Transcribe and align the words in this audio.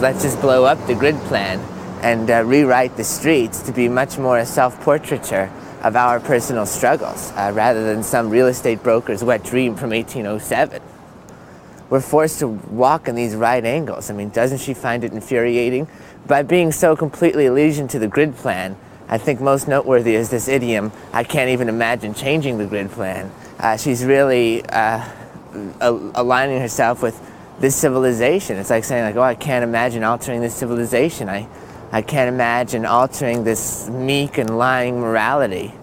Let's 0.00 0.22
just 0.22 0.40
blow 0.40 0.64
up 0.64 0.86
the 0.86 0.94
grid 0.94 1.16
plan 1.22 1.58
and 2.04 2.30
uh, 2.30 2.44
rewrite 2.44 2.96
the 2.96 3.02
streets 3.02 3.62
to 3.62 3.72
be 3.72 3.88
much 3.88 4.16
more 4.16 4.38
a 4.38 4.46
self-portraiture 4.46 5.50
of 5.82 5.96
our 5.96 6.20
personal 6.20 6.66
struggles 6.66 7.32
uh, 7.32 7.50
rather 7.52 7.84
than 7.84 8.04
some 8.04 8.30
real 8.30 8.46
estate 8.46 8.80
broker's 8.84 9.24
wet 9.24 9.42
dream 9.42 9.74
from 9.74 9.90
1807. 9.90 10.80
We're 11.90 12.00
forced 12.00 12.38
to 12.38 12.46
walk 12.46 13.08
in 13.08 13.16
these 13.16 13.34
right 13.34 13.64
angles. 13.64 14.08
I 14.08 14.14
mean, 14.14 14.28
doesn't 14.28 14.58
she 14.58 14.72
find 14.72 15.02
it 15.02 15.12
infuriating? 15.12 15.88
By 16.28 16.42
being 16.42 16.70
so 16.70 16.94
completely 16.94 17.46
allegiant 17.46 17.90
to 17.90 17.98
the 17.98 18.08
grid 18.08 18.36
plan, 18.36 18.76
I 19.08 19.18
think 19.18 19.40
most 19.40 19.66
noteworthy 19.66 20.14
is 20.14 20.30
this 20.30 20.46
idiom, 20.46 20.92
I 21.12 21.24
can't 21.24 21.50
even 21.50 21.68
imagine 21.68 22.14
changing 22.14 22.58
the 22.58 22.66
grid 22.66 22.92
plan. 22.92 23.32
Uh, 23.58 23.76
she's 23.76 24.04
really 24.04 24.64
uh, 24.66 25.04
aligning 25.80 26.60
herself 26.60 27.02
with 27.02 27.20
this 27.60 27.74
civilization. 27.74 28.56
It's 28.56 28.70
like 28.70 28.84
saying, 28.84 29.04
like, 29.04 29.16
oh, 29.16 29.22
I 29.22 29.34
can't 29.34 29.64
imagine 29.64 30.04
altering 30.04 30.40
this 30.40 30.54
civilization. 30.54 31.28
I, 31.28 31.48
I 31.90 32.02
can't 32.02 32.28
imagine 32.28 32.86
altering 32.86 33.44
this 33.44 33.88
meek 33.88 34.38
and 34.38 34.58
lying 34.58 35.00
morality 35.00 35.74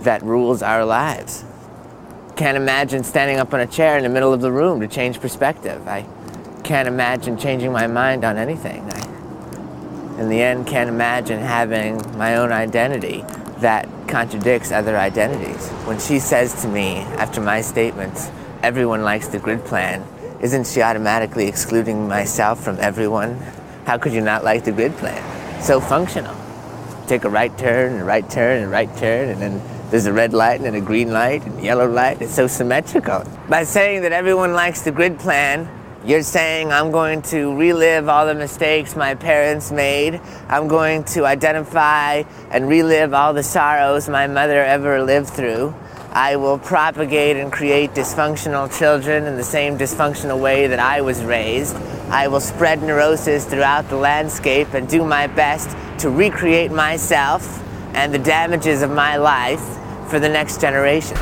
that 0.00 0.22
rules 0.22 0.62
our 0.62 0.84
lives. 0.84 1.44
Can't 2.36 2.56
imagine 2.56 3.04
standing 3.04 3.38
up 3.38 3.54
on 3.54 3.60
a 3.60 3.66
chair 3.66 3.96
in 3.96 4.02
the 4.02 4.08
middle 4.08 4.32
of 4.32 4.40
the 4.40 4.50
room 4.50 4.80
to 4.80 4.88
change 4.88 5.20
perspective. 5.20 5.86
I 5.86 6.06
can't 6.64 6.88
imagine 6.88 7.38
changing 7.38 7.72
my 7.72 7.86
mind 7.86 8.24
on 8.24 8.36
anything. 8.36 8.82
I, 8.90 10.20
in 10.20 10.28
the 10.28 10.42
end, 10.42 10.66
can't 10.66 10.88
imagine 10.88 11.40
having 11.40 11.96
my 12.18 12.36
own 12.36 12.52
identity 12.52 13.24
that 13.58 13.88
contradicts 14.08 14.72
other 14.72 14.96
identities. 14.96 15.68
When 15.86 15.98
she 15.98 16.18
says 16.18 16.60
to 16.62 16.68
me, 16.68 16.96
after 17.18 17.40
my 17.40 17.60
statements, 17.60 18.30
everyone 18.62 19.02
likes 19.02 19.28
the 19.28 19.38
grid 19.38 19.64
plan, 19.64 20.04
isn't 20.42 20.66
she 20.66 20.82
automatically 20.82 21.46
excluding 21.46 22.08
myself 22.08 22.62
from 22.62 22.78
everyone? 22.80 23.40
How 23.86 23.96
could 23.96 24.12
you 24.12 24.20
not 24.20 24.44
like 24.44 24.64
the 24.64 24.72
grid 24.72 24.96
plan? 24.96 25.22
So 25.62 25.80
functional. 25.80 26.36
Take 27.06 27.24
a 27.24 27.30
right 27.30 27.56
turn, 27.56 27.92
and 27.92 28.02
a 28.02 28.04
right 28.04 28.28
turn, 28.28 28.58
and 28.58 28.66
a 28.66 28.68
right 28.68 28.94
turn, 28.96 29.28
and 29.28 29.40
then 29.40 29.62
there's 29.92 30.06
a 30.06 30.12
red 30.12 30.32
light 30.32 30.56
and 30.56 30.64
then 30.64 30.74
a 30.74 30.80
green 30.80 31.12
light 31.12 31.44
and 31.44 31.58
a 31.58 31.62
yellow 31.62 31.86
light. 31.86 32.22
It's 32.22 32.34
so 32.34 32.46
symmetrical. 32.46 33.24
By 33.48 33.64
saying 33.64 34.02
that 34.02 34.12
everyone 34.12 34.54
likes 34.54 34.80
the 34.80 34.90
grid 34.90 35.18
plan, 35.18 35.68
you're 36.04 36.22
saying 36.22 36.72
I'm 36.72 36.90
going 36.90 37.20
to 37.22 37.54
relive 37.54 38.08
all 38.08 38.26
the 38.26 38.34
mistakes 38.34 38.96
my 38.96 39.14
parents 39.14 39.70
made. 39.70 40.18
I'm 40.48 40.66
going 40.66 41.04
to 41.12 41.26
identify 41.26 42.22
and 42.50 42.68
relive 42.68 43.12
all 43.12 43.34
the 43.34 43.42
sorrows 43.42 44.08
my 44.08 44.26
mother 44.26 44.64
ever 44.64 45.02
lived 45.02 45.28
through. 45.28 45.74
I 46.14 46.36
will 46.36 46.58
propagate 46.58 47.38
and 47.38 47.50
create 47.50 47.94
dysfunctional 47.94 48.70
children 48.78 49.24
in 49.24 49.38
the 49.38 49.44
same 49.44 49.78
dysfunctional 49.78 50.38
way 50.38 50.66
that 50.66 50.78
I 50.78 51.00
was 51.00 51.24
raised. 51.24 51.74
I 52.10 52.28
will 52.28 52.40
spread 52.40 52.82
neurosis 52.82 53.46
throughout 53.46 53.88
the 53.88 53.96
landscape 53.96 54.74
and 54.74 54.86
do 54.86 55.06
my 55.06 55.26
best 55.26 55.74
to 56.00 56.10
recreate 56.10 56.70
myself 56.70 57.62
and 57.94 58.12
the 58.12 58.18
damages 58.18 58.82
of 58.82 58.90
my 58.90 59.16
life 59.16 59.62
for 60.10 60.20
the 60.20 60.28
next 60.28 60.60
generation. 60.60 61.16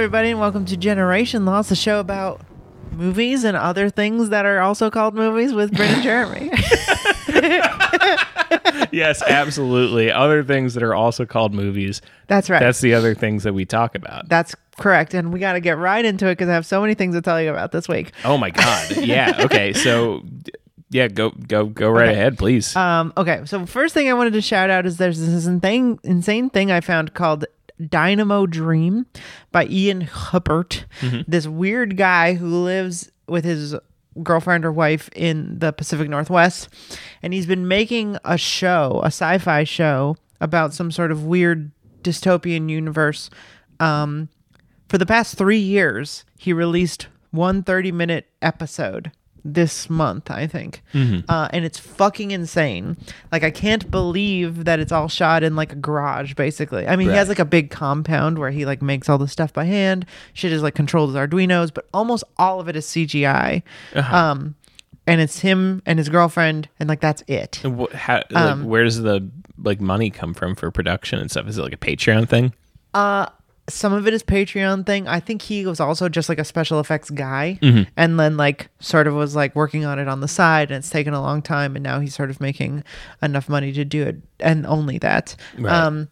Everybody, 0.00 0.30
and 0.30 0.40
welcome 0.40 0.64
to 0.64 0.78
Generation 0.78 1.44
Loss, 1.44 1.70
a 1.72 1.76
show 1.76 2.00
about 2.00 2.40
movies 2.90 3.44
and 3.44 3.54
other 3.54 3.90
things 3.90 4.30
that 4.30 4.46
are 4.46 4.58
also 4.60 4.88
called 4.88 5.14
movies 5.14 5.52
with 5.52 5.76
Bryn 5.76 5.92
and 5.92 6.02
Jeremy. 6.02 6.50
yes, 8.92 9.20
absolutely. 9.20 10.10
Other 10.10 10.42
things 10.42 10.72
that 10.72 10.82
are 10.82 10.94
also 10.94 11.26
called 11.26 11.52
movies. 11.52 12.00
That's 12.28 12.48
right. 12.48 12.60
That's 12.60 12.80
the 12.80 12.94
other 12.94 13.14
things 13.14 13.42
that 13.42 13.52
we 13.52 13.66
talk 13.66 13.94
about. 13.94 14.26
That's 14.30 14.54
correct. 14.78 15.12
And 15.12 15.34
we 15.34 15.38
got 15.38 15.52
to 15.52 15.60
get 15.60 15.76
right 15.76 16.02
into 16.02 16.28
it 16.28 16.32
because 16.38 16.48
I 16.48 16.54
have 16.54 16.64
so 16.64 16.80
many 16.80 16.94
things 16.94 17.14
to 17.14 17.20
tell 17.20 17.38
you 17.38 17.50
about 17.50 17.70
this 17.70 17.86
week. 17.86 18.12
oh 18.24 18.38
my 18.38 18.48
god. 18.48 18.96
Yeah. 18.96 19.42
Okay. 19.44 19.74
So 19.74 20.22
yeah, 20.88 21.08
go 21.08 21.30
go 21.30 21.66
go 21.66 21.88
right 21.88 22.08
Okay. 22.08 22.12
ahead, 22.14 22.36
please. 22.38 22.74
Um, 22.74 23.12
okay, 23.16 23.42
so 23.44 23.64
first 23.64 23.94
thing 23.94 24.08
I 24.08 24.14
wanted 24.14 24.32
to 24.32 24.40
shout 24.40 24.70
out 24.70 24.86
is 24.86 24.96
there's 24.96 25.20
this 25.20 25.46
insane, 25.46 26.00
insane 26.02 26.50
thing 26.50 26.72
I 26.72 26.80
found 26.80 27.14
called 27.14 27.44
Dynamo 27.88 28.46
Dream 28.46 29.06
by 29.52 29.66
Ian 29.66 30.02
Hubert. 30.02 30.84
This 31.26 31.46
weird 31.46 31.96
guy 31.96 32.34
who 32.34 32.64
lives 32.64 33.10
with 33.26 33.44
his 33.44 33.74
girlfriend 34.22 34.64
or 34.64 34.72
wife 34.72 35.08
in 35.14 35.58
the 35.58 35.72
Pacific 35.72 36.08
Northwest, 36.08 36.68
and 37.22 37.32
he's 37.32 37.46
been 37.46 37.68
making 37.68 38.18
a 38.24 38.36
show, 38.36 39.00
a 39.02 39.06
sci-fi 39.06 39.64
show 39.64 40.16
about 40.40 40.74
some 40.74 40.90
sort 40.90 41.12
of 41.12 41.24
weird 41.24 41.70
dystopian 42.02 42.68
universe. 42.68 43.30
Um, 43.78 44.28
for 44.88 44.98
the 44.98 45.06
past 45.06 45.36
three 45.36 45.58
years, 45.58 46.24
he 46.38 46.52
released 46.52 47.06
one 47.30 47.62
30 47.62 47.92
minute 47.92 48.26
episode 48.42 49.12
this 49.44 49.88
month, 49.90 50.30
I 50.30 50.46
think. 50.46 50.82
Uh, 51.28 51.48
and 51.52 51.64
it's 51.64 51.78
fucking 51.78 52.30
insane. 52.30 52.96
Like, 53.32 53.42
I 53.44 53.50
can't 53.50 53.90
believe 53.90 54.64
that 54.64 54.80
it's 54.80 54.92
all 54.92 55.08
shot 55.08 55.42
in 55.42 55.56
like 55.56 55.72
a 55.72 55.76
garage, 55.76 56.34
basically. 56.34 56.86
I 56.86 56.96
mean, 56.96 57.08
he 57.08 57.14
has 57.18 57.28
like 57.28 57.38
a 57.38 57.44
big 57.44 57.70
compound 57.70 58.38
where 58.38 58.50
he 58.50 58.64
like 58.66 58.82
makes 58.82 59.08
all 59.08 59.18
the 59.18 59.28
stuff 59.28 59.52
by 59.52 59.64
hand. 59.64 60.06
Shit 60.32 60.52
is 60.52 60.62
like 60.62 60.74
controlled 60.74 61.10
as 61.10 61.16
Arduinos, 61.16 61.72
but 61.72 61.88
almost 61.94 62.24
all 62.38 62.60
of 62.60 62.68
it 62.68 62.76
is 62.76 62.86
CGI. 62.86 63.62
Um, 64.30 64.54
and 65.06 65.20
it's 65.20 65.40
him 65.40 65.82
and 65.86 65.98
his 65.98 66.08
girlfriend, 66.08 66.68
and 66.78 66.88
like 66.88 67.00
that's 67.00 67.22
it. 67.26 67.60
How, 67.94 68.16
like, 68.30 68.36
um, 68.36 68.64
where 68.64 68.84
does 68.84 69.00
the 69.00 69.28
like 69.62 69.80
money 69.80 70.10
come 70.10 70.34
from 70.34 70.54
for 70.54 70.70
production 70.70 71.18
and 71.18 71.30
stuff? 71.30 71.48
Is 71.48 71.58
it 71.58 71.62
like 71.62 71.72
a 71.72 71.76
Patreon 71.76 72.28
thing? 72.28 72.52
Some 73.72 73.92
of 73.92 74.06
it 74.06 74.14
is 74.14 74.22
Patreon 74.22 74.84
thing. 74.86 75.08
I 75.08 75.20
think 75.20 75.42
he 75.42 75.64
was 75.66 75.80
also 75.80 76.08
just 76.08 76.28
like 76.28 76.38
a 76.38 76.44
special 76.44 76.80
effects 76.80 77.10
guy, 77.10 77.58
Mm-hmm. 77.62 77.84
and 77.96 78.18
then 78.20 78.36
like 78.36 78.68
sort 78.80 79.06
of 79.06 79.14
was 79.14 79.34
like 79.34 79.54
working 79.56 79.84
on 79.84 79.98
it 79.98 80.08
on 80.08 80.20
the 80.20 80.28
side, 80.28 80.70
and 80.70 80.78
it's 80.78 80.90
taken 80.90 81.14
a 81.14 81.20
long 81.22 81.42
time, 81.42 81.76
and 81.76 81.82
now 81.82 82.00
he's 82.00 82.14
sort 82.14 82.30
of 82.30 82.40
making 82.40 82.84
enough 83.22 83.48
money 83.48 83.72
to 83.72 83.84
do 83.84 84.02
it, 84.04 84.16
and 84.40 84.66
only 84.66 84.98
that. 84.98 85.34
Right. 85.58 85.72
Um, 85.72 86.08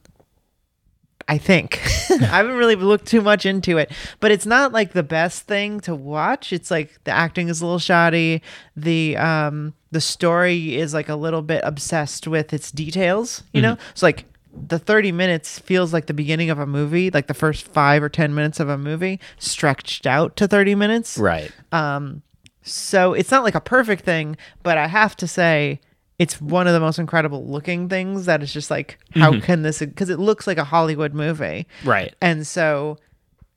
I 1.31 1.37
think 1.37 1.79
I 2.11 2.15
haven't 2.39 2.55
really 2.57 2.75
looked 2.75 3.07
too 3.07 3.21
much 3.21 3.45
into 3.45 3.77
it, 3.77 3.93
but 4.19 4.31
it's 4.31 4.47
not 4.47 4.73
like 4.73 4.93
the 4.93 5.03
best 5.03 5.43
thing 5.43 5.79
to 5.81 5.95
watch. 5.95 6.55
It's 6.55 6.71
like 6.71 6.99
the 7.05 7.11
acting 7.11 7.49
is 7.49 7.61
a 7.61 7.67
little 7.67 7.79
shoddy. 7.79 8.41
The 8.77 9.17
um 9.19 9.75
the 9.91 10.01
story 10.01 10.77
is 10.77 10.95
like 10.95 11.09
a 11.11 11.17
little 11.17 11.43
bit 11.43 11.61
obsessed 11.65 12.27
with 12.27 12.53
its 12.55 12.71
details, 12.71 13.43
you 13.53 13.61
know? 13.63 13.77
It's 13.91 14.03
like 14.03 14.25
the 14.67 14.79
30 14.79 15.13
minutes 15.13 15.59
feels 15.59 15.93
like 15.93 16.07
the 16.07 16.15
beginning 16.15 16.51
of 16.51 16.59
a 16.59 16.67
movie, 16.67 17.11
like 17.11 17.27
the 17.27 17.35
first 17.35 17.67
5 17.67 18.03
or 18.03 18.09
10 18.09 18.35
minutes 18.35 18.61
of 18.61 18.69
a 18.69 18.79
movie 18.79 19.21
stretched 19.39 20.07
out 20.07 20.37
to 20.37 20.49
30 20.49 20.75
minutes. 20.75 21.19
Right. 21.19 21.51
Um, 21.73 22.23
so 22.63 23.13
it's 23.15 23.31
not 23.31 23.45
like 23.45 23.55
a 23.55 23.61
perfect 23.61 24.05
thing, 24.05 24.37
but 24.63 24.79
I 24.79 24.87
have 24.87 25.17
to 25.17 25.27
say 25.27 25.81
it's 26.19 26.41
one 26.41 26.67
of 26.67 26.73
the 26.73 26.81
most 26.81 26.99
incredible 26.99 27.47
looking 27.47 27.89
things 27.89 28.27
that 28.27 28.43
is 28.43 28.53
just 28.53 28.71
like 28.71 28.99
how 29.15 29.39
can 29.41 29.63
this 29.63 29.79
because 29.79 30.11
it 30.11 30.19
looks 30.19 30.47
like 30.47 30.59
a 30.59 30.65
Hollywood 30.65 31.15
movie. 31.15 31.67
Right. 31.85 32.15
And 32.21 32.47
so 32.47 32.99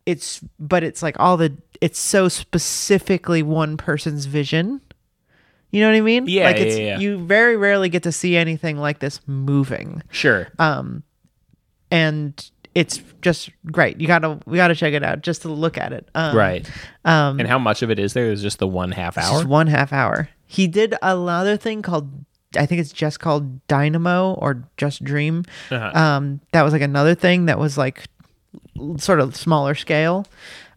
it's 0.05 0.41
but 0.59 0.83
it's 0.83 1.01
like 1.01 1.19
all 1.19 1.37
the 1.37 1.57
it's 1.81 1.99
so 1.99 2.27
specifically 2.27 3.43
one 3.43 3.77
person's 3.77 4.25
vision. 4.25 4.81
You 5.71 5.81
know 5.81 5.89
what 5.89 5.95
I 5.97 6.01
mean? 6.01 6.27
Yeah, 6.27 6.45
Like 6.45 6.57
yeah, 6.57 6.63
it's 6.63 6.77
yeah. 6.77 6.99
you 6.99 7.17
very 7.25 7.55
rarely 7.57 7.89
get 7.89 8.03
to 8.03 8.11
see 8.11 8.35
anything 8.35 8.77
like 8.77 8.99
this 8.99 9.19
moving. 9.27 10.03
Sure. 10.11 10.49
Um 10.59 11.03
and 11.89 12.49
it's 12.73 13.01
just 13.21 13.49
great. 13.65 13.99
You 13.99 14.07
gotta 14.07 14.39
we 14.45 14.57
gotta 14.57 14.75
check 14.75 14.93
it 14.93 15.03
out 15.03 15.21
just 15.21 15.41
to 15.43 15.49
look 15.49 15.77
at 15.77 15.91
it. 15.93 16.09
Um, 16.15 16.35
right. 16.35 16.69
Um, 17.03 17.39
and 17.39 17.47
how 17.47 17.59
much 17.59 17.81
of 17.81 17.91
it 17.91 17.99
is 17.99 18.13
there? 18.13 18.31
Is 18.31 18.41
just 18.41 18.59
the 18.59 18.67
one 18.67 18.91
half 18.91 19.17
hour? 19.17 19.33
just 19.39 19.45
one 19.45 19.67
half 19.67 19.91
hour. 19.91 20.29
He 20.45 20.67
did 20.67 20.95
another 21.01 21.57
thing 21.57 21.81
called 21.81 22.25
I 22.57 22.65
think 22.65 22.81
it's 22.81 22.91
just 22.91 23.19
called 23.19 23.65
Dynamo 23.67 24.33
or 24.33 24.63
Just 24.77 25.03
Dream. 25.03 25.45
Uh-huh. 25.69 25.97
Um, 25.97 26.41
that 26.51 26.63
was 26.63 26.73
like 26.73 26.81
another 26.81 27.15
thing 27.15 27.45
that 27.45 27.57
was 27.57 27.77
like 27.77 28.05
sort 28.97 29.19
of 29.19 29.35
smaller 29.35 29.75
scale. 29.75 30.25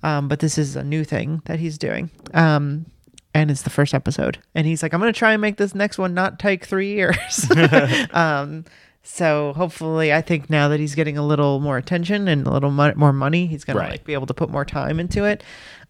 Um, 0.02 0.28
but 0.28 0.38
this 0.40 0.58
is 0.58 0.76
a 0.76 0.84
new 0.84 1.02
thing 1.02 1.42
that 1.46 1.58
he's 1.58 1.78
doing. 1.78 2.10
Um, 2.32 2.86
and 3.34 3.50
it's 3.50 3.62
the 3.62 3.70
first 3.70 3.92
episode. 3.92 4.38
And 4.54 4.66
he's 4.66 4.82
like, 4.82 4.94
I'm 4.94 5.00
gonna 5.00 5.12
try 5.12 5.32
and 5.32 5.42
make 5.42 5.56
this 5.56 5.74
next 5.74 5.98
one 5.98 6.14
not 6.14 6.38
take 6.38 6.64
three 6.64 6.92
years. 6.94 7.46
um, 8.12 8.64
so 9.02 9.52
hopefully, 9.54 10.14
I 10.14 10.22
think 10.22 10.48
now 10.48 10.68
that 10.68 10.80
he's 10.80 10.94
getting 10.94 11.18
a 11.18 11.26
little 11.26 11.60
more 11.60 11.76
attention 11.76 12.26
and 12.28 12.46
a 12.46 12.50
little 12.50 12.70
mo- 12.70 12.94
more 12.94 13.12
money, 13.12 13.46
he's 13.46 13.64
gonna 13.64 13.80
like 13.80 14.04
be 14.04 14.14
able 14.14 14.26
to 14.26 14.34
put 14.34 14.48
more 14.48 14.64
time 14.64 14.98
into 14.98 15.24
it. 15.24 15.42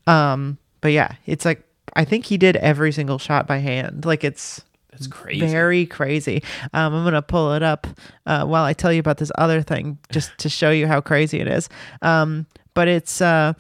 Um, 0.06 0.58
but 0.80 0.92
yeah, 0.92 1.12
it's 1.26 1.44
like 1.44 1.62
I 1.94 2.04
think 2.04 2.24
he 2.24 2.38
did 2.38 2.56
every 2.56 2.90
single 2.90 3.18
shot 3.18 3.46
by 3.46 3.58
hand. 3.58 4.04
Like 4.04 4.24
it's 4.24 4.62
That's 4.90 5.06
crazy. 5.06 5.46
very 5.46 5.86
crazy. 5.86 6.42
Um, 6.72 6.94
I'm 6.94 7.04
gonna 7.04 7.22
pull 7.22 7.52
it 7.52 7.62
up 7.62 7.86
uh, 8.26 8.44
while 8.46 8.64
I 8.64 8.72
tell 8.72 8.92
you 8.92 9.00
about 9.00 9.18
this 9.18 9.30
other 9.36 9.62
thing, 9.62 9.98
just 10.10 10.36
to 10.38 10.48
show 10.48 10.70
you 10.70 10.88
how 10.88 11.00
crazy 11.00 11.40
it 11.40 11.46
is. 11.46 11.68
Um, 12.02 12.46
but 12.74 12.88
it's 12.88 13.20
uh, 13.20 13.52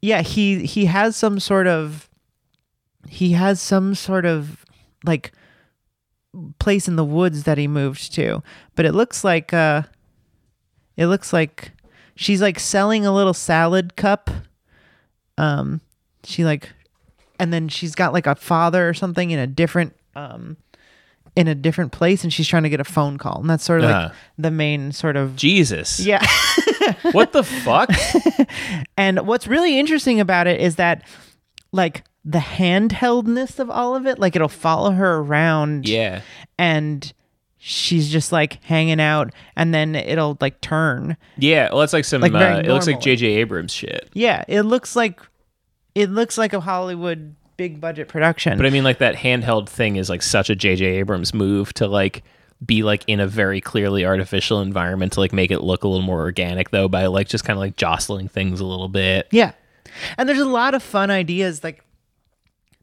yeah, 0.00 0.22
he 0.22 0.64
he 0.64 0.84
has 0.84 1.16
some 1.16 1.40
sort 1.40 1.66
of 1.66 2.08
he 3.08 3.32
has 3.32 3.60
some 3.60 3.94
sort 3.94 4.24
of 4.26 4.64
like 5.04 5.32
place 6.58 6.88
in 6.88 6.96
the 6.96 7.04
woods 7.04 7.42
that 7.44 7.58
he 7.58 7.68
moved 7.68 8.14
to, 8.14 8.42
but 8.74 8.84
it 8.84 8.92
looks 8.92 9.22
like 9.24 9.52
uh, 9.52 9.82
it 10.96 11.06
looks 11.06 11.32
like 11.32 11.72
she's 12.14 12.40
like 12.40 12.58
selling 12.58 13.04
a 13.04 13.14
little 13.14 13.34
salad 13.34 13.96
cup. 13.96 14.30
Um, 15.38 15.80
she 16.24 16.44
like, 16.44 16.70
and 17.38 17.52
then 17.52 17.68
she's 17.68 17.94
got 17.94 18.12
like 18.12 18.26
a 18.26 18.34
father 18.34 18.88
or 18.88 18.94
something 18.94 19.30
in 19.30 19.38
a 19.38 19.46
different 19.46 19.94
um 20.14 20.56
in 21.34 21.48
a 21.48 21.54
different 21.54 21.90
place 21.92 22.22
and 22.24 22.30
she's 22.32 22.46
trying 22.46 22.62
to 22.62 22.68
get 22.68 22.78
a 22.78 22.84
phone 22.84 23.16
call 23.16 23.40
and 23.40 23.48
that's 23.48 23.64
sort 23.64 23.80
of 23.80 23.86
like 23.86 23.94
Uh-huh. 23.94 24.14
the 24.36 24.50
main 24.50 24.92
sort 24.92 25.16
of 25.16 25.34
Jesus. 25.34 25.98
yeah 25.98 26.22
What 27.12 27.32
the 27.32 27.42
fuck? 27.42 27.88
and 28.98 29.26
what's 29.26 29.46
really 29.46 29.78
interesting 29.78 30.20
about 30.20 30.46
it 30.46 30.60
is 30.60 30.76
that 30.76 31.02
like 31.72 32.04
the 32.24 32.38
handheldness 32.38 33.58
of 33.58 33.68
all 33.68 33.96
of 33.96 34.06
it 34.06 34.18
like 34.18 34.36
it'll 34.36 34.48
follow 34.48 34.92
her 34.92 35.18
around 35.18 35.88
yeah. 35.88 36.20
and 36.56 37.12
she's 37.58 38.10
just 38.10 38.30
like 38.30 38.62
hanging 38.64 39.00
out 39.00 39.32
and 39.56 39.74
then 39.74 39.94
it'll 39.94 40.36
like 40.40 40.60
turn 40.60 41.16
Yeah. 41.36 41.68
Well, 41.70 41.80
that's 41.80 41.92
like 41.92 42.04
some. 42.04 42.20
Like, 42.20 42.32
uh, 42.32 42.62
it 42.64 42.68
looks 42.68 42.86
like. 42.86 43.00
J.J. 43.00 43.26
Abrams 43.26 43.72
shit. 43.72 44.08
yeah 44.14 44.44
it 44.48 44.62
looks 44.62 44.94
like 44.94 45.20
it 45.94 46.10
looks 46.10 46.38
like 46.38 46.52
a 46.52 46.60
hollywood 46.60 47.34
big 47.56 47.80
budget 47.80 48.08
production 48.08 48.56
But 48.56 48.66
I 48.66 48.70
mean, 48.70 48.84
like 48.84 48.98
that 48.98 49.14
handheld 49.14 49.68
thing 49.68 49.96
is 49.96 50.08
like 50.08 50.22
such 50.22 50.48
a 50.50 50.54
J.J. 50.54 50.84
Abrams 50.84 51.34
move 51.34 51.72
to 51.74 51.86
like 51.86 52.22
be 52.64 52.82
like 52.82 53.04
in 53.08 53.18
a 53.20 53.26
very 53.26 53.60
clearly 53.60 54.04
artificial 54.06 54.60
environment 54.60 55.12
to 55.12 55.20
like 55.20 55.32
make 55.32 55.50
it 55.50 55.60
look 55.60 55.82
a 55.84 55.88
little 55.88 56.04
more 56.04 56.20
organic 56.20 56.70
though 56.70 56.88
by 56.88 57.06
like 57.06 57.28
just 57.28 57.44
kind 57.44 57.56
of 57.56 57.60
like 57.60 57.76
jostling 57.76 58.28
things 58.28 58.60
a 58.60 58.64
little 58.64 58.88
bit. 58.88 59.26
Yeah. 59.32 59.52
And 60.16 60.28
there's 60.28 60.38
a 60.38 60.44
lot 60.44 60.74
of 60.74 60.82
fun 60.82 61.10
ideas 61.10 61.62
like 61.64 61.84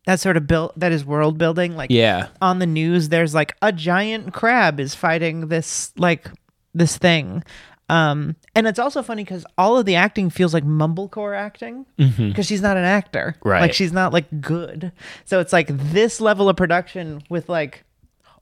that 0.10 0.20
sort 0.20 0.38
of 0.38 0.48
built 0.48 0.78
that 0.80 0.92
is 0.92 1.06
world 1.06 1.38
building. 1.38 1.76
Like 1.76 1.92
Yeah. 1.92 2.28
on 2.42 2.58
the 2.60 2.66
news, 2.66 3.10
there's 3.10 3.34
like 3.36 3.56
a 3.62 3.72
giant 3.72 4.34
crab 4.34 4.80
is 4.80 4.96
fighting 4.96 5.48
this 5.50 5.92
like 5.98 6.30
this 6.74 6.98
thing. 6.98 7.44
Um, 7.90 8.36
and 8.56 8.68
it's 8.68 8.78
also 8.80 9.02
funny 9.02 9.24
because 9.24 9.46
all 9.58 9.78
of 9.78 9.86
the 9.86 9.96
acting 9.96 10.30
feels 10.30 10.54
like 10.54 10.64
mumblecore 10.64 11.36
acting 11.36 11.86
because 11.98 12.46
she's 12.46 12.62
not 12.62 12.78
an 12.78 12.84
actor, 12.86 13.36
Right. 13.44 13.62
Like 13.62 13.74
she's 13.74 13.92
not 13.94 14.14
like 14.14 14.26
good. 14.42 14.92
So 15.26 15.40
it's 15.40 15.52
like 15.54 15.68
this 15.70 16.22
level 16.22 16.50
of 16.50 16.56
production 16.56 17.24
with 17.30 17.50
like 17.50 17.84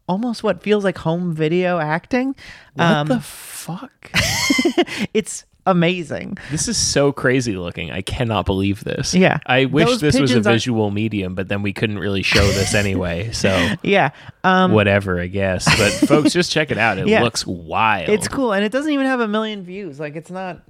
almost 0.07 0.43
what 0.43 0.61
feels 0.63 0.83
like 0.83 0.97
home 0.97 1.33
video 1.33 1.79
acting. 1.79 2.35
What 2.75 2.85
Um, 2.85 3.07
the 3.07 3.19
fuck? 3.21 4.11
it's 5.13 5.45
amazing. 5.67 6.37
this 6.49 6.67
is 6.67 6.77
so 6.77 7.11
crazy 7.11 7.55
looking. 7.55 7.91
I 7.91 8.01
cannot 8.01 8.45
believe 8.47 8.83
this. 8.83 9.13
Yeah. 9.13 9.37
I 9.45 9.65
wish 9.65 9.85
Those 9.87 10.01
this 10.01 10.19
was 10.19 10.31
a 10.31 10.33
pigeons 10.33 10.47
are- 10.47 10.51
visual 10.53 10.89
medium, 10.91 11.35
but 11.35 11.47
then 11.47 11.61
we 11.61 11.73
couldn't 11.73 11.99
really 11.99 12.23
show 12.23 12.45
this 12.47 12.73
anyway. 12.83 13.31
So 13.31 13.49
Yeah. 13.83 14.09
Um, 14.43 14.71
whatever, 14.71 15.19
I 15.19 15.27
guess. 15.27 15.65
But 15.77 15.91
folks, 16.07 16.33
just 16.33 16.51
check 16.51 16.71
it 16.71 16.77
out. 16.77 16.97
It 16.97 17.07
Yeah. 17.07 17.21
looks 17.21 17.45
wild. 17.45 18.09
It's 18.09 18.27
cool, 18.27 18.53
and 18.53 18.65
it 18.65 18.71
doesn't 18.71 18.91
even 18.91 19.05
have 19.05 19.19
a 19.19 19.27
million 19.27 19.63
views. 19.63 19.99
Like 19.99 20.15
it's 20.15 20.31
not, 20.31 20.61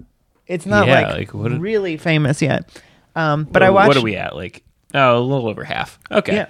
it's 0.47 0.65
not 0.65 0.87
Yeah, 0.87 1.13
like, 1.13 1.33
like, 1.33 1.59
really 1.61 1.97
famous 1.97 2.41
yet. 2.41 2.69
Um, 3.15 3.45
but 3.45 3.61
What- 3.61 3.63
I 3.63 3.69
watched. 3.69 3.87
What 3.87 3.97
are 3.97 4.01
we 4.01 4.15
at? 4.17 4.35
Like, 4.35 4.63
oh, 4.93 5.17
a 5.17 5.21
little 5.21 5.47
over 5.47 5.63
half. 5.63 5.97
Okay. 6.11 6.35
Yeah. 6.35 6.45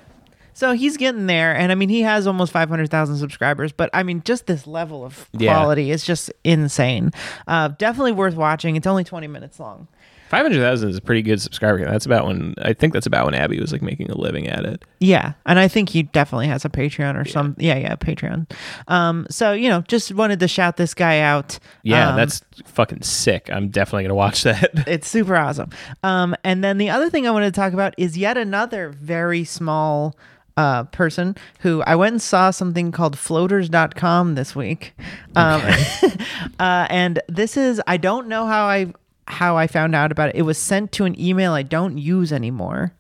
So 0.58 0.74
he's 0.74 0.98
getting 0.98 1.28
there, 1.28 1.56
and 1.56 1.72
I 1.72 1.76
mean, 1.76 1.90
he 1.90 2.02
has 2.02 2.26
almost 2.26 2.52
five 2.52 2.68
hundred 2.68 2.90
thousand 2.90 3.18
subscribers. 3.18 3.72
But 3.72 3.92
I 3.94 4.02
mean, 4.02 4.24
just 4.26 4.48
this 4.48 4.66
level 4.66 5.06
of 5.06 5.30
Yeah. 5.34 5.54
quality 5.54 5.92
is 5.92 6.04
just 6.04 6.32
insane. 6.44 7.12
Uh, 7.48 7.68
definitely 7.68 8.14
worth 8.14 8.34
watching. 8.34 8.76
It's 8.76 8.88
only 8.88 9.04
twenty 9.04 9.28
minutes 9.28 9.60
long. 9.60 9.88
Five 10.30 10.42
hundred 10.42 10.60
thousand 10.62 10.90
is 10.90 10.98
a 10.98 11.02
pretty 11.02 11.22
good 11.22 11.40
subscriber. 11.40 11.78
count. 11.78 11.92
That's 11.92 12.08
about 12.08 12.26
when 12.26 12.56
I 12.60 12.74
think 12.74 12.94
that's 12.94 13.06
about 13.06 13.26
when 13.26 13.36
Abby 13.36 13.60
was 13.62 13.72
like 13.72 13.84
making 13.84 14.10
a 14.10 14.18
living 14.18 14.48
at 14.48 14.66
it. 14.66 14.84
Yeah, 15.00 15.34
and 15.46 15.60
I 15.60 15.68
think 15.68 15.90
he 15.90 16.02
definitely 16.02 16.48
has 16.48 16.66
a 16.66 16.70
Patreon 16.70 17.22
or 17.22 17.24
some. 17.24 17.56
Yeah, 17.60 17.78
yeah, 17.78 17.96
Patreon. 17.96 18.50
Um, 18.88 19.28
so 19.30 19.54
you 19.54 19.70
know, 19.70 19.82
just 19.82 20.12
wanted 20.16 20.40
to 20.40 20.48
shout 20.48 20.78
this 20.78 20.96
guy 20.96 21.20
out. 21.20 21.60
Yeah, 21.84 22.10
Um, 22.10 22.16
that's 22.18 22.42
fucking 22.66 23.04
sick. 23.04 23.48
I'm 23.54 23.70
definitely 23.70 24.06
gonna 24.06 24.16
watch 24.16 24.42
that. 24.42 24.72
it's 24.88 25.08
super 25.08 25.36
awesome. 25.38 25.70
Um, 26.02 26.36
and 26.44 26.64
then 26.64 26.80
the 26.80 26.90
other 26.90 27.12
thing 27.12 27.28
I 27.28 27.32
wanted 27.32 27.54
to 27.54 27.60
talk 27.62 27.74
about 27.74 27.94
is 28.00 28.18
yet 28.18 28.38
another 28.38 28.90
very 28.90 29.44
small 29.44 30.18
uh, 30.58 30.84
person 30.86 31.36
who 31.60 31.82
I 31.84 31.96
went 31.96 32.14
and 32.14 32.22
saw 32.22 32.52
something 32.52 32.92
called 32.92 33.16
floaters.com 33.16 34.36
this 34.36 34.56
week. 34.56 34.94
Um, 35.36 35.62
uh, 36.60 36.88
and 36.90 37.20
this 37.30 37.56
is, 37.56 37.82
I 37.88 37.98
don't 37.98 38.28
know 38.28 38.46
how 38.48 38.66
I, 38.66 38.92
how 39.28 39.56
I 39.56 39.68
found 39.68 39.96
out 39.96 40.12
about 40.12 40.30
it. 40.30 40.36
It 40.36 40.42
was 40.42 40.58
sent 40.58 40.92
to 40.94 41.06
an 41.06 41.20
email 41.20 41.54
I 41.54 41.64
don't 41.64 41.98
use 41.98 42.34
anymore. 42.34 42.94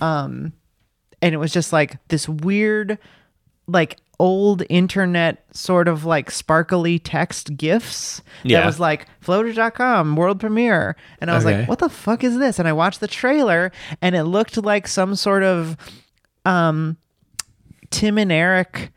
Um, 0.00 0.52
and 1.20 1.34
it 1.34 1.38
was 1.38 1.52
just 1.52 1.72
like 1.72 1.96
this 2.08 2.28
weird, 2.28 2.96
like 3.66 3.98
old 4.18 4.62
internet 4.68 5.44
sort 5.56 5.88
of 5.88 6.04
like 6.04 6.30
sparkly 6.30 6.98
text 6.98 7.56
gifs 7.56 8.20
Yeah. 8.44 8.60
that 8.60 8.66
was 8.66 8.78
like 8.78 9.06
floaters.com 9.24 10.14
world 10.14 10.38
premiere 10.38 10.94
and 11.22 11.30
i 11.30 11.34
was 11.34 11.46
Okay. 11.46 11.60
like 11.60 11.68
what 11.70 11.78
the 11.78 11.88
fuck 11.88 12.22
is 12.22 12.36
this 12.36 12.58
and 12.58 12.68
i 12.68 12.72
watched 12.74 13.00
the 13.00 13.08
trailer 13.08 13.72
and 14.02 14.14
it 14.14 14.24
looked 14.24 14.62
like 14.62 14.86
some 14.86 15.14
sort 15.14 15.42
of 15.42 15.74
um 16.44 16.96
tim 17.90 18.18
and 18.18 18.30
eric 18.32 18.90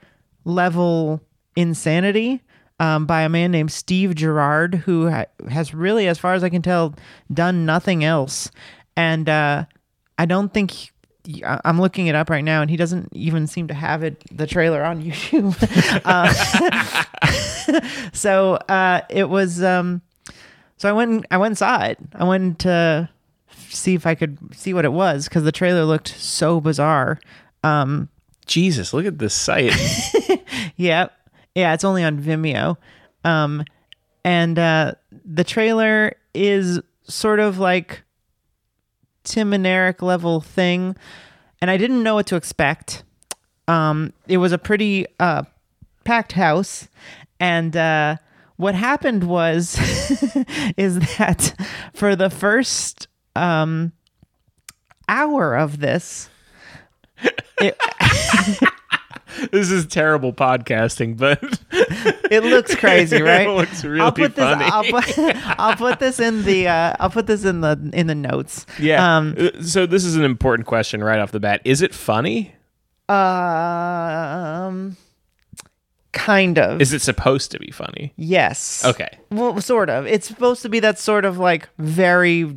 level 0.46 1.22
insanity 1.56 2.42
um, 2.80 3.06
by 3.06 3.22
a 3.22 3.30
man 3.30 3.52
named 3.52 3.72
Steve 3.72 4.16
Gerard, 4.16 4.76
who 4.76 5.10
ha- 5.10 5.28
has 5.50 5.74
really, 5.74 6.08
as 6.08 6.18
far 6.18 6.34
as 6.34 6.44
I 6.44 6.50
can 6.50 6.62
tell, 6.64 6.96
done 7.32 7.66
nothing 7.66 8.04
else. 8.04 8.50
And 8.98 9.30
uh, 9.30 9.66
I 10.18 10.26
don't 10.26 10.52
think 10.54 10.72
he- 10.72 10.92
I'm 11.46 11.80
looking 11.80 12.08
it 12.08 12.16
up 12.16 12.30
right 12.30 12.44
now, 12.44 12.62
and 12.62 12.70
he 12.70 12.76
doesn't 12.76 13.10
even 13.14 13.48
seem 13.48 13.68
to 13.68 13.74
have 13.74 14.04
it 14.04 14.22
the 14.36 14.48
trailer 14.48 14.84
on 14.84 15.02
YouTube. 15.06 15.56
uh, 16.04 16.34
so 18.14 18.56
uh, 18.68 19.02
it 19.10 19.30
was. 19.30 19.64
Um, 19.64 20.02
so 20.78 20.90
I 20.90 20.94
went. 20.94 21.26
I 21.32 21.38
went 21.38 21.52
and 21.52 21.58
saw 21.58 21.84
it. 21.84 21.98
I 22.14 22.24
went 22.26 22.60
to 22.60 23.08
see 23.70 23.96
if 23.96 24.06
I 24.06 24.16
could 24.16 24.38
see 24.56 24.74
what 24.74 24.86
it 24.86 24.94
was 24.94 25.28
because 25.28 25.44
the 25.44 25.52
trailer 25.52 25.84
looked 25.86 26.08
so 26.08 26.60
bizarre. 26.62 27.20
Um, 27.64 28.10
Jesus, 28.46 28.94
look 28.94 29.06
at 29.06 29.20
this 29.20 29.34
site. 29.34 29.74
yeah. 30.76 31.08
Yeah, 31.56 31.74
it's 31.74 31.84
only 31.84 32.04
on 32.04 32.20
Vimeo. 32.20 32.78
Um 33.24 33.64
and 34.26 34.58
uh 34.58 34.94
the 35.26 35.44
trailer 35.44 36.16
is 36.34 36.80
sort 37.04 37.40
of 37.40 37.60
like 37.60 38.04
Tim 39.24 39.54
and 39.54 39.66
Eric 39.66 40.02
level 40.02 40.42
thing. 40.42 40.96
And 41.62 41.72
I 41.72 41.78
didn't 41.78 42.04
know 42.04 42.16
what 42.16 42.28
to 42.28 42.36
expect. 42.36 43.04
Um 43.68 44.14
it 44.28 44.38
was 44.38 44.52
a 44.52 44.58
pretty 44.58 45.06
uh 45.20 45.44
packed 46.04 46.34
house 46.34 46.90
and 47.40 47.76
uh 47.78 48.18
what 48.58 48.76
happened 48.76 49.24
was 49.24 49.78
is 50.78 51.00
that 51.18 51.56
for 51.94 52.16
the 52.16 52.30
first 52.30 53.08
um 53.36 53.92
hour 55.10 55.56
of 55.56 55.80
this 55.80 56.30
it, 57.60 57.78
this 59.52 59.72
is 59.72 59.86
terrible 59.86 60.34
podcasting, 60.34 61.18
but 61.18 61.42
It 62.32 62.44
looks 62.44 62.76
crazy, 62.76 63.22
right? 63.22 63.48
It 63.48 63.52
looks 63.52 63.84
really 63.84 64.02
I'll 64.02 64.12
put 64.12 64.36
this. 64.36 64.44
funny. 64.44 64.66
I'll 64.66 64.84
put, 64.84 65.36
I'll 65.60 65.76
put 65.76 66.00
this 66.00 66.20
in 66.20 66.44
the. 66.44 66.68
Uh, 66.68 66.96
I'll 67.00 67.10
put 67.12 67.28
this 67.28 67.46
in 67.46 67.62
the 67.62 67.90
in 67.94 68.08
the 68.08 68.16
notes. 68.16 68.66
yeah. 68.80 69.18
Um. 69.18 69.36
Uh, 69.38 69.62
so 69.62 69.86
this 69.86 70.04
is 70.04 70.16
an 70.16 70.24
important 70.24 70.68
question 70.68 71.04
right 71.04 71.20
off 71.20 71.32
the 71.32 71.40
bat. 71.40 71.62
Is 71.64 71.82
it 71.82 71.94
funny? 71.94 72.54
Um. 73.08 74.98
Kind 76.12 76.60
of. 76.60 76.82
Is 76.82 76.94
it 76.94 77.02
supposed 77.02 77.52
to 77.52 77.60
be 77.60 77.72
funny? 77.72 78.14
yes. 78.18 78.84
Okay. 78.86 79.10
Well, 79.32 79.60
sort 79.62 79.90
of. 79.90 80.06
It's 80.08 80.28
supposed 80.28 80.62
to 80.64 80.70
be 80.70 80.80
that 80.82 81.00
sort 81.00 81.26
of 81.26 81.38
like 81.38 81.70
very 81.78 82.56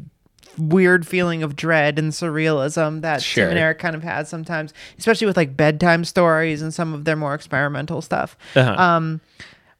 weird 0.58 1.06
feeling 1.06 1.42
of 1.42 1.56
dread 1.56 1.98
and 1.98 2.12
surrealism 2.12 3.02
that 3.02 3.22
Sure. 3.22 3.44
Tim 3.44 3.50
and 3.50 3.58
Eric 3.58 3.78
kind 3.78 3.94
of 3.94 4.02
has 4.02 4.28
sometimes, 4.28 4.72
especially 4.98 5.26
with 5.26 5.36
like 5.36 5.56
bedtime 5.56 6.04
stories 6.04 6.62
and 6.62 6.72
some 6.72 6.94
of 6.94 7.04
their 7.04 7.16
more 7.16 7.34
experimental 7.34 8.02
stuff. 8.02 8.36
Uh-huh. 8.54 8.80
Um, 8.82 9.20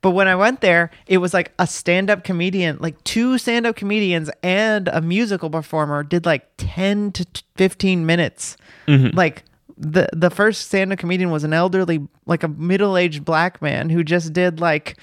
but 0.02 0.10
when 0.12 0.28
I 0.28 0.36
went 0.36 0.60
there, 0.60 0.90
it 1.06 1.18
was 1.18 1.34
like 1.34 1.52
a 1.58 1.66
stand-up 1.66 2.22
comedian, 2.22 2.76
like 2.80 3.02
two 3.02 3.38
stand-up 3.38 3.74
comedians 3.74 4.30
and 4.42 4.86
a 4.88 5.00
musical 5.00 5.50
performer 5.50 6.04
did 6.04 6.24
like 6.26 6.46
10 6.58 7.12
to 7.12 7.26
15 7.56 8.06
minutes. 8.06 8.56
Like 9.14 9.42
the 9.78 10.08
the 10.14 10.30
first 10.30 10.68
stand-up 10.68 10.98
comedian 10.98 11.30
was 11.30 11.44
an 11.44 11.52
elderly 11.52 12.00
like 12.24 12.42
a 12.42 12.48
middle-aged 12.48 13.24
black 13.26 13.60
man 13.60 13.90
who 13.90 14.02
just 14.02 14.32
did 14.32 14.58
like 14.58 14.96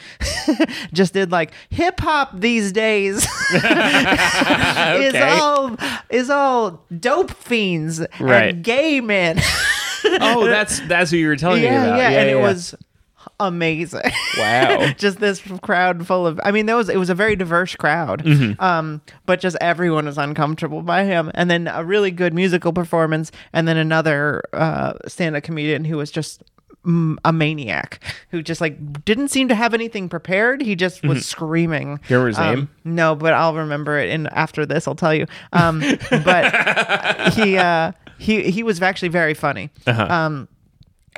just 0.93 1.13
did 1.13 1.31
like 1.31 1.51
hip 1.69 1.99
hop 1.99 2.31
these 2.39 2.71
days 2.71 3.17
is 3.53 5.15
all 5.15 5.75
is 6.09 6.29
all 6.29 6.83
dope 6.99 7.31
fiends 7.31 7.99
Right. 8.19 8.55
and 8.55 8.63
gay 8.63 8.99
men. 9.01 9.39
oh, 10.05 10.45
that's 10.45 10.79
that's 10.87 11.11
what 11.11 11.19
you 11.19 11.27
were 11.27 11.35
telling 11.35 11.61
me 11.61 11.67
about. 11.69 11.97
yeah, 11.97 12.09
yeah 12.09 12.19
and 12.21 12.29
it 12.29 12.39
was 12.39 12.75
amazing. 13.47 14.11
wow. 14.37 14.87
just 14.97 15.19
this 15.19 15.41
crowd 15.61 16.05
full 16.07 16.25
of. 16.27 16.39
I 16.43 16.51
mean, 16.51 16.65
there 16.65 16.75
was 16.75 16.89
it 16.89 16.97
was 16.97 17.09
a 17.09 17.15
very 17.15 17.35
diverse 17.35 17.75
crowd, 17.75 18.23
Mm-hmm. 18.23 18.61
um, 18.63 19.01
but 19.25 19.39
just 19.39 19.57
everyone 19.61 20.05
was 20.05 20.17
uncomfortable 20.17 20.81
by 20.81 21.03
him. 21.03 21.31
And 21.33 21.49
then 21.49 21.67
a 21.67 21.83
really 21.83 22.11
good 22.11 22.33
musical 22.33 22.73
performance, 22.73 23.31
and 23.53 23.67
then 23.67 23.77
another 23.77 24.41
uh, 24.53 24.93
stand-up 25.07 25.43
comedian 25.43 25.85
who 25.85 25.97
was 25.97 26.11
just. 26.11 26.43
A 27.23 27.31
maniac 27.31 28.03
who 28.31 28.43
just 28.43 28.59
like 28.59 29.05
didn't 29.05 29.29
seem 29.29 29.47
to 29.47 29.55
have 29.55 29.73
anything 29.73 30.09
prepared. 30.09 30.61
He 30.61 30.75
just 30.75 31.01
was 31.01 31.25
screaming. 31.25 31.97
Mm-hmm. 31.99 32.13
You 32.13 32.17
remember 32.19 32.27
his 32.27 32.37
Um, 32.37 32.55
name? 32.55 32.69
No, 32.83 33.15
but 33.15 33.31
I'll 33.31 33.55
remember 33.55 33.97
it. 33.99 34.09
And 34.09 34.27
after 34.33 34.65
this, 34.65 34.85
I'll 34.85 34.93
tell 34.93 35.13
you. 35.13 35.25
Um, 35.53 35.79
but 36.25 37.33
he 37.35 37.55
uh, 37.57 37.93
he 38.17 38.51
he 38.51 38.63
was 38.63 38.81
actually 38.81 39.07
very 39.07 39.33
funny. 39.33 39.69
Uh-huh. 39.87 40.03
Um, 40.13 40.49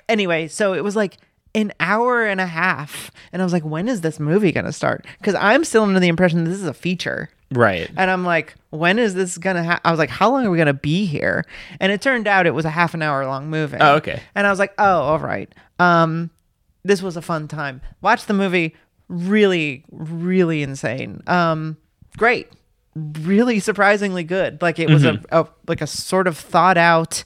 anyway, 0.08 0.48
so 0.50 0.74
it 0.74 0.84
was 0.84 0.96
like 0.96 1.18
an 1.56 1.72
hour 1.80 2.26
and 2.26 2.40
a 2.40 2.46
half, 2.46 3.10
and 3.32 3.42
I 3.42 3.46
was 3.46 3.54
like, 3.54 3.64
when 3.64 3.88
is 3.88 4.02
this 4.02 4.20
movie 4.20 4.52
gonna 4.52 4.74
start? 4.74 5.06
Because 5.18 5.34
I'm 5.36 5.64
still 5.64 5.84
under 5.84 6.00
the 6.00 6.08
impression 6.08 6.44
this 6.44 6.60
is 6.60 6.68
a 6.68 6.74
feature. 6.74 7.30
Right. 7.52 7.90
And 7.96 8.12
I'm 8.12 8.26
like, 8.26 8.56
when 8.72 9.00
is 9.00 9.14
this 9.14 9.38
gonna? 9.38 9.64
Ha-? 9.64 9.82
I 9.84 9.92
was 9.92 9.98
like, 9.98 10.10
how 10.10 10.30
long 10.32 10.46
are 10.46 10.52
we 10.52 10.58
gonna 10.58 10.74
be 10.74 11.06
here? 11.06 11.46
And 11.80 11.92
it 11.92 12.02
turned 12.02 12.28
out 12.28 12.46
it 12.46 12.54
was 12.54 12.66
a 12.66 12.70
half 12.70 12.94
an 12.94 13.02
hour 13.02 13.26
long 13.26 13.50
movie. 13.50 13.78
Oh, 13.80 13.96
okay. 13.96 14.22
And 14.36 14.46
I 14.46 14.50
was 14.50 14.60
like, 14.60 14.74
oh, 14.78 15.02
all 15.02 15.20
right. 15.20 15.52
Um, 15.80 16.30
this 16.84 17.02
was 17.02 17.18
a 17.18 17.22
fun 17.22 17.48
time. 17.48 17.82
Watch 18.02 18.26
the 18.26 18.34
movie. 18.34 18.76
Really, 19.08 19.86
really 19.92 20.62
insane. 20.62 21.22
Um, 21.28 21.78
great. 22.18 22.52
Really 22.96 23.60
surprisingly 23.60 24.24
good. 24.24 24.62
Like 24.62 24.80
it 24.80 24.90
was 24.90 25.04
a, 25.04 25.22
a 25.32 25.48
like 25.68 25.82
a 25.82 25.88
sort 25.88 26.28
of 26.28 26.38
thought 26.38 26.78
out 26.78 27.24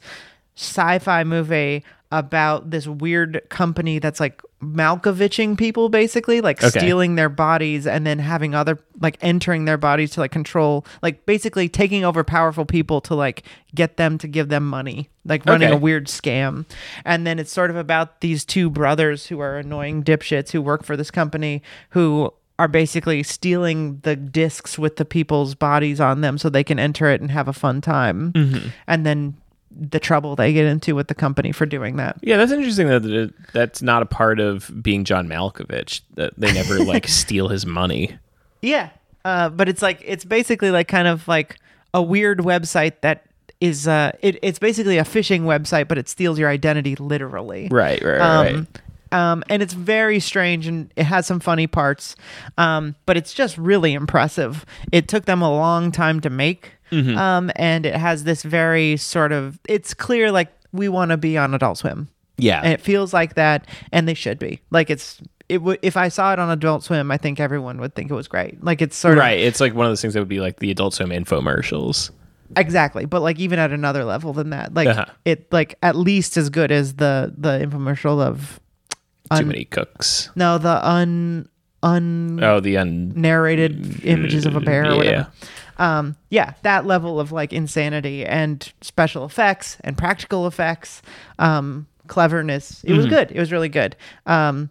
sci-fi 0.56 1.24
movie 1.24 1.84
about 2.12 2.72
this 2.72 2.88
weird 2.88 3.42
company 3.50 4.00
that's 4.00 4.20
like 4.20 4.42
Malkoviching 4.64 5.58
people 5.58 5.90
basically, 5.90 6.42
like 6.42 6.62
Okay. 6.64 6.80
stealing 6.80 7.16
their 7.16 7.30
bodies 7.30 7.86
and 7.86 8.06
then 8.06 8.20
having 8.20 8.56
other 8.56 8.80
like 9.00 9.18
entering 9.22 9.66
their 9.66 9.78
bodies 9.78 10.12
to 10.12 10.20
like 10.20 10.32
control 10.32 10.86
like 11.02 11.26
basically 11.26 11.70
taking 11.70 12.04
over 12.04 12.24
powerful 12.24 12.66
people 12.66 13.00
to 13.02 13.16
like 13.16 13.44
get 13.76 13.98
them 13.98 14.18
to 14.18 14.28
give 14.28 14.50
them 14.50 14.68
money. 14.68 15.10
Like 15.24 15.46
running 15.46 15.68
Okay. 15.70 15.78
a 15.78 15.80
weird 15.80 16.08
scam. 16.08 16.66
And 17.06 17.28
then 17.28 17.38
it's 17.40 17.52
sort 17.52 17.70
of 17.70 17.76
about 17.78 18.22
these 18.22 18.44
two 18.44 18.70
brothers 18.70 19.28
who 19.28 19.40
are 19.40 19.58
annoying 19.58 20.04
dipshits 20.04 20.50
who 20.52 20.62
work 20.62 20.84
for 20.84 20.98
this 20.98 21.12
company 21.12 21.62
who 21.92 22.34
are 22.58 22.68
basically 22.68 23.24
stealing 23.24 24.00
the 24.02 24.16
discs 24.18 24.78
with 24.78 24.98
the 24.98 25.06
people's 25.06 25.56
bodies 25.56 26.02
on 26.02 26.22
them 26.22 26.38
so 26.38 26.50
they 26.50 26.64
can 26.64 26.80
enter 26.80 27.10
it 27.10 27.22
and 27.22 27.32
have 27.32 27.48
a 27.48 27.54
fun 27.54 27.80
time. 27.80 28.34
Mm-hmm. 28.34 28.70
And 28.88 29.06
then 29.06 29.38
the 29.72 30.00
trouble 30.00 30.36
they 30.36 30.54
get 30.54 30.66
into 30.66 30.96
with 30.96 31.08
the 31.08 31.16
company 31.16 31.52
for 31.52 31.66
doing 31.66 31.98
that. 31.98 32.18
Yeah, 32.22 32.38
that's 32.38 32.52
interesting 32.52 32.88
that 32.88 33.06
it, 33.06 33.34
that's 33.54 33.82
not 33.82 34.02
a 34.02 34.06
part 34.06 34.40
of 34.40 34.72
being 34.82 35.04
John 35.04 35.28
Malkovich. 35.28 36.02
That 36.16 36.34
they 36.38 36.52
never 36.54 36.80
like 36.84 37.08
steal 37.08 37.48
his 37.48 37.66
money. 37.66 38.18
Yeah. 38.62 38.90
Uh, 39.26 39.50
but 39.50 39.70
it's 39.70 39.82
like 39.82 40.02
it's 40.06 40.26
basically 40.26 40.72
like 40.72 40.88
kind 40.88 41.08
of 41.08 41.28
like 41.28 41.58
a 41.94 42.02
weird 42.02 42.40
website 42.40 42.94
that 43.02 43.26
is 43.62 43.88
uh 43.88 44.12
it, 44.22 44.40
it's 44.42 44.60
basically 44.60 44.98
a 44.98 45.04
phishing 45.04 45.42
website, 45.42 45.88
but 45.88 45.98
it 45.98 46.08
steals 46.08 46.40
your 46.40 46.50
identity 46.50 46.96
literally. 46.96 47.68
Right, 47.70 48.02
right, 48.02 48.18
right. 48.18 48.22
Um, 48.22 48.68
right. 49.12 49.32
um, 49.32 49.44
and 49.50 49.62
it's 49.62 49.74
very 49.74 50.20
strange 50.20 50.68
and 50.68 50.92
it 50.96 51.04
has 51.04 51.28
some 51.28 51.40
funny 51.40 51.68
parts, 51.68 52.16
um, 52.58 52.96
but 53.06 53.18
it's 53.18 53.34
just 53.34 53.58
really 53.58 53.94
impressive. 53.94 54.66
It 54.92 55.08
took 55.08 55.26
them 55.26 55.42
a 55.42 55.52
long 55.52 55.92
time 55.92 56.22
to 56.22 56.30
make, 56.30 56.74
Mm-hmm. 56.92 57.18
um, 57.18 57.52
and 57.56 57.86
it 57.86 57.96
has 57.96 58.24
this 58.24 58.44
very 58.44 58.98
sort 58.98 59.32
of. 59.32 59.60
It's 59.68 59.94
clear 59.94 60.32
like 60.32 60.52
we 60.72 60.90
want 60.90 61.12
to 61.12 61.18
be 61.18 61.38
on 61.38 61.54
Adult 61.54 61.78
Swim, 61.80 62.08
Yeah. 62.38 62.62
and 62.64 62.74
it 62.74 62.82
feels 62.82 63.14
like 63.14 63.36
that, 63.36 63.68
and 63.92 64.08
they 64.08 64.14
should 64.14 64.40
be. 64.40 64.62
Like 64.72 64.90
it's 64.90 65.22
it 65.48 65.62
would 65.62 65.80
if 65.82 65.98
I 65.98 66.10
saw 66.10 66.32
it 66.34 66.40
on 66.40 66.50
Adult 66.50 66.84
Swim, 66.84 67.10
I 67.12 67.18
think 67.18 67.40
everyone 67.40 67.80
would 67.82 67.96
think 67.96 68.12
it 68.12 68.14
was 68.14 68.28
great. 68.28 68.64
Like 68.64 68.82
it's 68.82 68.96
sort 68.96 69.18
of 69.18 69.22
right. 69.22 69.40
It's 69.40 69.60
like 69.60 69.74
one 69.74 69.86
of 69.88 69.92
those 69.92 70.02
things 70.02 70.14
that 70.14 70.20
would 70.20 70.28
be 70.30 70.40
like 70.40 70.60
the 70.60 70.70
Adult 70.72 70.94
Swim 70.94 71.10
infomercials. 71.10 72.12
exactly, 72.58 73.06
but 73.06 73.22
like 73.22 73.40
even 73.40 73.60
at 73.60 73.72
another 73.72 74.04
level 74.04 74.34
than 74.34 74.50
that, 74.52 74.74
like 74.74 74.88
Uh-huh. 74.88 75.06
it 75.26 75.52
like 75.52 75.76
at 75.84 75.96
least 75.96 76.38
as 76.38 76.50
good 76.50 76.72
as 76.72 76.96
the 76.96 77.34
the 77.38 77.60
infomercial 77.60 78.20
of 78.22 78.60
Too 79.36 79.46
many 79.46 79.66
cooks. 79.66 80.30
no 80.36 80.58
the 80.58 80.84
un 80.88 81.48
un 81.84 82.40
Oh, 82.44 82.60
the 82.60 82.78
un. 82.78 83.14
narrated 83.16 84.04
images 84.04 84.46
of 84.46 84.56
a 84.56 84.60
bear 84.60 84.84
or 84.86 84.88
Yeah. 84.90 84.96
whatever. 84.98 85.28
Um, 85.80 86.16
yeah, 86.30 86.54
that 86.62 86.86
level 86.86 87.20
of 87.20 87.32
like 87.32 87.52
insanity 87.54 88.26
and 88.26 88.72
special 88.82 89.26
effects 89.26 89.78
and 89.82 89.98
practical 89.98 90.46
effects, 90.46 91.02
um, 91.40 91.88
cleverness. 92.08 92.84
It 92.84 92.94
was 92.94 93.06
Mm-hmm. 93.06 93.16
good. 93.16 93.32
It 93.32 93.40
was 93.40 93.52
really 93.52 93.70
good. 93.70 93.96
Um, 94.28 94.70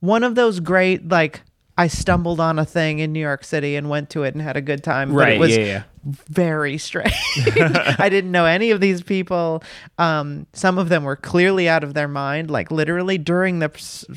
one 0.00 0.22
of 0.22 0.34
those 0.34 0.60
great 0.60 1.08
like 1.08 1.40
I 1.78 1.88
stumbled 1.88 2.40
on 2.40 2.58
a 2.58 2.64
thing 2.64 3.00
in 3.00 3.12
New 3.12 3.20
York 3.20 3.44
City 3.44 3.76
and 3.76 3.90
went 3.90 4.08
to 4.10 4.22
it 4.22 4.34
and 4.34 4.42
had 4.42 4.56
a 4.56 4.62
good 4.62 4.82
time. 4.84 5.10
but 5.10 5.16
Right. 5.16 5.34
it 5.34 5.38
was 5.40 5.56
yeah, 5.56 5.64
yeah. 5.64 5.82
very 6.04 6.78
strange. 6.78 7.12
I 7.98 8.08
didn't 8.08 8.32
know 8.32 8.46
any 8.46 8.70
of 8.70 8.80
these 8.80 9.02
people. 9.02 9.62
Um, 9.98 10.46
some 10.54 10.78
of 10.78 10.88
them 10.88 11.04
were 11.04 11.16
clearly 11.16 11.68
out 11.68 11.84
of 11.84 11.92
their 11.92 12.08
mind. 12.08 12.50
Like 12.50 12.70
literally 12.70 13.18
during 13.18 13.58
the 13.58 13.68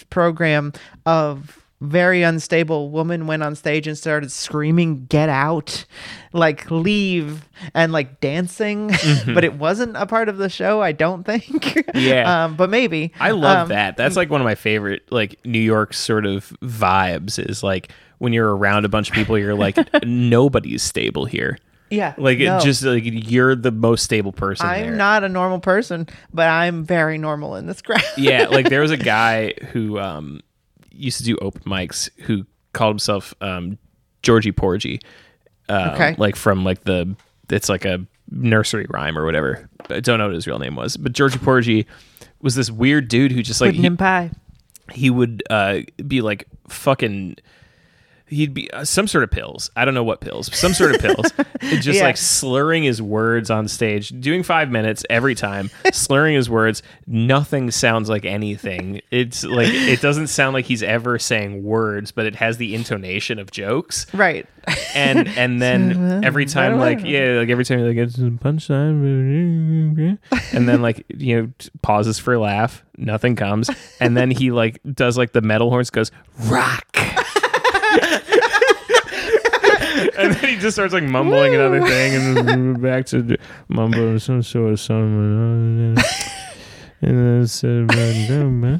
program, 0.09 0.71
of 1.05 1.58
very 1.81 2.23
unstable 2.23 2.89
woman 2.89 3.25
went 3.25 3.41
on 3.41 3.55
stage 3.55 3.87
and 3.87 3.97
started 3.97 4.31
screaming, 4.31 5.05
"Get 5.05 5.29
out!" 5.29 5.85
Like 6.33 6.69
leave 6.69 7.47
and 7.73 7.91
like 7.91 8.19
dancing. 8.19 8.87
but 9.25 9.43
it 9.43 9.53
wasn't 9.55 9.95
a 9.95 10.05
part 10.05 10.27
of 10.29 10.37
the 10.37 10.49
show. 10.49 10.81
I 10.81 10.91
don't 10.91 11.23
think. 11.25 11.83
Yeah. 11.95 12.43
Um, 12.45 12.55
but 12.55 12.69
maybe. 12.69 13.13
I 13.19 13.31
love 13.31 13.63
Um, 13.63 13.69
that. 13.69 13.97
That's 13.97 14.15
like 14.15 14.29
one 14.29 14.41
of 14.41 14.45
my 14.45 14.55
favorite 14.55 15.03
like 15.11 15.39
New 15.45 15.59
York 15.59 15.93
sort 15.93 16.25
of 16.25 16.53
vibes 16.61 17.39
is 17.49 17.63
like 17.63 17.91
when 18.19 18.33
you're 18.33 18.55
around 18.55 18.85
a 18.85 18.89
bunch 18.89 19.09
of 19.09 19.15
people, 19.15 19.37
you're 19.37 19.55
like 19.55 19.77
nobody's 20.05 20.83
stable 20.83 21.25
here. 21.25 21.57
Yeah. 21.89 22.13
Like 22.17 22.37
no. 22.39 22.57
it 22.57 22.61
just 22.63 22.83
like 22.83 23.03
you're 23.05 23.55
the 23.55 23.71
most 23.71 24.03
stable 24.03 24.31
person 24.31 24.67
I'm 24.67 24.81
there. 24.87 24.95
not 24.95 25.23
a 25.23 25.29
normal 25.29 25.59
person, 25.59 26.07
but 26.33 26.47
I'm 26.47 26.83
very 26.83 27.17
normal 27.17 27.55
in 27.55 27.65
this 27.65 27.81
crowd. 27.81 28.03
yeah, 28.17 28.47
like 28.47 28.69
there 28.69 28.81
was 28.81 28.91
a 28.91 28.97
guy 28.97 29.53
who 29.71 29.97
um 29.97 30.41
used 30.99 31.17
to 31.17 31.23
do 31.23 31.37
open 31.41 31.61
mics 31.63 32.09
who 32.21 32.45
called 32.73 32.93
himself 32.93 33.33
um 33.41 33.77
Georgie 34.21 34.51
Porgy. 34.51 34.99
Um, 35.69 35.89
Okay. 35.89 36.15
Like 36.17 36.35
from 36.35 36.63
like 36.63 36.83
the 36.83 37.15
it's 37.49 37.69
like 37.69 37.85
a 37.85 38.05
nursery 38.31 38.85
rhyme 38.89 39.17
or 39.17 39.25
whatever. 39.25 39.69
I 39.89 39.99
don't 40.01 40.19
know 40.19 40.27
what 40.27 40.35
his 40.35 40.45
real 40.47 40.59
name 40.59 40.75
was, 40.75 40.97
but 40.97 41.13
Georgie 41.13 41.39
Porgy 41.39 41.87
was 42.41 42.55
this 42.55 42.69
weird 42.69 43.07
dude 43.07 43.31
who 43.31 43.41
just 43.41 43.59
like 43.61 43.73
he, 43.73 43.89
pie. 43.89 44.31
he 44.91 45.09
would 45.09 45.43
uh, 45.49 45.79
be 46.07 46.21
like 46.21 46.47
fucking 46.67 47.37
he'd 48.29 48.53
be 48.53 48.69
uh, 48.71 48.83
some 48.85 49.07
sort 49.07 49.23
of 49.23 49.31
pills. 49.31 49.69
I 49.75 49.85
don't 49.85 49.93
know 49.93 50.03
what 50.03 50.21
pills 50.21 50.55
some 50.57 50.73
sort 50.73 50.95
of 50.95 51.01
pills. 51.01 51.31
Just 51.81 51.97
Yeah. 51.99 52.03
like 52.03 52.17
slurring 52.17 52.83
his 52.83 53.01
words 53.01 53.49
on 53.49 53.67
stage 53.67 54.09
doing 54.21 54.43
five 54.43 54.69
minutes 54.71 55.03
every 55.09 55.35
time 55.35 55.69
slurring 55.93 56.35
his 56.35 56.49
words. 56.49 56.81
Nothing 57.07 57.71
sounds 57.71 58.09
like 58.09 58.25
anything. 58.25 59.01
It's 59.11 59.43
like 59.43 59.67
it 59.69 60.01
doesn't 60.01 60.27
sound 60.27 60.53
like 60.53 60.65
he's 60.65 60.83
ever 60.83 61.19
saying 61.19 61.63
words 61.63 62.11
but 62.11 62.25
it 62.25 62.35
has 62.35 62.57
the 62.57 62.75
intonation 62.75 63.39
of 63.39 63.51
jokes. 63.51 64.05
Right. 64.13 64.45
and 64.93 65.27
and 65.29 65.61
then 65.61 66.23
every 66.23 66.45
time 66.45 66.77
like 66.77 66.99
yeah 67.03 67.39
like 67.39 67.49
every 67.49 67.65
time 67.65 67.79
he 67.79 67.85
like 67.85 67.95
gets 67.95 68.17
a 68.17 68.21
punchline 68.29 70.19
and 70.53 70.69
then 70.69 70.81
like 70.81 71.05
you 71.09 71.41
know 71.41 71.51
pauses 71.81 72.19
for 72.19 72.33
a 72.33 72.39
laugh 72.39 72.83
nothing 72.97 73.35
comes. 73.35 73.69
And 74.01 74.15
then 74.17 74.29
he 74.29 74.51
like 74.51 74.79
does 74.93 75.17
like 75.17 75.31
the 75.31 75.41
metal 75.41 75.69
horns 75.69 75.89
goes 75.89 76.11
rock 76.45 76.85
he 80.49 80.57
just 80.57 80.75
starts 80.75 80.93
like 80.93 81.03
mumbling 81.03 81.53
another 81.55 81.81
thing 81.85 82.15
and 82.15 82.37
then 82.47 82.73
back 82.81 83.05
to 83.07 83.21
the- 83.21 83.39
mumbling 83.67 84.19
some 84.19 84.41
sort 84.43 84.71
of 84.73 84.79
song 84.79 85.95
and 85.95 85.97
then 87.01 87.41
it's, 87.43 87.63
uh, 87.63 88.79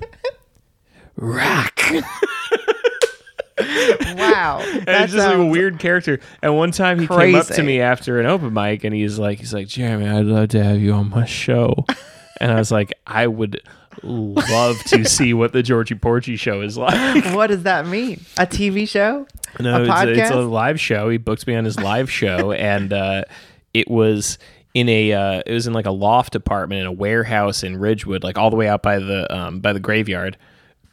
rock 1.18 1.82
Wow. 4.16 4.60
And 4.62 4.86
That 4.88 5.04
it's 5.04 5.14
just 5.14 5.28
like 5.28 5.38
a 5.38 5.46
weird 5.46 5.80
character. 5.80 6.20
And 6.42 6.56
one 6.56 6.72
time 6.72 7.00
he 7.00 7.08
came 7.08 7.36
up 7.36 7.48
to 7.48 7.64
me 7.64 7.82
after 7.82 8.20
an 8.20 8.26
open 8.26 8.54
mic 8.54 8.84
and 8.84 8.94
he's 8.96 9.20
like, 9.20 9.40
he's 9.40 9.54
like, 9.54 9.68
Jeremy, 9.68 10.08
I'd 10.08 10.26
love 10.26 10.50
to 10.50 10.64
have 10.64 10.80
you 10.80 10.94
on 10.94 11.10
my 11.10 11.26
show. 11.26 11.86
and 12.40 12.52
I 12.52 12.56
was 12.56 12.72
like, 12.72 12.94
I 13.06 13.28
would 13.28 13.62
love 14.04 14.78
to 14.86 15.06
see 15.06 15.34
what 15.34 15.54
the 15.54 15.64
Georgie 15.64 15.96
Porgy 15.96 16.36
show 16.36 16.62
is 16.62 16.78
like. 16.78 17.26
What 17.34 17.48
does 17.48 17.64
that 17.64 17.88
mean? 17.88 18.22
A 18.38 18.46
TV 18.46 18.88
show? 18.88 19.28
No, 19.60 19.84
a 19.84 19.84
it's, 19.84 19.92
a, 19.92 20.22
it's 20.24 20.32
a 20.32 20.42
live 20.42 20.80
show. 20.80 21.10
He 21.10 21.18
booked 21.18 21.48
me 21.48 21.56
on 21.56 21.66
his 21.66 21.80
live 21.80 22.12
show, 22.12 22.52
and 22.54 22.94
uh, 22.94 23.24
it 23.74 23.90
was 23.90 24.38
in 24.74 24.90
a 24.90 25.14
uh, 25.14 25.42
it 25.46 25.52
was 25.52 25.68
in 25.68 25.74
like 25.74 25.86
a 25.86 25.92
loft 25.92 26.36
apartment 26.36 26.82
in 26.82 26.88
a 26.88 26.92
warehouse 26.92 27.64
in 27.64 27.78
Ridgewood, 27.78 28.24
like 28.24 28.38
all 28.38 28.50
the 28.50 28.56
way 28.56 28.68
out 28.68 28.82
by 28.82 29.00
the 29.00 29.34
um, 29.36 29.60
by 29.60 29.74
the 29.74 29.80
graveyard. 29.80 30.38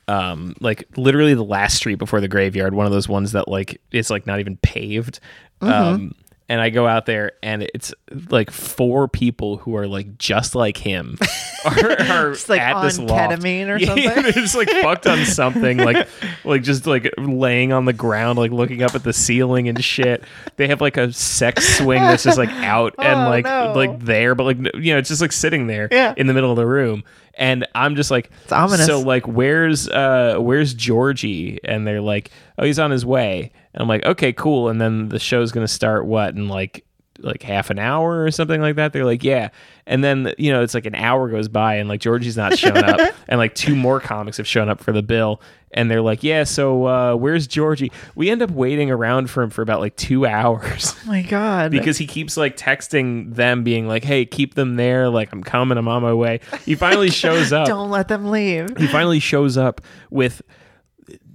Um, 0.09 0.55
like 0.61 0.85
literally 0.97 1.35
the 1.35 1.45
last 1.45 1.77
street 1.77 1.97
before 1.97 2.21
the 2.21 2.29
graveyard, 2.29 2.75
one 2.75 2.87
of 2.87 2.93
those 2.93 3.09
ones 3.09 3.33
that 3.33 3.49
like 3.49 3.81
it's 3.91 4.11
like 4.11 4.27
not 4.27 4.41
even 4.41 4.57
paved. 4.59 5.21
Mm-hmm. 5.61 5.73
Um, 5.73 6.15
and 6.49 6.61
I 6.61 6.71
go 6.71 6.87
out 6.87 7.07
there, 7.07 7.33
and 7.43 7.63
it's 7.75 7.93
like 8.31 8.51
four 8.51 9.09
people 9.09 9.57
who 9.57 9.77
are 9.77 9.87
like 9.89 10.17
just 10.19 10.55
like 10.55 10.77
him, 10.77 11.19
are, 11.65 11.91
are 11.91 12.33
Just, 12.33 12.49
like, 12.49 12.61
at 12.61 12.83
this 12.83 12.99
on 12.99 13.09
loft. 13.09 13.33
ketamine 13.43 13.69
or 13.69 13.79
something? 13.85 14.23
they're 14.23 14.33
just 14.33 14.55
like 14.55 14.69
fucked 14.71 15.07
on 15.07 15.25
something, 15.25 15.79
like 15.79 16.07
like 16.45 16.63
just 16.63 16.87
like 16.87 17.13
laying 17.19 17.73
on 17.73 17.85
the 17.85 17.93
ground, 17.93 18.39
like 18.39 18.53
looking 18.53 18.83
up 18.83 18.95
at 18.95 19.03
the 19.03 19.13
ceiling 19.13 19.69
and 19.69 19.83
shit. 19.85 20.23
They 20.57 20.69
have 20.69 20.81
like 20.81 20.97
a 20.97 21.13
sex 21.13 21.79
swing 21.79 22.01
that's 22.03 22.23
just 22.23 22.39
like 22.39 22.51
out 22.51 22.95
and 22.99 23.21
Oh, 23.23 23.29
like 23.29 23.45
no. 23.45 23.73
like 23.75 23.99
there, 24.01 24.35
but 24.35 24.45
like 24.45 24.59
you 24.77 24.93
know, 24.93 24.99
it's 24.99 25.09
just 25.09 25.21
like 25.21 25.33
sitting 25.33 25.67
there 25.67 25.89
Yeah. 25.91 26.15
in 26.17 26.27
the 26.29 26.35
middle 26.35 26.51
of 26.51 26.57
the 26.57 26.67
room. 26.67 27.03
And 27.39 27.67
I'm 27.75 27.97
just 27.97 28.11
like, 28.11 28.31
It's 28.45 28.53
ominous. 28.53 28.87
so 28.87 29.01
like, 29.01 29.27
where's 29.29 29.89
uh, 29.91 30.37
where's 30.39 30.73
Georgie? 30.73 31.59
And 31.65 31.87
they're 31.87 32.01
like, 32.01 32.31
oh, 32.57 32.65
he's 32.65 32.79
on 32.79 32.91
his 32.91 33.05
way. 33.05 33.53
And 33.77 33.83
I'm 33.83 33.89
like, 33.89 34.05
okay, 34.07 34.33
cool. 34.33 34.69
And 34.71 34.81
then 34.81 35.11
the 35.11 35.19
show's 35.19 35.53
gonna 35.53 35.69
start 35.69 36.07
what 36.07 36.35
in 36.35 36.49
like 36.49 36.83
like 37.21 37.43
half 37.43 37.71
an 37.71 37.79
hour 37.79 38.25
or 38.25 38.31
something 38.31 38.61
like 38.61 38.77
that. 38.77 38.93
They're 38.93 39.07
like, 39.07 39.25
yeah. 39.25 39.49
And 39.87 40.05
then 40.05 40.35
you 40.37 40.53
know, 40.53 40.63
it's 40.63 40.75
like 40.75 40.85
an 40.87 40.95
hour 40.95 41.29
goes 41.31 41.49
by 41.49 41.77
and 41.77 41.89
like 41.89 42.01
Georgie's 42.01 42.37
not 42.37 42.59
shown 42.59 42.77
up, 42.77 43.15
and 43.29 43.39
like 43.39 43.55
two 43.55 43.75
more 43.77 44.01
comics 44.01 44.37
have 44.39 44.47
shown 44.47 44.69
up 44.69 44.81
for 44.81 44.93
the 44.93 45.03
bill. 45.03 45.41
And 45.73 45.91
they're 45.91 46.01
like, 46.03 46.23
yeah, 46.23 46.45
so 46.45 46.87
uh, 46.87 47.15
where's 47.17 47.47
Georgie? 47.47 47.91
We 48.15 48.31
end 48.31 48.41
up 48.41 48.51
waiting 48.51 48.91
around 48.91 49.29
for 49.29 49.43
him 49.43 49.51
for 49.51 49.61
about 49.63 49.81
like 49.81 49.95
two 49.97 50.25
hours 50.27 50.95
Oh 51.05 51.07
my 51.07 51.21
god. 51.23 51.71
because 51.71 51.99
he 51.99 52.07
keeps 52.07 52.37
like 52.39 52.57
texting 52.57 53.35
them, 53.35 53.63
being 53.63 53.87
like, 53.87 54.03
hey, 54.05 54.25
keep 54.25 54.55
them 54.55 54.77
there. 54.77 55.09
Like, 55.11 55.33
I'm 55.33 55.43
coming. 55.43 55.77
I'm 55.77 55.89
on 55.89 56.03
my 56.03 56.15
way. 56.15 56.41
He 56.65 56.75
finally 56.77 57.11
shows 57.23 57.53
up 57.53 57.67
don't 57.67 57.91
let 57.91 58.09
them 58.09 58.31
leave. 58.31 58.77
he 58.79 58.87
finally 58.87 59.21
shows 59.21 59.57
up 59.59 59.81
with 60.11 60.41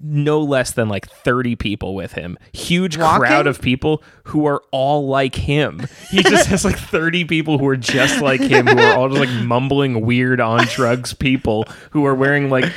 no 0.03 0.39
less 0.41 0.71
than 0.71 0.89
like 0.89 1.07
30 1.09 1.55
people 1.55 1.93
with 1.95 2.13
him 2.13 2.37
huge 2.53 2.97
Walking? 2.97 3.19
crowd 3.21 3.47
of 3.47 3.61
people 3.61 4.01
who 4.25 4.45
are 4.45 4.61
all 4.71 5.07
like 5.07 5.35
him 5.35 5.85
he 6.09 6.23
just 6.23 6.47
has 6.49 6.65
like 6.65 6.77
30 6.77 7.25
people 7.25 7.57
who 7.57 7.67
are 7.67 7.77
just 7.77 8.21
like 8.21 8.41
him 8.41 8.67
who 8.67 8.77
are 8.79 8.97
all 8.97 9.09
just 9.09 9.19
like 9.19 9.45
mumbling 9.45 10.05
weird 10.05 10.39
on 10.41 10.65
drugs 10.67 11.13
people 11.13 11.65
who 11.91 12.05
are 12.05 12.15
wearing 12.15 12.49
like 12.49 12.71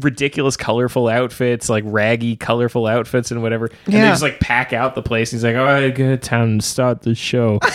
ridiculous 0.00 0.56
colorful 0.56 1.08
outfits 1.08 1.68
like 1.68 1.84
raggy 1.86 2.36
colorful 2.36 2.86
outfits 2.86 3.30
and 3.30 3.42
whatever 3.42 3.68
and 3.84 3.94
they 3.94 4.00
just 4.00 4.22
like 4.22 4.40
pack 4.40 4.72
out 4.72 4.94
the 4.94 5.02
place 5.02 5.30
he's 5.30 5.44
like 5.44 5.56
all 5.56 5.64
right 5.64 5.94
good 5.94 6.22
time 6.22 6.22
to 6.22 6.28
town 6.28 6.48
and 6.48 6.64
start 6.64 7.02
the 7.02 7.14
show 7.14 7.58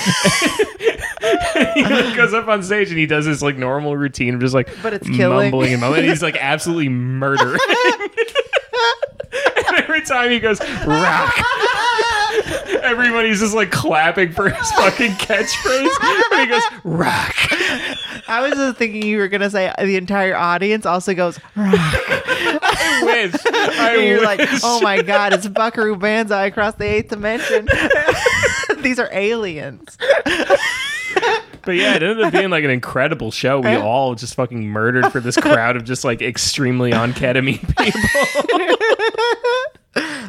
he 1.75 1.83
like, 1.83 2.15
goes 2.15 2.33
up 2.33 2.47
on 2.47 2.63
stage 2.63 2.89
and 2.89 2.97
he 2.97 3.05
does 3.05 3.25
his 3.25 3.43
like 3.43 3.57
normal 3.57 3.95
routine 3.95 4.33
of 4.33 4.39
just 4.41 4.53
like 4.53 4.69
But 4.81 4.93
it's 4.93 5.07
killing. 5.07 5.51
mumbling 5.51 5.73
and 5.73 5.81
mumbling. 5.81 6.01
And 6.01 6.09
he's 6.09 6.23
like 6.23 6.37
absolutely 6.39 6.89
murdering. 6.89 7.59
And 9.67 9.75
every 9.77 10.01
time 10.01 10.31
he 10.31 10.39
goes 10.39 10.59
rock, 10.85 11.33
everybody's 12.83 13.39
just 13.39 13.53
like 13.55 13.71
clapping 13.71 14.31
for 14.31 14.49
his 14.49 14.71
fucking 14.71 15.11
catchphrase. 15.13 15.89
And 16.31 16.41
he 16.41 16.47
goes 16.47 16.63
rock. 16.83 17.35
I 18.27 18.41
was 18.41 18.53
just 18.53 18.77
thinking 18.77 19.03
you 19.03 19.17
were 19.17 19.27
gonna 19.27 19.49
say 19.49 19.73
the 19.79 19.95
entire 19.95 20.35
audience 20.35 20.85
also 20.85 21.13
goes 21.13 21.39
rock. 21.55 21.75
I 21.75 23.01
wish. 23.03 23.35
I 23.45 23.95
And 23.95 24.03
you're 24.07 24.23
like, 24.23 24.41
oh 24.63 24.81
my 24.81 25.01
god, 25.01 25.33
it's 25.33 25.47
Buckaroo 25.47 25.95
Banzai 25.95 26.45
across 26.45 26.75
the 26.75 26.85
eighth 26.85 27.09
dimension. 27.09 27.67
These 28.81 28.99
are 28.99 29.09
aliens. 29.11 29.97
But 31.61 31.75
yeah, 31.75 31.95
it 31.95 32.01
ended 32.03 32.21
up 32.23 32.31
being 32.33 32.49
like 32.49 32.63
an 32.63 32.69
incredible 32.69 33.31
show. 33.31 33.59
We 33.59 33.75
all 33.75 34.15
just 34.15 34.33
fucking 34.35 34.65
murdered 34.67 35.11
for 35.11 35.19
this 35.19 35.35
crowd 35.37 35.75
of 35.75 35.83
just 35.83 36.03
like 36.03 36.21
extremely 36.21 36.93
on 36.93 37.11
ketamine 37.13 37.59
people. 37.77 38.77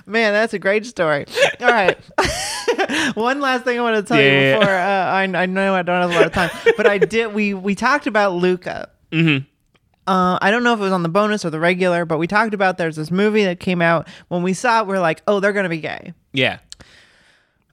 Man, 0.06 0.32
that's 0.32 0.52
a 0.54 0.59
great 0.59 0.87
story. 0.87 1.25
All 1.61 1.68
right. 1.68 1.97
One 3.16 3.40
last 3.40 3.64
thing 3.64 3.78
I 3.78 3.82
want 3.82 3.97
to 3.97 4.02
tell 4.02 4.20
Yeah. 4.20 4.54
you 4.54 4.59
before 4.61 4.75
uh, 4.75 4.78
I, 4.78 5.23
I 5.23 5.47
know 5.47 5.75
I 5.75 5.82
don't 5.82 6.00
have 6.00 6.11
a 6.11 6.14
lot 6.14 6.26
of 6.26 6.32
time, 6.32 6.50
but 6.76 6.87
I 6.87 6.99
did. 6.99 7.32
We 7.32 7.54
we 7.54 7.75
talked 7.76 8.06
about 8.09 8.32
Luca. 8.35 8.88
Mm-hmm. 9.12 9.44
Uh, 10.11 10.38
I 10.42 10.50
don't 10.50 10.64
know 10.64 10.73
if 10.75 10.80
it 10.80 10.82
was 10.82 10.92
on 10.92 11.04
the 11.04 11.09
bonus 11.09 11.44
or 11.44 11.50
the 11.50 11.61
regular, 11.61 12.04
but 12.04 12.18
we 12.18 12.26
talked 12.26 12.54
about 12.54 12.76
there's 12.78 12.97
this 12.97 13.11
movie 13.12 13.44
that 13.44 13.61
came 13.61 13.80
out. 13.80 14.09
When 14.28 14.42
we 14.42 14.52
saw 14.52 14.80
it, 14.80 14.88
we're 14.88 14.99
like, 14.99 15.23
oh, 15.28 15.38
they're 15.38 15.52
gonna 15.52 15.68
be 15.68 15.80
gay. 15.80 16.12
Yeah. 16.32 16.59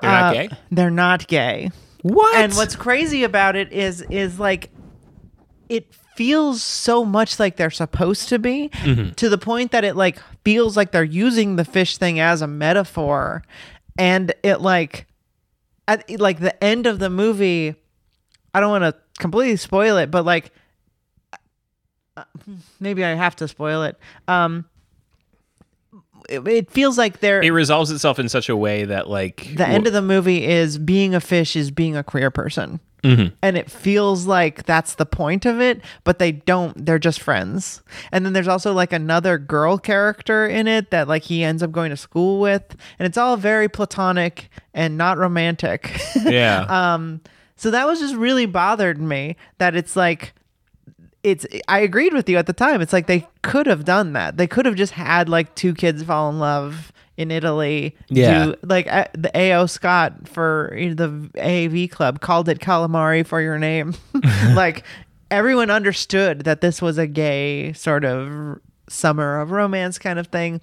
They're 0.02 0.12
not 0.12 0.24
Uh, 0.24 0.34
gay? 0.34 0.50
They're 0.70 0.92
not 0.92 1.28
gay. 1.28 1.72
What? 2.14 2.36
And 2.36 2.54
what's 2.54 2.76
crazy 2.76 3.24
about 3.24 3.56
it 3.56 3.72
is 3.74 4.02
is 4.04 4.40
like 4.40 4.70
it 5.70 5.94
feels 6.16 6.64
so 6.64 7.04
much 7.06 7.40
like 7.40 7.58
they're 7.58 7.70
supposed 7.70 8.30
to 8.30 8.40
be 8.40 8.70
to 9.18 9.30
the 9.30 9.38
point 9.38 9.72
that 9.72 9.84
it 9.84 9.96
like 9.96 10.20
feels 10.44 10.76
like 10.78 10.92
they're 10.92 11.04
using 11.04 11.58
the 11.58 11.66
fish 11.66 11.98
thing 11.98 12.20
as 12.20 12.42
a 12.42 12.48
metaphor. 12.48 13.44
And 14.00 14.34
it 14.44 14.62
like 14.62 15.06
at 15.88 16.10
like 16.20 16.40
the 16.40 16.64
end 16.64 16.88
of 16.88 17.00
the 17.00 17.10
movie 17.10 17.76
I 18.54 18.60
don't 18.60 18.72
want 18.72 18.84
to 18.84 18.96
completely 19.20 19.58
spoil 19.58 19.98
it 19.98 20.10
but 20.10 20.26
like 20.26 20.52
uh, 22.16 22.24
maybe 22.80 23.04
I 23.04 23.14
have 23.16 23.36
to 23.38 23.48
spoil 23.48 23.84
it. 23.84 23.98
Um 24.28 24.66
it, 26.30 26.48
it 26.48 26.72
feels 26.72 26.98
like 26.98 27.20
they're 27.20 27.42
it 27.42 27.52
resolves 27.52 27.92
itself 27.92 28.20
in 28.20 28.30
such 28.30 28.50
a 28.50 28.56
way 28.56 28.86
that 28.86 29.10
like 29.10 29.56
the 29.56 29.68
end 29.68 29.88
of 29.88 29.94
the 29.94 30.02
movie 30.02 30.46
is 30.46 30.78
being 30.78 31.16
a 31.16 31.20
fish 31.20 31.56
is 31.56 31.72
being 31.72 31.96
a 31.96 32.04
queer 32.04 32.32
person. 32.32 32.80
And 33.42 33.58
it 33.58 33.70
feels 33.70 34.26
like 34.26 34.66
that's 34.66 34.96
the 34.96 35.06
point 35.06 35.46
of 35.46 35.62
it, 35.62 35.82
but 36.04 36.20
they 36.20 36.32
don't. 36.32 36.86
They're 36.86 37.00
just 37.00 37.22
friends. 37.22 37.82
And 38.12 38.26
then 38.26 38.34
there's 38.34 38.48
also 38.48 38.74
like 38.74 38.92
another 38.92 39.38
girl 39.38 39.78
character 39.78 40.46
in 40.48 40.68
it 40.68 40.92
that 40.92 41.08
like 41.08 41.24
he 41.24 41.44
ends 41.44 41.64
up 41.64 41.72
going 41.72 41.92
to 41.92 41.98
school 41.98 42.42
with. 42.42 42.76
And 43.00 43.06
it's 43.06 43.18
all 43.18 43.38
very 43.38 43.70
platonic 43.70 44.50
and 44.74 44.98
not 44.98 45.18
romantic. 45.18 46.00
yeah. 46.24 46.66
um, 46.68 47.22
so 47.56 47.72
that 47.72 47.88
was 47.88 48.00
just 48.00 48.16
really 48.16 48.46
bothered 48.46 49.00
me 49.00 49.36
that 49.58 49.76
it's 49.76 49.96
like, 49.96 50.34
it's 51.28 51.46
I 51.68 51.80
agreed 51.80 52.14
with 52.14 52.30
you 52.30 52.38
at 52.38 52.48
the 52.48 52.54
time. 52.54 52.82
It's 52.82 52.94
like 52.94 53.08
they 53.08 53.28
could 53.42 53.68
have 53.68 53.84
done 53.84 54.14
that. 54.14 54.38
They 54.38 54.48
could 54.48 54.66
have 54.66 54.76
just 54.76 54.94
had 54.94 55.28
like 55.28 55.54
two 55.56 55.74
kids 55.74 56.02
fall 56.04 56.30
in 56.30 56.40
love 56.40 56.94
in 57.18 57.32
Italy. 57.32 57.96
Yeah. 58.08 58.46
do- 58.46 58.56
like 58.64 58.88
uh, 58.92 59.06
the 59.14 59.32
AO 59.38 59.66
Scott 59.66 60.28
for 60.28 60.74
you 60.78 60.90
know, 60.90 60.96
the 60.96 61.30
AAV 61.36 61.92
club 61.92 62.22
called 62.22 62.48
it 62.48 62.60
calamari 62.60 63.26
for 63.26 63.42
your 63.42 63.60
name. 63.60 63.94
like 64.54 64.84
everyone 65.30 65.70
understood 65.70 66.46
that 66.46 66.62
this 66.62 66.82
was 66.82 66.98
a 66.98 67.08
gay 67.08 67.74
sort 67.74 68.06
of 68.06 68.60
summer 68.88 69.42
of 69.42 69.52
romance 69.52 70.00
kind 70.00 70.20
of 70.20 70.28
thing. 70.28 70.62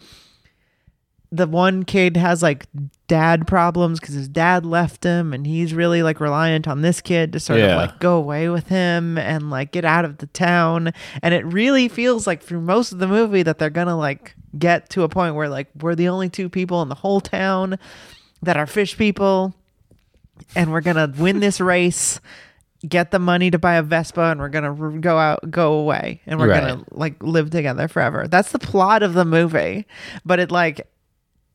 The 1.35 1.47
one 1.49 1.85
kid 1.85 2.17
has 2.17 2.43
like 2.43 2.67
dad 3.09 3.47
problems 3.47 3.99
because 3.99 4.15
his 4.15 4.29
dad 4.29 4.65
left 4.65 5.03
him, 5.03 5.33
and 5.33 5.45
he's 5.47 5.75
really 5.75 6.03
like 6.03 6.21
reliant 6.21 6.69
on 6.69 6.83
this 6.83 7.01
kid 7.01 7.33
to 7.33 7.41
sort 7.41 7.59
Yeah. 7.59 7.73
of 7.73 7.77
like 7.79 7.99
go 7.99 8.17
away 8.17 8.49
with 8.49 8.69
him 8.69 9.19
and 9.19 9.51
like 9.51 9.73
get 9.73 9.85
out 9.85 10.05
of 10.05 10.19
the 10.19 10.27
town. 10.27 10.93
And 11.23 11.35
it 11.35 11.45
really 11.45 11.89
feels 11.89 12.27
like 12.27 12.43
through 12.43 12.61
most 12.61 12.93
of 12.93 12.99
the 12.99 13.09
movie 13.09 13.43
that 13.43 13.59
they're 13.59 13.69
gonna 13.71 13.97
like 13.99 14.37
get 14.57 14.91
to 14.91 15.03
a 15.03 15.09
point 15.09 15.35
where 15.35 15.49
like 15.49 15.67
we're 15.81 15.97
the 15.97 16.09
only 16.09 16.29
two 16.29 16.49
people 16.49 16.83
in 16.83 16.89
the 16.89 16.95
whole 16.95 17.21
town 17.21 17.79
that 18.43 18.57
are 18.57 18.67
fish 18.67 18.97
people, 18.97 19.55
and 20.55 20.71
we're 20.71 20.81
gonna 20.83 21.13
win 21.19 21.41
this 21.41 21.61
race. 21.75 22.21
Get 22.87 23.11
the 23.13 23.19
money 23.19 23.51
to 23.51 23.59
buy 23.59 23.77
a 23.77 23.83
Vespa, 23.83 24.21
and 24.21 24.39
we're 24.39 24.51
gonna 24.51 24.99
go 25.01 25.17
out, 25.19 25.51
go 25.51 25.73
away, 25.73 26.21
and 26.27 26.39
we're 26.39 26.49
Right. 26.51 26.61
gonna 26.61 26.85
like 26.91 27.21
live 27.23 27.49
together 27.51 27.89
forever. 27.89 28.29
That's 28.29 28.53
the 28.53 28.59
plot 28.59 29.03
of 29.03 29.15
the 29.15 29.25
movie, 29.25 29.87
but 30.25 30.39
it 30.39 30.51
like 30.53 30.87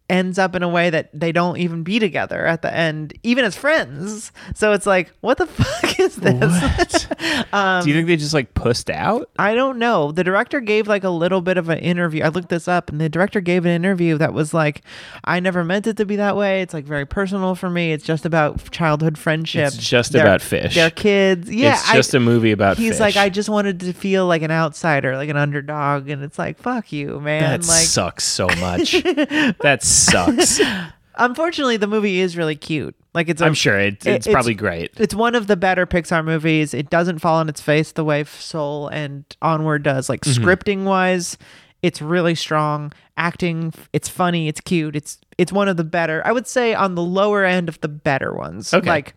ends 0.10 0.40
up 0.40 0.56
in 0.56 0.64
a 0.64 0.68
way 0.70 0.90
that 0.90 1.10
they 1.14 1.32
don't 1.32 1.58
even 1.58 1.84
be 1.84 2.00
together 2.00 2.46
at 2.46 2.62
the 2.62 2.74
end, 2.74 3.14
even 3.24 3.46
as 3.46 3.56
friends. 3.56 4.32
So 4.56 4.74
it's 4.74 4.86
like, 4.86 5.12
what 5.22 5.38
the 5.38 5.46
fuck 5.48 6.00
is 6.00 6.16
this? 6.16 7.08
Um, 7.52 7.84
Do 7.84 7.90
you 7.90 7.96
think 7.96 8.08
they 8.08 8.16
just 8.16 8.34
like 8.34 8.54
pussed 8.54 8.90
out? 8.90 9.30
I 9.40 9.56
don't 9.56 9.78
know. 9.80 10.12
The 10.12 10.24
director 10.24 10.60
gave 10.60 10.88
like 10.88 11.04
a 11.04 11.10
little 11.10 11.42
bit 11.42 11.58
of 11.58 11.70
an 11.70 11.80
interview. 11.80 12.24
I 12.24 12.28
looked 12.30 12.50
this 12.50 12.68
up 12.68 12.90
and 12.90 13.00
the 13.00 13.10
director 13.10 13.40
gave 13.42 13.66
an 13.66 13.72
interview 13.72 14.18
that 14.18 14.34
was 14.34 14.54
like, 14.54 14.82
I 15.24 15.40
never 15.40 15.64
meant 15.64 15.88
it 15.88 15.98
to 15.98 16.06
be 16.06 16.16
that 16.18 16.36
way. 16.36 16.62
It's 16.62 16.74
like 16.74 16.86
very 16.86 17.06
personal 17.06 17.56
for 17.56 17.70
me. 17.70 17.92
It's 17.92 18.04
just 18.04 18.26
about 18.26 18.70
childhood 18.72 19.18
friendship. 19.18 19.68
It's 19.68 19.78
just 19.78 20.12
Their- 20.12 20.24
about 20.24 20.42
fish. 20.42 20.76
Their 20.76 20.92
kids. 20.92 21.50
Yeah. 21.50 21.74
it's 21.74 21.92
just 21.92 22.14
a 22.14 22.18
a 22.18 22.20
movie 22.20 22.52
about 22.52 22.76
fish. 22.78 22.84
He's 22.86 22.94
fish. 22.96 23.00
like, 23.00 23.18
I 23.18 23.30
just 23.30 23.50
wanted 23.50 23.80
to 23.82 23.94
feel 23.94 24.28
like 24.28 24.42
an 24.42 24.52
outsider, 24.52 25.16
like 25.16 25.30
an 25.30 25.38
underdog. 25.38 26.10
And 26.10 26.24
it's 26.24 26.38
like, 26.38 26.58
fuck 26.60 26.92
you, 26.92 27.20
man. 27.20 27.42
that 27.62 27.68
like, 27.68 27.86
sucks 27.86 28.26
so 28.26 28.48
much. 28.60 28.92
that 29.04 29.80
sucks. 30.00 30.60
unfortunately, 31.16 31.78
the 31.78 31.88
movie 31.88 32.20
is 32.20 32.38
really 32.38 32.56
cute. 32.56 32.96
Like, 33.14 33.28
it's, 33.30 33.42
I'm 33.42 33.54
sure 33.54 33.78
it, 33.80 34.06
it- 34.06 34.16
it's 34.16 34.28
probably 34.28 34.54
great. 34.54 34.92
It's 34.98 35.16
one 35.16 35.36
of 35.36 35.48
the 35.48 35.58
better 35.58 35.86
Pixar 35.86 36.24
movies. 36.24 36.74
It 36.74 36.90
doesn't 36.90 37.20
fall 37.20 37.38
on 37.38 37.50
its 37.50 37.60
face 37.62 37.92
the 37.92 38.04
way 38.04 38.24
Soul 38.24 38.88
and 38.90 39.26
Onward 39.42 39.84
does. 39.84 40.10
Like 40.10 40.22
Mm-hmm. 40.22 40.44
scripting 40.46 40.84
wise, 40.86 41.38
it's 41.82 42.02
really 42.02 42.36
strong. 42.36 42.92
Acting, 43.18 43.74
it's 43.94 44.08
funny, 44.08 44.48
it's 44.48 44.62
cute. 44.62 44.96
It's 44.96 45.20
it's 45.38 45.52
one 45.52 45.68
of 45.68 45.76
the 45.78 45.84
better. 45.84 46.22
I 46.26 46.32
would 46.32 46.48
say 46.48 46.74
on 46.74 46.96
the 46.96 47.02
lower 47.02 47.44
end 47.44 47.68
of 47.68 47.80
the 47.82 47.88
better 47.90 48.34
ones. 48.34 48.74
Okay. 48.74 48.88
Like 48.90 49.16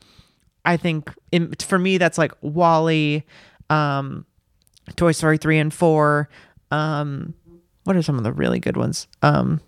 I 0.65 0.77
think 0.77 1.13
in, 1.31 1.53
for 1.61 1.79
me 1.79 1.99
that's 1.99 2.19
like 2.19 2.33
WALL-E, 2.41 3.23
um, 3.71 4.25
Toy 4.97 5.13
Story 5.13 5.39
three 5.39 5.59
and 5.59 5.73
four. 5.73 6.29
Um, 6.73 7.35
what 7.85 7.95
are 7.97 8.03
some 8.03 8.17
of 8.19 8.25
the 8.25 8.33
really 8.33 8.59
good 8.61 8.77
ones? 8.77 9.07
Um, 9.23 9.61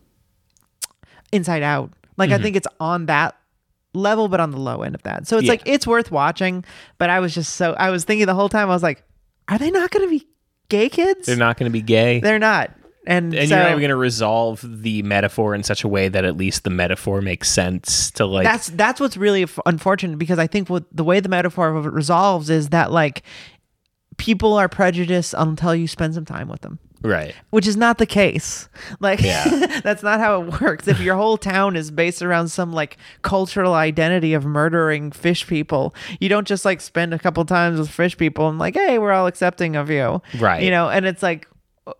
Inside 1.34 1.62
Out. 1.62 1.90
Like 2.16 2.30
Mm-hmm. 2.30 2.40
I 2.40 2.42
think 2.42 2.56
it's 2.56 2.68
on 2.80 3.06
that 3.06 3.36
level, 3.92 4.28
but 4.28 4.40
on 4.40 4.50
the 4.50 4.58
low 4.58 4.82
end 4.82 4.94
of 4.94 5.02
that. 5.02 5.26
So 5.26 5.36
it's 5.38 5.46
Yeah. 5.46 5.52
like 5.52 5.62
it's 5.66 5.86
worth 5.86 6.10
watching. 6.10 6.64
But 6.98 7.10
I 7.10 7.20
was 7.20 7.34
just 7.34 7.54
so 7.56 7.74
I 7.74 7.90
was 7.90 8.04
thinking 8.04 8.26
the 8.26 8.34
whole 8.34 8.48
time 8.48 8.68
I 8.70 8.72
was 8.72 8.82
like, 8.82 9.02
are 9.48 9.58
they 9.58 9.70
not 9.70 9.90
going 9.90 10.06
to 10.06 10.10
be 10.10 10.26
gay 10.68 10.88
kids? 10.88 11.26
They're 11.26 11.36
not 11.36 11.56
going 11.58 11.70
to 11.70 11.72
be 11.72 11.82
gay. 11.82 12.20
They're 12.20 12.38
not. 12.38 12.70
And, 13.06 13.34
and 13.34 13.46
so 13.50 13.54
you're 13.54 13.62
not 13.64 13.70
even 13.72 13.80
going 13.80 13.90
to 13.90 13.96
resolve 13.96 14.64
the 14.64 15.02
metaphor 15.02 15.54
in 15.54 15.62
such 15.62 15.84
a 15.84 15.88
way 15.88 16.08
that 16.08 16.24
at 16.24 16.38
least 16.38 16.64
the 16.64 16.70
metaphor 16.70 17.20
makes 17.20 17.50
sense 17.50 18.10
to 18.12 18.24
like 18.24 18.44
that's 18.44 18.70
that's 18.70 18.98
what's 18.98 19.18
really 19.18 19.42
f- 19.42 19.58
unfortunate 19.66 20.16
because 20.18 20.38
I 20.38 20.46
think 20.46 20.70
what 20.70 20.84
the 20.90 21.04
way 21.04 21.20
the 21.20 21.28
metaphor 21.28 21.68
of 21.68 21.84
it 21.84 21.92
resolves 21.92 22.48
is 22.48 22.70
that 22.70 22.90
like 22.92 23.22
people 24.16 24.54
are 24.54 24.70
prejudiced 24.70 25.34
until 25.36 25.74
you 25.74 25.86
spend 25.86 26.14
some 26.14 26.24
time 26.24 26.48
with 26.48 26.62
them. 26.62 26.78
Right. 27.04 27.34
which 27.50 27.66
is 27.66 27.76
not 27.76 27.98
the 27.98 28.06
case. 28.06 28.68
Like 28.98 29.20
Yeah. 29.20 29.80
that's 29.84 30.02
not 30.02 30.18
how 30.18 30.42
it 30.42 30.60
works. 30.60 30.88
If 30.88 31.00
your 31.00 31.16
whole 31.16 31.36
town 31.36 31.76
is 31.76 31.90
based 31.90 32.22
around 32.22 32.48
some 32.48 32.72
like 32.72 32.96
cultural 33.22 33.74
identity 33.74 34.34
of 34.34 34.44
murdering 34.44 35.12
fish 35.12 35.46
people, 35.46 35.94
you 36.18 36.28
don't 36.28 36.48
just 36.48 36.64
like 36.64 36.80
spend 36.80 37.14
a 37.14 37.18
couple 37.18 37.44
times 37.44 37.78
with 37.78 37.90
fish 37.90 38.16
people 38.16 38.48
and 38.48 38.58
like, 38.58 38.74
hey, 38.74 38.98
we're 38.98 39.12
all 39.12 39.26
accepting 39.26 39.76
of 39.76 39.90
you. 39.90 40.22
Right. 40.38 40.62
You 40.62 40.70
know, 40.70 40.88
and 40.88 41.06
it's 41.06 41.22
like 41.22 41.46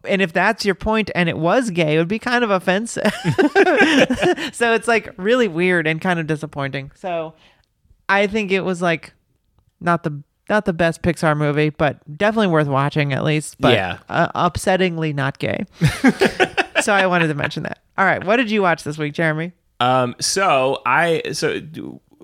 and 0.09 0.23
if 0.23 0.33
that's 0.33 0.65
your 0.65 0.75
point 0.75 1.11
and 1.15 1.29
it 1.29 1.37
was 1.37 1.71
gay, 1.71 1.97
it 1.97 1.99
would 1.99 2.09
be 2.09 2.19
kind 2.19 2.43
of 2.43 2.51
offensive. 2.51 3.13
so 4.53 4.75
it's 4.75 4.89
like 4.89 5.13
really 5.19 5.49
weird 5.49 5.87
and 5.87 6.01
kind 6.01 6.19
of 6.19 6.27
disappointing. 6.27 6.91
So 6.95 7.35
I 8.09 8.27
think 8.27 8.51
it 8.51 8.63
was 8.63 8.81
like 8.81 9.13
not 9.81 10.03
the 10.03 10.23
not 10.51 10.65
the 10.67 10.73
best 10.73 11.03
Pixar 11.03 11.37
movie, 11.37 11.71
but 11.71 11.99
definitely 12.19 12.49
worth 12.49 12.67
watching 12.69 13.13
at 13.13 13.25
least. 13.25 13.57
But 13.61 13.75
Yeah. 13.75 13.99
uh, 14.09 14.49
upsettingly 14.51 15.15
not 15.15 15.39
gay. 15.39 15.65
so 16.83 16.93
I 16.93 17.07
wanted 17.07 17.29
to 17.29 17.35
mention 17.35 17.63
that. 17.63 17.79
All 17.97 18.05
right, 18.05 18.23
what 18.25 18.37
did 18.37 18.51
you 18.51 18.61
watch 18.63 18.83
this 18.85 18.99
week, 18.99 19.15
Jeremy? 19.15 19.53
Um 19.81 20.15
so 20.21 20.81
I 20.87 21.23
so 21.33 21.61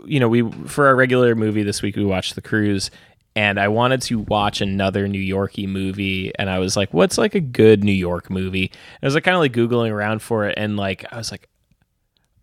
you 0.06 0.20
know 0.20 0.28
we 0.28 0.48
for 0.66 0.86
our 0.86 0.94
regular 0.96 1.34
movie 1.34 1.62
this 1.62 1.82
week 1.82 1.96
we 1.96 2.04
watched 2.04 2.34
The 2.36 2.40
Cruise 2.42 2.90
and 3.36 3.58
I 3.60 3.68
wanted 3.68 4.02
to 4.02 4.20
watch 4.20 4.60
another 4.60 5.08
New 5.08 5.18
Yorky 5.20 5.66
movie 5.66 6.32
and 6.38 6.48
I 6.48 6.58
was 6.60 6.76
like 6.76 6.94
what's 6.94 7.18
like 7.18 7.34
a 7.34 7.40
good 7.40 7.82
New 7.84 7.90
York 7.92 8.30
movie? 8.30 8.66
And 8.72 9.02
I 9.02 9.06
was 9.06 9.14
like 9.14 9.24
kind 9.24 9.34
of 9.34 9.40
like 9.40 9.52
googling 9.52 9.90
around 9.90 10.22
for 10.22 10.46
it 10.46 10.54
and 10.56 10.76
like 10.76 11.04
I 11.12 11.16
was 11.16 11.30
like 11.32 11.48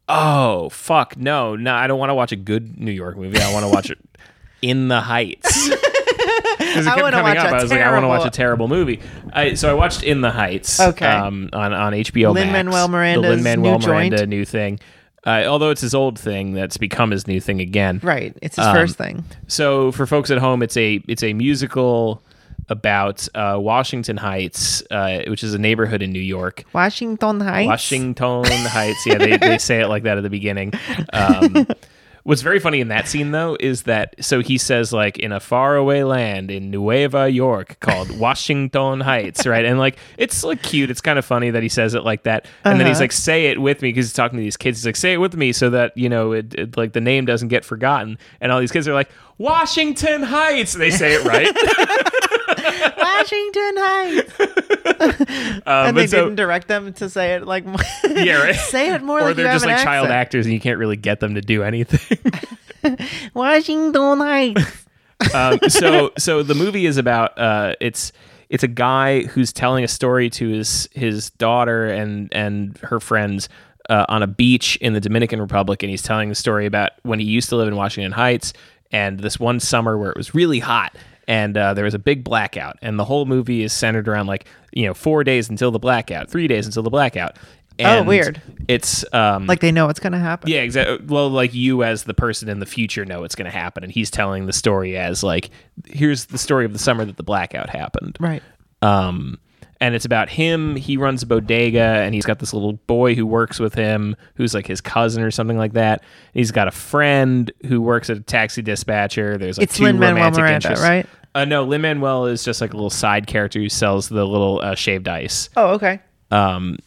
oh 0.09 0.69
fuck 0.69 1.17
no 1.17 1.55
no 1.55 1.73
I 1.73 1.87
don't 1.87 1.99
want 1.99 2.09
to 2.09 2.15
watch 2.15 2.31
a 2.31 2.37
good 2.37 2.77
New 2.79 2.91
York 2.91 3.17
movie 3.17 3.39
I 3.39 3.51
want 3.53 3.63
to 3.65 3.69
watch 3.69 3.89
it 3.89 3.99
in 4.61 4.87
the 4.87 5.01
Heights. 5.01 5.69
'Cause 6.57 6.85
it 6.85 6.87
I 6.87 6.95
kept 6.95 7.01
wanna 7.01 7.17
coming 7.17 7.35
watch 7.35 7.37
up. 7.37 7.51
a 7.51 7.55
I 7.55 7.61
was 7.61 7.71
like, 7.71 7.81
I 7.81 7.91
want 7.91 8.03
to 8.03 8.07
watch 8.07 8.25
a 8.27 8.29
terrible 8.29 8.67
movie. 8.67 8.99
I, 9.31 9.53
so 9.53 9.69
I 9.69 9.73
watched 9.73 10.03
In 10.03 10.21
the 10.21 10.31
Heights. 10.31 10.79
Okay. 10.79 11.05
Um, 11.05 11.49
on 11.53 11.73
on 11.73 11.93
HBO 11.93 12.33
Lin-Manuel 12.33 12.87
Miranda's 12.87 13.23
the 13.23 13.29
Lin-Manuel 13.35 13.79
new 13.79 13.87
Miranda 13.87 14.17
joint. 14.17 14.29
new 14.29 14.45
thing. 14.45 14.79
Uh, 15.25 15.43
although 15.47 15.69
it's 15.71 15.81
his 15.81 15.93
old 15.95 16.17
thing, 16.19 16.53
that's 16.53 16.77
become 16.77 17.11
his 17.11 17.27
new 17.27 17.39
thing 17.39 17.59
again. 17.61 17.99
Right, 18.03 18.35
it's 18.41 18.55
his 18.55 18.65
Um, 18.65 18.75
first 18.75 18.97
thing. 18.97 19.23
So 19.47 19.91
for 19.91 20.05
folks 20.05 20.31
at 20.31 20.37
home, 20.39 20.61
it's 20.63 20.77
a 20.77 21.01
it's 21.07 21.23
a 21.23 21.33
musical 21.33 22.21
about 22.69 23.27
uh, 23.35 23.57
Washington 23.59 24.17
Heights, 24.17 24.83
uh, 24.91 25.19
which 25.27 25.43
is 25.43 25.53
a 25.53 25.57
neighborhood 25.59 26.01
in 26.01 26.11
New 26.11 26.19
York. 26.19 26.63
Washington 26.73 27.39
Heights. 27.39 27.67
Washington 27.67 28.43
Heights. 28.45 29.05
Yeah, 29.05 29.17
they, 29.19 29.37
they 29.37 29.57
say 29.57 29.79
it 29.81 29.87
like 29.87 30.03
that 30.03 30.17
at 30.17 30.23
the 30.23 30.29
beginning. 30.29 30.73
Um, 31.13 31.67
what's 32.27 32.41
very 32.41 32.59
funny 32.59 32.81
in 32.81 32.89
that 32.89 33.07
scene, 33.07 33.31
though, 33.31 33.55
is 33.59 33.83
that 33.83 34.13
so 34.23 34.41
he 34.41 34.57
says, 34.57 34.91
like, 34.91 35.17
in 35.17 35.31
a 35.31 35.39
faraway 35.39 36.03
land 36.03 36.51
in 36.51 36.69
Nueva 36.69 37.29
York 37.29 37.79
called 37.79 38.19
Washington 38.19 38.99
Heights, 38.99 39.47
right? 39.47 39.63
And, 39.63 39.79
like, 39.79 39.97
it's 40.17 40.43
like 40.43 40.61
cute. 40.61 40.91
It's 40.91 40.99
kind 40.99 41.17
of 41.17 41.23
funny 41.25 41.49
that 41.51 41.63
he 41.63 41.69
says 41.69 41.93
it 41.93 42.03
like 42.03 42.23
that. 42.23 42.45
And 42.65 42.79
then 42.79 42.87
he's 42.87 42.97
Uh-huh. 42.97 43.03
like, 43.05 43.11
say 43.13 43.45
it 43.47 43.61
with 43.61 43.81
me 43.81 43.89
because 43.89 44.07
he's 44.07 44.13
talking 44.13 44.37
to 44.37 44.43
these 44.43 44.57
kids. 44.57 44.79
He's 44.79 44.85
like, 44.85 44.97
say 44.97 45.13
it 45.13 45.17
with 45.17 45.35
me 45.37 45.53
so 45.53 45.69
that, 45.69 45.95
you 45.97 46.09
know, 46.09 46.33
it, 46.33 46.53
it, 46.53 46.75
like 46.77 46.91
the 46.91 46.99
name 47.01 47.23
doesn't 47.25 47.47
get 47.47 47.63
forgotten. 47.63 48.17
And 48.41 48.51
all 48.51 48.59
these 48.59 48.73
kids 48.73 48.87
are 48.89 48.93
like, 48.93 49.09
Washington 49.37 50.23
Heights. 50.23 50.73
They 50.73 50.89
say 50.91 51.13
it 51.15 51.23
right. 51.25 51.53
Washington 52.97 53.73
Heights. 53.77 54.33
Um, 55.67 55.89
and 55.89 55.97
they 55.97 56.07
so- 56.07 56.23
didn't 56.23 56.35
direct 56.37 56.67
them 56.67 56.91
to 56.93 57.09
say 57.09 57.35
it 57.35 57.45
like 57.45 57.63
Yeah, 58.09 58.41
right. 58.41 58.55
say 58.55 58.93
it 58.93 59.03
more 59.03 59.19
or 59.19 59.25
like 59.25 59.35
they're 59.35 59.45
you 59.45 59.51
just 59.51 59.65
have 59.65 59.71
like 59.71 59.79
an 59.79 59.85
child 59.85 60.05
accent. 60.05 60.19
actors 60.19 60.45
and 60.45 60.53
you 60.53 60.59
can't 60.59 60.79
really 60.79 60.95
get 60.95 61.19
them 61.19 61.35
to 61.35 61.41
do 61.41 61.61
anything. 61.61 62.17
Washington 63.33 64.17
Heights. 64.19 64.85
um, 65.33 65.59
so 65.67 66.11
so 66.17 66.41
the 66.41 66.55
movie 66.55 66.85
is 66.85 66.97
about 66.97 67.37
uh, 67.37 67.73
it's 67.79 68.11
it's 68.49 68.63
a 68.63 68.67
guy 68.67 69.23
who's 69.23 69.51
telling 69.53 69.83
a 69.83 69.87
story 69.87 70.29
to 70.31 70.47
his 70.49 70.87
his 70.93 71.29
daughter 71.31 71.85
and 71.87 72.29
and 72.33 72.77
her 72.79 72.99
friends 72.99 73.49
uh, 73.89 74.05
on 74.09 74.23
a 74.23 74.27
beach 74.27 74.77
in 74.77 74.93
the 74.93 74.99
Dominican 75.01 75.39
Republic, 75.41 75.83
and 75.83 75.89
he's 75.89 76.01
telling 76.01 76.29
the 76.29 76.35
story 76.35 76.65
about 76.65 76.91
when 77.03 77.19
he 77.19 77.25
used 77.25 77.49
to 77.49 77.55
live 77.55 77.67
in 77.67 77.75
Washington 77.75 78.11
Heights 78.13 78.53
and 78.91 79.19
this 79.19 79.39
one 79.39 79.59
summer 79.59 79.97
where 79.97 80.11
it 80.11 80.17
was 80.17 80.33
really 80.35 80.59
hot 80.59 80.95
and 81.27 81.57
uh, 81.57 81.73
there 81.73 81.83
was 81.83 81.93
a 81.93 81.99
big 81.99 82.23
blackout, 82.23 82.77
and 82.81 82.97
the 82.97 83.03
whole 83.03 83.25
movie 83.25 83.61
is 83.61 83.73
centered 83.73 84.07
around 84.07 84.27
like 84.27 84.45
you 84.71 84.85
know 84.85 84.93
four 84.93 85.23
days 85.23 85.49
until 85.49 85.71
the 85.71 85.79
blackout, 85.79 86.29
three 86.29 86.47
days 86.47 86.65
until 86.65 86.83
the 86.83 86.89
blackout. 86.89 87.37
Oh, 87.79 87.83
And 87.83 88.07
weird. 88.07 88.41
It's 88.67 89.05
um, 89.13 89.45
Like 89.45 89.59
they 89.59 89.71
know 89.71 89.85
what's 89.85 89.99
gonna 89.99 90.17
happen. 90.19 90.49
yeah, 90.49 90.61
exactly. 90.61 91.05
Well, 91.05 91.29
like 91.29 91.53
you 91.53 91.83
as 91.83 92.05
the 92.05 92.13
person 92.13 92.49
in 92.49 92.59
the 92.59 92.65
future 92.65 93.05
know 93.05 93.23
it's 93.23 93.35
going 93.35 93.45
to 93.45 93.55
happen, 93.55 93.83
and 93.83 93.91
he's 93.91 94.09
telling 94.09 94.45
the 94.47 94.53
story 94.53 94.97
as 94.97 95.21
like, 95.21 95.51
here's 95.85 96.25
the 96.25 96.37
story 96.39 96.65
of 96.65 96.73
the 96.73 96.79
summer 96.79 97.05
that 97.05 97.17
the 97.17 97.23
blackout 97.23 97.69
happened. 97.69 98.17
Right. 98.19 98.41
Um, 98.81 99.37
and 99.79 99.95
it's 99.95 100.05
about 100.05 100.29
him. 100.29 100.75
He 100.75 100.97
runs 100.97 101.23
a 101.23 101.25
bodega, 101.25 101.79
and 101.81 102.13
he's 102.15 102.25
got 102.25 102.39
this 102.39 102.53
little 102.53 102.73
boy 102.73 103.15
who 103.15 103.25
works 103.25 103.59
with 103.59 103.73
him, 103.73 104.15
who's 104.35 104.53
like 104.53 104.67
his 104.67 104.81
cousin 104.81 105.23
or 105.23 105.31
something 105.31 105.57
like 105.57 105.73
that. 105.73 106.03
He's 106.33 106.51
got 106.51 106.67
a 106.67 106.71
friend 106.71 107.51
who 107.67 107.81
works 107.81 108.09
at 108.09 108.17
a 108.17 108.21
taxi 108.21 108.61
dispatcher. 108.61 109.37
There's 109.37 109.57
like 109.57 109.65
It's 109.65 109.77
two 109.77 109.83
Lin-Manuel 109.83 110.15
romantic 110.15 110.39
Miranda, 110.39 110.55
interests. 110.55 110.83
right? 110.85 111.05
Uh, 111.35 111.45
no, 111.45 111.63
Lin 111.63 111.81
Manuel 111.81 112.25
is 112.25 112.43
just 112.43 112.61
like 112.61 112.73
a 112.73 112.75
little 112.75 112.89
side 112.89 113.27
character 113.27 113.59
who 113.59 113.69
sells 113.69 114.09
the 114.09 114.25
little 114.25 114.59
uh, 114.63 114.73
shaved 114.75 115.07
ice. 115.07 115.49
Oh, 115.55 115.73
okay. 115.75 115.99
Um, 116.31 116.77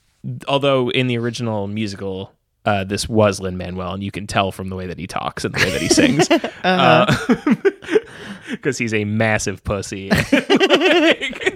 although 0.48 0.90
in 0.90 1.07
the 1.07 1.16
original 1.18 1.68
musical, 1.68 2.33
uh, 2.64 2.83
this 2.85 3.09
was 3.09 3.40
Lin 3.40 3.57
Manuel, 3.57 3.94
and 3.94 4.03
you 4.03 4.11
can 4.11 4.26
tell 4.26 4.50
from 4.53 4.68
the 4.68 4.76
way 4.76 4.87
that 4.88 4.98
he 4.98 5.07
talks 5.07 5.44
and 5.44 5.55
the 5.55 5.59
way 5.64 5.70
that 5.70 5.81
he 5.81 5.88
sings, 5.88 6.29
because 8.50 8.79
he's 8.79 8.94
a 8.94 9.05
massive 9.05 9.62
pussy. 9.64 10.11
Like, 10.31 11.49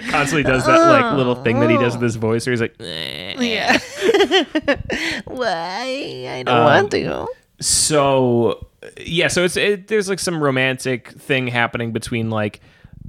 constantly 0.10 0.42
does 0.42 0.66
that 0.66 0.78
like 0.88 1.16
little 1.16 1.34
thing 1.36 1.60
that 1.60 1.70
he 1.70 1.76
does 1.76 1.94
with 1.94 2.02
his 2.02 2.16
voice, 2.16 2.46
where 2.46 2.52
he's 2.52 2.60
like, 2.60 2.74
"Eh." 2.80 3.34
Yeah. 3.40 3.78
Why? 5.26 6.26
I 6.28 6.42
don't 6.44 6.56
Um, 6.56 6.64
want 6.64 6.90
to. 6.92 7.26
so 7.60 8.66
yeah 9.00 9.28
so 9.28 9.44
it's 9.44 9.56
it, 9.56 9.86
there's 9.88 10.08
like 10.08 10.18
some 10.18 10.42
romantic 10.42 11.08
thing 11.12 11.46
happening 11.46 11.92
between 11.92 12.28
like 12.28 12.60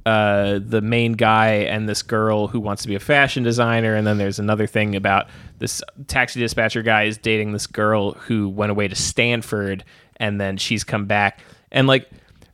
uh 0.06 0.58
the 0.64 0.80
main 0.80 1.12
guy 1.12 1.48
and 1.48 1.88
this 1.88 2.02
girl 2.02 2.46
who 2.46 2.60
wants 2.60 2.82
to 2.82 2.88
be 2.88 2.94
a 2.94 3.00
fashion 3.00 3.42
designer 3.42 3.94
and 3.96 4.06
then 4.06 4.16
there's 4.18 4.38
another 4.38 4.66
thing 4.66 4.94
about 4.94 5.26
this 5.58 5.82
taxi 6.06 6.38
dispatcher 6.40 6.82
guy 6.82 7.02
is 7.04 7.18
dating 7.18 7.52
this 7.52 7.66
girl 7.66 8.12
who 8.12 8.48
went 8.48 8.70
away 8.70 8.86
to 8.88 8.94
Stanford 8.94 9.84
and 10.18 10.40
then 10.40 10.56
she's 10.56 10.84
come 10.84 11.06
back 11.06 11.40
and 11.72 11.86
like 11.88 12.08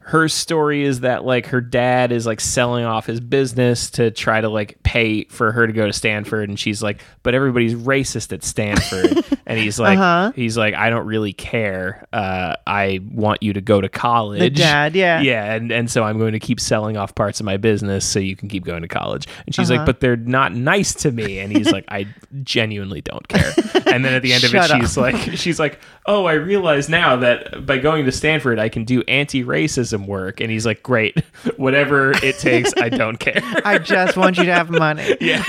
her 0.04 0.28
story 0.28 0.82
is 0.82 1.00
that 1.00 1.24
like 1.24 1.46
her 1.46 1.60
dad 1.60 2.10
is 2.12 2.26
like 2.26 2.40
selling 2.40 2.84
off 2.84 3.06
his 3.06 3.20
business 3.20 3.88
to 3.90 4.10
try 4.10 4.40
to 4.40 4.48
like 4.48 4.82
pay 4.82 5.24
for 5.24 5.52
her 5.52 5.66
to 5.66 5.72
go 5.72 5.86
to 5.86 5.92
Stanford 5.92 6.48
and 6.48 6.58
she's 6.58 6.82
like 6.82 7.00
but 7.22 7.34
everybody's 7.34 7.74
racist 7.74 8.32
at 8.32 8.42
Stanford 8.42 9.24
and 9.46 9.58
he's 9.58 9.78
like 9.78 9.98
Uh-huh. 9.98 10.32
he's 10.34 10.56
like 10.58 10.74
I 10.74 10.90
don't 10.90 11.06
really 11.06 11.32
care 11.32 12.06
uh 12.12 12.56
I 12.66 13.00
want 13.12 13.42
you 13.42 13.52
to 13.52 13.60
go 13.60 13.80
to 13.80 13.88
college 13.88 14.56
dad, 14.56 14.96
yeah. 14.96 15.20
yeah 15.22 15.54
and 15.54 15.70
and 15.70 15.90
so 15.90 16.02
I'm 16.02 16.18
going 16.18 16.32
to 16.32 16.40
keep 16.40 16.58
selling 16.58 16.96
off 16.96 17.14
parts 17.14 17.38
of 17.38 17.46
my 17.46 17.56
business 17.56 18.04
so 18.04 18.18
you 18.18 18.34
can 18.34 18.48
keep 18.48 18.64
going 18.64 18.82
to 18.82 18.88
college 18.88 19.26
and 19.46 19.54
she's 19.54 19.70
like 19.70 19.78
Uh-huh. 19.78 19.86
but 19.86 20.00
they're 20.00 20.16
not 20.16 20.52
nice 20.52 20.94
to 20.94 21.12
me 21.12 21.38
and 21.38 21.56
he's 21.56 21.70
like 21.70 21.84
I 21.88 22.06
genuinely 22.42 23.02
don't 23.02 23.26
care 23.28 23.52
and 23.86 24.04
then 24.04 24.14
at 24.14 24.22
the 24.22 24.32
end 24.32 24.42
of 24.44 24.54
it 24.54 24.70
up. 24.70 24.80
she's 24.80 24.96
like 24.96 25.14
she's 25.36 25.60
like 25.60 25.78
oh 26.06 26.26
I 26.26 26.34
realize 26.34 26.88
now 26.88 27.16
that 27.16 27.64
by 27.66 27.78
going 27.78 28.04
to 28.06 28.12
Stanford 28.12 28.58
I 28.58 28.68
can 28.68 28.84
do 28.84 29.02
anti-racism 29.08 30.06
work. 30.06 30.40
And 30.40 30.50
he's 30.50 30.66
like 30.66 30.82
great. 30.82 31.18
Whatever 31.56 32.12
it 32.22 32.38
takes 32.38 32.72
I 32.76 32.88
don't 32.90 33.18
care. 33.18 33.40
I 33.64 33.78
just 33.78 34.16
want 34.16 34.38
you 34.38 34.44
to 34.44 34.54
have 34.54 34.70
money. 34.70 35.16
yeah. 35.20 35.42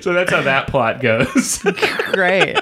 So 0.00 0.12
that's 0.12 0.30
how 0.30 0.42
that 0.42 0.66
plot 0.68 1.00
goes. 1.00 1.58
Great. 2.12 2.56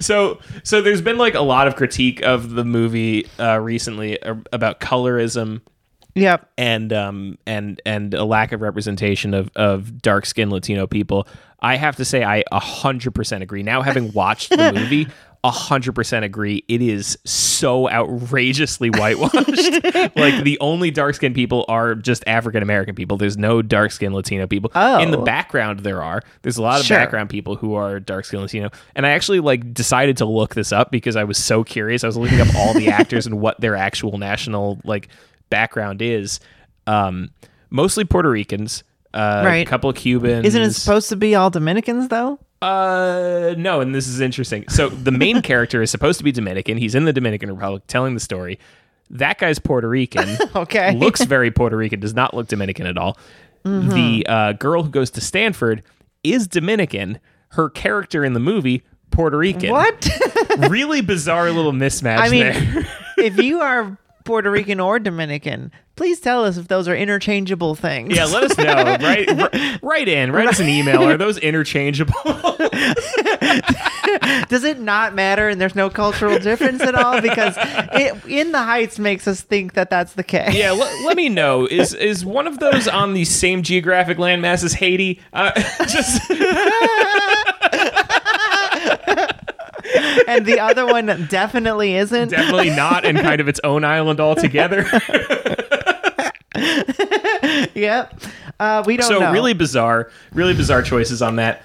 so 0.00 0.38
so 0.62 0.80
there's 0.82 1.02
been 1.02 1.18
like 1.18 1.34
a 1.34 1.40
lot 1.40 1.66
of 1.66 1.76
critique 1.76 2.22
of 2.22 2.50
the 2.50 2.64
movie 2.64 3.26
uh, 3.38 3.58
recently 3.58 4.22
uh, 4.22 4.36
about 4.52 4.80
colorism 4.80 5.60
Yep. 6.14 6.48
and 6.58 6.92
um 6.92 7.38
and 7.46 7.80
and 7.86 8.12
a 8.14 8.24
lack 8.24 8.52
of 8.52 8.60
representation 8.60 9.32
of 9.34 9.50
of 9.56 10.02
dark 10.02 10.26
skinned 10.26 10.52
Latino 10.52 10.86
people. 10.86 11.26
I 11.60 11.76
have 11.76 11.96
to 11.96 12.04
say 12.04 12.24
I 12.24 12.42
100% 12.52 13.40
agree. 13.42 13.62
Now 13.62 13.82
having 13.82 14.12
watched 14.14 14.50
the 14.50 14.72
movie, 14.72 15.06
100% 15.44 16.22
agree. 16.24 16.64
It 16.68 16.82
is 16.82 17.16
so 17.24 17.88
outrageously 17.88 18.90
whitewashed. 18.90 19.36
like 20.16 20.42
the 20.44 20.56
only 20.60 20.90
dark 20.90 21.14
skinned 21.14 21.34
people 21.34 21.64
are 21.68 21.94
just 21.94 22.24
African 22.26 22.62
American 22.62 22.94
people. 22.94 23.16
There's 23.16 23.36
no 23.36 23.62
dark 23.62 23.90
skinned 23.92 24.14
Latino 24.14 24.46
people. 24.46 24.70
Oh. 24.74 24.98
In 25.00 25.10
the 25.12 25.18
background 25.18 25.80
there 25.80 26.02
are. 26.02 26.20
There's 26.42 26.58
a 26.58 26.62
lot 26.62 26.80
of 26.80 26.86
Sure. 26.86 26.96
background 26.96 27.30
people 27.30 27.56
who 27.56 27.74
are 27.74 28.00
dark 28.00 28.24
skinned 28.24 28.42
Latino. 28.42 28.70
And 28.96 29.06
I 29.06 29.10
actually 29.10 29.40
like 29.40 29.72
decided 29.72 30.16
to 30.18 30.24
look 30.26 30.54
this 30.54 30.72
up 30.72 30.90
because 30.90 31.16
I 31.16 31.24
was 31.24 31.38
so 31.38 31.64
curious. 31.64 32.04
I 32.04 32.08
was 32.08 32.16
looking 32.16 32.40
up 32.40 32.54
all 32.56 32.74
the 32.74 32.88
actors 32.90 33.26
and 33.26 33.40
what 33.40 33.60
their 33.60 33.76
actual 33.76 34.18
national 34.18 34.80
like 34.84 35.08
background 35.52 36.02
is. 36.02 36.40
Um 36.86 37.30
mostly 37.70 38.04
Puerto 38.04 38.28
Ricans. 38.30 38.82
Uh, 39.14 39.42
Right. 39.44 39.66
A 39.66 39.70
couple 39.70 39.90
of 39.90 39.96
Cubans. 39.96 40.46
Isn't 40.46 40.62
it 40.62 40.72
supposed 40.72 41.08
to 41.10 41.16
be 41.16 41.34
all 41.34 41.50
Dominicans 41.50 42.08
though? 42.08 42.38
Uh, 42.62 43.54
no, 43.58 43.80
and 43.80 43.92
this 43.94 44.06
is 44.08 44.20
interesting. 44.20 44.64
So 44.68 44.88
the 44.88 45.10
main 45.10 45.42
character 45.50 45.82
is 45.82 45.90
supposed 45.90 46.18
to 46.18 46.24
be 46.24 46.30
Dominican. 46.32 46.78
He's 46.78 46.94
in 46.94 47.04
the 47.04 47.12
Dominican 47.12 47.50
Republic 47.50 47.82
telling 47.88 48.14
the 48.14 48.20
story. 48.20 48.58
That 49.10 49.38
guy's 49.38 49.58
Puerto 49.58 49.88
Rican. 49.88 50.28
Okay. 50.56 50.94
Looks 50.94 51.24
very 51.24 51.50
Puerto 51.50 51.76
Rican, 51.76 52.00
does 52.00 52.14
not 52.14 52.34
look 52.34 52.46
Dominican 52.48 52.86
at 52.86 52.96
all. 52.96 53.18
The 53.64 54.24
uh, 54.28 54.52
girl 54.54 54.82
who 54.82 54.90
goes 54.90 55.10
to 55.12 55.20
Stanford 55.20 55.82
is 56.24 56.46
Dominican. 56.48 57.18
Her 57.50 57.68
character 57.68 58.24
in 58.24 58.32
the 58.32 58.40
movie, 58.40 58.82
Puerto 59.10 59.36
Rican. 59.38 59.70
What? 59.70 60.08
really 60.70 61.00
bizarre 61.00 61.50
little 61.50 61.72
mismatch 61.72 62.18
I 62.18 62.28
mean, 62.28 62.40
there. 62.44 62.86
if 63.18 63.38
you 63.38 63.60
are 63.60 63.96
Puerto 64.24 64.50
Rican 64.50 64.80
or 64.80 64.98
Dominican, 64.98 65.70
please 65.96 66.20
tell 66.20 66.44
us 66.44 66.56
if 66.56 66.68
those 66.68 66.88
are 66.88 66.96
interchangeable 66.96 67.74
things. 67.74 68.14
Yeah, 68.14 68.24
let 68.26 68.44
us 68.44 68.56
know. 68.58 68.72
Right, 69.02 69.82
write 69.82 70.08
in, 70.08 70.32
write 70.32 70.48
us 70.48 70.60
an 70.60 70.68
email. 70.68 71.02
Are 71.02 71.16
those 71.16 71.38
interchangeable? 71.38 72.14
Does 74.48 74.64
it 74.64 74.80
not 74.80 75.14
matter 75.14 75.48
and 75.48 75.60
there's 75.60 75.74
no 75.74 75.90
cultural 75.90 76.38
difference 76.38 76.80
at 76.82 76.94
all? 76.94 77.20
Because 77.20 77.54
it, 77.58 78.24
in 78.26 78.52
the 78.52 78.62
Heights 78.62 78.98
makes 78.98 79.26
us 79.26 79.40
think 79.40 79.74
that 79.74 79.90
that's 79.90 80.12
the 80.14 80.22
case. 80.22 80.54
Yeah, 80.54 80.72
let, 80.72 81.04
let 81.04 81.16
me 81.16 81.28
know. 81.28 81.66
Is 81.66 81.94
is 81.94 82.24
one 82.24 82.46
of 82.46 82.58
those 82.58 82.86
on 82.88 83.14
the 83.14 83.24
same 83.24 83.62
geographic 83.62 84.18
landmass 84.18 84.62
as 84.64 84.74
Haiti? 84.74 85.20
Uh, 85.32 85.52
just 85.88 86.20
And 90.28 90.46
the 90.46 90.60
other 90.60 90.86
one 90.86 91.26
definitely 91.28 91.94
isn't. 91.96 92.30
definitely 92.30 92.70
not, 92.70 93.04
and 93.04 93.18
kind 93.18 93.40
of 93.40 93.48
its 93.48 93.60
own 93.64 93.84
island 93.84 94.20
altogether. 94.20 94.86
yep. 97.74 98.20
Uh, 98.60 98.82
we 98.86 98.96
don't 98.96 99.08
so 99.08 99.18
know. 99.18 99.32
really 99.32 99.54
bizarre, 99.54 100.10
really 100.32 100.54
bizarre 100.54 100.82
choices 100.82 101.22
on 101.22 101.36
that. 101.36 101.62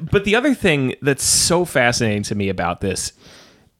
But 0.00 0.24
the 0.24 0.34
other 0.34 0.54
thing 0.54 0.94
that's 1.02 1.24
so 1.24 1.64
fascinating 1.64 2.22
to 2.24 2.34
me 2.34 2.48
about 2.48 2.80
this, 2.80 3.12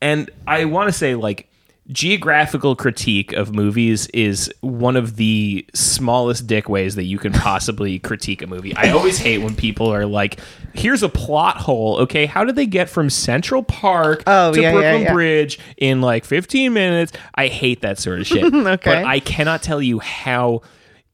and 0.00 0.30
I 0.46 0.66
want 0.66 0.88
to 0.88 0.92
say 0.92 1.14
like 1.14 1.48
geographical 1.88 2.74
critique 2.74 3.32
of 3.34 3.54
movies 3.54 4.06
is 4.08 4.52
one 4.60 4.96
of 4.96 5.16
the 5.16 5.66
smallest 5.74 6.46
dick 6.46 6.68
ways 6.68 6.94
that 6.94 7.04
you 7.04 7.18
can 7.18 7.32
possibly 7.34 7.98
critique 7.98 8.40
a 8.42 8.46
movie. 8.46 8.74
I 8.76 8.90
always 8.90 9.18
hate 9.18 9.38
when 9.38 9.54
people 9.54 9.92
are 9.92 10.06
like, 10.06 10.40
"Here's 10.72 11.02
a 11.02 11.08
plot 11.08 11.58
hole." 11.58 11.98
Okay, 12.00 12.26
how 12.26 12.44
did 12.44 12.56
they 12.56 12.66
get 12.66 12.88
from 12.88 13.10
Central 13.10 13.62
Park 13.62 14.22
Oh, 14.26 14.52
to 14.52 14.60
yeah, 14.60 14.68
yeah, 14.68 14.72
Brooklyn 14.72 15.02
yeah. 15.02 15.12
Bridge 15.12 15.58
in 15.76 16.00
like 16.00 16.24
15 16.24 16.72
minutes? 16.72 17.12
I 17.34 17.48
hate 17.48 17.82
that 17.82 17.98
sort 17.98 18.20
of 18.20 18.26
shit. 18.26 18.44
Okay. 18.64 19.02
But 19.02 19.04
I 19.04 19.20
cannot 19.20 19.62
tell 19.62 19.82
you 19.82 19.98
how 19.98 20.62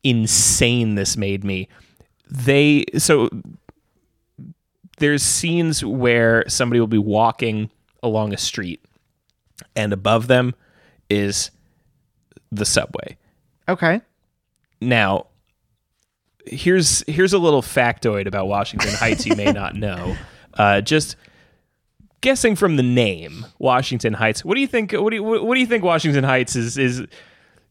insane 0.05 0.95
this 0.95 1.17
made 1.17 1.43
me. 1.43 1.69
They 2.31 2.85
so 2.97 3.29
there's 4.99 5.23
scenes 5.23 5.85
where 5.85 6.45
somebody 6.49 6.79
will 6.79 6.87
be 6.87 6.99
walking 6.99 7.71
along 8.03 8.33
a 8.33 8.39
street 8.39 8.85
and 9.77 9.93
above 9.93 10.27
them 10.27 10.55
is 11.09 11.51
the 12.53 12.65
subway. 12.65 13.17
Okay. 13.69 14.01
Now, 14.81 15.27
here's 16.47 17.05
here's 17.07 17.33
a 17.33 17.39
little 17.39 17.63
factoid 17.63 18.27
about 18.27 18.49
Washington 18.49 18.93
Heights 18.95 19.27
you 19.27 19.37
may 19.37 19.53
not 19.53 19.75
know. 19.75 20.17
Uh, 20.55 20.81
just 20.81 21.15
guessing 22.23 22.57
from 22.57 22.75
the 22.75 22.83
name, 22.83 23.47
Washington 23.61 24.15
Heights. 24.15 24.45
What 24.45 24.57
do 24.57 24.61
you 24.61 24.67
think? 24.67 24.91
What 24.91 25.11
do 25.11 25.17
you, 25.17 25.23
what 25.23 25.55
do 25.55 25.61
you 25.61 25.67
think 25.67 25.85
Washington 25.85 26.25
Heights 26.25 26.57
is? 26.57 26.77
Is 26.77 27.07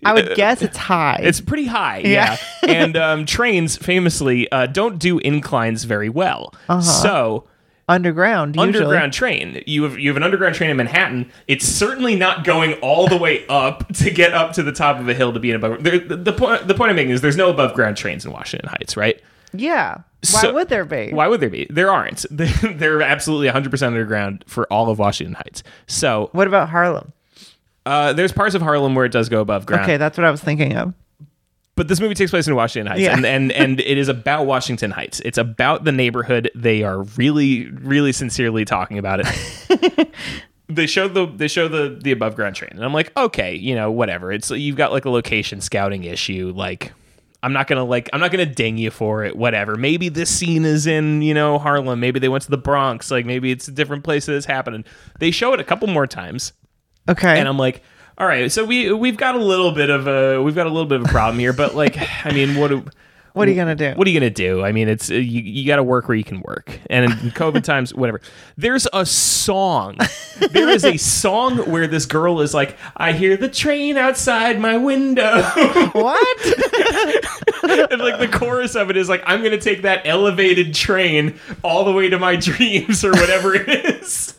I 0.06 0.14
would 0.14 0.34
guess 0.36 0.62
it's 0.62 0.78
high. 0.78 1.20
Uh, 1.22 1.28
it's 1.28 1.42
pretty 1.42 1.66
high, 1.66 1.98
yeah. 2.00 2.38
and 2.66 2.96
um, 2.98 3.26
trains 3.26 3.76
famously 3.76 4.50
uh, 4.50 4.68
don't 4.68 4.98
do 4.98 5.20
inclines 5.20 5.84
very 5.84 6.08
well. 6.08 6.54
So 6.82 7.49
underground. 7.90 8.56
Usually. 8.56 8.84
underground 8.86 9.12
train. 9.12 9.62
You 9.66 9.84
have 9.84 10.00
you 10.00 10.10
have 10.10 10.16
an 10.18 10.24
underground 10.24 10.56
train 10.56 10.70
in 10.70 10.78
Manhattan. 10.78 11.30
It's 11.48 11.66
certainly 11.66 12.16
not 12.16 12.46
going 12.46 12.74
all 12.76 13.08
the 13.08 13.18
way 13.18 13.46
up 13.48 13.92
to 13.96 14.10
get 14.12 14.34
up 14.34 14.54
to 14.54 14.64
the 14.64 14.72
top 14.72 15.00
of 15.00 15.10
a 15.10 15.14
hill 15.14 15.34
to 15.34 15.40
be 15.40 15.50
an 15.50 15.58
above. 15.58 15.84
There, 15.84 16.00
the, 16.00 16.16
the 16.16 16.32
point 16.34 16.68
the 16.68 16.74
point 16.76 16.92
I'm 16.92 16.96
making 16.96 17.12
is 17.12 17.20
there's 17.22 17.36
no 17.38 17.50
above 17.50 17.74
ground 17.74 17.98
trains 17.98 18.26
in 18.26 18.32
Washington 18.32 18.70
Heights, 18.70 18.96
right? 18.96 19.22
Yeah. 19.52 19.96
Why 20.32 20.42
So- 20.42 20.54
would 20.54 20.70
there 20.70 20.86
be? 20.86 21.12
Why 21.12 21.28
would 21.28 21.40
there 21.40 21.50
be? 21.50 21.66
There 21.70 21.90
aren't. 21.92 22.26
They're 22.30 23.02
absolutely 23.02 23.48
100% 23.50 23.82
underground 23.88 24.44
for 24.48 24.66
all 24.72 24.90
of 24.92 25.00
Washington 25.00 25.34
Heights. 25.34 25.64
So 25.88 26.30
What 26.34 26.48
about 26.48 26.70
Harlem? 26.70 27.14
uh, 27.86 28.14
there's 28.14 28.32
parts 28.32 28.54
of 28.54 28.62
Harlem 28.62 28.94
where 28.94 29.06
it 29.06 29.12
does 29.12 29.28
go 29.30 29.42
above 29.42 29.66
ground. 29.66 29.84
Okay, 29.84 29.98
that's 29.98 30.18
what 30.18 30.26
I 30.26 30.30
was 30.32 30.42
thinking 30.42 30.76
of. 30.76 30.94
But 31.80 31.88
this 31.88 32.02
movie 32.02 32.14
takes 32.14 32.30
place 32.30 32.46
in 32.46 32.56
Washington 32.56 32.88
Heights, 32.92 33.02
Yeah. 33.02 33.14
and, 33.16 33.26
and 33.26 33.52
and 33.54 33.80
it 33.80 33.98
is 33.98 34.10
about 34.10 34.46
Washington 34.46 34.92
Heights. 34.92 35.22
It's 35.22 35.38
about 35.38 35.86
the 35.86 35.94
neighborhood. 35.94 36.52
They 36.54 36.84
are 36.84 37.04
really, 37.04 37.72
really 37.72 38.12
sincerely 38.12 38.66
talking 38.66 38.98
about 38.98 39.22
it. 39.24 40.10
they 40.68 40.86
show 40.86 41.08
the 41.08 41.26
they 41.26 41.48
show 41.48 41.70
the 41.70 41.98
the 42.04 42.12
above 42.12 42.36
ground 42.36 42.56
train, 42.58 42.72
and 42.76 42.84
I'm 42.84 42.94
like, 42.94 43.16
okay, 43.16 43.56
you 43.56 43.76
know, 43.76 43.90
whatever. 43.92 44.32
It's 44.34 44.52
you've 44.52 44.76
got 44.76 44.92
like 44.92 45.06
a 45.06 45.10
location 45.10 45.62
scouting 45.62 46.04
issue. 46.04 46.52
Like, 46.54 46.92
I'm 47.42 47.54
not 47.54 47.68
gonna 47.68 47.86
like 47.86 48.10
I'm 48.12 48.20
not 48.20 48.32
gonna 48.32 48.46
ding 48.46 48.78
you 48.78 48.92
for 48.92 49.24
it. 49.24 49.38
Whatever. 49.38 49.78
Maybe 49.78 50.10
this 50.10 50.30
scene 50.30 50.66
is 50.66 50.86
in 50.86 51.22
you 51.22 51.34
know 51.34 51.58
Harlem. 51.60 52.02
Maybe 52.02 52.20
they 52.20 52.30
went 52.30 52.44
to 52.44 52.52
the 52.52 52.58
Bronx. 52.58 53.10
Like 53.10 53.26
maybe 53.26 53.52
it's 53.52 53.68
a 53.70 53.72
different 53.72 54.04
place 54.04 54.26
that 54.26 54.34
is 54.34 54.46
happening. 54.46 54.84
They 55.20 55.32
show 55.32 55.54
it 55.54 55.60
a 55.62 55.64
couple 55.64 55.88
more 55.88 56.08
times 56.08 56.52
Okay. 57.08 57.40
and 57.40 57.48
I'm 57.48 57.58
like, 57.58 57.82
all 58.20 58.28
right, 58.28 58.52
so 58.52 58.66
we 58.66 58.92
we've 58.92 59.16
got 59.16 59.36
a 59.36 59.44
little 59.44 59.72
bit 59.72 59.90
of 59.90 60.08
a 60.08 60.42
we've 60.42 60.56
got 60.56 60.68
a 60.68 60.70
little 60.70 60.88
bit 60.88 61.00
of 61.00 61.06
a 61.06 61.10
problem 61.10 61.40
here, 61.40 61.54
but 61.54 61.74
like, 61.74 61.98
I 62.26 62.32
mean, 62.32 62.56
what 62.56 62.68
do 62.68 62.84
what 63.34 63.48
are 63.48 63.52
you 63.52 63.56
gonna 63.58 63.76
do? 63.76 63.94
what 63.94 64.06
are 64.06 64.10
you 64.10 64.20
gonna 64.20 64.30
do? 64.30 64.64
I 64.64 64.74
mean, 64.74 64.90
it's 64.90 65.10
you 65.10 65.22
you 65.22 65.66
got 65.66 65.78
to 65.78 65.84
work 65.84 66.10
where 66.10 66.18
you 66.18 66.26
can 66.26 66.42
work, 66.42 66.78
and 66.90 67.06
in 67.06 67.12
COVID 67.32 67.64
times, 67.64 67.94
whatever. 67.94 68.20
There's 68.58 68.88
a 68.92 69.06
song. 69.06 69.98
There 70.52 70.68
is 70.68 70.84
a 70.84 70.98
song 70.98 71.58
where 71.70 71.88
this 71.88 72.06
girl 72.06 72.42
is 72.42 72.54
like, 72.54 72.78
I 72.98 73.14
hear 73.14 73.38
the 73.38 73.48
train 73.48 73.98
outside 73.98 74.60
my 74.60 74.76
window. 74.76 75.42
what? 75.94 76.38
and 77.92 78.02
like 78.02 78.20
the 78.20 78.30
chorus 78.32 78.76
of 78.76 78.90
it 78.90 78.98
is 78.98 79.08
like, 79.08 79.24
I'm 79.26 79.42
gonna 79.44 79.62
take 79.62 79.84
that 79.84 80.02
elevated 80.06 80.74
train 80.74 81.40
all 81.64 81.86
the 81.86 81.94
way 81.94 82.10
to 82.10 82.20
my 82.20 82.36
dreams 82.36 83.06
or 83.06 83.12
whatever 83.12 83.56
it 83.56 83.70
is. 83.70 84.34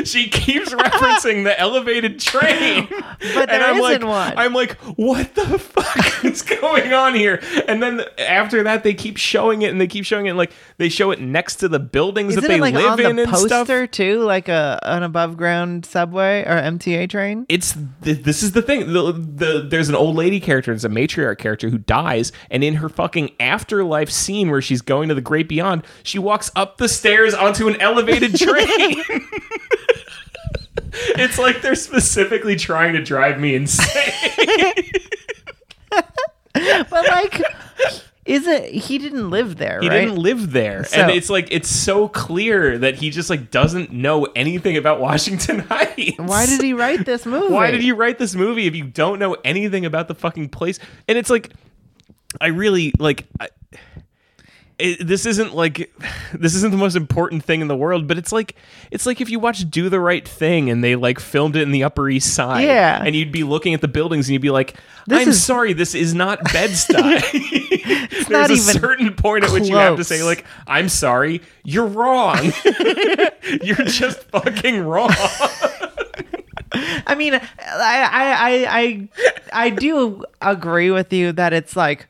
She 0.10 0.28
keeps 0.28 0.72
referencing 0.72 1.44
the 1.44 1.58
elevated 1.58 2.18
train. 2.20 2.88
But 3.34 3.50
there 3.50 3.56
and 3.56 3.62
I'm 3.62 3.76
isn't 3.76 4.02
like, 4.02 4.36
one. 4.36 4.38
I'm 4.38 4.54
like, 4.54 4.76
what 4.96 5.34
the 5.34 5.58
fuck 5.58 6.24
is 6.24 6.40
going 6.40 6.90
on 6.94 7.14
here? 7.14 7.38
And 7.68 7.82
then 7.82 8.02
after 8.18 8.62
that, 8.62 8.82
they 8.82 8.94
keep 8.94 9.18
showing 9.18 9.60
it 9.60 9.70
and 9.70 9.78
they 9.78 9.86
keep 9.86 10.06
showing 10.06 10.24
it. 10.24 10.30
And 10.30 10.38
like 10.38 10.52
they 10.78 10.88
show 10.88 11.10
it 11.10 11.20
next 11.20 11.56
to 11.56 11.68
the 11.68 11.78
buildings 11.78 12.30
Isn't 12.32 12.42
that 12.44 12.48
they 12.48 12.56
it 12.56 12.60
like 12.62 12.74
live 12.74 12.98
on 12.98 13.00
in 13.00 13.16
the 13.16 13.22
and 13.24 13.36
stuff. 13.36 13.66
poster 13.68 13.86
too, 13.86 14.20
like 14.20 14.48
a 14.48 14.78
an 14.84 15.02
above 15.02 15.36
ground 15.36 15.84
subway 15.84 16.42
or 16.44 16.56
MTA 16.62 17.10
train? 17.10 17.44
it's 17.50 17.76
th- 18.02 18.22
this 18.22 18.42
is 18.42 18.52
the 18.52 18.62
thing. 18.62 18.90
The, 18.92 19.12
the 19.12 19.66
there's 19.68 19.90
an 19.90 19.94
old 19.94 20.16
lady 20.16 20.40
character, 20.40 20.70
there's 20.72 20.84
a 20.86 20.88
matriarch 20.88 21.36
character 21.38 21.68
who 21.68 21.76
dies, 21.78 22.32
and 22.50 22.64
in 22.64 22.76
her 22.76 22.88
fucking 22.88 23.32
afterlife 23.38 24.08
scene 24.10 24.50
where 24.50 24.62
she's 24.62 24.80
going 24.80 25.10
to 25.10 25.14
the 25.14 25.20
great 25.20 25.46
beyond, 25.46 25.84
she 26.02 26.18
walks 26.18 26.50
up 26.56 26.78
the 26.78 26.88
stairs 26.88 27.34
onto 27.34 27.68
an 27.68 27.78
elevated 27.82 28.34
train. 28.36 28.96
it's 31.16 31.38
like 31.38 31.62
they're 31.62 31.74
specifically 31.74 32.56
trying 32.56 32.92
to 32.94 33.02
drive 33.02 33.38
me 33.40 33.54
insane. 33.54 34.12
But 36.52 37.06
like, 37.08 37.40
is 38.24 38.46
it? 38.46 38.72
He 38.74 38.98
didn't 38.98 39.30
live 39.30 39.56
there, 39.56 39.78
He 39.80 39.88
right? 39.88 40.00
didn't 40.00 40.16
live 40.16 40.50
there, 40.52 40.84
So- 40.84 41.00
and 41.00 41.10
it's 41.10 41.30
like 41.30 41.48
it's 41.50 41.68
so 41.68 42.08
clear 42.08 42.76
that 42.78 42.96
he 42.96 43.10
just 43.10 43.30
like 43.30 43.50
doesn't 43.50 43.92
know 43.92 44.24
anything 44.36 44.76
about 44.76 45.00
Washington 45.00 45.60
Heights. 45.68 46.18
Why 46.18 46.46
did 46.46 46.60
he 46.60 46.72
write 46.72 47.06
this 47.06 47.24
movie? 47.24 47.52
Why 47.54 47.70
did 47.70 47.84
you 47.84 47.94
write 47.94 48.18
this 48.18 48.34
movie 48.34 48.66
if 48.66 48.74
you 48.74 48.84
don't 48.84 49.18
know 49.20 49.36
anything 49.44 49.84
about 49.86 50.08
the 50.08 50.14
fucking 50.14 50.48
place? 50.48 50.78
And 51.08 51.16
it's 51.16 51.30
like, 51.30 51.50
I 52.40 52.48
really 52.48 52.92
like. 52.98 53.26
I, 53.38 53.48
it, 54.80 55.06
this 55.06 55.26
isn't 55.26 55.54
like 55.54 55.92
this 56.34 56.54
isn't 56.54 56.70
the 56.70 56.76
most 56.78 56.96
important 56.96 57.44
thing 57.44 57.60
in 57.60 57.68
the 57.68 57.76
world, 57.76 58.06
but 58.08 58.18
it's 58.18 58.32
like 58.32 58.56
it's 58.90 59.06
like 59.06 59.20
if 59.20 59.30
you 59.30 59.38
watch 59.38 59.68
Do 59.70 59.88
the 59.88 60.00
Right 60.00 60.26
Thing 60.26 60.70
and 60.70 60.82
they 60.82 60.96
like 60.96 61.20
filmed 61.20 61.56
it 61.56 61.62
in 61.62 61.70
the 61.72 61.84
Upper 61.84 62.08
East 62.08 62.34
Side, 62.34 62.64
Yeah. 62.64 63.02
and 63.04 63.14
you'd 63.14 63.32
be 63.32 63.44
looking 63.44 63.74
at 63.74 63.80
the 63.80 63.88
buildings 63.88 64.28
and 64.28 64.32
you'd 64.34 64.42
be 64.42 64.50
like, 64.50 64.74
This 65.06 65.22
"I'm 65.22 65.28
is- 65.28 65.42
sorry, 65.44 65.72
this 65.72 65.94
is 65.94 66.14
not 66.14 66.42
Bed 66.52 66.70
Stuy." 66.70 68.08
There's 68.10 68.28
not 68.30 68.50
a 68.50 68.54
even 68.54 68.64
certain 68.80 69.14
point 69.14 69.44
at 69.44 69.50
which 69.52 69.68
you 69.68 69.76
have 69.76 69.96
to 69.96 70.04
say, 70.04 70.22
like, 70.22 70.44
"I'm 70.66 70.88
sorry, 70.88 71.42
you're 71.64 71.86
wrong. 71.86 72.52
you're 73.62 73.76
just 73.84 74.22
fucking 74.30 74.80
wrong." 74.84 75.10
I 76.72 77.14
mean, 77.16 77.34
I, 77.34 77.40
I, 77.58 78.32
I, 78.38 78.66
I, 78.80 79.08
I 79.52 79.70
do 79.70 80.24
agree 80.40 80.90
with 80.92 81.12
you 81.12 81.32
that 81.32 81.52
it's 81.52 81.74
like 81.74 82.06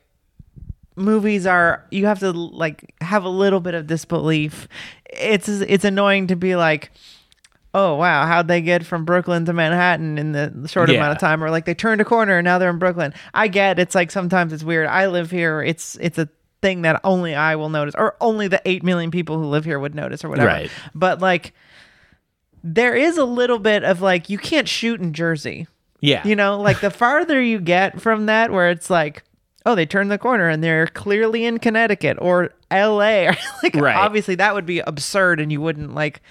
movies 1.01 1.45
are 1.45 1.85
you 1.91 2.05
have 2.05 2.19
to 2.19 2.31
like 2.31 2.93
have 3.01 3.23
a 3.23 3.29
little 3.29 3.59
bit 3.59 3.73
of 3.73 3.87
disbelief. 3.87 4.67
It's 5.05 5.47
it's 5.49 5.83
annoying 5.85 6.27
to 6.27 6.35
be 6.35 6.55
like, 6.55 6.91
oh 7.73 7.95
wow, 7.95 8.25
how'd 8.25 8.47
they 8.47 8.61
get 8.61 8.85
from 8.85 9.05
Brooklyn 9.05 9.45
to 9.45 9.53
Manhattan 9.53 10.17
in 10.17 10.31
the 10.31 10.67
short 10.67 10.89
Yeah. 10.89 10.97
amount 10.97 11.13
of 11.13 11.19
time? 11.19 11.43
Or 11.43 11.49
like 11.49 11.65
they 11.65 11.73
turned 11.73 12.01
a 12.01 12.05
corner 12.05 12.37
and 12.37 12.45
now 12.45 12.57
they're 12.57 12.69
in 12.69 12.79
Brooklyn. 12.79 13.13
I 13.33 13.47
get 13.47 13.79
it's 13.79 13.95
like 13.95 14.11
sometimes 14.11 14.53
it's 14.53 14.63
weird. 14.63 14.87
I 14.87 15.07
live 15.07 15.31
here. 15.31 15.61
It's 15.61 15.97
it's 15.99 16.17
a 16.17 16.29
thing 16.61 16.83
that 16.83 17.01
only 17.03 17.33
I 17.33 17.55
will 17.55 17.69
notice, 17.69 17.95
or 17.97 18.15
only 18.21 18.47
the 18.47 18.61
eight 18.65 18.83
million 18.83 19.09
people 19.11 19.37
who 19.39 19.45
live 19.45 19.65
here 19.65 19.79
would 19.79 19.95
notice, 19.95 20.23
or 20.23 20.29
whatever. 20.29 20.47
Right. 20.47 20.71
But 20.93 21.19
like 21.19 21.53
there 22.63 22.95
is 22.95 23.17
a 23.17 23.25
little 23.25 23.57
bit 23.59 23.83
of 23.83 24.01
like 24.01 24.29
you 24.29 24.37
can't 24.37 24.67
shoot 24.67 25.01
in 25.01 25.13
Jersey. 25.13 25.67
Yeah, 26.03 26.25
You 26.27 26.35
know, 26.35 26.59
like 26.59 26.81
the 26.81 26.89
farther 26.89 27.39
you 27.39 27.59
get 27.59 28.01
from 28.01 28.25
that 28.25 28.51
where 28.51 28.71
it's 28.71 28.89
like 28.89 29.23
oh, 29.65 29.75
they 29.75 29.85
turned 29.85 30.11
the 30.11 30.17
corner 30.17 30.47
and 30.49 30.63
they're 30.63 30.87
clearly 30.87 31.45
in 31.45 31.57
Connecticut 31.59 32.17
or 32.21 32.51
LA 32.71 33.25
or 33.29 33.35
like 33.63 33.75
Right. 33.75 33.95
obviously 33.95 34.35
that 34.35 34.53
would 34.53 34.65
be 34.65 34.79
absurd 34.79 35.39
and 35.39 35.51
you 35.51 35.61
wouldn't 35.61 35.93
like 35.95 36.21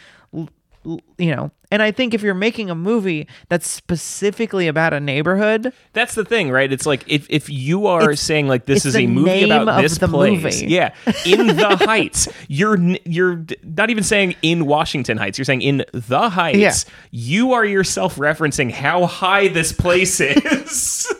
you 1.18 1.34
know. 1.36 1.50
And 1.70 1.82
I 1.82 1.92
think 1.92 2.14
if 2.14 2.22
you're 2.22 2.32
making 2.34 2.70
a 2.70 2.74
movie 2.74 3.28
that's 3.50 3.68
specifically 3.68 4.66
about 4.66 4.92
a 4.94 4.98
neighborhood, 4.98 5.72
That's 5.92 6.14
the 6.14 6.24
thing, 6.24 6.50
right? 6.50 6.72
It's 6.72 6.86
like 6.86 7.04
if, 7.06 7.26
if 7.28 7.50
you 7.50 7.86
are 7.86 8.16
saying 8.16 8.48
like 8.48 8.64
this 8.64 8.86
is 8.86 8.96
a 8.96 9.06
movie 9.06 9.26
name 9.44 9.52
about 9.52 9.76
of 9.76 9.82
this 9.82 9.98
the 9.98 10.08
place, 10.08 10.42
movie. 10.42 10.66
yeah, 10.72 10.94
in 11.26 11.48
the 11.48 11.76
Heights, 11.84 12.28
you're 12.48 12.78
you're 13.04 13.44
not 13.62 13.90
even 13.90 14.02
saying 14.02 14.34
in 14.42 14.64
Washington 14.66 15.18
Heights. 15.18 15.36
You're 15.38 15.44
saying 15.44 15.60
in 15.62 15.84
the 15.92 16.30
Heights. 16.30 16.58
Yeah. 16.58 16.72
You 17.10 17.52
are 17.52 17.64
yourself 17.66 18.16
referencing 18.16 18.70
how 18.72 19.04
high 19.04 19.48
this 19.48 19.72
place 19.72 20.18
is. 20.20 21.12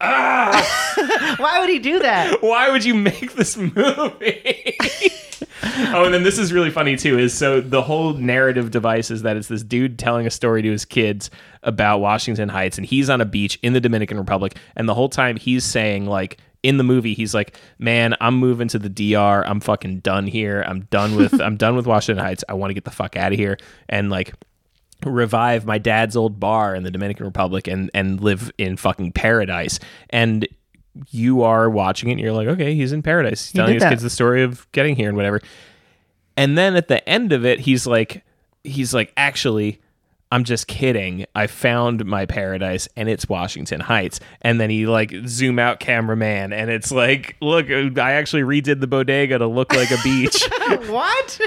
Ah! 0.00 1.36
why 1.38 1.60
would 1.60 1.68
he 1.68 1.78
do 1.78 1.98
that? 2.00 2.42
Why 2.42 2.70
would 2.70 2.84
you 2.84 2.94
make 2.94 3.34
this 3.34 3.56
movie? 3.56 3.74
oh, 5.92 6.04
and 6.04 6.14
then 6.14 6.22
this 6.22 6.38
is 6.38 6.52
really 6.52 6.70
funny 6.70 6.96
too. 6.96 7.18
Is 7.18 7.34
so 7.34 7.60
the 7.60 7.82
whole 7.82 8.14
narrative 8.14 8.70
device 8.70 9.10
is 9.10 9.22
that 9.22 9.36
it's 9.36 9.48
this 9.48 9.62
dude 9.62 9.98
telling 9.98 10.26
a 10.26 10.30
story 10.30 10.62
to 10.62 10.70
his 10.70 10.84
kids 10.84 11.30
about 11.62 11.98
Washington 11.98 12.48
Heights, 12.48 12.78
and 12.78 12.86
he's 12.86 13.10
on 13.10 13.20
a 13.20 13.24
beach 13.24 13.58
in 13.62 13.72
the 13.72 13.80
Dominican 13.80 14.18
Republic, 14.18 14.56
and 14.76 14.88
the 14.88 14.94
whole 14.94 15.08
time 15.08 15.36
he's 15.36 15.64
saying 15.64 16.06
like. 16.06 16.38
In 16.64 16.76
the 16.76 16.82
movie, 16.82 17.14
he's 17.14 17.34
like, 17.34 17.56
"Man, 17.78 18.16
I'm 18.20 18.34
moving 18.34 18.66
to 18.66 18.80
the 18.80 18.88
DR. 18.88 19.46
I'm 19.46 19.60
fucking 19.60 20.00
done 20.00 20.26
here. 20.26 20.64
I'm 20.66 20.80
done 20.90 21.14
with. 21.14 21.40
I'm 21.40 21.56
done 21.56 21.76
with 21.76 21.86
Washington 21.86 22.22
Heights. 22.22 22.42
I 22.48 22.54
want 22.54 22.70
to 22.70 22.74
get 22.74 22.84
the 22.84 22.90
fuck 22.90 23.16
out 23.16 23.30
of 23.30 23.38
here." 23.38 23.58
And 23.88 24.10
like, 24.10 24.34
revive 25.08 25.64
my 25.66 25.78
dad's 25.78 26.16
old 26.16 26.38
bar 26.38 26.74
in 26.74 26.82
the 26.82 26.90
Dominican 26.90 27.26
Republic 27.26 27.66
and 27.66 27.90
and 27.94 28.20
live 28.20 28.50
in 28.58 28.76
fucking 28.76 29.12
paradise. 29.12 29.78
And 30.10 30.46
you 31.10 31.42
are 31.42 31.70
watching 31.70 32.08
it 32.08 32.12
and 32.12 32.20
you're 32.20 32.32
like, 32.32 32.48
okay, 32.48 32.74
he's 32.74 32.92
in 32.92 33.02
paradise. 33.02 33.46
He's 33.46 33.52
telling 33.52 33.68
did 33.68 33.74
his 33.74 33.82
that. 33.82 33.90
kids 33.90 34.02
the 34.02 34.10
story 34.10 34.42
of 34.42 34.70
getting 34.72 34.96
here 34.96 35.08
and 35.08 35.16
whatever. 35.16 35.40
And 36.36 36.56
then 36.56 36.76
at 36.76 36.88
the 36.88 37.06
end 37.08 37.32
of 37.32 37.44
it, 37.44 37.60
he's 37.60 37.86
like 37.86 38.24
he's 38.64 38.92
like, 38.94 39.12
actually, 39.16 39.80
I'm 40.30 40.44
just 40.44 40.66
kidding. 40.66 41.26
I 41.34 41.46
found 41.46 42.04
my 42.04 42.26
paradise 42.26 42.88
and 42.96 43.08
it's 43.08 43.28
Washington 43.28 43.80
Heights. 43.80 44.20
And 44.42 44.60
then 44.60 44.68
he 44.70 44.86
like 44.86 45.12
zoom 45.26 45.58
out 45.58 45.80
cameraman 45.80 46.52
and 46.52 46.70
it's 46.70 46.92
like, 46.92 47.36
look, 47.40 47.70
uh, 47.70 47.88
I 48.00 48.12
actually 48.12 48.42
redid 48.42 48.80
the 48.80 48.86
bodega 48.86 49.38
to 49.38 49.46
look 49.46 49.72
like 49.72 49.90
a 49.90 49.96
beach. 50.04 50.42
what? 50.88 51.40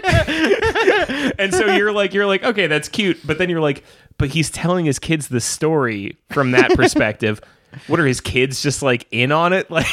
and 1.38 1.54
so 1.54 1.74
you're 1.76 1.92
like 1.92 2.14
you're 2.14 2.26
like 2.26 2.44
okay 2.44 2.68
that's 2.68 2.90
cute 2.90 3.20
but 3.26 3.38
then 3.38 3.50
you're 3.50 3.62
like 3.62 3.84
but 4.18 4.30
he's 4.30 4.50
telling 4.50 4.86
his 4.86 5.00
kids 5.00 5.28
the 5.28 5.42
story 5.42 6.18
from 6.30 6.52
that 6.52 6.72
perspective 6.76 7.42
what 7.88 8.00
are 8.00 8.06
his 8.06 8.22
kids 8.22 8.62
just 8.62 8.82
like 8.82 9.08
in 9.12 9.32
on 9.32 9.54
it 9.54 9.70
like 9.70 9.86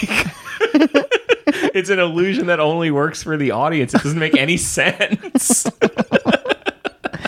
it's 1.74 1.90
an 1.90 1.98
illusion 1.98 2.46
that 2.46 2.60
only 2.60 2.90
works 2.90 3.22
for 3.22 3.36
the 3.36 3.50
audience 3.50 3.94
it 3.94 4.02
doesn't 4.02 4.18
make 4.18 4.36
any 4.36 4.56
sense 4.56 5.66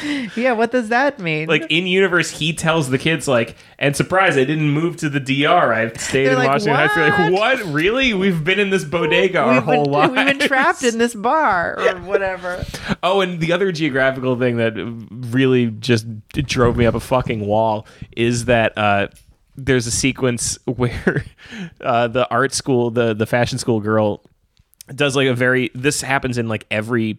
yeah, 0.37 0.53
what 0.53 0.71
does 0.71 0.89
that 0.89 1.19
mean? 1.19 1.49
like 1.49 1.67
in 1.71 1.87
universe 1.87 2.31
he 2.31 2.53
tells 2.53 2.91
the 2.91 2.99
kids 2.99 3.27
like 3.27 3.57
and 3.79 3.97
surprise 3.97 4.37
i 4.37 4.45
didn't 4.45 4.71
move 4.71 4.97
to 4.97 5.09
the 5.09 5.21
dr 5.21 5.73
i've 5.73 6.01
stayed 6.01 6.27
They're 6.27 6.33
in 6.33 6.39
like, 6.39 6.49
washington 6.49 6.75
heights 6.75 6.95
They're 6.95 7.31
like 7.31 7.33
what 7.33 7.73
really 7.73 8.15
we've 8.15 8.43
been 8.45 8.59
in 8.59 8.71
this 8.71 8.85
bodega 8.85 9.39
our 9.41 9.55
we've 9.55 9.63
whole 9.63 9.85
been, 9.85 9.93
lives 9.93 10.13
we've 10.15 10.39
been 10.39 10.49
trapped 10.49 10.83
in 10.83 10.99
this 10.99 11.15
bar 11.15 11.79
or 11.79 12.01
whatever. 12.01 12.65
Oh, 13.03 13.21
and 13.21 13.41
the 13.41 13.53
other 13.53 13.73
geographical 13.73 14.39
thing 14.39 14.57
that 14.59 14.73
really 15.31 15.67
just 15.67 16.07
drove 16.33 16.77
me 16.77 16.87
up 16.87 16.95
a 16.95 17.01
fucking 17.01 17.47
wall 17.47 17.87
is 18.17 18.47
that 18.47 18.77
uh, 18.77 19.09
there's 19.57 19.87
a 19.87 19.91
sequence 19.91 20.59
where 20.65 21.25
uh, 21.81 22.09
the 22.09 22.29
art 22.31 22.53
school, 22.53 22.91
the 22.91 23.15
the 23.15 23.27
fashion 23.27 23.59
school 23.59 23.81
girl, 23.81 24.23
does 24.95 25.17
like 25.17 25.29
a 25.29 25.35
very. 25.35 25.71
This 25.75 26.03
happens 26.03 26.37
in 26.37 26.49
like 26.49 26.67
every 26.71 27.19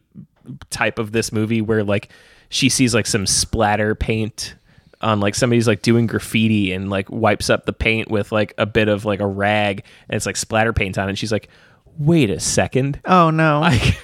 type 0.69 0.99
of 0.99 1.11
this 1.11 1.31
movie 1.31 1.61
where 1.61 1.83
like 1.83 2.09
she 2.51 2.69
sees 2.69 2.93
like 2.93 3.07
some 3.07 3.25
splatter 3.25 3.95
paint 3.95 4.53
on 5.01 5.19
like 5.19 5.33
somebody's 5.33 5.67
like 5.67 5.81
doing 5.81 6.05
graffiti 6.05 6.71
and 6.73 6.91
like 6.91 7.09
wipes 7.09 7.49
up 7.49 7.65
the 7.65 7.73
paint 7.73 8.11
with 8.11 8.31
like 8.31 8.53
a 8.59 8.67
bit 8.67 8.87
of 8.87 9.03
like 9.03 9.19
a 9.19 9.25
rag 9.25 9.83
and 10.07 10.15
it's 10.15 10.27
like 10.27 10.35
splatter 10.37 10.73
paint 10.73 10.97
on 10.99 11.07
it. 11.07 11.09
And 11.11 11.17
she's 11.17 11.31
like, 11.31 11.49
wait 11.97 12.29
a 12.29 12.39
second 12.39 12.99
Oh 13.05 13.31
no. 13.31 13.59
like 13.61 13.97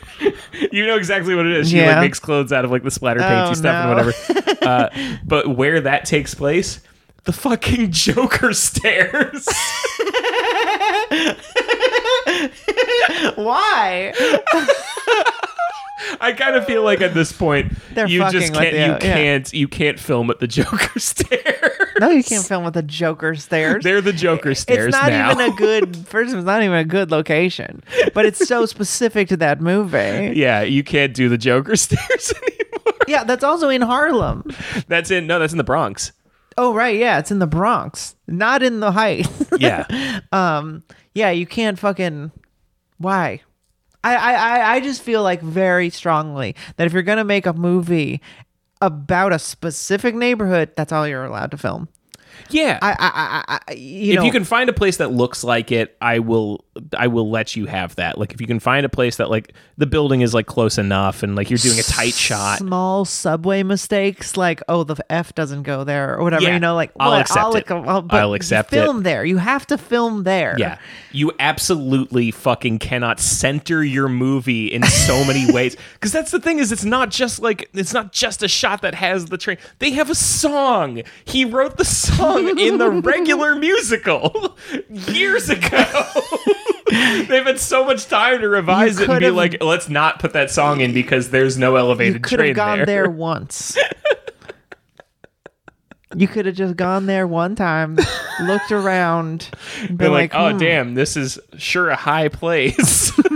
you 0.71 0.87
know 0.87 0.95
exactly 0.97 1.35
what 1.35 1.45
it 1.45 1.51
is. 1.57 1.69
She 1.69 1.77
Yeah. 1.77 1.91
like 1.91 1.99
makes 2.01 2.19
clothes 2.19 2.51
out 2.51 2.65
of 2.65 2.71
like 2.71 2.81
the 2.83 2.89
splatter 2.89 3.19
painty 3.19 3.51
Oh, 3.51 3.53
stuff 3.53 3.75
and 3.85 3.89
whatever. 4.33 4.57
uh, 4.65 5.17
but 5.23 5.55
where 5.55 5.79
that 5.81 6.05
takes 6.05 6.33
place, 6.33 6.79
the 7.25 7.33
fucking 7.33 7.91
Joker 7.91 8.53
stairs. 8.53 9.45
Why? 13.35 14.13
I 16.21 16.33
kind 16.33 16.55
of 16.55 16.65
feel 16.65 16.83
like 16.83 17.01
at 17.01 17.13
this 17.13 17.31
point 17.31 17.73
They're 17.93 18.07
you 18.07 18.19
just 18.29 18.47
fucking 18.47 18.51
with 18.51 18.59
can't 18.61 18.73
you, 18.75 18.81
you 18.81 18.87
yeah. 18.87 19.15
can't 19.15 19.53
you 19.53 19.67
can't 19.67 19.99
film 19.99 20.29
at 20.29 20.39
the 20.39 20.47
Joker 20.47 20.99
stairs. 20.99 21.71
No, 21.99 22.09
you 22.09 22.23
can't 22.23 22.45
film 22.45 22.63
with 22.63 22.75
the 22.75 22.83
Joker 22.83 23.33
stairs. 23.35 23.83
They're 23.83 24.01
the 24.01 24.13
Joker 24.13 24.53
stairs 24.55 24.87
it's 24.87 24.95
not 24.97 25.09
now. 25.09 25.31
even 25.31 25.51
a 25.51 25.55
good 25.55 25.95
first 26.07 26.33
it's 26.35 26.45
not 26.45 26.61
even 26.63 26.77
a 26.77 26.85
good 26.85 27.11
location 27.11 27.83
but 28.13 28.25
it's 28.25 28.47
so 28.47 28.65
specific 28.65 29.27
to 29.29 29.37
that 29.37 29.61
movie 29.61 30.33
yeah, 30.35 30.61
you 30.61 30.83
can't 30.83 31.13
do 31.13 31.29
the 31.29 31.37
Joker 31.37 31.75
stairs 31.75 32.33
anymore. 32.33 32.93
yeah 33.07 33.23
that's 33.23 33.43
also 33.43 33.69
in 33.69 33.81
harlem 33.81 34.43
That's 34.87 35.09
in 35.11 35.27
no, 35.27 35.39
that's 35.39 35.53
in 35.53 35.57
the 35.57 35.63
Bronx. 35.63 36.11
oh 36.57 36.73
right 36.73 36.97
yeah 36.97 37.19
it's 37.19 37.31
in 37.31 37.39
the 37.39 37.47
bronx 37.47 38.15
not 38.27 38.61
in 38.63 38.79
the 38.79 38.91
heights 38.91 39.29
Yeah. 39.59 40.19
um 40.31 40.83
yeah 41.13 41.29
you 41.31 41.45
can't 41.45 41.77
fucking 41.79 42.31
why 42.97 43.41
I, 44.03 44.15
I 44.15 44.75
I- 44.75 44.79
just 44.79 45.01
feel 45.01 45.23
like 45.23 45.41
very 45.41 45.89
strongly 45.89 46.55
that 46.77 46.87
if 46.87 46.93
you're 46.93 47.03
gonna 47.03 47.23
make 47.23 47.45
a 47.45 47.53
movie 47.53 48.21
about 48.81 49.33
a 49.33 49.39
specific 49.39 50.15
neighborhood 50.15 50.71
that's 50.75 50.91
all 50.91 51.07
you're 51.07 51.25
allowed 51.25 51.51
to 51.51 51.57
film 51.57 51.87
yeah. 52.49 52.77
i 52.81 52.91
i 52.91 52.97
i, 52.99 53.59
I 53.67 53.73
you 53.73 54.13
if 54.13 54.19
know 54.19 54.25
you 54.25 54.31
can 54.31 54.43
find 54.43 54.69
a 54.69 54.73
place 54.73 54.97
that 54.97 55.11
looks 55.11 55.43
like 55.43 55.71
it, 55.71 55.97
I 55.99 56.19
will 56.19 56.63
I 56.97 57.07
will 57.07 57.29
let 57.29 57.55
you 57.55 57.65
have 57.65 57.95
that. 57.95 58.17
Like 58.17 58.33
if 58.33 58.41
you 58.41 58.47
can 58.47 58.59
find 58.59 58.85
a 58.85 58.89
place 58.89 59.17
that 59.17 59.29
like 59.29 59.53
the 59.77 59.85
building 59.85 60.21
is 60.21 60.33
like 60.33 60.45
close 60.47 60.77
enough 60.77 61.23
and 61.23 61.35
like 61.35 61.49
you're 61.49 61.57
doing 61.57 61.79
a 61.79 61.83
tight 61.83 62.13
shot. 62.13 62.59
small 62.59 63.05
subway 63.05 63.63
mistakes 63.63 64.35
like 64.37 64.61
oh 64.67 64.83
the 64.83 64.95
f 65.11 65.33
doesn't 65.35 65.63
go 65.63 65.83
there 65.83 66.15
or 66.17 66.23
whatever 66.23 66.43
Yeah, 66.43 66.53
you 66.53 66.59
know 66.59 66.75
like 66.75 66.91
I'll 66.99 67.11
what, 67.11 67.21
accept 67.21 67.55
it. 67.55 67.71
I'll, 67.71 68.05
I'll 68.09 68.33
accept 68.33 68.73
it. 68.73 68.77
film 68.77 69.03
there 69.03 69.23
you 69.25 69.37
have 69.37 69.65
to 69.67 69.77
film 69.77 70.23
there 70.23 70.55
Yeah. 70.57 70.77
You 71.11 71.31
absolutely 71.39 72.31
fucking 72.31 72.79
cannot 72.79 73.19
center 73.19 73.83
your 73.83 74.07
movie 74.09 74.67
in 74.67 74.83
so 74.83 75.23
many 75.27 75.51
ways. 75.51 75.75
Cuz 75.99 76.11
that's 76.11 76.31
the 76.31 76.39
thing 76.39 76.59
is 76.59 76.71
it's 76.71 76.85
not 76.85 77.09
just 77.11 77.39
like 77.39 77.69
it's 77.73 77.93
not 77.93 78.11
just 78.13 78.43
a 78.43 78.47
shot 78.47 78.81
that 78.81 78.95
has 78.95 79.25
the 79.25 79.37
train. 79.37 79.57
They 79.79 79.91
have 79.91 80.09
a 80.09 80.15
song. 80.15 81.01
He 81.25 81.45
wrote 81.45 81.77
the 81.77 81.85
song 81.85 82.57
in 82.59 82.77
the 82.77 82.89
regular 83.13 83.55
musical 83.55 84.57
years 84.89 85.49
ago. 85.49 85.85
They've 86.89 87.45
had 87.45 87.59
so 87.59 87.85
much 87.85 88.07
time 88.07 88.39
to 88.41 88.49
revise 88.49 88.99
it 88.99 89.09
and 89.09 89.19
be 89.19 89.29
like, 89.29 89.61
let's 89.63 89.89
not 89.89 90.19
put 90.19 90.33
that 90.33 90.49
song 90.51 90.81
in 90.81 90.93
because 90.93 91.29
there's 91.29 91.57
no 91.57 91.75
elevated 91.75 92.13
you 92.15 92.19
could 92.21 92.37
train 92.37 92.47
have 92.49 92.55
gone 92.55 92.77
there. 92.79 92.85
there 92.85 93.09
once 93.09 93.77
you 96.15 96.27
could 96.27 96.45
have 96.45 96.55
just 96.55 96.75
gone 96.77 97.05
there 97.05 97.27
one 97.27 97.55
time 97.55 97.97
looked 98.41 98.71
around, 98.71 99.49
and 99.81 99.89
They're 99.89 100.07
been 100.07 100.11
like, 100.13 100.33
like, 100.33 100.41
oh 100.41 100.51
"Hmm." 100.53 100.57
damn, 100.57 100.93
this 100.95 101.17
is 101.17 101.37
sure 101.57 101.89
a 101.89 101.95
high 101.95 102.29
place. 102.29 103.11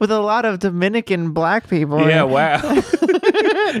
with 0.00 0.10
a 0.10 0.20
lot 0.20 0.44
of 0.44 0.58
Dominican 0.58 1.32
black 1.32 1.68
people. 1.68 2.06
yeah, 2.06 2.22
wow. 2.22 2.60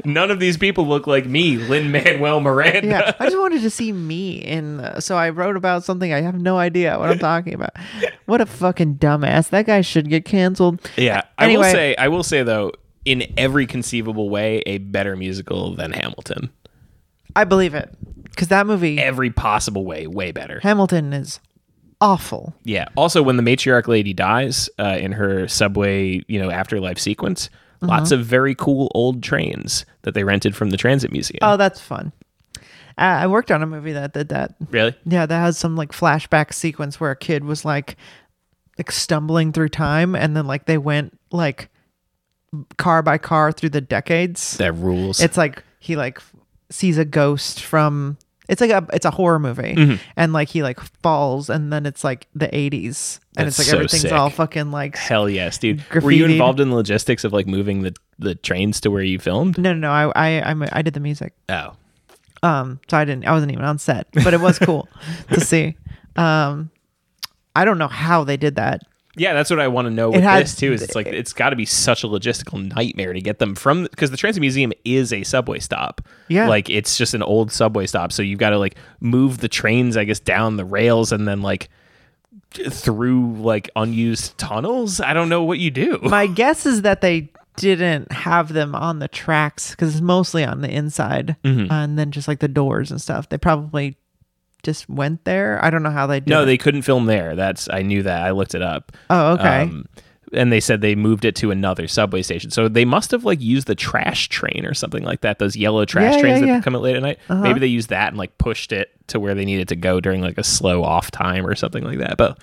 None 0.04 0.30
of 0.30 0.40
these 0.40 0.56
people 0.56 0.86
look 0.86 1.06
like 1.06 1.26
me, 1.26 1.56
Lin 1.56 1.90
Manuel 1.90 2.40
Miranda. 2.40 2.86
yeah. 2.86 3.12
I 3.18 3.24
just 3.26 3.38
wanted 3.38 3.62
to 3.62 3.70
see 3.70 3.92
me 3.92 4.36
in. 4.36 4.78
The, 4.78 5.00
so 5.00 5.16
I 5.16 5.30
wrote 5.30 5.56
about 5.56 5.84
something 5.84 6.12
I 6.12 6.20
have 6.20 6.40
no 6.40 6.58
idea 6.58 6.98
what 6.98 7.10
I'm 7.10 7.18
talking 7.18 7.54
about. 7.54 7.70
What 8.26 8.40
a 8.40 8.46
fucking 8.46 8.96
dumbass! 8.96 9.50
That 9.50 9.66
guy 9.66 9.80
should 9.80 10.08
get 10.08 10.24
canceled. 10.24 10.80
Yeah, 10.96 11.22
I 11.38 11.46
will 11.46 11.62
Anyway. 11.64 11.72
say, 11.72 11.96
I 11.96 12.08
will 12.08 12.22
say 12.22 12.42
though, 12.42 12.72
in 13.04 13.24
every 13.36 13.66
conceivable 13.66 14.28
way, 14.30 14.62
a 14.66 14.78
better 14.78 15.16
musical 15.16 15.74
than 15.74 15.92
Hamilton. 15.92 16.50
I 17.34 17.44
believe 17.44 17.74
it 17.74 17.94
because 18.24 18.48
that 18.48 18.66
movie 18.66 18.98
Every 18.98 19.30
possible 19.30 19.84
way, 19.84 20.06
way 20.06 20.32
better. 20.32 20.60
Hamilton 20.62 21.12
is 21.12 21.38
awful. 22.00 22.54
Yeah. 22.64 22.88
Also, 22.96 23.22
when 23.22 23.36
the 23.36 23.42
matriarch 23.42 23.88
lady 23.88 24.12
dies 24.12 24.68
uh, 24.78 24.96
in 25.00 25.12
her 25.12 25.48
subway, 25.48 26.22
you 26.28 26.38
know, 26.40 26.50
afterlife 26.50 26.98
sequence, 26.98 27.48
Uh-huh. 27.82 27.88
lots 27.88 28.10
of 28.10 28.24
very 28.24 28.54
cool 28.54 28.90
old 28.94 29.22
trains 29.22 29.84
that 30.02 30.14
they 30.14 30.24
rented 30.24 30.56
from 30.56 30.70
the 30.70 30.76
transit 30.76 31.12
museum. 31.12 31.40
Oh, 31.42 31.56
that's 31.56 31.80
fun. 31.80 32.12
Uh, 32.98 33.20
I 33.20 33.26
worked 33.26 33.50
on 33.50 33.62
a 33.62 33.66
movie 33.66 33.92
that 33.92 34.14
did 34.14 34.30
that. 34.30 34.54
really? 34.70 34.94
Yeah, 35.04 35.26
that 35.26 35.38
has 35.38 35.58
some 35.58 35.76
like 35.76 35.92
flashback 35.92 36.54
sequence 36.54 36.98
where 36.98 37.10
a 37.10 37.16
kid 37.16 37.44
was 37.44 37.64
like, 37.64 37.96
like 38.78 38.90
stumbling 38.90 39.52
through 39.52 39.68
time, 39.68 40.14
and 40.14 40.34
then 40.36 40.46
like 40.46 40.64
they 40.64 40.78
went 40.78 41.18
like 41.30 41.68
car 42.78 43.02
by 43.02 43.18
car 43.18 43.52
through 43.52 43.70
the 43.70 43.80
decades. 43.82 44.56
That 44.56 44.72
rules. 44.72 45.20
It's 45.20 45.36
like 45.36 45.62
he 45.78 45.96
like 45.96 46.20
sees 46.70 46.96
a 46.98 47.04
ghost 47.04 47.62
from. 47.62 48.16
It's 48.48 48.60
like 48.60 48.70
a 48.70 48.86
it's 48.92 49.04
a 49.04 49.10
horror 49.10 49.38
movie, 49.38 49.74
Mm-hmm. 49.74 49.96
and 50.16 50.32
like 50.32 50.48
he 50.48 50.62
like 50.62 50.78
falls, 51.02 51.50
and 51.50 51.72
then 51.72 51.84
it's 51.86 52.04
like 52.04 52.28
the 52.34 52.46
'80s, 52.48 53.18
and 53.36 53.46
That's 53.46 53.58
it's 53.58 53.58
like 53.58 53.66
so 53.66 53.76
everything's 53.76 54.02
sick. 54.02 54.12
all 54.12 54.30
fucking 54.30 54.70
like. 54.70 54.96
Hell 54.96 55.28
yes, 55.28 55.58
dude. 55.58 55.82
Were 55.92 56.10
you 56.12 56.24
involved 56.26 56.60
in 56.60 56.70
the 56.70 56.76
logistics 56.76 57.24
of 57.24 57.32
like 57.32 57.46
moving 57.46 57.82
the, 57.82 57.94
the 58.18 58.34
trains 58.36 58.80
to 58.82 58.90
where 58.90 59.02
you 59.02 59.18
filmed? 59.18 59.58
No, 59.58 59.72
no, 59.72 59.78
no. 59.78 59.90
I 59.90 60.12
I 60.38 60.50
I'm, 60.50 60.62
I 60.72 60.82
did 60.82 60.94
the 60.94 61.00
music. 61.00 61.32
Oh. 61.48 61.72
Um, 62.42 62.78
so 62.88 62.96
I 62.98 63.04
didn't. 63.04 63.26
I 63.26 63.32
wasn't 63.32 63.50
even 63.52 63.64
on 63.64 63.78
set, 63.78 64.06
but 64.12 64.32
it 64.34 64.40
was 64.40 64.58
cool 64.58 64.88
to 65.32 65.40
see. 65.40 65.76
Um, 66.14 66.70
I 67.56 67.64
don't 67.64 67.78
know 67.78 67.88
how 67.88 68.22
they 68.24 68.36
did 68.36 68.56
that. 68.56 68.82
Yeah, 69.16 69.32
that's 69.34 69.48
what 69.50 69.58
I 69.60 69.68
want 69.68 69.86
to 69.86 69.90
know 69.90 70.10
with 70.10 70.22
had- 70.22 70.42
this 70.44 70.54
too. 70.56 70.72
Is 70.72 70.82
it's 70.82 70.94
like 70.94 71.06
it's 71.06 71.32
got 71.32 71.50
to 71.50 71.56
be 71.56 71.64
such 71.64 72.04
a 72.04 72.06
logistical 72.06 72.62
nightmare 72.74 73.12
to 73.12 73.20
get 73.20 73.38
them 73.38 73.54
from 73.54 73.84
because 73.84 74.10
the 74.10 74.16
Transit 74.16 74.40
Museum 74.40 74.72
is 74.84 75.12
a 75.12 75.22
subway 75.24 75.58
stop. 75.58 76.00
Yeah. 76.28 76.48
like 76.48 76.68
it's 76.68 76.96
just 76.98 77.14
an 77.14 77.22
old 77.22 77.50
subway 77.50 77.86
stop. 77.86 78.12
So 78.12 78.22
you've 78.22 78.38
got 78.38 78.50
to 78.50 78.58
like 78.58 78.76
move 79.00 79.38
the 79.38 79.48
trains, 79.48 79.96
I 79.96 80.04
guess, 80.04 80.20
down 80.20 80.56
the 80.56 80.64
rails 80.64 81.12
and 81.12 81.26
then 81.26 81.40
like 81.42 81.68
through 82.52 83.34
like 83.36 83.70
unused 83.76 84.36
tunnels. 84.38 85.00
I 85.00 85.12
don't 85.12 85.28
know 85.28 85.42
what 85.42 85.58
you 85.58 85.70
do. 85.70 85.98
My 86.02 86.26
guess 86.26 86.66
is 86.66 86.82
that 86.82 87.00
they 87.00 87.30
didn't 87.56 88.12
have 88.12 88.52
them 88.52 88.74
on 88.74 88.98
the 88.98 89.08
tracks 89.08 89.70
because 89.70 89.94
it's 89.94 90.02
mostly 90.02 90.44
on 90.44 90.60
the 90.60 90.70
inside, 90.70 91.36
Mm-hmm. 91.44 91.72
and 91.72 91.98
then 91.98 92.10
just 92.10 92.28
like 92.28 92.40
the 92.40 92.48
doors 92.48 92.90
and 92.90 93.00
stuff. 93.00 93.28
They 93.28 93.38
probably 93.38 93.96
just 94.62 94.88
went 94.88 95.24
there. 95.24 95.62
I 95.64 95.70
don't 95.70 95.82
know 95.82 95.90
how 95.90 96.06
they 96.06 96.20
did. 96.20 96.28
no, 96.30 96.42
it. 96.42 96.46
they 96.46 96.58
couldn't 96.58 96.82
film 96.82 97.06
there. 97.06 97.36
That's 97.36 97.68
I 97.70 97.82
knew 97.82 98.02
that. 98.02 98.22
I 98.22 98.30
looked 98.32 98.54
it 98.54 98.62
up. 98.62 98.92
Oh, 99.10 99.32
okay. 99.34 99.62
Um, 99.62 99.86
and 100.32 100.50
they 100.50 100.58
said 100.58 100.80
they 100.80 100.96
moved 100.96 101.24
it 101.24 101.36
to 101.36 101.52
another 101.52 101.86
subway 101.86 102.20
station. 102.20 102.50
So 102.50 102.66
they 102.68 102.84
must 102.84 103.12
have 103.12 103.24
like 103.24 103.40
used 103.40 103.68
the 103.68 103.76
trash 103.76 104.28
train 104.28 104.66
or 104.66 104.74
something 104.74 105.04
like 105.04 105.20
that. 105.20 105.38
Those 105.38 105.54
yellow 105.56 105.84
trash 105.84 106.14
Yeah, 106.16 106.20
trains 106.20 106.34
yeah, 106.34 106.40
that 106.40 106.46
yeah. 106.46 106.52
Uh-huh. 106.54 106.62
come 106.64 106.74
at 106.74 106.80
late 106.82 106.96
at 106.96 107.02
night. 107.02 107.18
Maybe 107.30 107.60
they 107.60 107.68
used 107.68 107.90
that 107.90 108.08
and 108.08 108.16
like 108.16 108.36
pushed 108.36 108.72
it 108.72 108.90
to 109.06 109.20
where 109.20 109.36
they 109.36 109.44
needed 109.44 109.68
to 109.68 109.76
go 109.76 110.00
during 110.00 110.22
like 110.22 110.36
a 110.36 110.42
slow 110.42 110.82
off 110.82 111.12
time 111.12 111.46
or 111.46 111.54
something 111.54 111.84
like 111.84 111.98
that. 111.98 112.16
But 112.16 112.38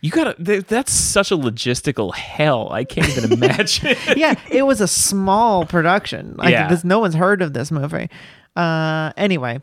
you 0.00 0.10
gotta, 0.10 0.32
th- 0.42 0.64
that's 0.66 0.92
such 0.92 1.30
a 1.30 1.36
logistical 1.36 2.14
hell. 2.14 2.72
I 2.72 2.84
can't 2.84 3.06
even 3.10 3.30
imagine. 3.34 3.96
yeah, 4.16 4.34
it 4.50 4.62
was 4.62 4.80
a 4.80 4.88
small 4.88 5.66
production. 5.66 6.36
Like 6.38 6.52
Yeah. 6.52 6.68
this, 6.68 6.84
no 6.84 7.00
one's 7.00 7.14
heard 7.14 7.42
of 7.42 7.52
this 7.52 7.70
movie. 7.70 8.08
Uh, 8.56 9.12
anyway, 9.18 9.60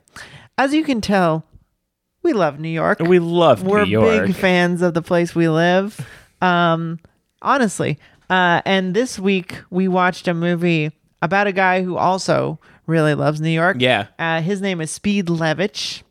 as 0.60 0.76
you 0.76 0.84
can 0.84 1.02
tell, 1.02 1.44
we 2.24 2.34
love 2.34 2.60
New 2.60 2.70
York. 2.70 3.00
we 3.00 3.20
love 3.20 3.64
We're 3.64 3.86
New 3.86 3.92
York. 3.92 4.28
big 4.28 4.36
fans 4.36 4.82
of 4.82 4.94
the 4.94 5.02
place 5.02 5.36
we 5.36 5.50
live. 5.50 6.00
Um, 6.42 7.00
honestly. 7.42 8.00
Uh, 8.30 8.62
and 8.66 8.96
this 8.96 9.20
week 9.20 9.58
we 9.70 9.88
watched 9.88 10.28
a 10.28 10.34
movie 10.34 10.92
about 11.22 11.48
a 11.48 11.52
guy 11.52 11.84
who 11.84 11.98
also 11.98 12.60
really 12.88 13.14
loves 13.14 13.40
New 13.40 13.50
York. 13.50 13.78
Yeah. 13.80 14.08
Uh, 14.18 14.42
his 14.42 14.62
name 14.62 14.82
is 14.82 14.90
Speed 14.92 15.28
Levitch. 15.28 16.02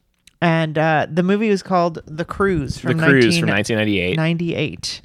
And 0.41 0.77
uh, 0.77 1.07
the 1.11 1.23
movie 1.23 1.49
was 1.51 1.63
called 1.63 2.03
The 2.07 2.25
Cruise 2.25 2.75
the 2.75 2.81
from 2.81 2.99
Cruise 2.99 3.39
from 3.39 3.49
1998. 3.49 4.17
1998. 4.17 4.17
98. 4.17 5.01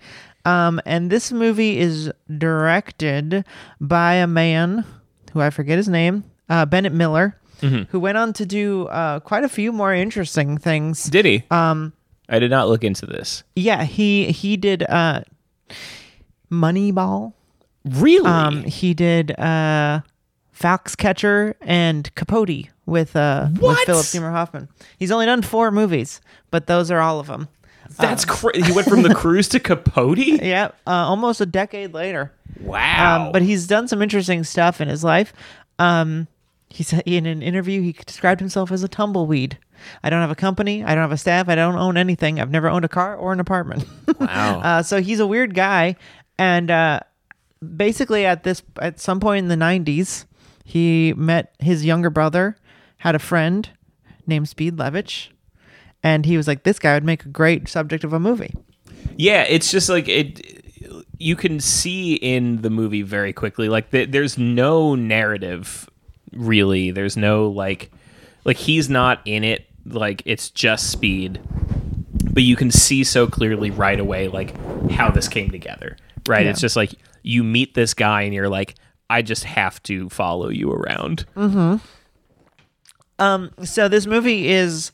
Um, 0.45 0.81
and 0.85 1.09
this 1.11 1.31
movie 1.31 1.77
is 1.77 2.11
directed 2.37 3.45
by 3.79 4.13
a 4.15 4.27
man 4.27 4.85
who 5.33 5.41
I 5.41 5.49
forget 5.49 5.77
his 5.77 5.89
name, 5.89 6.23
uh, 6.49 6.65
Bennett 6.65 6.93
Miller, 6.93 7.37
Mm-hmm. 7.61 7.83
who 7.89 7.99
went 7.99 8.17
on 8.17 8.33
to 8.33 8.45
do 8.45 8.87
uh, 8.87 9.19
quite 9.19 9.43
a 9.43 9.49
few 9.49 9.71
more 9.71 9.93
interesting 9.93 10.57
things. 10.57 11.03
Did 11.05 11.25
he? 11.25 11.43
Um, 11.49 11.93
I 12.29 12.39
did 12.39 12.51
not 12.51 12.67
look 12.69 12.83
into 12.83 13.05
this. 13.05 13.43
Yeah, 13.55 13.83
he 13.83 14.31
he 14.31 14.57
did 14.57 14.83
uh, 14.83 15.21
Moneyball. 16.51 17.33
Really? 17.85 18.25
Um, 18.29 18.63
he 18.63 18.93
did 18.93 19.31
uh, 19.39 20.01
Foxcatcher 20.53 21.55
and 21.61 22.13
Capote 22.15 22.69
with 22.85 23.15
uh, 23.15 23.47
with 23.53 23.61
What? 23.61 23.85
Philip 23.85 24.05
Seymour 24.05 24.31
Hoffman. 24.31 24.67
He's 24.97 25.11
only 25.11 25.25
done 25.25 25.41
four 25.41 25.71
movies, 25.71 26.21
but 26.51 26.67
those 26.67 26.91
are 26.91 26.99
all 26.99 27.19
of 27.19 27.27
them. 27.27 27.47
that's 27.97 28.25
crazy. 28.25 28.61
He 28.63 28.71
went 28.73 28.87
from 28.89 29.03
the 29.03 29.13
Cruise 29.15 29.47
to 29.49 29.59
Capote. 29.59 30.17
Yeah, 30.17 30.65
uh, 30.85 30.91
almost 30.91 31.39
a 31.41 31.45
decade 31.45 31.93
later. 31.93 32.33
Wow. 32.59 33.27
Um, 33.27 33.31
but 33.31 33.41
he's 33.41 33.67
done 33.67 33.87
some 33.87 34.01
interesting 34.01 34.43
stuff 34.43 34.81
in 34.81 34.87
his 34.89 35.03
life. 35.03 35.31
Um, 35.79 36.27
he 36.69 36.83
said 36.83 37.03
in 37.05 37.25
an 37.25 37.41
interview 37.41 37.81
he 37.81 37.93
described 37.93 38.39
himself 38.39 38.71
as 38.71 38.83
a 38.83 38.87
tumbleweed. 38.87 39.57
I 40.03 40.09
don't 40.09 40.21
have 40.21 40.31
a 40.31 40.35
company. 40.35 40.83
I 40.83 40.95
don't 40.95 41.03
have 41.03 41.11
a 41.11 41.17
staff. 41.17 41.49
I 41.49 41.55
don't 41.55 41.77
own 41.77 41.97
anything. 41.97 42.39
I've 42.39 42.51
never 42.51 42.67
owned 42.69 42.85
a 42.85 42.89
car 42.89 43.15
or 43.15 43.31
an 43.31 43.39
apartment. 43.39 43.85
wow. 44.19 44.59
uh, 44.59 44.83
so 44.83 45.01
he's 45.01 45.19
a 45.19 45.27
weird 45.27 45.53
guy, 45.53 45.95
and 46.37 46.69
uh, 46.71 46.99
basically 47.75 48.25
at 48.25 48.43
this 48.43 48.63
at 48.81 48.99
some 48.99 49.19
point 49.19 49.43
in 49.43 49.47
the 49.47 49.55
'90s, 49.55 50.25
he 50.63 51.13
met 51.15 51.55
his 51.59 51.85
younger 51.85 52.09
brother, 52.09 52.57
had 52.97 53.15
a 53.15 53.19
friend 53.19 53.69
named 54.25 54.49
Speed 54.49 54.77
Levitch, 54.77 55.29
and 56.03 56.25
he 56.25 56.37
was 56.37 56.47
like, 56.47 56.63
"This 56.63 56.79
guy 56.79 56.93
would 56.93 57.03
make 57.03 57.25
a 57.25 57.29
great 57.29 57.67
subject 57.67 58.03
of 58.03 58.13
a 58.13 58.19
movie." 58.19 58.53
Yeah, 59.15 59.43
it's 59.43 59.71
just 59.71 59.89
like 59.89 60.07
it. 60.07 60.63
You 61.19 61.35
can 61.35 61.59
see 61.59 62.13
in 62.15 62.61
the 62.61 62.69
movie 62.69 63.01
very 63.01 63.33
quickly, 63.33 63.69
like 63.69 63.91
th- 63.91 64.11
there's 64.11 64.37
no 64.37 64.93
narrative, 64.95 65.89
really. 66.33 66.91
There's 66.91 67.17
no 67.17 67.49
like, 67.49 67.91
like 68.45 68.57
he's 68.57 68.89
not 68.89 69.21
in 69.25 69.43
it. 69.43 69.65
Like 69.85 70.21
it's 70.25 70.49
just 70.49 70.91
speed, 70.91 71.39
but 72.31 72.43
you 72.43 72.55
can 72.55 72.71
see 72.71 73.03
so 73.03 73.27
clearly 73.27 73.71
right 73.71 73.99
away, 73.99 74.27
like 74.27 74.55
how 74.91 75.09
this 75.09 75.27
came 75.27 75.49
together. 75.49 75.97
Right? 76.27 76.43
Yeah. 76.45 76.51
It's 76.51 76.61
just 76.61 76.75
like 76.75 76.93
you 77.23 77.43
meet 77.43 77.73
this 77.73 77.93
guy 77.93 78.23
and 78.23 78.33
you're 78.33 78.49
like, 78.49 78.75
I 79.09 79.21
just 79.21 79.45
have 79.45 79.81
to 79.83 80.09
follow 80.09 80.49
you 80.49 80.71
around. 80.71 81.25
Um, 83.19 83.51
so 83.63 83.87
this 83.87 84.05
movie 84.05 84.49
is 84.49 84.91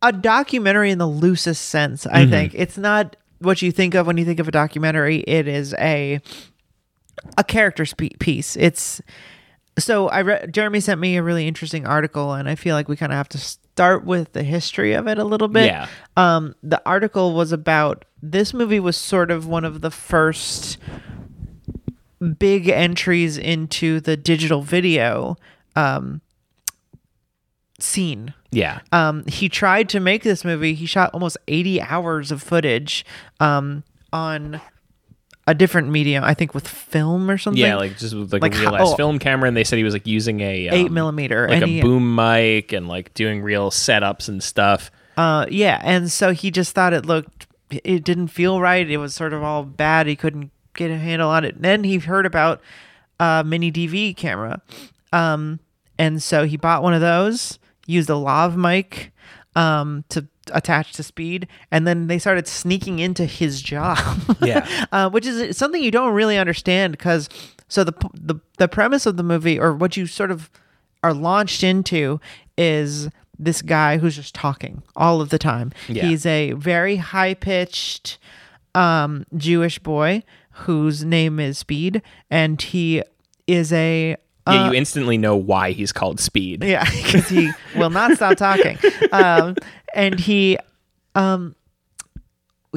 a 0.00 0.12
documentary 0.12 0.90
in 0.90 0.98
the 0.98 1.06
loosest 1.06 1.66
sense. 1.66 2.06
I 2.06 2.26
think 2.26 2.54
it's 2.54 2.78
not 2.78 3.16
what 3.40 3.62
you 3.62 3.70
think 3.70 3.94
of 3.94 4.06
when 4.06 4.16
you 4.16 4.24
think 4.24 4.40
of 4.40 4.48
a 4.48 4.50
documentary. 4.50 5.18
It 5.18 5.46
is 5.46 5.74
a 5.74 6.20
a 7.36 7.44
character 7.44 7.84
piece. 8.18 8.56
It's 8.56 9.02
so 9.78 10.08
I 10.08 10.22
read. 10.22 10.52
Jeremy 10.52 10.80
sent 10.80 11.00
me 11.00 11.16
a 11.16 11.22
really 11.22 11.46
interesting 11.46 11.86
article, 11.86 12.32
and 12.32 12.48
I 12.48 12.54
feel 12.54 12.74
like 12.74 12.88
we 12.88 12.96
kind 12.96 13.12
of 13.12 13.16
have 13.16 13.28
to 13.30 13.38
start 13.38 14.04
with 14.04 14.32
the 14.32 14.42
history 14.42 14.92
of 14.92 15.06
it 15.06 15.18
a 15.18 15.24
little 15.24 15.48
bit. 15.48 15.66
Yeah. 15.66 15.88
Um, 16.16 16.54
the 16.62 16.82
article 16.84 17.34
was 17.34 17.52
about 17.52 18.04
this 18.22 18.52
movie 18.52 18.80
was 18.80 18.96
sort 18.96 19.30
of 19.30 19.46
one 19.46 19.64
of 19.64 19.80
the 19.80 19.90
first 19.90 20.78
big 22.38 22.68
entries 22.68 23.38
into 23.38 24.00
the 24.00 24.16
digital 24.16 24.62
video 24.62 25.36
um, 25.76 26.20
scene. 27.78 28.34
Yeah. 28.50 28.80
Um, 28.92 29.24
he 29.26 29.48
tried 29.48 29.88
to 29.90 30.00
make 30.00 30.22
this 30.22 30.44
movie. 30.44 30.74
He 30.74 30.86
shot 30.86 31.10
almost 31.12 31.36
80 31.46 31.82
hours 31.82 32.32
of 32.32 32.42
footage 32.42 33.04
um, 33.40 33.84
on 34.12 34.60
a 35.48 35.54
different 35.54 35.88
medium, 35.88 36.22
I 36.22 36.34
think 36.34 36.52
with 36.52 36.68
film 36.68 37.30
or 37.30 37.38
something. 37.38 37.60
Yeah, 37.60 37.76
like 37.76 37.96
just 37.96 38.14
with 38.14 38.34
like, 38.34 38.42
Like 38.42 38.54
a 38.54 38.58
real 38.58 38.76
ass 38.76 38.88
oh. 38.90 38.96
film 38.96 39.18
camera, 39.18 39.48
and 39.48 39.56
they 39.56 39.64
said 39.64 39.78
he 39.78 39.82
was 39.84 39.94
like 39.94 40.06
using 40.06 40.40
a 40.40 40.68
um, 40.68 40.74
eight 40.74 40.92
millimeter. 40.92 41.48
like 41.48 41.54
and 41.54 41.64
a 41.64 41.66
he- 41.66 41.80
boom 41.80 42.14
mic, 42.14 42.72
and 42.72 42.86
like 42.86 43.14
doing 43.14 43.40
real 43.40 43.70
setups 43.70 44.28
and 44.28 44.42
stuff. 44.42 44.90
Uh, 45.16 45.46
yeah, 45.48 45.80
and 45.82 46.12
so 46.12 46.32
he 46.32 46.50
just 46.50 46.74
thought 46.74 46.92
it 46.92 47.06
looked, 47.06 47.46
it 47.70 48.04
didn't 48.04 48.28
feel 48.28 48.60
right. 48.60 48.88
It 48.88 48.98
was 48.98 49.14
sort 49.14 49.32
of 49.32 49.42
all 49.42 49.64
bad. 49.64 50.06
He 50.06 50.16
couldn't 50.16 50.50
get 50.74 50.90
a 50.90 50.98
handle 50.98 51.30
on 51.30 51.46
it. 51.46 51.54
And 51.56 51.64
then 51.64 51.82
he 51.82 51.96
heard 51.96 52.26
about 52.26 52.60
a 53.18 53.42
mini 53.44 53.72
DV 53.72 54.18
camera, 54.18 54.60
um, 55.14 55.60
and 55.98 56.22
so 56.22 56.44
he 56.44 56.58
bought 56.58 56.82
one 56.82 56.92
of 56.92 57.00
those. 57.00 57.58
used 57.86 58.10
a 58.10 58.16
lav 58.16 58.54
mic 58.54 59.12
um, 59.56 60.04
to 60.10 60.28
attach 60.54 60.92
to 60.94 61.02
Speed, 61.02 61.46
and 61.70 61.86
then 61.86 62.06
they 62.06 62.18
started 62.18 62.46
sneaking 62.48 62.98
into 62.98 63.24
his 63.24 63.62
job. 63.62 63.98
Yeah. 64.40 64.66
uh, 64.92 65.10
which 65.10 65.26
is 65.26 65.56
something 65.56 65.82
you 65.82 65.90
don't 65.90 66.14
really 66.14 66.38
understand 66.38 66.92
because 66.92 67.28
so 67.68 67.82
the 67.84 67.92
the 68.14 68.36
the 68.58 68.68
premise 68.68 69.04
of 69.04 69.16
the 69.16 69.22
movie 69.22 69.58
or 69.58 69.74
what 69.74 69.96
you 69.96 70.06
sort 70.06 70.30
of 70.30 70.48
are 71.02 71.12
launched 71.12 71.62
into 71.62 72.20
is 72.56 73.08
this 73.38 73.62
guy 73.62 73.98
who's 73.98 74.16
just 74.16 74.34
talking 74.34 74.82
all 74.96 75.20
of 75.20 75.30
the 75.30 75.38
time. 75.38 75.72
Yeah. 75.88 76.06
He's 76.06 76.24
a 76.26 76.52
very 76.52 76.96
high 76.96 77.34
pitched 77.34 78.18
um, 78.74 79.26
Jewish 79.36 79.78
boy 79.78 80.22
whose 80.50 81.04
name 81.04 81.38
is 81.38 81.58
Speed, 81.58 82.02
and 82.30 82.60
he 82.60 83.02
is 83.46 83.72
a 83.72 84.16
yeah, 84.54 84.68
you 84.68 84.74
instantly 84.74 85.18
know 85.18 85.36
why 85.36 85.72
he's 85.72 85.92
called 85.92 86.20
Speed. 86.20 86.64
yeah, 86.64 86.84
because 87.02 87.28
he 87.28 87.50
will 87.76 87.90
not 87.90 88.12
stop 88.16 88.36
talking. 88.36 88.78
Um, 89.12 89.56
and 89.94 90.18
he, 90.18 90.58
um, 91.14 91.54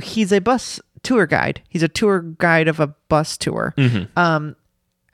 he's 0.01 0.31
a 0.31 0.39
bus 0.39 0.79
tour 1.03 1.25
guide. 1.25 1.61
He's 1.69 1.83
a 1.83 1.87
tour 1.87 2.21
guide 2.21 2.67
of 2.67 2.79
a 2.79 2.87
bus 3.09 3.37
tour. 3.37 3.73
Um, 4.15 4.55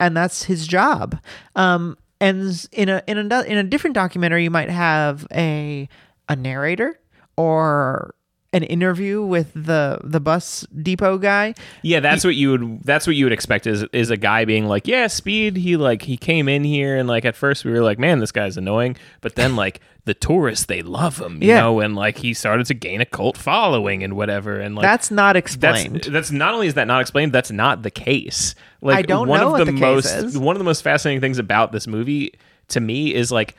and 0.00 0.16
that's 0.16 0.44
his 0.44 0.66
job. 0.66 1.18
Um, 1.56 1.96
and 2.20 2.66
in 2.72 2.88
a 2.88 3.02
in 3.06 3.18
a 3.18 3.42
in 3.42 3.58
a 3.58 3.62
different 3.62 3.94
documentary, 3.94 4.44
you 4.44 4.50
might 4.50 4.70
have 4.70 5.26
a 5.32 5.88
a 6.28 6.36
narrator 6.36 6.98
or 7.36 8.14
an 8.52 8.62
interview 8.62 9.22
with 9.22 9.52
the 9.54 9.98
the 10.02 10.20
bus 10.20 10.66
depot 10.82 11.18
guy. 11.18 11.54
Yeah, 11.82 12.00
that's 12.00 12.24
what 12.24 12.34
you 12.34 12.50
would 12.52 12.82
that's 12.82 13.06
what 13.06 13.14
you 13.14 13.26
would 13.26 13.32
expect 13.32 13.66
is 13.66 13.84
is 13.92 14.10
a 14.10 14.16
guy 14.16 14.44
being 14.46 14.66
like, 14.66 14.86
"Yeah, 14.86 15.06
Speed, 15.08 15.56
he 15.56 15.76
like 15.76 16.02
he 16.02 16.16
came 16.16 16.48
in 16.48 16.64
here 16.64 16.96
and 16.96 17.06
like 17.08 17.24
at 17.26 17.36
first 17.36 17.64
we 17.64 17.70
were 17.72 17.82
like, 17.82 17.98
"Man, 17.98 18.20
this 18.20 18.32
guy's 18.32 18.56
annoying." 18.56 18.96
But 19.20 19.34
then 19.34 19.54
like 19.54 19.80
the 20.06 20.14
tourists, 20.14 20.64
they 20.64 20.80
love 20.80 21.18
him, 21.20 21.42
you 21.42 21.48
Yeah. 21.50 21.60
know, 21.60 21.80
and 21.80 21.94
like 21.94 22.16
he 22.16 22.32
started 22.32 22.64
to 22.66 22.74
gain 22.74 23.02
a 23.02 23.04
cult 23.04 23.36
following 23.36 24.02
and 24.02 24.14
whatever 24.16 24.58
and 24.58 24.74
like 24.74 24.82
That's 24.82 25.10
not 25.10 25.34
that's 25.34 25.44
explained. 25.44 26.04
that's 26.04 26.30
not 26.30 26.54
only 26.54 26.68
is 26.68 26.74
that 26.74 26.86
not 26.86 27.02
explained, 27.02 27.32
that's 27.34 27.50
not 27.50 27.82
the 27.82 27.90
case. 27.90 28.54
Like 28.80 28.96
I 28.96 29.02
don't 29.02 29.28
one 29.28 29.40
know 29.40 29.46
of 29.48 29.52
what 29.52 29.58
the, 29.58 29.64
the 29.66 29.72
case 29.72 29.80
most 29.80 30.06
is. 30.06 30.38
one 30.38 30.56
of 30.56 30.58
the 30.58 30.64
most 30.64 30.80
fascinating 30.82 31.20
things 31.20 31.38
about 31.38 31.72
this 31.72 31.86
movie 31.86 32.32
to 32.68 32.80
me 32.80 33.14
is 33.14 33.30
like 33.30 33.56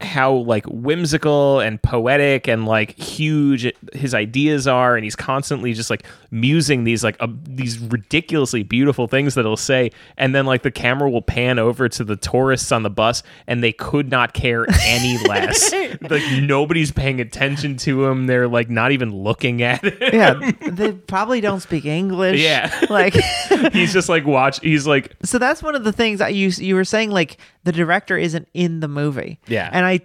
how 0.00 0.32
like 0.32 0.64
whimsical 0.66 1.60
and 1.60 1.82
poetic 1.82 2.48
and 2.48 2.66
like 2.66 2.98
huge 2.98 3.70
his 3.92 4.14
ideas 4.14 4.66
are 4.66 4.96
and 4.96 5.04
he's 5.04 5.16
constantly 5.16 5.72
just 5.72 5.90
like 5.90 6.04
musing 6.30 6.84
these 6.84 7.02
like 7.04 7.16
uh, 7.20 7.28
these 7.44 7.78
ridiculously 7.78 8.62
beautiful 8.62 9.06
things 9.06 9.34
that 9.34 9.44
he'll 9.44 9.56
say 9.56 9.90
and 10.16 10.34
then 10.34 10.46
like 10.46 10.62
the 10.62 10.70
camera 10.70 11.10
will 11.10 11.22
pan 11.22 11.58
over 11.58 11.88
to 11.88 12.04
the 12.04 12.16
tourists 12.16 12.72
on 12.72 12.82
the 12.82 12.90
bus 12.90 13.22
and 13.46 13.62
they 13.62 13.72
could 13.72 14.10
not 14.10 14.32
care 14.32 14.66
any 14.84 15.18
less 15.28 15.72
like 16.08 16.22
nobody's 16.42 16.90
paying 16.92 17.20
attention 17.20 17.76
to 17.76 18.04
him 18.04 18.26
they're 18.26 18.48
like 18.48 18.70
not 18.70 18.92
even 18.92 19.14
looking 19.14 19.62
at 19.62 19.82
it 19.84 20.00
yeah, 20.12 20.52
they 20.70 20.92
probably 20.92 21.40
don't 21.40 21.60
speak 21.60 21.84
English. 21.84 22.40
Yeah. 22.40 22.70
like 22.88 23.14
he's 23.72 23.92
just 23.92 24.08
like 24.08 24.26
watch 24.26 24.60
he's 24.60 24.86
like 24.86 25.14
so 25.22 25.38
that's 25.38 25.62
one 25.62 25.74
of 25.74 25.84
the 25.84 25.92
things 25.92 26.18
that 26.18 26.34
you 26.34 26.48
you 26.48 26.74
were 26.74 26.84
saying 26.84 27.10
like 27.10 27.38
the 27.64 27.72
director 27.72 28.16
isn't 28.16 28.48
in 28.54 28.80
the 28.80 28.88
movie 28.88 29.38
Yeah. 29.46 29.68
and 29.72 29.84
i 29.86 30.00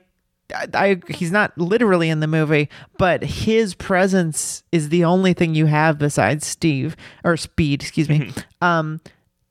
I, 0.75 1.01
he's 1.09 1.31
not 1.31 1.57
literally 1.57 2.07
in 2.07 2.19
the 2.19 2.27
movie, 2.27 2.69
but 2.99 3.23
his 3.23 3.73
presence 3.73 4.63
is 4.71 4.89
the 4.89 5.03
only 5.03 5.33
thing 5.33 5.55
you 5.55 5.65
have 5.65 5.97
besides 5.97 6.45
Steve 6.45 6.95
or 7.23 7.35
Speed, 7.35 7.81
excuse 7.81 8.07
me. 8.07 8.31
um, 8.61 9.01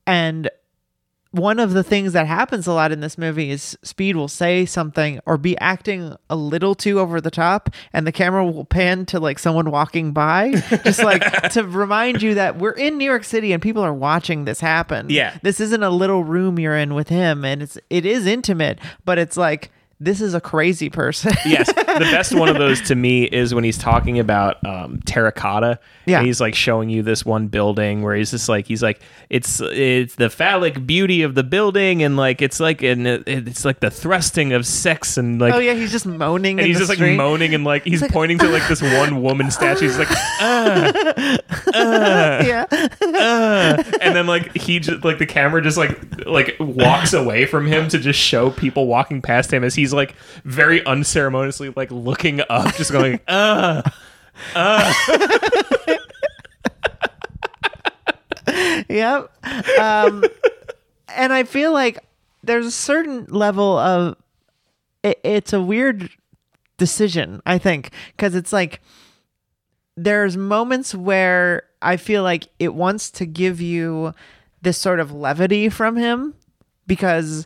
and 0.07 0.49
one 1.35 1.59
of 1.59 1.73
the 1.73 1.83
things 1.83 2.13
that 2.13 2.27
happens 2.27 2.65
a 2.65 2.73
lot 2.73 2.91
in 2.91 3.01
this 3.01 3.17
movie 3.17 3.51
is 3.51 3.77
Speed 3.83 4.15
will 4.15 4.29
say 4.29 4.65
something 4.65 5.19
or 5.25 5.37
be 5.37 5.57
acting 5.57 6.15
a 6.29 6.35
little 6.35 6.75
too 6.75 6.99
over 6.99 7.19
the 7.19 7.31
top, 7.31 7.69
and 7.91 8.07
the 8.07 8.11
camera 8.11 8.45
will 8.45 8.63
pan 8.63 9.05
to 9.07 9.19
like 9.19 9.37
someone 9.37 9.69
walking 9.69 10.13
by, 10.13 10.51
just 10.83 11.03
like 11.03 11.49
to 11.51 11.63
remind 11.63 12.21
you 12.21 12.35
that 12.35 12.57
we're 12.57 12.71
in 12.71 12.97
New 12.97 13.05
York 13.05 13.25
City 13.25 13.51
and 13.51 13.61
people 13.61 13.83
are 13.83 13.93
watching 13.93 14.45
this 14.45 14.61
happen. 14.61 15.09
Yeah. 15.09 15.37
this 15.43 15.59
isn't 15.59 15.83
a 15.83 15.89
little 15.89 16.23
room 16.23 16.57
you're 16.57 16.77
in 16.77 16.93
with 16.93 17.09
him, 17.09 17.43
and 17.43 17.61
it's 17.61 17.77
it 17.89 18.05
is 18.05 18.25
intimate, 18.25 18.79
but 19.03 19.17
it's 19.17 19.35
like 19.35 19.71
this 19.99 20.19
is 20.21 20.33
a 20.33 20.41
crazy 20.41 20.89
person. 20.89 21.33
yes 21.45 21.71
the 21.99 21.99
best 22.11 22.33
one 22.33 22.49
of 22.49 22.57
those 22.57 22.81
to 22.81 22.95
me 22.95 23.23
is 23.23 23.53
when 23.53 23.63
he's 23.63 23.77
talking 23.77 24.19
about 24.19 24.57
um, 24.65 24.99
terracotta 25.05 25.79
Yeah. 26.05 26.17
and 26.17 26.27
he's 26.27 26.41
like 26.41 26.53
showing 26.55 26.89
you 26.89 27.01
this 27.03 27.25
one 27.25 27.47
building 27.47 28.01
where 28.01 28.15
he's 28.15 28.31
just 28.31 28.49
like 28.49 28.67
he's 28.67 28.83
like 28.83 28.99
it's 29.29 29.61
it's 29.61 30.15
the 30.15 30.29
phallic 30.29 30.85
beauty 30.85 31.21
of 31.21 31.35
the 31.35 31.43
building 31.43 32.03
and 32.03 32.17
like 32.17 32.41
it's 32.41 32.59
like 32.59 32.81
and 32.83 33.07
it's 33.07 33.63
like 33.63 33.79
the 33.79 33.89
thrusting 33.89 34.51
of 34.53 34.65
sex 34.67 35.17
and 35.17 35.39
like 35.39 35.53
oh 35.53 35.59
yeah, 35.59 35.73
he's 35.73 35.91
just 35.91 36.05
moaning. 36.05 36.59
and 36.59 36.67
he's 36.67 36.77
just 36.77 36.89
like 36.89 36.99
moaning 37.15 37.53
and 37.55 37.63
like 37.63 37.83
he's 37.83 38.01
like, 38.01 38.11
pointing 38.19 38.37
to 38.39 38.47
like 38.49 38.67
this 38.67 38.81
one 38.81 39.21
woman 39.21 39.49
statue 39.49 39.85
he's 39.85 39.97
like 39.97 40.09
yeah, 41.73 42.65
uh, 42.71 43.83
and 44.01 44.15
then 44.15 44.27
like 44.27 44.55
he 44.55 44.79
just 44.79 45.03
like 45.03 45.17
the 45.19 45.25
camera 45.25 45.61
just 45.61 45.77
like 45.77 46.25
like 46.25 46.55
walks 46.59 47.13
away 47.13 47.45
from 47.45 47.65
him 47.67 47.87
to 47.87 47.97
just 47.99 48.19
show 48.19 48.49
people 48.51 48.87
walking 48.87 49.21
past 49.21 49.51
him 49.53 49.63
as 49.63 49.75
he's 49.85 49.93
like 49.93 50.15
very 50.43 50.83
unceremoniously 50.85 51.71
like 51.75 51.91
looking 51.91 52.41
up 52.49 52.73
just 52.75 52.91
going 52.91 53.19
uh 53.27 53.81
yep. 58.89 59.31
Um, 59.79 60.23
and 61.09 61.33
I 61.33 61.43
feel 61.43 61.71
like 61.71 61.99
there's 62.43 62.65
a 62.65 62.71
certain 62.71 63.25
level 63.25 63.77
of 63.77 64.17
it, 65.03 65.19
it's 65.23 65.53
a 65.53 65.61
weird 65.61 66.09
decision. 66.77 67.41
I 67.45 67.57
think 67.57 67.91
because 68.15 68.35
it's 68.35 68.53
like 68.53 68.81
there's 69.95 70.35
moments 70.35 70.93
where 70.93 71.63
I 71.81 71.97
feel 71.97 72.23
like 72.23 72.47
it 72.59 72.73
wants 72.73 73.11
to 73.11 73.25
give 73.25 73.61
you 73.61 74.13
this 74.61 74.77
sort 74.77 74.99
of 74.99 75.11
levity 75.11 75.69
from 75.69 75.95
him 75.95 76.33
because 76.87 77.45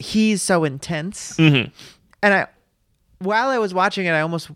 he's 0.00 0.42
so 0.42 0.64
intense. 0.64 1.36
Mhm. 1.36 1.70
And 2.22 2.34
I, 2.34 2.46
while 3.20 3.48
I 3.48 3.58
was 3.58 3.72
watching 3.72 4.06
it, 4.06 4.10
I 4.10 4.20
almost 4.20 4.50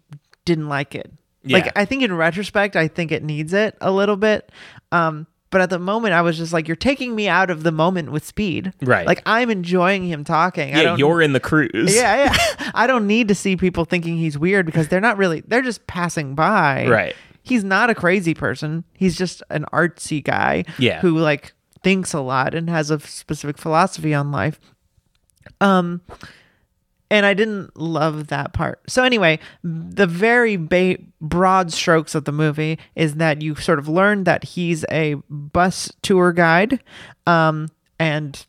didn't 0.44 0.68
like 0.68 0.94
it. 0.94 1.12
Yeah. 1.44 1.58
Like 1.58 1.72
I 1.78 1.84
think 1.84 2.02
in 2.02 2.12
retrospect, 2.14 2.74
I 2.74 2.88
think 2.88 3.12
it 3.12 3.22
needs 3.22 3.52
it 3.52 3.76
a 3.80 3.90
little 3.92 4.16
bit. 4.16 4.50
Um, 4.92 5.26
but 5.50 5.60
at 5.60 5.70
the 5.70 5.78
moment, 5.78 6.14
I 6.14 6.22
was 6.22 6.36
just 6.36 6.52
like, 6.52 6.66
"You're 6.66 6.74
taking 6.74 7.14
me 7.14 7.28
out 7.28 7.48
of 7.48 7.62
the 7.62 7.70
moment 7.70 8.10
with 8.10 8.24
speed." 8.24 8.72
Right. 8.82 9.06
Like 9.06 9.22
I'm 9.24 9.50
enjoying 9.50 10.04
him 10.04 10.24
talking. 10.24 10.74
I 10.74 10.82
yeah 10.82 10.96
you're 10.96 11.22
in 11.22 11.32
the 11.32 11.40
cruise 11.40 11.94
yeah, 11.94 12.24
yeah. 12.24 12.70
I 12.74 12.86
don't 12.86 13.06
need 13.06 13.28
to 13.28 13.34
see 13.34 13.56
people 13.56 13.84
thinking 13.84 14.16
he's 14.16 14.36
weird 14.38 14.66
because 14.66 14.88
they're 14.88 15.00
not 15.00 15.16
really. 15.16 15.42
They're 15.46 15.62
just 15.62 15.86
passing 15.86 16.34
by. 16.34 16.88
Right. 16.88 17.14
He's 17.42 17.62
not 17.62 17.90
a 17.90 17.94
crazy 17.94 18.32
person. 18.34 18.84
He's 18.94 19.16
just 19.16 19.42
an 19.50 19.66
artsy 19.72 20.24
guy. 20.24 20.64
Yeah. 20.78 21.00
Who 21.02 21.18
like 21.18 21.52
thinks 21.82 22.14
a 22.14 22.20
lot 22.20 22.54
and 22.54 22.68
has 22.70 22.90
a 22.90 22.98
specific 22.98 23.58
philosophy 23.58 24.14
on 24.14 24.32
life. 24.32 24.58
Um, 25.60 26.00
and 27.10 27.26
I 27.26 27.34
didn't 27.34 27.76
love 27.78 28.28
that 28.28 28.52
part. 28.52 28.80
So 28.88 29.04
anyway, 29.04 29.38
the 29.62 30.06
very 30.06 30.56
ba- 30.56 30.98
broad 31.20 31.72
strokes 31.72 32.14
of 32.14 32.24
the 32.24 32.32
movie 32.32 32.78
is 32.96 33.14
that 33.16 33.42
you 33.42 33.54
sort 33.54 33.78
of 33.78 33.88
learn 33.88 34.24
that 34.24 34.44
he's 34.44 34.84
a 34.90 35.14
bus 35.30 35.92
tour 36.02 36.32
guide, 36.32 36.80
um, 37.26 37.68
and 37.98 38.44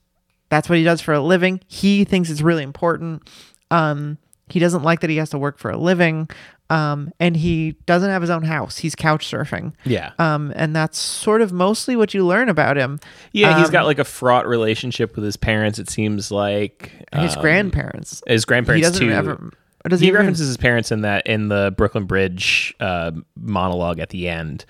that's 0.49 0.69
what 0.69 0.77
he 0.77 0.83
does 0.83 1.01
for 1.01 1.13
a 1.13 1.19
living. 1.19 1.61
He 1.67 2.05
thinks 2.05 2.29
it's 2.29 2.41
really 2.41 2.63
important. 2.63 3.29
Um, 3.71 4.17
he 4.47 4.59
doesn't 4.59 4.83
like 4.83 5.01
that 5.01 5.09
he 5.09 5.17
has 5.17 5.29
to 5.31 5.37
work 5.37 5.57
for 5.57 5.71
a 5.71 5.77
living, 5.77 6.29
um, 6.69 7.11
and 7.19 7.37
he 7.37 7.73
doesn't 7.85 8.09
have 8.09 8.21
his 8.21 8.31
own 8.31 8.43
house. 8.43 8.77
He's 8.77 8.95
couch 8.95 9.25
surfing. 9.29 9.73
yeah 9.85 10.11
Um, 10.19 10.51
and 10.55 10.75
that's 10.75 10.97
sort 10.97 11.41
of 11.41 11.51
mostly 11.51 11.95
what 11.95 12.13
you 12.13 12.25
learn 12.25 12.49
about 12.49 12.75
him. 12.77 12.99
yeah 13.31 13.59
he's 13.59 13.69
got 13.69 13.85
like 13.85 13.99
a 13.99 14.03
fraught 14.03 14.47
relationship 14.47 15.15
with 15.15 15.23
his 15.25 15.37
parents 15.37 15.77
it 15.79 15.89
seems 15.89 16.31
like 16.31 16.91
his 17.15 17.35
Um, 17.35 17.41
grandparents. 17.41 18.23
his 18.27 18.43
He 18.43 18.45
grandparents 18.47 18.87
doesn't 18.89 19.05
too 19.07 19.13
ever. 19.13 19.51
Does 19.87 19.99
he 19.99 20.05
he, 20.05 20.09
even- 20.09 20.21
references 20.21 20.47
his 20.47 20.57
parents 20.57 20.91
in 20.91 21.01
that 21.01 21.27
in 21.27 21.47
the 21.49 21.73
Brooklyn 21.77 22.05
Bridge 22.05 22.73
uh, 22.79 23.11
monologue 23.39 23.99
at 23.99 24.09
the 24.09 24.27
end. 24.27 24.65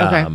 Okay. 0.00 0.26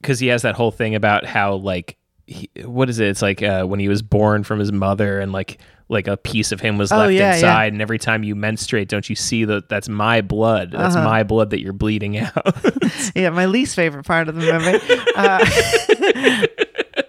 because 0.00 0.18
he 0.18 0.28
has 0.28 0.42
that 0.42 0.54
whole 0.54 0.70
thing 0.70 0.94
about 0.94 1.24
how 1.26 1.54
like 1.56 1.96
he, 2.28 2.50
what 2.64 2.88
is 2.90 2.98
it? 3.00 3.08
It's 3.08 3.22
like 3.22 3.42
uh, 3.42 3.64
when 3.64 3.80
he 3.80 3.88
was 3.88 4.02
born 4.02 4.44
from 4.44 4.58
his 4.58 4.70
mother 4.70 5.18
and 5.20 5.32
like 5.32 5.58
like 5.90 6.06
a 6.06 6.18
piece 6.18 6.52
of 6.52 6.60
him 6.60 6.76
was 6.76 6.92
Oh, 6.92 6.98
left 6.98 7.12
yeah, 7.14 7.30
yeah. 7.30 7.34
inside, 7.36 7.72
and 7.72 7.80
every 7.80 7.98
time 7.98 8.22
you 8.22 8.34
menstruate, 8.36 8.88
don't 8.88 9.08
you 9.08 9.16
see 9.16 9.46
that 9.46 9.70
that's 9.70 9.88
my 9.88 10.20
blood? 10.20 10.72
That's 10.72 10.94
Uh-huh. 10.94 11.04
my 11.04 11.22
blood 11.22 11.48
that 11.50 11.60
you're 11.62 11.72
bleeding 11.72 12.18
out. 12.18 12.54
yeah, 13.16 13.30
my 13.30 13.46
least 13.46 13.74
favorite 13.74 14.04
part 14.04 14.28
of 14.28 14.34
the 14.34 14.42
movie. 14.42 14.78
Uh, 15.16 16.44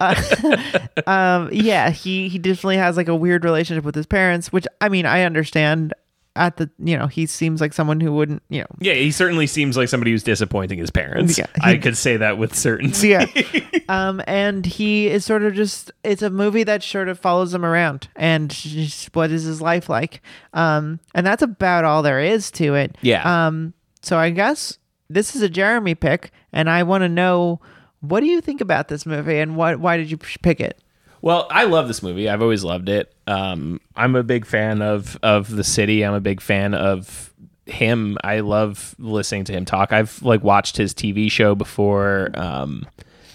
uh, 0.00 1.06
um, 1.06 1.50
yeah, 1.52 1.90
he 1.90 2.28
he 2.28 2.38
definitely 2.38 2.78
has 2.78 2.96
like 2.96 3.08
a 3.08 3.14
weird 3.14 3.44
relationship 3.44 3.84
with 3.84 3.94
his 3.94 4.06
parents, 4.06 4.50
which 4.52 4.66
I 4.80 4.88
mean 4.88 5.04
I 5.06 5.22
understand. 5.24 5.92
At 6.36 6.56
the 6.58 6.70
you 6.78 6.96
know 6.96 7.08
he 7.08 7.26
seems 7.26 7.60
like 7.60 7.72
someone 7.72 8.00
who 8.00 8.12
wouldn't 8.12 8.42
you 8.48 8.60
know 8.60 8.66
Yeah, 8.78 8.94
he 8.94 9.10
certainly 9.10 9.46
seems 9.48 9.76
like 9.76 9.88
somebody 9.88 10.12
who's 10.12 10.22
disappointing 10.22 10.78
his 10.78 10.90
parents. 10.90 11.36
Yeah, 11.36 11.46
I 11.60 11.76
could 11.76 11.96
say 11.96 12.16
that 12.18 12.38
with 12.38 12.54
certainty. 12.54 13.08
yeah 13.08 13.26
um 13.88 14.22
and 14.28 14.64
he 14.64 15.08
is 15.08 15.24
sort 15.24 15.42
of 15.42 15.54
just 15.54 15.90
it's 16.04 16.22
a 16.22 16.30
movie 16.30 16.62
that 16.62 16.82
sort 16.84 17.08
of 17.08 17.18
follows 17.18 17.52
him 17.52 17.64
around 17.64 18.08
and 18.14 18.50
just 18.50 19.14
what 19.16 19.30
is 19.32 19.42
his 19.42 19.60
life 19.60 19.88
like 19.88 20.22
um 20.54 21.00
and 21.14 21.26
that's 21.26 21.42
about 21.42 21.84
all 21.84 22.02
there 22.02 22.20
is 22.20 22.50
to 22.52 22.74
it 22.74 22.96
Yeah. 23.02 23.46
um 23.46 23.74
so 24.02 24.16
i 24.16 24.30
guess 24.30 24.78
this 25.08 25.34
is 25.34 25.42
a 25.42 25.48
jeremy 25.48 25.96
pick 25.96 26.30
and 26.52 26.70
i 26.70 26.84
want 26.84 27.02
to 27.02 27.08
know 27.08 27.60
what 28.00 28.20
do 28.20 28.26
you 28.26 28.40
think 28.40 28.60
about 28.60 28.86
this 28.86 29.04
movie 29.04 29.38
and 29.38 29.56
what 29.56 29.80
why 29.80 29.96
did 29.96 30.10
you 30.10 30.16
pick 30.16 30.60
it 30.60 30.80
Well, 31.22 31.46
I 31.50 31.64
love 31.64 31.88
this 31.88 32.02
movie. 32.02 32.28
I've 32.28 32.42
always 32.42 32.64
loved 32.64 32.88
it. 32.88 33.14
Um, 33.26 33.80
I'm 33.96 34.16
a 34.16 34.22
big 34.22 34.46
fan 34.46 34.82
of 34.82 35.18
of 35.22 35.50
the 35.50 35.64
city. 35.64 36.04
I'm 36.04 36.14
a 36.14 36.20
big 36.20 36.40
fan 36.40 36.74
of 36.74 37.32
him. 37.66 38.16
I 38.24 38.40
love 38.40 38.94
listening 38.98 39.44
to 39.44 39.52
him 39.52 39.64
talk. 39.64 39.92
I've 39.92 40.22
like 40.22 40.42
watched 40.42 40.76
his 40.76 40.94
TV 40.94 41.30
show 41.30 41.54
before. 41.54 42.30
Um, 42.34 42.86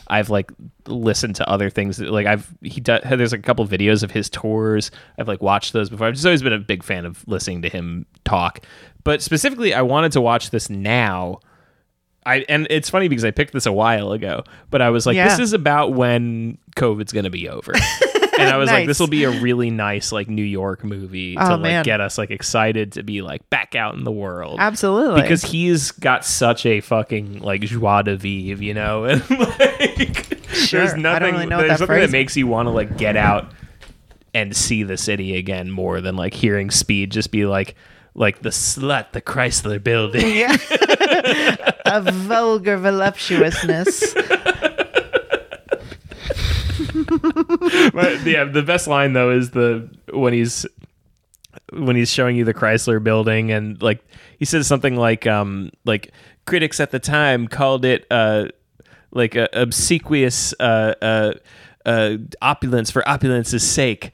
I've 0.07 0.29
like 0.29 0.51
listened 0.87 1.35
to 1.37 1.49
other 1.49 1.69
things. 1.69 1.99
Like 1.99 2.27
I've 2.27 2.47
he 2.61 2.79
does. 2.81 3.01
There's 3.05 3.33
a 3.33 3.39
couple 3.39 3.67
videos 3.67 4.03
of 4.03 4.11
his 4.11 4.29
tours. 4.29 4.91
I've 5.17 5.27
like 5.27 5.41
watched 5.41 5.73
those 5.73 5.89
before. 5.89 6.07
I've 6.07 6.13
just 6.13 6.25
always 6.25 6.43
been 6.43 6.53
a 6.53 6.59
big 6.59 6.83
fan 6.83 7.05
of 7.05 7.27
listening 7.27 7.61
to 7.63 7.69
him 7.69 8.05
talk. 8.23 8.65
But 9.03 9.21
specifically, 9.21 9.73
I 9.73 9.81
wanted 9.81 10.11
to 10.13 10.21
watch 10.21 10.49
this 10.49 10.69
now. 10.69 11.39
I 12.25 12.45
and 12.49 12.67
it's 12.69 12.89
funny 12.89 13.07
because 13.07 13.25
I 13.25 13.31
picked 13.31 13.53
this 13.53 13.65
a 13.65 13.71
while 13.71 14.11
ago, 14.11 14.43
but 14.69 14.81
I 14.81 14.89
was 14.89 15.05
like, 15.05 15.15
Yeah. 15.15 15.29
this 15.29 15.39
is 15.39 15.53
about 15.53 15.93
when 15.93 16.57
COVID's 16.75 17.11
gonna 17.11 17.29
be 17.29 17.47
over. 17.49 17.73
and 18.39 18.49
I 18.49 18.57
was 18.57 18.69
like, 18.69 18.87
this 18.87 18.99
will 18.99 19.07
be 19.07 19.23
a 19.23 19.29
really 19.41 19.69
nice 19.69 20.11
like 20.11 20.27
New 20.27 20.43
York 20.43 20.83
movie 20.83 21.37
oh, 21.37 21.41
to 21.41 21.47
Oh, 21.47 21.55
like 21.55 21.61
man. 21.61 21.83
get 21.83 22.01
us 22.01 22.17
like 22.17 22.31
excited 22.31 22.93
to 22.93 23.03
be 23.03 23.21
like 23.21 23.49
back 23.49 23.75
out 23.75 23.95
in 23.95 24.03
the 24.03 24.11
world. 24.11 24.57
absolutely 24.59 25.21
Because 25.21 25.43
he's 25.43 25.91
got 25.91 26.25
such 26.25 26.65
a 26.65 26.81
fucking 26.81 27.39
like 27.39 27.61
joie 27.61 28.01
de 28.01 28.17
vivre, 28.17 28.63
you 28.63 28.73
know, 28.73 29.03
and 29.05 29.27
like 29.29 30.39
Sure. 30.53 30.79
There's 30.81 30.95
nothing 30.95 31.33
really 31.33 31.47
there's 31.47 31.79
that 31.79 31.85
phrase 31.85 32.07
that 32.07 32.11
makes 32.11 32.35
you 32.37 32.47
want 32.47 32.67
to 32.67 32.71
like 32.71 32.97
get 32.97 33.15
out 33.17 33.51
and 34.33 34.55
see 34.55 34.83
the 34.83 34.97
city 34.97 35.37
again 35.37 35.69
more 35.71 36.01
than 36.01 36.15
like 36.15 36.33
hearing 36.33 36.71
Speed 36.71 37.11
just 37.11 37.31
be 37.31 37.45
like 37.45 37.75
like 38.15 38.41
the 38.41 38.49
slut, 38.49 39.11
the 39.11 39.21
Chrysler 39.21 39.83
building. 39.83 40.35
yeah. 40.35 40.55
A 41.85 42.01
vulgar 42.01 42.77
voluptuousness. 42.77 44.13
But 47.93 48.25
yeah, 48.25 48.45
the 48.45 48.63
best 48.65 48.87
line 48.87 49.13
though 49.13 49.31
is 49.31 49.51
the 49.51 49.89
when 50.11 50.33
he's 50.33 50.65
when 51.71 51.95
he's 51.95 52.09
showing 52.09 52.35
you 52.35 52.45
the 52.45 52.53
Chrysler 52.53 53.03
building 53.03 53.51
and 53.51 53.81
like 53.81 54.03
he 54.39 54.45
says 54.45 54.65
something 54.67 54.95
like 54.95 55.27
um 55.27 55.71
like 55.83 56.11
critics 56.45 56.79
at 56.79 56.91
the 56.91 56.99
time 56.99 57.47
called 57.47 57.85
it 57.85 58.05
uh 58.11 58.45
like 59.11 59.35
a 59.35 59.47
obsequious 59.53 60.53
uh 60.59 60.93
uh, 61.01 61.33
uh 61.85 62.17
opulence 62.41 62.91
for 62.91 63.03
opulence's 63.03 63.67
sake. 63.69 64.11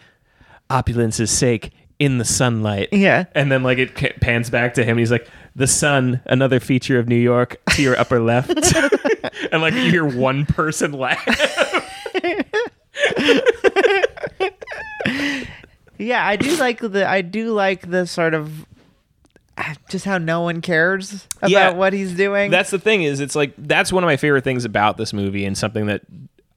Opulence's 0.70 1.32
sake 1.32 1.72
in 2.02 2.18
the 2.18 2.26
sunlight 2.26 2.90
Yeah. 2.92 3.26
and 3.36 3.52
then 3.52 3.62
like 3.62 3.78
it 3.78 3.94
ca- 3.96 4.14
pans 4.22 4.50
back 4.50 4.74
to 4.74 4.82
him 4.84 4.92
and 4.92 5.00
he's 5.00 5.12
like 5.12 5.28
the 5.56 5.68
sun 5.68 6.20
another 6.26 6.60
feature 6.60 6.98
of 6.98 7.08
new 7.08 7.16
york 7.16 7.62
to 7.76 7.84
your 7.84 7.96
upper 8.00 8.20
left 8.32 8.50
and 9.52 9.62
like 9.62 9.74
you 9.76 9.92
hear 9.92 10.04
one 10.06 10.46
person 10.48 10.94
laugh 10.94 11.24
Yeah, 15.98 16.26
I 16.26 16.36
do 16.36 16.56
like 16.58 16.80
the 16.80 17.08
I 17.08 17.22
do 17.22 17.54
like 17.54 17.88
the 17.90 18.08
sort 18.08 18.34
of 18.34 18.66
ah, 19.58 19.76
just 19.90 20.04
how 20.04 20.18
no 20.18 20.42
one 20.42 20.62
cares 20.62 21.28
about 21.38 21.52
Yeah. 21.52 21.70
what 21.74 21.94
he's 21.94 22.14
doing. 22.16 22.50
that's 22.50 22.72
the 22.72 22.80
thing 22.80 23.04
is 23.04 23.20
it's 23.20 23.36
like 23.36 23.54
that's 23.58 23.94
one 23.94 24.04
of 24.04 24.08
my 24.08 24.18
favorite 24.18 24.44
things 24.44 24.66
about 24.66 24.98
this 24.98 25.14
movie 25.14 25.46
and 25.46 25.56
something 25.56 25.86
that 25.86 26.02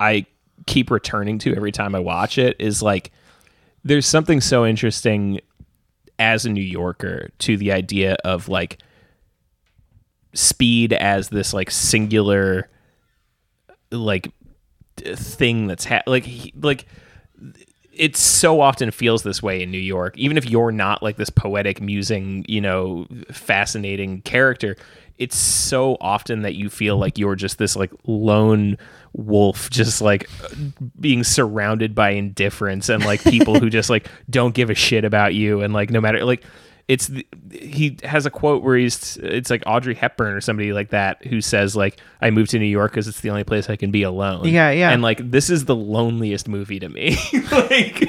i 0.01 0.25
keep 0.67 0.91
returning 0.91 1.39
to 1.41 1.55
every 1.55 1.73
time 1.73 1.95
i 1.95 1.99
watch 1.99 2.39
it 2.39 2.57
is 2.59 2.83
like 2.83 3.13
there's 3.85 4.07
something 4.07 4.41
so 4.41 4.67
interesting 4.67 5.41
as 6.19 6.47
a 6.47 6.51
new 6.51 6.63
yorker 6.63 7.31
to 7.39 7.57
the 7.57 7.73
idea 7.73 8.17
of 8.25 8.49
like 8.49 8.79
speed 10.33 10.93
as 10.93 11.29
this 11.29 11.53
like 11.55 11.71
singular 11.71 12.69
like 13.91 14.33
thing 14.97 15.67
that's 15.67 15.85
ha- 15.85 16.03
like 16.07 16.25
he, 16.25 16.53
like 16.61 16.87
it 17.93 18.17
so 18.17 18.61
often 18.61 18.91
feels 18.91 19.23
this 19.23 19.43
way 19.43 19.63
in 19.63 19.71
New 19.71 19.79
York. 19.79 20.17
Even 20.19 20.37
if 20.37 20.49
you're 20.49 20.73
not 20.73 21.03
like 21.03 21.17
this 21.17 21.31
poetic, 21.31 21.81
musing, 21.81 22.45
you 22.49 22.61
know, 22.61 23.07
fascinating 23.31 24.21
character, 24.23 24.77
it's 25.19 25.37
so 25.37 25.97
often 26.01 26.43
that 26.43 26.55
you 26.55 26.69
feel 26.69 26.97
like 26.97 27.19
you're 27.19 27.37
just 27.37 27.59
this 27.59 27.77
like 27.77 27.93
lone 28.07 28.77
wolf, 29.13 29.71
just 29.71 30.01
like 30.01 30.29
being 31.01 31.25
surrounded 31.25 31.95
by 31.95 32.11
indifference 32.11 32.89
and 32.89 33.05
like 33.05 33.23
people 33.23 33.59
who 33.59 33.71
just 33.71 33.91
like 33.91 34.09
don't 34.29 34.55
give 34.55 34.71
a 34.71 34.75
shit 34.75 35.05
about 35.05 35.35
you 35.35 35.61
and 35.63 35.73
like 35.73 35.91
no 35.91 36.01
matter 36.01 36.25
like 36.25 36.45
it's 36.87 37.07
the, 37.07 37.27
he 37.51 37.97
has 38.03 38.27
a 38.27 38.31
quote 38.31 38.63
where 38.63 38.77
he's 38.77 39.17
it's 39.23 39.49
like 39.49 39.63
Audrey 39.67 39.95
Hepburn 39.95 40.35
or 40.35 40.41
somebody 40.41 40.73
like 40.73 40.91
that 40.91 41.25
who 41.25 41.41
says 41.41 41.75
like 41.75 41.99
I 42.21 42.31
moved 42.31 42.51
to 42.51 42.59
New 42.59 42.67
York 42.67 42.93
because 42.93 43.09
it's 43.09 43.21
the 43.21 43.31
only 43.31 43.45
place 43.45 43.71
I 43.71 43.77
can 43.77 43.91
be 43.91 44.03
alone. 44.03 44.49
Yeah, 44.49 44.71
yeah. 44.71 44.91
And 44.91 45.01
like 45.01 45.31
this 45.31 45.49
is 45.49 45.65
the 45.65 45.77
loneliest 45.77 46.47
movie 46.47 46.79
to 46.81 46.89
me. 46.89 47.17
like 47.53 48.05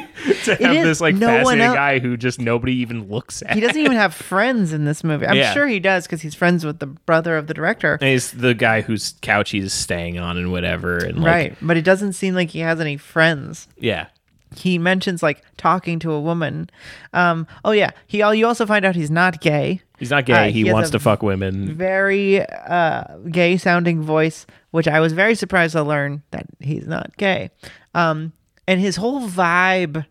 to 0.45 0.55
have 0.55 0.83
this 0.85 1.01
like 1.01 1.15
No 1.15 1.27
fascinating 1.27 1.73
guy 1.73 1.99
who 1.99 2.17
just 2.17 2.39
nobody 2.39 2.73
even 2.75 3.07
looks 3.09 3.41
at. 3.43 3.53
he 3.55 3.59
doesn't 3.61 3.77
even 3.77 3.93
have 3.97 4.13
friends 4.13 4.73
in 4.73 4.85
this 4.85 5.03
movie. 5.03 5.25
I'm 5.27 5.35
Yeah. 5.35 5.53
sure 5.53 5.67
he 5.67 5.79
does 5.79 6.05
because 6.05 6.21
he's 6.21 6.35
friends 6.35 6.65
with 6.65 6.79
the 6.79 6.87
brother 6.87 7.37
of 7.37 7.47
the 7.47 7.53
director. 7.53 7.93
And 8.01 8.09
he's 8.09 8.31
the 8.31 8.53
guy 8.53 8.81
whose 8.81 9.13
couch 9.21 9.51
he's 9.51 9.73
staying 9.73 10.17
on 10.19 10.37
and 10.37 10.51
whatever. 10.51 10.97
And 10.97 11.17
like, 11.17 11.25
right, 11.27 11.57
but 11.61 11.77
it 11.77 11.83
doesn't 11.83 12.13
seem 12.13 12.33
like 12.35 12.49
he 12.51 12.59
has 12.59 12.79
any 12.79 12.97
friends. 12.97 13.67
Yeah. 13.77 14.07
He 14.55 14.77
mentions 14.77 15.21
like 15.21 15.41
talking 15.57 15.99
to 15.99 16.13
a 16.13 16.21
woman. 16.21 16.69
Um, 17.13 17.45
oh 17.65 17.71
yeah, 17.71 17.91
he. 18.07 18.19
You 18.19 18.47
also 18.47 18.65
find 18.65 18.85
out 18.85 18.95
he's 18.95 19.11
not 19.11 19.41
gay. 19.41 19.81
He's 19.99 20.11
not 20.11 20.25
gay. 20.25 20.33
Uh, 20.33 20.43
he, 20.45 20.51
he 20.61 20.65
has 20.67 20.73
wants 20.73 20.89
a 20.89 20.91
to 20.93 20.99
fuck 20.99 21.21
women. 21.23 21.75
Very 21.75 22.41
uh, 22.41 23.03
gay 23.31 23.57
sounding 23.57 24.01
voice, 24.01 24.45
which 24.71 24.87
I 24.87 25.01
was 25.01 25.11
very 25.11 25.35
surprised 25.35 25.73
to 25.73 25.83
learn 25.83 26.23
that 26.31 26.45
he's 26.61 26.87
not 26.87 27.17
gay. 27.17 27.49
Um, 27.93 28.31
and 28.65 28.79
his 28.79 28.95
whole 28.95 29.27
vibe, 29.27 30.05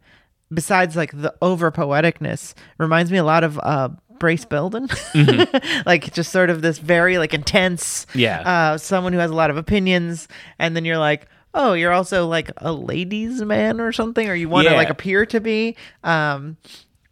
besides 0.54 0.96
like 0.96 1.10
the 1.12 1.34
over 1.42 1.70
poeticness, 1.70 2.54
reminds 2.78 3.10
me 3.12 3.18
a 3.18 3.24
lot 3.24 3.44
of 3.44 3.58
uh, 3.62 3.88
Brace 4.18 4.44
Belden. 4.44 4.88
like 5.86 6.12
just 6.14 6.32
sort 6.32 6.50
of 6.50 6.62
this 6.62 6.78
very 6.78 7.18
like 7.18 7.34
intense, 7.34 8.06
Yeah. 8.14 8.40
uh, 8.74 8.78
someone 8.78 9.12
who 9.12 9.18
has 9.18 9.30
a 9.30 9.34
lot 9.34 9.50
of 9.50 9.56
opinions, 9.56 10.28
and 10.58 10.74
then 10.76 10.84
you're 10.84 10.98
like. 10.98 11.26
Oh, 11.56 11.72
you're 11.74 11.92
also 11.92 12.26
like 12.26 12.50
a 12.56 12.72
ladies' 12.72 13.40
man 13.40 13.80
or 13.80 13.92
something, 13.92 14.28
or 14.28 14.34
you 14.34 14.48
want 14.48 14.66
to 14.66 14.72
Yeah. 14.72 14.76
like 14.76 14.90
appear 14.90 15.24
to 15.26 15.38
be. 15.38 15.76
Um, 16.02 16.56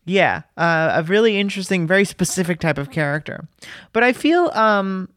yeah, 0.05 0.43
uh, 0.57 0.95
a 0.97 1.05
really 1.05 1.39
interesting, 1.39 1.87
very 1.87 2.05
specific 2.05 2.59
type 2.59 2.77
of 2.77 2.91
character. 2.91 3.47
But 3.93 4.03
I 4.03 4.13
feel 4.13 4.51
um, 4.53 5.09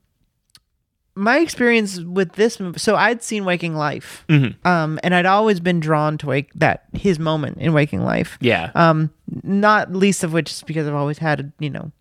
my 1.16 1.40
experience 1.40 2.00
with 2.02 2.34
this 2.34 2.60
movie. 2.60 2.80
So 2.80 2.96
I'd 2.96 3.24
seen 3.24 3.46
Waking 3.46 3.76
Life, 3.76 4.26
um, 4.30 5.00
and 5.04 5.16
I'd 5.16 5.26
always 5.26 5.60
been 5.60 5.80
drawn 5.80 6.18
to 6.20 6.28
wake 6.28 6.52
that 6.56 6.84
his 6.94 7.20
moment 7.20 7.58
in 7.58 7.74
Waking 7.74 8.04
Life. 8.04 8.38
Yeah. 8.42 8.72
Um, 8.76 9.12
not 9.44 9.94
least 9.94 10.24
of 10.24 10.34
which 10.34 10.52
is 10.52 10.64
because 10.64 10.88
I've 10.88 10.94
always 10.94 11.18
had 11.18 11.54
you 11.60 11.70
know 11.70 11.92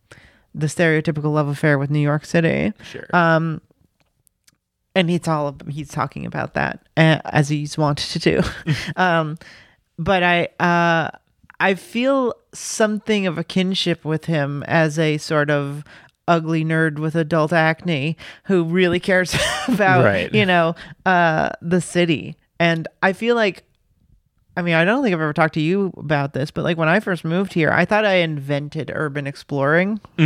the 0.55 0.67
stereotypical 0.67 1.33
love 1.33 1.49
affair 1.49 1.79
with 1.79 1.91
New 1.91 2.01
York 2.01 2.25
City. 2.25 2.73
sure. 2.83 3.07
Um, 3.13 3.61
and 4.97 5.11
it's 5.11 5.27
all 5.27 5.49
ab- 5.49 5.69
he's 5.71 5.89
talking 5.89 6.25
about 6.27 6.55
that 6.55 6.87
uh, 6.97 7.19
as 7.25 7.49
he's 7.49 7.77
wanted 7.77 8.11
to 8.11 8.19
do. 8.19 8.73
um, 8.97 9.37
but 9.99 10.23
I 10.23 10.49
uh, 10.61 11.11
I 11.61 11.75
feel 11.75 12.35
something 12.53 13.27
of 13.27 13.39
a 13.39 13.45
kinship 13.45 14.05
with 14.05 14.27
him 14.27 14.63
as 14.65 14.99
a 14.99 15.19
sort 15.19 15.51
of 15.51 15.85
ugly 16.27 16.65
nerd 16.65 16.99
with 16.99 17.15
adult 17.15 17.53
acne 17.53 18.17
who 18.45 18.65
really 18.65 18.99
cares 19.01 19.35
about 19.69 20.05
Right. 20.05 20.33
you 20.35 20.47
know 20.47 20.75
uh, 21.07 21.51
the 21.61 21.81
city. 21.81 22.37
And 22.59 22.89
I 23.03 23.13
feel 23.13 23.35
like 23.35 23.65
I 24.57 24.63
mean, 24.63 24.75
I 24.75 24.85
don't 24.85 25.03
think 25.03 25.13
I've 25.13 25.21
ever 25.21 25.33
talked 25.33 25.55
to 25.55 25.61
you 25.61 25.93
about 25.97 26.33
this, 26.33 26.53
but 26.53 26.63
like 26.63 26.79
when 26.79 26.89
I 26.89 27.01
first 27.01 27.25
moved 27.25 27.53
here, 27.55 27.73
I 27.73 27.85
thought 27.85 28.05
I 28.05 28.15
invented 28.19 28.93
urban 28.95 29.27
exploring. 29.27 30.01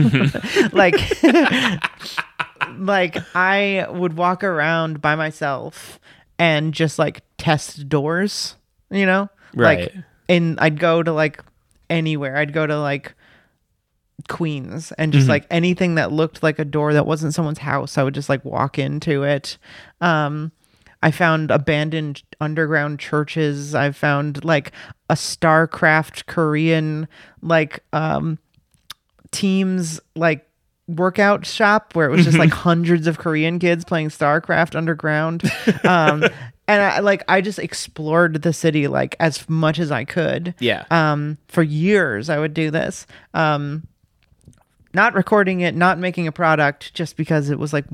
like 0.72 0.94
like 2.78 3.16
I 3.34 3.86
would 3.90 4.16
walk 4.16 4.44
around 4.44 5.00
by 5.00 5.14
myself 5.14 5.98
and 6.38 6.74
just 6.74 6.98
like 6.98 7.22
test 7.38 7.88
doors, 7.88 8.56
you 8.90 9.06
know? 9.06 9.28
Right. 9.54 9.80
Like 9.94 10.04
and 10.28 10.58
I'd 10.60 10.78
go 10.78 11.02
to 11.02 11.12
like 11.12 11.42
anywhere. 11.88 12.36
I'd 12.36 12.52
go 12.52 12.66
to 12.66 12.78
like 12.78 13.14
Queens 14.28 14.92
and 14.92 15.12
just 15.12 15.28
like 15.28 15.46
anything 15.50 15.96
that 15.96 16.12
looked 16.12 16.42
like 16.42 16.58
a 16.58 16.64
door 16.64 16.92
that 16.92 17.06
wasn't 17.06 17.34
someone's 17.34 17.58
house, 17.58 17.98
I 17.98 18.02
would 18.02 18.14
just 18.14 18.28
like 18.28 18.44
walk 18.44 18.78
into 18.78 19.24
it. 19.24 19.58
Um 20.00 20.52
I 21.02 21.10
found 21.10 21.50
abandoned 21.50 22.22
underground 22.40 22.98
churches. 22.98 23.74
I 23.74 23.92
found 23.92 24.44
like 24.44 24.72
a 25.08 25.14
StarCraft 25.14 26.26
Korean 26.26 27.08
like 27.40 27.82
um 27.92 28.38
team's 29.30 30.00
like 30.14 30.48
workout 30.88 31.44
shop 31.44 31.94
where 31.94 32.08
it 32.08 32.10
was 32.10 32.24
just 32.24 32.38
like 32.38 32.50
hundreds 32.50 33.06
of 33.06 33.18
Korean 33.18 33.58
kids 33.58 33.84
playing 33.84 34.08
StarCraft 34.08 34.74
underground. 34.74 35.44
Um, 35.84 36.24
and 36.68 36.82
I 36.82 37.00
like 37.00 37.22
I 37.28 37.40
just 37.40 37.58
explored 37.58 38.42
the 38.42 38.52
city 38.52 38.88
like 38.88 39.14
as 39.20 39.48
much 39.48 39.78
as 39.78 39.90
I 39.90 40.04
could. 40.04 40.54
Yeah. 40.58 40.84
Um, 40.90 41.38
for 41.48 41.62
years 41.62 42.30
I 42.30 42.38
would 42.38 42.54
do 42.54 42.70
this. 42.70 43.06
Um, 43.34 43.86
not 44.98 45.14
recording 45.14 45.60
it, 45.60 45.74
not 45.76 45.98
making 45.98 46.26
a 46.26 46.32
product, 46.32 46.92
just 46.92 47.16
because 47.16 47.50
it 47.50 47.58
was 47.58 47.72
like 47.72 47.84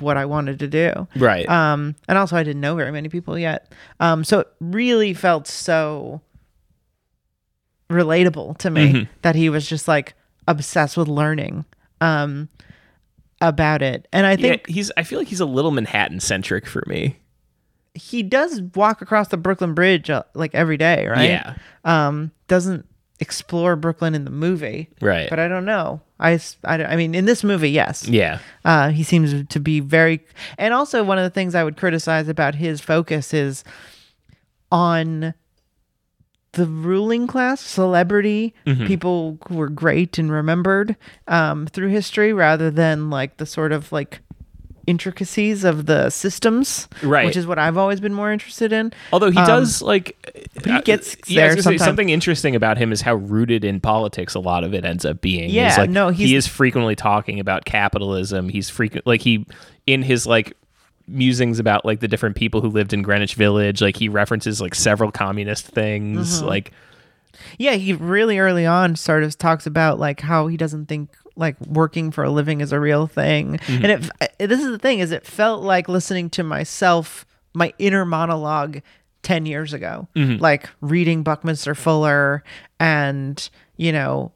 what 0.00 0.16
I 0.16 0.24
wanted 0.24 0.58
to 0.60 0.66
do. 0.68 1.06
right. 1.16 1.46
Um, 1.48 1.94
and 2.08 2.16
also 2.18 2.34
I 2.36 2.42
didn't 2.42 2.60
know 2.62 2.74
very 2.76 2.90
many 2.92 3.08
people 3.10 3.38
yet. 3.38 3.70
Um, 4.00 4.24
so 4.24 4.40
it 4.40 4.48
really 4.60 5.12
felt 5.14 5.46
so 5.46 6.20
relatable 7.90 8.58
to 8.58 8.70
me 8.70 8.92
Mhm. 8.92 9.08
that 9.22 9.34
he 9.34 9.48
was 9.48 9.68
just 9.68 9.86
like 9.86 10.14
obsessed 10.48 10.96
with 10.96 11.08
learning 11.08 11.64
um 12.00 12.48
about 13.40 13.82
it. 13.82 14.08
And 14.12 14.26
I 14.26 14.30
yeah, 14.32 14.36
think 14.36 14.66
he's. 14.68 14.90
I 14.96 15.02
feel 15.02 15.18
like 15.18 15.28
he's 15.28 15.40
a 15.40 15.46
little 15.46 15.70
Manhattan 15.70 16.20
centric 16.20 16.66
for 16.66 16.82
me. 16.86 17.16
he 17.94 18.22
does 18.22 18.60
walk 18.74 19.00
across 19.02 19.28
the 19.28 19.36
Brooklyn 19.38 19.72
Bridge 19.74 20.08
uh, 20.10 20.22
like 20.34 20.54
every 20.54 20.76
day, 20.76 21.06
right? 21.06 21.30
Yeah. 21.30 21.54
Um, 21.84 22.30
doesn't 22.48 22.86
explore 23.20 23.76
Brooklyn 23.76 24.14
in 24.14 24.24
the 24.24 24.30
movie, 24.30 24.90
Right. 25.00 25.28
but 25.30 25.38
I 25.38 25.48
don't 25.48 25.64
know. 25.64 26.00
I, 26.20 26.40
I, 26.64 26.84
I 26.84 26.96
mean, 26.96 27.14
in 27.14 27.24
this 27.24 27.42
movie, 27.44 27.70
yes. 27.70 28.06
yeah. 28.08 28.38
Uh, 28.64 28.88
he 28.90 29.02
seems 29.02 29.46
to 29.48 29.60
be 29.60 29.80
very, 29.80 30.24
and 30.58 30.72
also 30.74 31.02
one 31.04 31.18
of 31.18 31.24
the 31.24 31.30
things 31.30 31.54
I 31.54 31.64
would 31.64 31.76
criticize 31.76 32.28
about 32.28 32.54
his 32.56 32.80
focus 32.80 33.32
is 33.34 33.64
on 34.72 35.34
the 36.52 36.66
ruling 36.66 37.26
class, 37.26 37.60
celebrity, 37.60 38.54
people 38.64 39.38
who 39.48 39.56
were 39.56 39.68
great 39.68 40.16
and 40.18 40.32
remembered 40.32 40.96
um, 41.28 41.66
through 41.66 41.88
history, 41.88 42.32
rather 42.32 42.70
than 42.70 43.10
like 43.10 43.36
the 43.36 43.44
sort 43.46 43.72
of 43.72 43.92
like 43.92 44.20
intricacies 44.86 45.64
of 45.64 45.86
the 45.86 46.10
systems, 46.10 46.88
Right. 47.02 47.26
Which 47.26 47.36
is 47.36 47.46
what 47.46 47.58
I've 47.58 47.76
always 47.76 48.00
been 48.00 48.14
more 48.14 48.32
interested 48.32 48.72
in. 48.72 48.92
Although 49.12 49.30
he 49.30 49.36
does 49.36 49.82
like, 49.82 50.16
but 50.54 50.66
he 50.66 50.72
uh, 50.72 50.80
gets 50.82 51.16
yeah, 51.26 51.48
there 51.48 51.62
say, 51.62 51.78
something 51.78 52.08
interesting 52.08 52.54
about 52.54 52.78
him 52.78 52.92
is 52.92 53.00
how 53.00 53.14
rooted 53.14 53.64
in 53.64 53.80
politics 53.80 54.34
a 54.34 54.40
lot 54.40 54.64
of 54.64 54.74
it 54.74 54.84
ends 54.84 55.04
up 55.04 55.20
being. 55.20 55.50
Yeah, 55.50 55.68
He's 55.68 55.78
like, 55.78 55.90
no, 55.90 56.10
he 56.10 56.34
is 56.34 56.46
frequently 56.46 56.96
talking 56.96 57.40
about 57.40 57.64
capitalism. 57.64 58.48
He's 58.48 58.70
frequent 58.70 59.06
like 59.06 59.22
he 59.22 59.46
in 59.86 60.02
his 60.02 60.26
like 60.26 60.56
musings 61.08 61.58
about 61.58 61.84
like 61.84 62.00
the 62.00 62.08
different 62.08 62.36
people 62.36 62.60
who 62.60 62.68
lived 62.68 62.92
in 62.92 63.02
Greenwich 63.02 63.34
Village. 63.34 63.80
Like 63.80 63.96
he 63.96 64.08
references 64.08 64.60
like 64.60 64.74
several 64.74 65.10
communist 65.12 65.66
things. 65.66 66.38
Mm-hmm. 66.38 66.48
Like 66.48 66.72
Yeah, 67.58 67.74
he 67.74 67.92
really 67.92 68.38
early 68.38 68.66
on 68.66 68.96
sort 68.96 69.22
of 69.22 69.36
talks 69.36 69.66
about 69.66 69.98
like 69.98 70.20
how 70.20 70.46
he 70.46 70.56
doesn't 70.56 70.86
think 70.86 71.10
like 71.36 71.60
working 71.60 72.10
for 72.10 72.24
a 72.24 72.30
living 72.30 72.60
is 72.60 72.72
a 72.72 72.80
real 72.80 73.06
thing. 73.06 73.58
Mm-hmm. 73.58 73.84
And 73.84 74.10
it 74.38 74.48
this 74.48 74.60
is 74.60 74.70
the 74.70 74.78
thing 74.78 74.98
is 74.98 75.12
it 75.12 75.26
felt 75.26 75.62
like 75.62 75.88
listening 75.88 76.30
to 76.30 76.42
myself 76.42 77.26
my 77.54 77.72
inner 77.78 78.04
monologue 78.04 78.82
10 79.22 79.46
years 79.46 79.72
ago. 79.72 80.08
Mm-hmm. 80.14 80.42
Like 80.42 80.68
reading 80.80 81.22
Buckminster 81.22 81.74
Fuller 81.74 82.44
and, 82.78 83.48
you 83.76 83.92
know, 83.92 84.32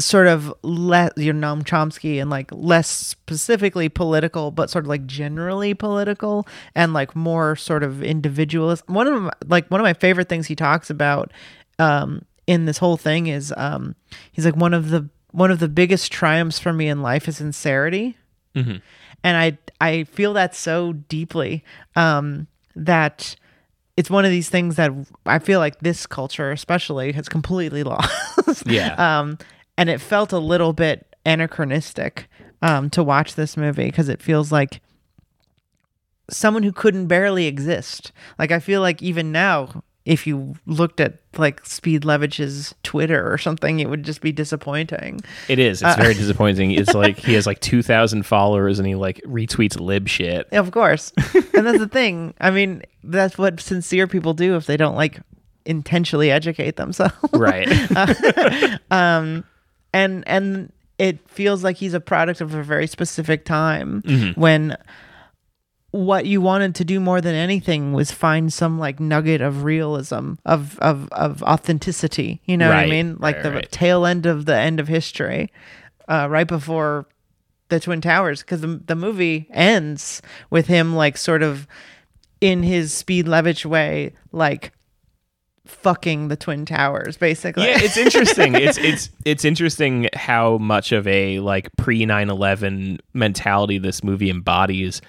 sort 0.00 0.26
of 0.26 0.52
less 0.62 1.12
you 1.16 1.32
know 1.32 1.54
Noam 1.54 1.62
Chomsky 1.62 2.20
and 2.20 2.28
like 2.28 2.50
less 2.52 2.88
specifically 2.88 3.88
political 3.88 4.50
but 4.50 4.68
sort 4.68 4.84
of 4.84 4.88
like 4.88 5.06
generally 5.06 5.72
political 5.72 6.48
and 6.74 6.92
like 6.92 7.14
more 7.14 7.54
sort 7.54 7.84
of 7.84 8.02
individualist 8.02 8.82
one 8.88 9.06
of 9.06 9.22
my, 9.22 9.30
like 9.46 9.70
one 9.70 9.80
of 9.80 9.84
my 9.84 9.92
favorite 9.92 10.28
things 10.28 10.48
he 10.48 10.56
talks 10.56 10.90
about 10.90 11.32
um 11.78 12.24
in 12.48 12.64
this 12.64 12.78
whole 12.78 12.96
thing 12.96 13.28
is 13.28 13.54
um 13.56 13.94
he's 14.32 14.44
like 14.44 14.56
one 14.56 14.74
of 14.74 14.90
the 14.90 15.08
one 15.34 15.50
of 15.50 15.58
the 15.58 15.68
biggest 15.68 16.12
triumphs 16.12 16.60
for 16.60 16.72
me 16.72 16.88
in 16.88 17.02
life 17.02 17.26
is 17.28 17.36
sincerity 17.38 18.16
and 19.24 19.36
I 19.36 19.58
I 19.80 20.04
feel 20.04 20.32
that 20.34 20.54
so 20.54 20.92
deeply 20.92 21.64
um, 21.96 22.46
that 22.76 23.34
it's 23.96 24.08
one 24.08 24.24
of 24.24 24.30
these 24.30 24.48
things 24.48 24.76
that 24.76 24.92
I 25.26 25.40
feel 25.40 25.58
like 25.58 25.80
this 25.80 26.06
culture 26.06 26.52
especially 26.52 27.10
has 27.12 27.28
completely 27.28 27.82
lost. 27.92 28.64
Yeah. 28.66 28.94
um, 28.94 29.38
and 29.76 29.90
it 29.90 30.00
felt 30.00 30.32
a 30.32 30.38
little 30.38 30.72
bit 30.72 31.16
anachronistic 31.26 32.28
um, 32.62 32.90
to 32.90 33.02
watch 33.02 33.34
this 33.34 33.56
movie 33.56 33.86
because 33.86 34.08
it 34.08 34.22
feels 34.22 34.52
like 34.52 34.80
someone 36.30 36.62
who 36.62 36.72
couldn't 36.72 37.08
barely 37.08 37.46
exist. 37.46 38.12
Like 38.38 38.52
I 38.52 38.60
feel 38.60 38.80
like 38.80 39.02
even 39.02 39.32
now, 39.32 39.82
if 40.04 40.26
you 40.26 40.54
looked 40.66 41.00
at 41.00 41.14
like 41.38 41.64
Speed 41.64 42.04
Levitch's 42.04 42.74
Twitter 42.82 43.32
or 43.32 43.38
something, 43.38 43.80
it 43.80 43.88
would 43.88 44.02
just 44.02 44.20
be 44.20 44.32
disappointing. 44.32 45.20
it 45.48 45.58
is. 45.58 45.82
Uh, 45.82 45.88
It's 45.88 46.02
very 46.02 46.14
disappointing. 46.14 46.72
It's 46.72 46.92
like 47.04 47.16
he 47.18 47.32
has 47.34 47.46
like 47.46 47.60
two 47.60 47.82
thousand 47.82 48.24
followers 48.26 48.78
and 48.78 48.86
he 48.86 48.94
like 48.94 49.20
retweets 49.22 49.80
lib 49.80 50.06
shit. 50.08 50.46
Of 50.52 50.70
course. 50.72 51.12
and 51.54 51.66
that's 51.66 51.78
the 51.78 51.88
thing. 51.88 52.34
I 52.40 52.50
mean, 52.50 52.82
that's 53.02 53.38
what 53.38 53.60
sincere 53.60 54.06
people 54.06 54.34
do 54.34 54.56
if 54.56 54.66
they 54.66 54.76
don't 54.76 54.94
like 54.96 55.20
intentionally 55.64 56.30
educate 56.30 56.76
themselves. 56.76 57.14
Right. 57.32 57.66
and 58.90 59.44
and 59.92 60.72
it 60.98 61.28
feels 61.28 61.64
like 61.64 61.76
he's 61.76 61.94
a 61.94 62.00
product 62.00 62.40
of 62.40 62.54
a 62.54 62.62
very 62.62 62.86
specific 62.86 63.44
time 63.44 64.02
Mm-hmm. 64.02 64.40
when 64.40 64.76
what 65.94 66.26
you 66.26 66.40
wanted 66.40 66.74
to 66.74 66.84
do 66.84 66.98
more 66.98 67.20
than 67.20 67.36
anything 67.36 67.92
was 67.92 68.10
find 68.10 68.52
some 68.52 68.80
like 68.80 68.98
nugget 68.98 69.40
of 69.40 69.62
realism 69.62 70.32
of 70.44 70.76
of 70.80 71.08
of 71.12 71.40
authenticity. 71.44 72.40
You 72.46 72.56
know 72.56 72.68
what 72.68 72.78
i 72.78 72.86
mean? 72.86 73.16
Like 73.20 73.36
right, 73.36 73.42
the 73.44 73.52
right. 73.52 73.70
tail 73.70 74.04
end 74.04 74.26
of 74.26 74.44
the 74.44 74.56
end 74.56 74.80
of 74.80 74.88
history 74.88 75.52
uh, 76.08 76.26
right 76.28 76.48
before 76.48 77.06
the 77.68 77.78
twin 77.78 78.00
towers 78.00 78.40
because 78.40 78.60
the, 78.60 78.82
the 78.86 78.96
movie 78.96 79.46
ends 79.52 80.20
with 80.50 80.66
him 80.66 80.96
like 80.96 81.16
sort 81.16 81.44
of 81.44 81.68
in 82.40 82.64
his 82.64 82.92
speed 82.92 83.28
levitch 83.28 83.64
way 83.64 84.14
like 84.32 84.72
fucking 85.64 86.26
the 86.26 86.36
twin 86.36 86.66
towers 86.66 87.16
basically. 87.16 87.66
Yeah, 87.66 87.78
it's 87.78 87.96
interesting. 87.96 88.54
It's 88.64 88.78
it's 88.78 89.10
it's 89.24 89.44
interesting 89.44 90.08
how 90.12 90.58
much 90.58 90.90
of 90.90 91.06
a 91.06 91.38
like 91.38 91.68
pre 91.76 92.04
9/11 92.04 92.98
mentality 93.12 93.78
this 93.78 94.02
movie 94.02 94.28
embodies 94.28 95.00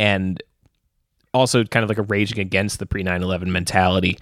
and 0.00 0.42
also 1.34 1.62
kind 1.64 1.84
of 1.84 1.88
like 1.90 1.98
a 1.98 2.02
raging 2.02 2.38
against 2.40 2.78
the 2.78 2.86
pre 2.86 3.04
9/11 3.04 3.46
mentality. 3.52 4.18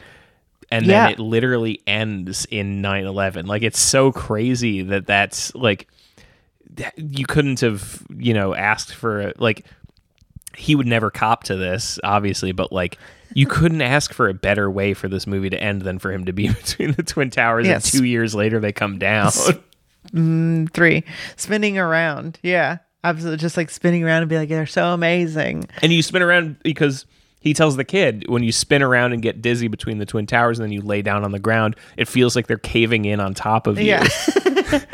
And 0.71 0.85
then 0.85 0.91
Yeah. 1.07 1.09
it 1.13 1.19
literally 1.19 1.81
ends 1.87 2.45
in 2.51 2.83
9/11. 2.83 3.47
Like 3.47 3.63
it's 3.63 3.79
so 3.81 4.13
crazy 4.13 4.83
that 4.83 5.07
that's 5.07 5.55
like 5.55 5.89
you 6.97 7.25
couldn't 7.25 7.61
have, 7.61 8.03
you 8.15 8.35
know, 8.35 8.55
asked 8.55 8.95
for 8.95 9.33
like 9.39 9.65
he 10.57 10.75
would 10.75 10.87
never 10.87 11.11
cop 11.11 11.45
to 11.45 11.55
this, 11.57 11.99
obviously, 12.05 12.53
but 12.53 12.73
like 12.73 12.99
you 13.35 13.47
couldn't 13.47 13.81
ask 13.83 14.13
for 14.13 14.29
a 14.29 14.35
better 14.35 14.71
way 14.71 14.93
for 14.95 15.07
this 15.09 15.27
movie 15.27 15.49
to 15.51 15.63
end 15.63 15.83
than 15.83 15.99
for 15.99 16.11
him 16.13 16.25
to 16.27 16.33
be 16.33 16.49
between 16.65 16.93
the 16.93 17.03
twin 17.03 17.31
towers 17.31 17.67
Yes. 17.67 17.91
and 17.93 18.01
two 18.01 18.05
years 18.07 18.35
later 18.35 18.59
they 18.61 18.73
come 18.73 18.99
down. 18.99 19.31
Mm, 20.13 20.71
three 20.73 21.05
spinning 21.37 21.77
around 21.79 22.39
yeah 22.43 22.79
absolutely 23.09 23.39
just 23.39 23.57
like 23.57 23.71
spinning 23.71 24.05
around 24.05 24.23
and 24.23 24.29
be 24.29 24.37
like 24.37 24.49
they're 24.49 24.67
so 24.67 24.93
amazing. 24.93 25.69
And 25.83 25.93
you 25.93 26.03
spin 26.03 26.23
around 26.23 26.57
because 26.63 27.07
he 27.41 27.55
tells 27.55 27.77
the 27.77 27.85
kid 27.85 28.25
when 28.29 28.43
you 28.43 28.53
spin 28.53 28.83
around 28.83 29.13
and 29.13 29.23
get 29.23 29.41
dizzy 29.41 29.69
between 29.69 29.99
the 29.99 30.07
twin 30.07 30.27
towers 30.27 30.59
and 30.59 30.65
then 30.65 30.73
you 30.73 30.83
lay 30.83 31.03
down 31.03 31.25
on 31.25 31.33
the 31.33 31.39
ground, 31.39 31.77
it 31.97 32.09
feels 32.09 32.35
like 32.37 32.47
they're 32.47 32.59
caving 32.59 33.05
in 33.05 33.21
on 33.21 33.35
top 33.35 33.67
of 33.67 33.79
you. 33.79 33.87
yeah. 33.87 34.07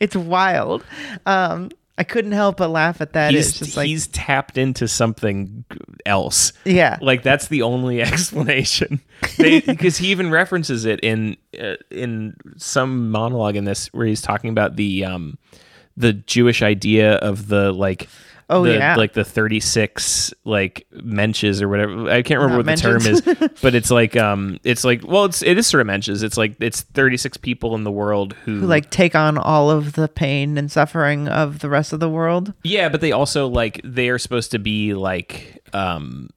It's 0.00 0.16
wild. 0.16 0.84
Um 1.26 1.70
i 1.96 2.04
couldn't 2.04 2.30
help 2.32 2.58
but 2.58 2.68
laugh 2.68 3.00
at 3.00 3.12
that. 3.14 3.32
He's, 3.32 3.48
it's 3.48 3.58
just 3.58 3.76
like 3.76 3.88
he's 3.88 4.06
tapped 4.08 4.56
into 4.56 4.86
something 4.86 5.64
else. 6.06 6.52
yeah. 6.64 6.96
Like 7.00 7.22
that's 7.22 7.48
the 7.48 7.62
only 7.62 8.00
explanation. 8.02 9.00
Because 9.36 9.98
he 9.98 10.08
even 10.08 10.30
references 10.30 10.84
it 10.84 11.00
in 11.00 11.36
uh, 11.60 11.74
in 11.90 12.36
some 12.56 13.10
monologue 13.10 13.56
in 13.56 13.64
this 13.64 13.88
where 13.88 14.06
he's 14.06 14.22
talking 14.22 14.50
about 14.50 14.76
the 14.76 15.04
um 15.04 15.38
the 15.98 16.12
Jewish 16.12 16.62
idea 16.62 17.14
of 17.16 17.48
the 17.48 17.72
like 17.72 18.08
Oh, 18.50 18.64
the, 18.64 18.72
yeah. 18.76 18.96
like 18.96 19.12
the 19.12 19.24
36 19.24 20.32
like 20.46 20.86
mensches 20.94 21.60
or 21.60 21.68
whatever. 21.68 22.08
I 22.08 22.22
can't 22.22 22.40
remember 22.40 22.62
Not 22.62 22.70
what 22.70 22.76
the 22.76 22.82
term 22.82 23.42
is 23.46 23.58
but 23.62 23.74
it's 23.74 23.90
like 23.90 24.16
um 24.16 24.58
it's 24.64 24.84
like 24.84 25.06
well 25.06 25.26
it's 25.26 25.42
it 25.42 25.58
is 25.58 25.66
sort 25.66 25.82
of 25.82 25.86
mentions 25.86 26.22
it's 26.22 26.38
like 26.38 26.56
it's 26.58 26.80
36 26.80 27.36
people 27.36 27.74
in 27.74 27.84
the 27.84 27.92
world 27.92 28.32
who, 28.46 28.60
who 28.60 28.66
like 28.66 28.88
take 28.88 29.14
on 29.14 29.36
all 29.36 29.70
of 29.70 29.92
the 29.92 30.08
pain 30.08 30.56
and 30.56 30.72
suffering 30.72 31.28
of 31.28 31.58
the 31.58 31.68
rest 31.68 31.92
of 31.92 32.00
the 32.00 32.08
world? 32.08 32.54
Yeah, 32.62 32.88
but 32.88 33.02
they 33.02 33.12
also 33.12 33.46
like 33.48 33.82
they 33.84 34.08
are 34.08 34.18
supposed 34.18 34.50
to 34.52 34.58
be 34.58 34.94
like 34.94 35.62
um 35.74 36.30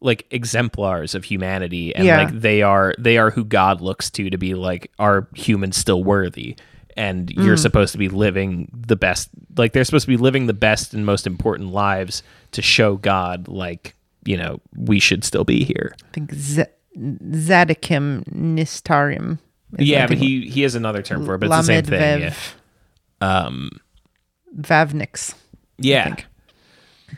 like 0.00 0.26
exemplars 0.30 1.14
of 1.14 1.24
humanity 1.24 1.94
and 1.94 2.04
Yeah. 2.04 2.24
like 2.24 2.40
they 2.40 2.60
are 2.60 2.94
they 2.98 3.16
are 3.16 3.30
who 3.30 3.42
God 3.44 3.80
looks 3.80 4.10
to 4.10 4.28
to 4.28 4.36
be 4.36 4.54
like 4.54 4.90
are 4.98 5.26
humans 5.34 5.78
still 5.78 6.04
worthy 6.04 6.56
and 6.98 7.30
you're 7.30 7.56
Mm. 7.56 7.62
supposed 7.66 7.92
to 7.92 7.98
be 7.98 8.08
living 8.10 8.68
the 8.74 8.96
best 8.96 9.30
like 9.56 9.72
they're 9.72 9.84
supposed 9.88 10.04
to 10.06 10.14
be 10.16 10.16
living 10.28 10.46
the 10.46 10.52
best 10.68 10.92
and 10.94 11.06
most 11.06 11.26
important 11.26 11.72
lives 11.72 12.22
to 12.52 12.60
show 12.62 12.96
God 12.96 13.46
like 13.48 13.94
you 14.24 14.36
know 14.36 14.60
we 14.76 14.98
should 15.00 15.22
still 15.24 15.44
be 15.44 15.64
here. 15.64 15.94
i 16.04 16.08
think 16.12 16.34
Z- 16.34 16.72
zadikim 16.96 18.24
nistarim 18.34 19.38
yeah, 19.78 20.06
but 20.06 20.16
he 20.16 20.48
he 20.48 20.62
has 20.62 20.74
another 20.74 21.02
term 21.02 21.26
for 21.26 21.34
it, 21.34 21.38
but 21.40 21.46
it's 21.52 21.56
the 21.66 21.74
same 21.74 21.84
thing. 21.84 22.20
Yeah. 22.22 22.34
Um, 23.20 23.68
Vavniks. 24.58 25.34
yeah, 25.76 26.16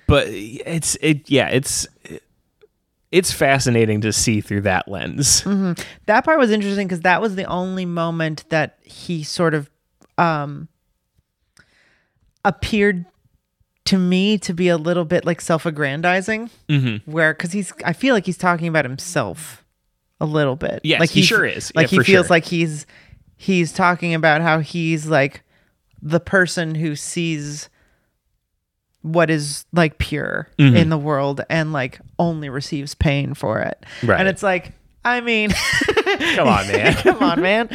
but 0.09 0.26
it's 0.28 0.97
it. 1.01 1.31
Yeah, 1.31 1.47
it's 1.49 1.87
it's 3.12 3.32
fascinating 3.32 4.00
to 4.02 4.12
see 4.12 4.40
through 4.40 4.61
that 4.62 4.86
lens. 4.88 5.42
That 6.06 6.24
part 6.24 6.38
was 6.38 6.50
interesting 6.50 6.86
because 6.86 7.00
that 7.00 7.20
was 7.20 7.34
the 7.36 7.44
only 7.44 7.84
moment 7.84 8.44
that 8.50 8.78
he 8.84 9.22
sort 9.24 9.54
of 9.54 9.68
um 10.18 10.68
appeared 12.44 13.04
to 13.86 13.98
me 13.98 14.38
to 14.38 14.52
be 14.54 14.68
a 14.68 14.76
little 14.76 15.04
bit 15.04 15.24
like 15.24 15.40
self-aggrandizing 15.40 16.50
Mm-hmm. 16.68 17.11
where 17.11 17.32
because 17.34 17.52
he's 17.52 17.72
i 17.84 17.92
feel 17.92 18.14
like 18.14 18.26
he's 18.26 18.36
talking 18.38 18.68
about 18.68 18.84
himself 18.84 19.64
a 20.20 20.26
little 20.26 20.56
bit 20.56 20.80
Yes, 20.84 21.00
like 21.00 21.11
he 21.11 21.22
sure 21.22 21.44
is. 21.46 21.72
like 21.74 21.90
Yeah, 21.90 21.98
he 22.00 22.04
feels 22.04 22.26
sure. 22.26 22.30
like 22.34 22.44
he's 22.44 22.86
he's 23.36 23.72
talking 23.72 24.14
about 24.14 24.42
how 24.42 24.61
he's 24.61 25.06
like 25.06 25.42
the 26.02 26.20
person 26.20 26.74
who 26.74 26.94
sees 26.94 27.68
what 29.03 29.30
is 29.30 29.64
like 29.72 29.98
pure 29.98 30.48
Mm-hmm. 30.59 30.76
in 30.76 30.88
the 30.90 30.98
world 30.98 31.40
and 31.48 31.72
like 31.72 32.01
only 32.18 32.48
receives 32.48 32.94
pain 32.94 33.34
for 33.34 33.61
it 33.61 33.84
Right. 34.03 34.18
and 34.20 34.28
it's 34.28 34.42
like 34.42 34.72
i 35.05 35.20
mean 35.20 35.51
Come 36.34 36.48
on, 36.48 36.66
man. 36.68 36.94
come 37.03 37.22
on 37.22 37.40
man 37.40 37.68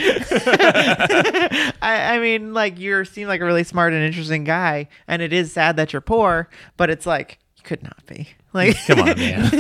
I, 1.82 2.16
I 2.16 2.20
mean 2.20 2.54
like 2.54 2.78
you 2.80 3.04
seem 3.06 3.28
like 3.28 3.42
a 3.42 3.46
really 3.46 3.64
smart 3.64 3.94
and 3.94 4.04
interesting 4.04 4.44
guy 4.44 4.88
and 5.08 5.22
it 5.22 5.34
is 5.34 5.52
sad 5.52 5.78
that 5.78 5.94
you're 5.94 6.02
poor 6.02 6.48
but 6.78 6.90
it's 6.90 7.06
like 7.06 7.40
you 7.58 7.64
could 7.64 7.82
not 7.84 8.06
be 8.06 8.30
like 8.54 8.78
Come 8.88 9.00
on, 9.02 9.18
man. 9.18 9.52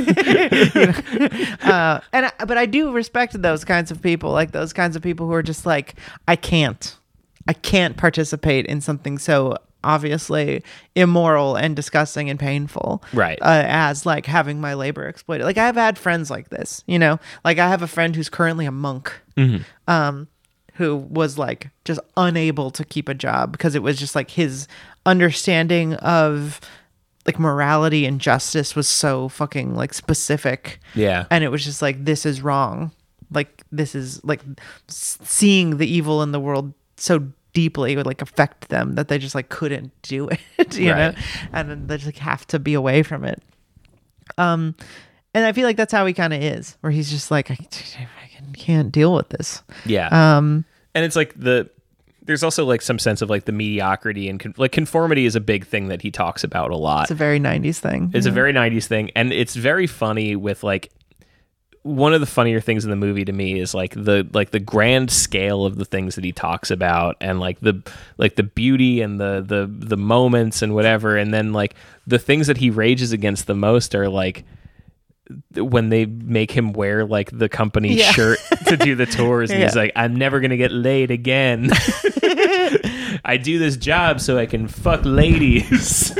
uh, 1.61 1.99
and 2.13 2.25
I, 2.27 2.31
but 2.45 2.57
I 2.57 2.65
do 2.65 2.91
respect 2.93 3.41
those 3.41 3.65
kinds 3.65 3.91
of 3.91 4.01
people, 4.01 4.31
like 4.31 4.51
those 4.51 4.71
kinds 4.71 4.95
of 4.95 5.01
people 5.01 5.25
who 5.27 5.33
are 5.33 5.43
just 5.43 5.65
like, 5.65 5.95
I 6.29 6.37
can't, 6.37 6.95
I 7.45 7.51
can't 7.53 7.97
participate 7.97 8.65
in 8.67 8.79
something 8.79 9.17
so 9.17 9.57
obviously 9.85 10.63
immoral 10.95 11.55
and 11.55 11.75
disgusting 11.75 12.29
and 12.29 12.39
painful, 12.39 13.03
Right. 13.13 13.37
Uh, 13.41 13.63
as 13.65 14.05
like 14.05 14.25
having 14.25 14.59
my 14.59 14.73
labor 14.73 15.07
exploited. 15.07 15.45
Like 15.45 15.57
I've 15.57 15.75
had 15.75 15.97
friends 15.97 16.29
like 16.29 16.49
this, 16.49 16.83
you 16.87 16.99
know, 16.99 17.19
like 17.43 17.57
I 17.59 17.69
have 17.69 17.81
a 17.81 17.87
friend 17.87 18.15
who's 18.15 18.29
currently 18.29 18.65
a 18.65 18.71
monk, 18.71 19.13
um, 19.87 20.27
who 20.73 20.95
was 20.97 21.37
like 21.37 21.69
just 21.85 21.99
unable 22.17 22.71
to 22.71 22.83
keep 22.83 23.07
a 23.07 23.13
job 23.13 23.51
because 23.51 23.75
it 23.75 23.83
was 23.83 23.97
just 23.97 24.15
like 24.15 24.31
his 24.31 24.67
understanding 25.05 25.93
of 25.95 26.59
like 27.25 27.39
morality 27.39 28.05
and 28.05 28.19
justice 28.21 28.75
was 28.75 28.87
so 28.87 29.29
fucking 29.29 29.73
like 29.75 29.93
specific 29.93 30.79
Yeah. 30.93 31.25
and 31.31 31.43
it 31.43 31.49
was 31.49 31.63
just 31.63 31.81
like 31.81 32.03
this 32.05 32.25
is 32.25 32.41
wrong 32.41 32.91
like 33.31 33.63
this 33.71 33.95
is 33.95 34.23
like 34.23 34.41
seeing 34.87 35.77
the 35.77 35.87
evil 35.87 36.21
in 36.21 36.31
the 36.31 36.39
world 36.39 36.73
so 36.97 37.27
deeply 37.55 37.95
would 37.95 38.05
like 38.05 38.21
affect 38.21 38.69
them 38.69 38.93
that 38.93 39.07
they 39.07 39.17
just 39.17 39.33
like 39.33 39.49
couldn't 39.49 39.91
do 40.03 40.29
it 40.59 40.77
you 40.77 40.93
know? 40.93 41.13
And 41.51 41.69
then 41.69 41.87
they 41.87 41.95
just 41.95 42.05
like 42.05 42.17
have 42.17 42.45
to 42.47 42.59
be 42.59 42.75
away 42.75 43.01
from 43.01 43.23
it. 43.25 43.41
Um 44.37 44.75
and 45.33 45.43
i 45.45 45.51
feel 45.51 45.65
like 45.65 45.77
that's 45.77 45.91
how 45.91 46.05
he 46.05 46.13
kind 46.13 46.33
of 46.33 46.41
is 46.41 46.77
where 46.81 46.91
he's 46.91 47.09
just 47.09 47.29
like 47.31 47.51
i, 47.51 47.57
can't 48.53 48.91
deal 48.91 49.13
with 49.13 49.29
this. 49.29 49.63
Yeah. 49.85 50.37
um 50.37 50.65
and 50.93 51.03
it's 51.03 51.15
like 51.15 51.33
the 51.39 51.69
there's 52.23 52.43
also 52.43 52.65
like 52.65 52.81
some 52.81 52.97
sense 52.99 53.21
of 53.21 53.29
like 53.29 53.45
the 53.45 53.51
mediocrity 53.51 54.29
and 54.29 54.39
con- 54.39 54.55
like 54.57 54.71
conformity 54.71 55.25
is 55.25 55.35
a 55.35 55.41
big 55.41 55.65
thing 55.65 55.87
that 55.89 56.01
he 56.01 56.09
talks 56.11 56.43
about 56.43 56.71
a 56.71 56.77
lot. 56.77 57.03
it's 57.03 57.11
a 57.11 57.15
very 57.15 57.39
90s 57.39 57.77
thing. 57.79 58.11
It's 58.13 58.25
a 58.25 58.31
very 58.31 58.51
90s 58.51 58.85
thing. 58.85 59.11
And 59.15 59.31
it's 59.31 59.55
very 59.55 59.87
funny 59.87 60.35
with 60.35 60.63
like 60.63 60.91
one 61.85 62.15
of 62.15 62.19
the 62.19 62.25
funnier 62.25 62.59
things 62.59 62.83
in 62.83 62.89
the 62.89 62.95
movie 62.95 63.23
to 63.23 63.31
me 63.31 63.59
is 63.59 63.75
like 63.75 63.93
the 63.93 64.27
like 64.33 64.49
the 64.49 64.59
grand 64.59 65.11
scale 65.11 65.67
of 65.67 65.75
the 65.75 65.85
things 65.85 66.15
that 66.15 66.23
he 66.23 66.31
talks 66.31 66.71
about 66.71 67.15
and 67.21 67.39
like 67.39 67.59
the 67.59 67.79
like 68.17 68.35
the 68.35 68.41
beauty 68.41 69.01
and 69.01 69.19
the 69.19 69.45
the 69.45 69.69
the 69.71 69.95
moments 69.95 70.63
and 70.63 70.73
whatever. 70.73 71.15
And 71.15 71.31
then 71.31 71.53
like 71.53 71.75
the 72.07 72.17
things 72.17 72.47
that 72.47 72.57
he 72.57 72.71
rages 72.71 73.11
against 73.11 73.45
the 73.45 73.53
most 73.53 73.93
are 73.93 74.09
like 74.09 74.45
when 75.55 75.89
they 75.89 76.05
make 76.05 76.51
him 76.51 76.71
wear 76.73 77.05
like 77.05 77.31
the 77.35 77.49
company 77.49 77.95
Yeah. 77.95 78.11
shirt 78.11 78.39
to 78.67 78.77
do 78.77 78.95
the 78.95 79.05
tours 79.17 79.49
and 79.51 79.61
he's 79.63 79.75
like 79.75 79.91
I'm 79.95 80.15
never 80.15 80.39
going 80.39 80.51
to 80.51 80.57
get 80.57 80.71
laid 80.71 81.09
again. 81.11 81.69
I 83.27 83.37
do 83.41 83.57
this 83.57 83.77
job 83.77 84.19
so 84.21 84.37
I 84.37 84.45
can 84.45 84.67
fuck 84.67 85.01
ladies. 85.03 86.13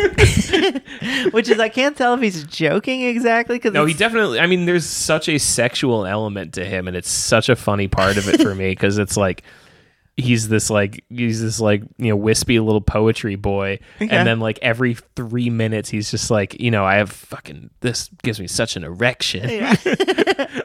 which 1.32 1.50
is 1.50 1.60
i 1.60 1.70
can't 1.70 1.96
tell 1.98 2.14
if 2.16 2.22
he's 2.22 2.44
joking 2.46 3.02
exactly 3.04 3.58
because 3.58 3.74
No, 3.74 3.86
he 3.86 3.94
definitely. 3.94 4.40
I 4.40 4.48
mean, 4.48 4.66
there's 4.66 4.86
such 4.86 5.28
a 5.30 5.38
sexual 5.38 6.06
element 6.06 6.54
to 6.56 6.66
him, 6.66 6.88
and 6.88 6.96
it's 6.96 7.10
such 7.10 7.50
a 7.50 7.56
funny 7.56 7.88
part 7.88 8.18
of 8.18 8.28
it 8.30 8.42
for 8.42 8.56
me 8.56 8.70
because 8.70 8.98
it's 8.98 9.18
like 9.18 9.44
he's 10.18 10.48
this 10.48 10.70
like 10.70 11.04
he's 11.10 11.42
this 11.42 11.60
like 11.60 11.84
you 11.98 12.08
know 12.10 12.16
wispy 12.16 12.60
little 12.60 12.82
poetry 12.82 13.36
boy, 13.36 13.80
Yeah. 14.00 14.08
and 14.12 14.28
then 14.28 14.40
like 14.40 14.58
every 14.62 14.94
three 15.16 15.50
minutes 15.50 15.90
he's 15.90 16.10
just 16.10 16.32
like 16.32 16.60
you 16.60 16.72
know 16.72 16.86
I 16.86 16.96
have 16.96 17.12
fucking 17.12 17.70
this 17.82 18.10
gives 18.24 18.40
me 18.40 18.48
such 18.48 18.76
an 18.76 18.84
erection. 18.84 19.44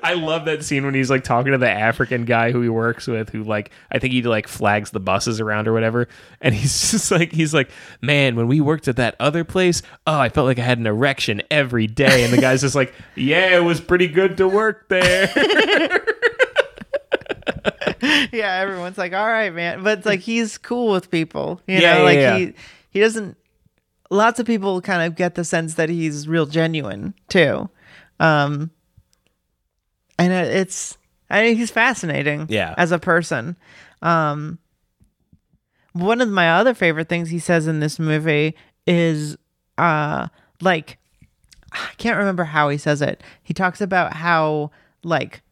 I 0.03 0.15
love 0.15 0.45
that 0.47 0.65
scene 0.65 0.85
when 0.85 0.95
he's 0.95 1.11
like 1.11 1.25
talking 1.25 1.53
to 1.53 1.59
the 1.59 1.71
African 1.71 2.25
guy 2.25 2.53
who 2.53 2.63
he 2.63 2.69
works 2.69 3.07
with, 3.07 3.31
who 3.31 3.43
like 3.43 3.71
I 3.91 3.99
think 3.99 4.13
he 4.13 4.23
like 4.23 4.47
flags 4.49 4.91
the 4.91 5.01
buses 5.01 5.41
around 5.41 5.67
or 5.69 5.73
whatever, 5.73 6.09
and 6.41 6.55
he's 6.55 6.91
just 6.93 7.11
like 7.11 7.33
he's 7.33 7.53
like, 7.53 7.71
man, 8.01 8.37
when 8.37 8.47
we 8.47 8.61
worked 8.61 8.89
at 8.89 8.97
that 8.97 9.17
other 9.21 9.45
place, 9.45 9.83
oh, 10.07 10.19
I 10.19 10.29
felt 10.29 10.47
like 10.47 10.59
I 10.59 10.63
had 10.63 10.79
an 10.79 10.87
erection 10.87 11.43
every 11.51 11.87
day, 11.87 12.25
and 12.25 12.33
the 12.33 12.41
guy's 12.41 12.61
just 12.61 12.75
like, 12.77 12.95
yeah, 13.17 13.57
it 13.57 13.65
was 13.65 13.81
pretty 13.81 14.09
good 14.09 14.37
to 14.39 14.49
work 14.49 14.89
there. 14.89 15.27
yeah, 18.33 18.55
everyone's 18.63 18.99
like, 18.99 19.13
all 19.13 19.27
right, 19.27 19.53
man. 19.55 19.83
But 19.83 19.99
it's 19.99 20.07
like 20.07 20.21
he's 20.21 20.59
cool 20.59 20.93
with 20.93 21.11
people. 21.11 21.61
You 21.67 21.79
Yeah, 21.79 21.93
know, 21.95 21.99
yeah, 21.99 22.05
like 22.05 22.17
yeah. 22.19 22.37
he 22.39 22.53
he 22.91 23.01
doesn't 23.01 23.37
lots 24.11 24.41
of 24.41 24.47
people 24.47 24.81
kind 24.81 25.03
of 25.03 25.17
get 25.17 25.35
the 25.37 25.45
sense 25.45 25.75
that 25.75 25.89
he's 25.89 26.27
real 26.29 26.47
genuine 26.47 27.15
too. 27.29 27.69
Um 28.19 28.71
and 30.19 30.33
it- 30.33 30.55
it's 30.57 30.99
I 31.31 31.43
mean 31.43 31.57
he's 31.57 31.71
fascinating 31.71 32.47
Yeah. 32.49 32.75
as 32.77 32.93
a 32.93 32.99
person. 32.99 33.57
Um 34.03 34.59
one 35.93 36.21
of 36.21 36.29
my 36.29 36.51
other 36.53 36.75
favorite 36.75 37.09
things 37.09 37.31
he 37.31 37.39
says 37.39 37.67
in 37.67 37.81
this 37.81 37.99
movie 37.99 38.55
is 38.87 39.37
uh 39.79 40.29
like 40.61 40.99
I 41.73 41.91
can't 41.99 42.19
remember 42.19 42.45
how 42.45 42.69
he 42.69 42.79
says 42.79 43.01
it. 43.01 43.23
He 43.43 43.55
talks 43.55 43.81
about 43.81 44.15
how 44.15 44.71
like 45.05 45.43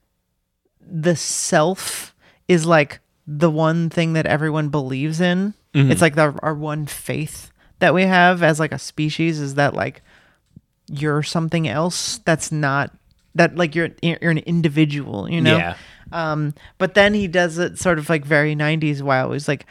the 0.91 1.17
self 1.17 2.15
is 2.49 2.65
like 2.67 3.01
the 3.27 3.51
one 3.51 3.91
thing 3.91 4.15
that 4.15 4.27
everyone 4.27 4.69
believes 4.71 5.21
in. 5.21 5.55
It's 5.75 6.01
like 6.01 6.15
the, 6.17 6.35
our 6.43 6.55
one 6.55 6.87
faith 6.87 7.51
that 7.79 7.95
we 7.95 8.03
have 8.03 8.43
as 8.43 8.59
like 8.59 8.73
a 8.73 8.79
species 8.79 9.39
is 9.39 9.55
that 9.57 9.75
like 9.75 10.03
you're 10.91 11.23
something 11.23 11.69
else 11.69 12.19
that's 12.25 12.51
not 12.51 12.91
that 13.35 13.55
like 13.55 13.75
you're 13.75 13.91
you're 14.03 14.31
an 14.31 14.39
individual, 14.39 15.31
you 15.31 15.41
know. 15.41 15.57
Yeah. 15.59 15.77
Um, 16.11 16.55
but 16.79 16.95
then 16.95 17.13
he 17.15 17.29
does 17.29 17.59
it 17.59 17.79
sort 17.79 17.99
of 17.99 18.09
like 18.09 18.25
very 18.25 18.57
90s 18.57 19.03
while 19.03 19.31
he's 19.33 19.47
like, 19.47 19.67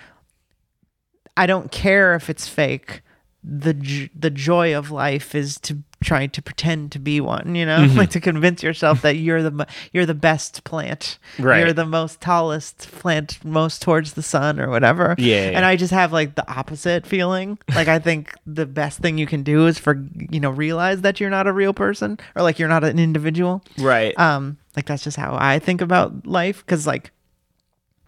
I 1.35 1.47
don't 1.47 1.71
care 1.71 2.13
if 2.15 2.29
it's 2.29 2.47
fake. 2.47 3.01
The 3.43 3.73
j- 3.73 4.09
the 4.15 4.29
joy 4.29 4.77
of 4.77 4.91
life 4.91 5.33
is 5.35 5.59
to 5.61 5.79
try 6.07 6.25
to 6.25 6.41
pretend 6.41 6.91
to 6.93 6.99
be 6.99 7.19
one, 7.19 7.53
you 7.53 7.65
know, 7.65 7.85
like 7.95 8.09
to 8.11 8.19
convince 8.21 8.63
yourself 8.63 9.01
that 9.01 9.17
you're 9.17 9.43
the 9.43 9.67
you're 9.91 10.05
the 10.05 10.13
best 10.15 10.63
plant, 10.63 11.19
Right. 11.37 11.59
You're 11.59 11.73
the 11.73 11.85
most 11.85 12.21
tallest 12.21 12.89
plant, 12.99 13.43
most 13.43 13.81
towards 13.81 14.13
the 14.13 14.23
sun 14.23 14.59
or 14.59 14.69
whatever. 14.69 15.15
Yeah, 15.17 15.51
yeah. 15.51 15.57
And 15.57 15.65
I 15.65 15.75
just 15.75 15.91
have 15.91 16.13
like 16.13 16.35
the 16.35 16.49
opposite 16.49 17.05
feeling. 17.05 17.59
Like 17.75 17.87
I 17.89 17.99
think 17.99 18.33
the 18.45 18.65
best 18.65 18.99
thing 18.99 19.17
you 19.17 19.27
can 19.27 19.43
do 19.43 19.67
is 19.67 19.77
for 19.77 20.01
you 20.31 20.39
know 20.39 20.49
realize 20.49 21.01
that 21.01 21.19
you're 21.19 21.29
not 21.29 21.45
a 21.47 21.51
real 21.53 21.73
person 21.73 22.17
or 22.35 22.41
like 22.41 22.57
you're 22.59 22.69
not 22.69 22.83
an 22.83 22.97
individual 22.99 23.61
right. 23.77 24.17
um 24.17 24.57
like 24.75 24.85
that's 24.85 25.03
just 25.03 25.17
how 25.17 25.35
i 25.39 25.59
think 25.59 25.81
about 25.81 26.25
life 26.25 26.65
because 26.65 26.87
like 26.87 27.11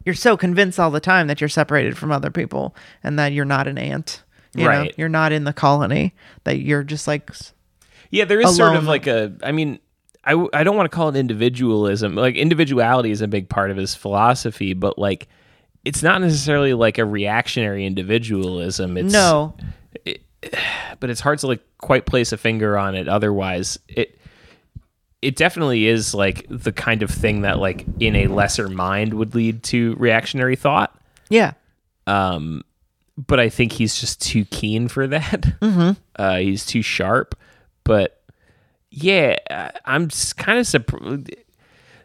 you're 0.06 0.16
so 0.16 0.38
convinced 0.38 0.80
all 0.80 0.91
the 0.91 1.00
time 1.00 1.28
that 1.28 1.41
you're 1.41 1.50
separated 1.50 1.97
from 1.97 2.12
other 2.12 2.30
people 2.32 2.76
and 3.04 3.20
that 3.20 3.34
you're 3.34 3.45
not 3.45 3.68
an 3.68 3.78
ant 3.78 4.24
you 4.56 4.64
know 4.64 4.70
Right. 4.70 4.93
you're 4.97 5.10
not 5.10 5.32
in 5.32 5.43
the 5.43 5.54
colony 5.54 6.14
that 6.45 6.60
you're 6.60 6.84
just 6.84 7.08
like 7.08 7.32
Yeah, 8.10 8.26
there 8.26 8.41
is 8.41 8.55
sort 8.55 8.76
of 8.76 8.86
like 8.86 9.07
a. 9.07 9.34
I 9.43 9.51
mean, 9.51 9.80
I 10.24 10.34
I 10.53 10.64
don't 10.64 10.76
want 10.76 10.89
to 10.91 10.95
call 10.95 11.10
it 11.10 11.16
individualism. 11.16 12.16
Like 12.16 12.36
individuality 12.36 13.12
is 13.12 13.22
a 13.22 13.28
big 13.28 13.49
part 13.49 13.72
of 13.72 13.78
his 13.78 13.95
philosophy, 13.95 14.74
but 14.74 14.97
like 14.97 15.28
it's 15.86 16.03
not 16.03 16.22
necessarily 16.22 16.74
like 16.74 16.97
a 16.97 17.05
reactionary 17.05 17.86
individualism. 17.86 18.97
It's 18.97 19.14
no 19.14 19.55
but 20.99 21.10
it's 21.10 21.22
hard 21.22 21.39
to 21.39 21.47
like 21.47 21.62
quite 21.78 22.05
place 22.05 22.32
a 22.32 22.38
finger 22.38 22.78
on 22.78 22.95
it. 22.95 23.07
Otherwise, 23.07 23.80
it 23.88 24.20
it 25.22 25.36
definitely 25.36 25.88
is 25.88 26.14
like 26.14 26.45
the 26.49 26.72
kind 26.72 27.03
of 27.03 27.10
thing 27.10 27.41
that 27.41 27.60
like 27.60 27.86
in 27.99 28.16
a 28.16 28.28
lesser 28.28 28.70
mind 28.70 29.14
would 29.14 29.36
lead 29.36 29.64
to 29.64 29.95
reactionary 29.95 30.55
thought. 30.55 30.97
yeah 31.30 31.53
Um, 32.07 32.64
but 33.18 33.39
I 33.39 33.49
think 33.49 33.74
he's 33.74 33.99
just 33.99 34.22
too 34.22 34.45
keen 34.45 34.88
for 34.88 35.07
that. 35.07 35.41
Mm-hmm. 35.60 35.91
Uh, 36.16 36.38
he's 36.38 36.66
too 36.66 36.82
sharp. 36.82 37.36
But 37.90 38.22
yeah, 38.92 39.72
I'm 39.86 40.10
kind 40.38 40.60
of 40.60 40.68
surprised. 40.68 41.36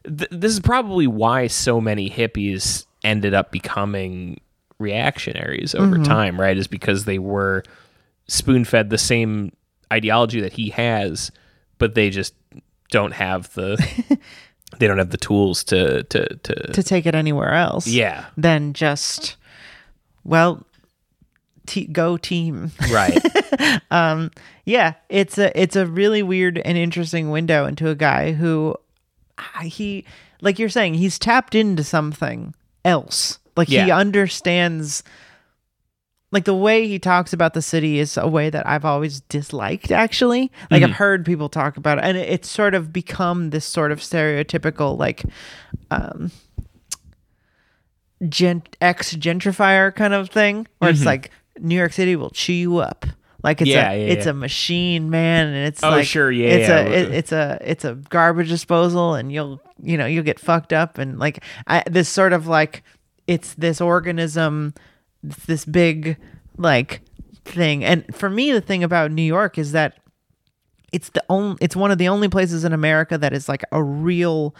This 0.04 0.52
is 0.52 0.60
probably 0.60 1.06
why 1.06 1.46
so 1.48 1.78
many 1.78 2.08
hippies 2.08 2.86
ended 3.02 3.34
up 3.34 3.52
becoming 3.52 4.40
reactionaries 4.78 5.74
over 5.74 5.96
Mm-hmm. 5.96 6.04
time, 6.04 6.40
right? 6.40 6.56
Is 6.56 6.66
because 6.66 7.04
they 7.04 7.18
were 7.18 7.62
spoon 8.28 8.64
fed 8.64 8.88
the 8.88 8.96
same 8.96 9.52
ideology 9.92 10.40
that 10.40 10.54
he 10.54 10.70
has, 10.70 11.30
but 11.76 11.94
they 11.94 12.08
just 12.08 12.32
don't 12.90 13.12
have 13.12 13.52
the 13.52 13.76
they 14.78 14.86
don't 14.86 14.98
have 14.98 15.10
the 15.10 15.18
tools 15.18 15.64
to 15.64 16.02
to 16.04 16.26
to, 16.36 16.54
to 16.72 16.82
take 16.82 17.04
it 17.04 17.14
anywhere 17.14 17.52
else. 17.52 17.86
yeah 17.86 18.24
Than 18.38 18.72
just, 18.72 19.36
well, 20.24 20.64
te- 21.66 21.86
go 21.86 22.16
team. 22.16 22.70
right 22.90 23.18
um 23.90 24.30
yeah, 24.64 24.94
it's 25.08 25.36
a 25.38 25.58
it's 25.60 25.76
a 25.76 25.86
really 25.86 26.22
weird 26.22 26.58
and 26.58 26.78
interesting 26.78 27.30
window 27.30 27.66
into 27.66 27.88
a 27.88 27.94
guy 27.94 28.32
who 28.32 28.74
he 29.62 30.04
like 30.40 30.58
you're 30.58 30.68
saying 30.68 30.94
he's 30.94 31.18
tapped 31.18 31.54
into 31.54 31.84
something 31.84 32.54
else. 32.84 33.38
Like 33.56 33.68
he 33.86 33.90
understands 33.90 35.02
like 36.32 36.44
the 36.44 36.54
way 36.54 36.88
he 36.88 36.98
talks 36.98 37.32
about 37.32 37.54
the 37.54 37.62
city 37.62 37.98
is 38.00 38.16
a 38.16 38.26
way 38.26 38.50
that 38.50 38.66
I've 38.66 38.84
always 38.84 39.20
disliked 39.20 39.92
actually. 39.92 40.50
Like 40.70 40.82
I've 40.82 40.96
heard 40.96 41.24
people 41.24 41.48
talk 41.48 41.76
about 41.76 41.98
it 41.98 42.04
and 42.04 42.16
it- 42.18 42.28
it's 42.28 42.48
sort 42.50 42.74
of 42.74 42.92
become 42.92 43.50
this 43.50 43.64
sort 43.64 43.92
of 43.92 44.00
stereotypical 44.00 44.98
like 44.98 45.22
um 45.90 46.30
gent 48.28 48.76
ex 48.80 49.14
gentrifier 49.14 49.94
kind 49.94 50.14
of 50.14 50.30
thing 50.30 50.66
where 50.78 50.90
it's 50.90 51.04
like 51.04 51.30
New 51.60 51.76
York 51.76 51.92
City 51.92 52.16
will 52.16 52.30
chew 52.30 52.52
you 52.52 52.78
up. 52.78 53.06
Like 53.42 53.60
it's 53.60 53.68
Yeah, 53.70 53.90
a 53.90 53.98
yeah, 54.06 54.12
it's 54.12 54.24
yeah. 54.24 54.30
a 54.30 54.34
machine, 54.34 55.10
man, 55.10 55.48
and 55.48 55.66
it's 55.66 55.82
Oh, 55.84 55.90
like 55.90 56.06
sure, 56.06 56.30
yeah, 56.32 56.48
it's 56.48 56.68
a 56.70 56.86
it, 56.98 57.14
it's 57.14 57.32
a 57.32 57.58
it's 57.60 57.84
a 57.84 57.94
garbage 57.94 58.48
disposal, 58.48 59.14
and 59.14 59.30
you'll 59.30 59.60
you 59.82 59.98
know 59.98 60.06
you'll 60.06 60.24
get 60.24 60.40
fucked 60.40 60.72
up, 60.72 60.96
and 60.96 61.18
like 61.18 61.44
I, 61.66 61.82
this 61.88 62.08
sort 62.08 62.32
of 62.32 62.46
like 62.46 62.82
it's 63.26 63.52
this 63.54 63.80
organism, 63.82 64.72
it's 65.22 65.44
this 65.44 65.64
big 65.66 66.16
like 66.56 67.02
thing, 67.44 67.84
and 67.84 68.04
for 68.16 68.30
me 68.30 68.50
the 68.50 68.62
thing 68.62 68.82
about 68.82 69.10
New 69.10 69.22
York 69.22 69.58
is 69.58 69.72
that 69.72 69.98
it's 70.90 71.10
the 71.10 71.22
only 71.28 71.58
it's 71.60 71.76
one 71.76 71.90
of 71.90 71.98
the 71.98 72.08
only 72.08 72.28
places 72.30 72.64
in 72.64 72.72
America 72.72 73.18
that 73.18 73.34
is 73.34 73.46
like 73.46 73.62
a 73.72 73.82
real 73.82 74.54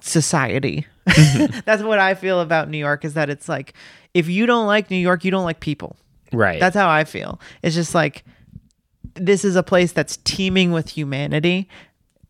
society. 0.00 0.86
Mm-hmm. 1.08 1.60
That's 1.64 1.82
what 1.82 1.98
I 1.98 2.14
feel 2.14 2.40
about 2.40 2.68
New 2.68 2.78
York 2.78 3.04
is 3.04 3.14
that 3.14 3.30
it's 3.30 3.48
like 3.48 3.74
if 4.14 4.28
you 4.28 4.46
don't 4.46 4.66
like 4.66 4.90
New 4.90 4.96
York, 4.96 5.24
you 5.24 5.30
don't 5.30 5.44
like 5.44 5.60
people. 5.60 5.96
right 6.32 6.60
That's 6.60 6.76
how 6.76 6.88
I 6.88 7.04
feel. 7.04 7.40
It's 7.62 7.74
just 7.74 7.94
like 7.94 8.24
this 9.14 9.44
is 9.44 9.56
a 9.56 9.62
place 9.62 9.92
that's 9.92 10.16
teeming 10.18 10.72
with 10.72 10.88
humanity 10.88 11.68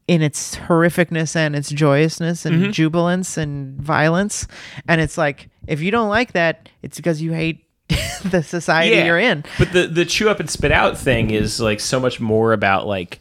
in 0.06 0.20
its 0.20 0.56
horrificness 0.56 1.34
and 1.34 1.56
its 1.56 1.70
joyousness 1.70 2.44
and 2.44 2.56
mm-hmm. 2.56 2.70
jubilance 2.72 3.38
and 3.38 3.80
violence. 3.80 4.46
And 4.88 5.00
it's 5.00 5.16
like 5.16 5.48
if 5.66 5.80
you 5.80 5.90
don't 5.90 6.08
like 6.08 6.32
that, 6.32 6.68
it's 6.82 6.96
because 6.96 7.22
you 7.22 7.32
hate 7.32 7.64
the 8.24 8.42
society 8.42 8.96
you're 9.06 9.18
in. 9.18 9.44
But 9.58 9.72
the 9.72 9.86
the 9.86 10.04
chew 10.04 10.28
up 10.28 10.40
and 10.40 10.50
spit 10.50 10.72
out 10.72 10.98
thing 10.98 11.30
is 11.30 11.60
like 11.60 11.80
so 11.80 12.00
much 12.00 12.20
more 12.20 12.52
about 12.52 12.86
like 12.86 13.20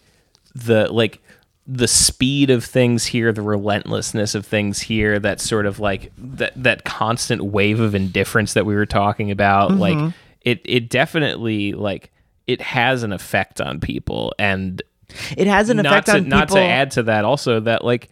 the 0.55 0.91
like 0.91 1.22
the 1.66 1.88
speed 1.88 2.49
of 2.49 2.66
things 2.66 3.05
here, 3.05 3.32
the 3.32 3.41
relentlessness 3.41 4.36
of 4.36 4.45
things 4.45 4.82
here, 4.82 5.18
that 5.20 5.39
sort 5.39 5.66
of 5.66 5.80
like 5.80 6.11
that 6.18 6.51
that 6.61 6.84
constant 6.84 7.43
wave 7.43 7.80
of 7.80 7.95
indifference 7.95 8.53
that 8.53 8.66
we 8.66 8.76
were 8.76 8.86
talking 8.86 9.32
about. 9.32 9.72
Mm-hmm. 9.72 9.80
Like 9.80 10.14
it 10.41 10.61
it 10.66 10.89
definitely 10.89 11.74
like 11.74 12.11
it 12.47 12.59
has 12.59 13.03
an 13.03 13.14
effect 13.14 13.61
on 13.61 13.80
people 13.80 14.34
and 14.38 14.82
It 15.38 15.47
has 15.47 15.70
an 15.70 15.80
effect 15.80 16.07
to 16.07 16.18
on 16.18 16.28
not 16.28 16.49
to 16.49 16.59
add 16.59 16.91
to 16.91 17.03
that 17.03 17.26
also 17.26 17.59
that 17.61 17.84
like 17.84 18.09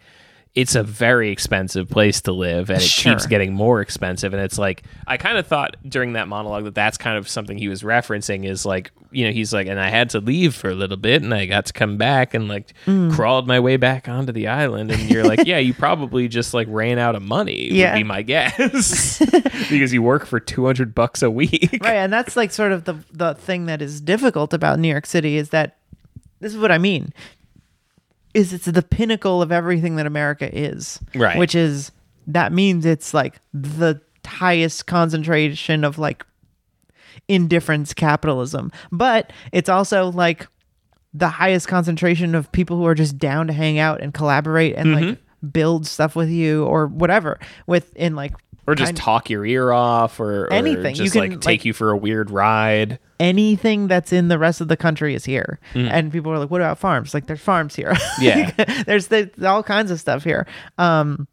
it's 0.54 0.74
a 0.74 0.82
very 0.82 1.30
expensive 1.30 1.88
place 1.88 2.20
to 2.20 2.30
live 2.32 2.68
and 2.68 2.78
it 2.80 2.84
Sure. 2.84 3.12
keeps 3.14 3.24
getting 3.26 3.54
more 3.54 3.80
expensive 3.80 4.34
and 4.34 4.42
it's 4.42 4.58
like 4.58 4.82
i 5.06 5.16
kind 5.16 5.38
of 5.38 5.46
thought 5.46 5.76
during 5.88 6.12
that 6.12 6.28
monologue 6.28 6.64
that 6.64 6.74
that's 6.74 6.98
kind 6.98 7.16
of 7.16 7.26
something 7.26 7.56
he 7.56 7.68
was 7.68 7.82
referencing 7.82 8.44
is 8.44 8.66
like 8.66 8.90
you 9.12 9.24
know 9.24 9.32
he's 9.32 9.54
like 9.54 9.66
and 9.66 9.80
i 9.80 9.88
had 9.88 10.10
to 10.10 10.20
leave 10.20 10.54
for 10.54 10.68
a 10.68 10.74
little 10.74 10.98
bit 10.98 11.22
and 11.22 11.32
i 11.32 11.46
got 11.46 11.64
to 11.66 11.72
come 11.72 11.96
back 11.96 12.34
and 12.34 12.48
like 12.48 12.74
Mm. 12.86 13.12
crawled 13.14 13.46
my 13.46 13.60
way 13.60 13.76
back 13.78 14.08
onto 14.10 14.30
the 14.32 14.48
island 14.48 14.90
and 14.90 15.08
you're 15.10 15.24
like 15.24 15.40
yeah 15.46 15.56
you 15.58 15.72
probably 15.72 16.28
just 16.28 16.52
like 16.52 16.66
ran 16.70 16.98
out 16.98 17.14
of 17.14 17.22
money 17.22 17.68
Yeah. 17.72 17.92
would 17.94 17.98
be 18.00 18.04
my 18.04 18.20
guess 18.32 19.18
because 19.70 19.92
you 19.94 20.02
work 20.02 20.26
for 20.26 20.38
200 20.38 20.94
bucks 20.94 21.22
a 21.22 21.30
week 21.30 21.78
right 21.82 21.94
and 21.94 22.12
that's 22.12 22.36
like 22.36 22.52
sort 22.52 22.72
of 22.72 22.84
the 22.84 22.94
the 23.10 23.34
thing 23.34 23.64
that 23.66 23.80
is 23.80 24.02
difficult 24.02 24.52
about 24.52 24.78
new 24.78 24.88
york 24.88 25.06
city 25.06 25.36
is 25.38 25.48
that 25.50 25.78
this 26.40 26.52
is 26.52 26.58
what 26.58 26.70
i 26.72 26.76
mean 26.76 27.12
is 28.34 28.52
it's 28.52 28.66
the 28.66 28.82
pinnacle 28.82 29.42
of 29.42 29.52
everything 29.52 29.96
that 29.96 30.06
america 30.06 30.48
is 30.56 31.00
Right. 31.14 31.38
which 31.38 31.54
is 31.54 31.92
that 32.26 32.52
means 32.52 32.86
it's 32.86 33.12
like 33.12 33.40
the 33.52 34.00
highest 34.26 34.86
concentration 34.86 35.84
of 35.84 35.98
like 35.98 36.24
indifference 37.28 37.92
capitalism 37.92 38.72
but 38.90 39.32
it's 39.52 39.68
also 39.68 40.10
like 40.10 40.46
the 41.14 41.28
highest 41.28 41.68
concentration 41.68 42.34
of 42.34 42.50
people 42.52 42.76
who 42.76 42.86
are 42.86 42.94
just 42.94 43.18
down 43.18 43.46
to 43.46 43.52
hang 43.52 43.78
out 43.78 44.00
and 44.00 44.14
collaborate 44.14 44.74
and 44.76 44.94
like 44.94 45.04
mm-hmm. 45.04 45.46
build 45.48 45.86
stuff 45.86 46.16
with 46.16 46.30
you 46.30 46.64
or 46.64 46.86
whatever 46.86 47.38
within 47.66 48.16
like 48.16 48.32
or 48.66 48.74
just 48.74 48.88
kind- 48.90 48.96
talk 48.96 49.30
your 49.30 49.44
ear 49.44 49.72
off 49.72 50.20
or, 50.20 50.44
or 50.44 50.52
Anything. 50.52 50.94
You 50.96 51.10
can, 51.10 51.20
like 51.20 51.30
take 51.40 51.44
like- 51.44 51.64
you 51.64 51.72
for 51.72 51.90
a 51.90 51.96
weird 51.96 52.30
ride 52.30 52.98
anything 53.20 53.86
that's 53.86 54.12
in 54.12 54.26
the 54.26 54.36
rest 54.38 54.60
of 54.60 54.66
the 54.66 54.76
country 54.76 55.14
is 55.14 55.24
here. 55.24 55.60
And 55.74 56.10
people 56.10 56.32
are 56.32 56.38
like, 56.40 56.50
what 56.50 56.60
about 56.60 56.76
farms? 56.78 57.14
Like, 57.14 57.26
there's 57.26 57.40
farms 57.40 57.76
here. 57.76 57.94
Yeah. 58.20 58.50
there's, 58.84 59.06
there's 59.06 59.28
all 59.44 59.62
kinds 59.62 59.92
of 59.92 60.00
stuff 60.00 60.24
here. 60.24 60.44
Um, 60.76 61.28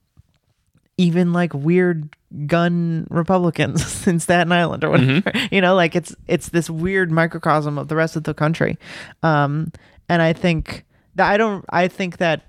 even 0.97 1.33
like 1.33 1.51
weird 1.55 2.15
gun 2.45 3.07
Republicans 3.09 4.05
in 4.07 4.19
Staten 4.19 4.51
Island 4.51 4.83
or 4.83 4.91
whatever. 4.91 5.31
You 5.51 5.61
know, 5.61 5.73
like 5.73 5.95
it's 5.95 6.15
it's 6.27 6.49
this 6.49 6.69
weird 6.69 7.09
microcosm 7.11 7.77
of 7.79 7.87
the 7.87 7.95
rest 7.95 8.15
of 8.15 8.23
the 8.23 8.33
country. 8.35 8.77
Um, 9.23 9.71
and 10.07 10.21
I 10.21 10.33
think 10.33 10.85
that 11.15 11.31
I 11.31 11.37
don't 11.37 11.65
I 11.69 11.87
think 11.87 12.17
that 12.17 12.43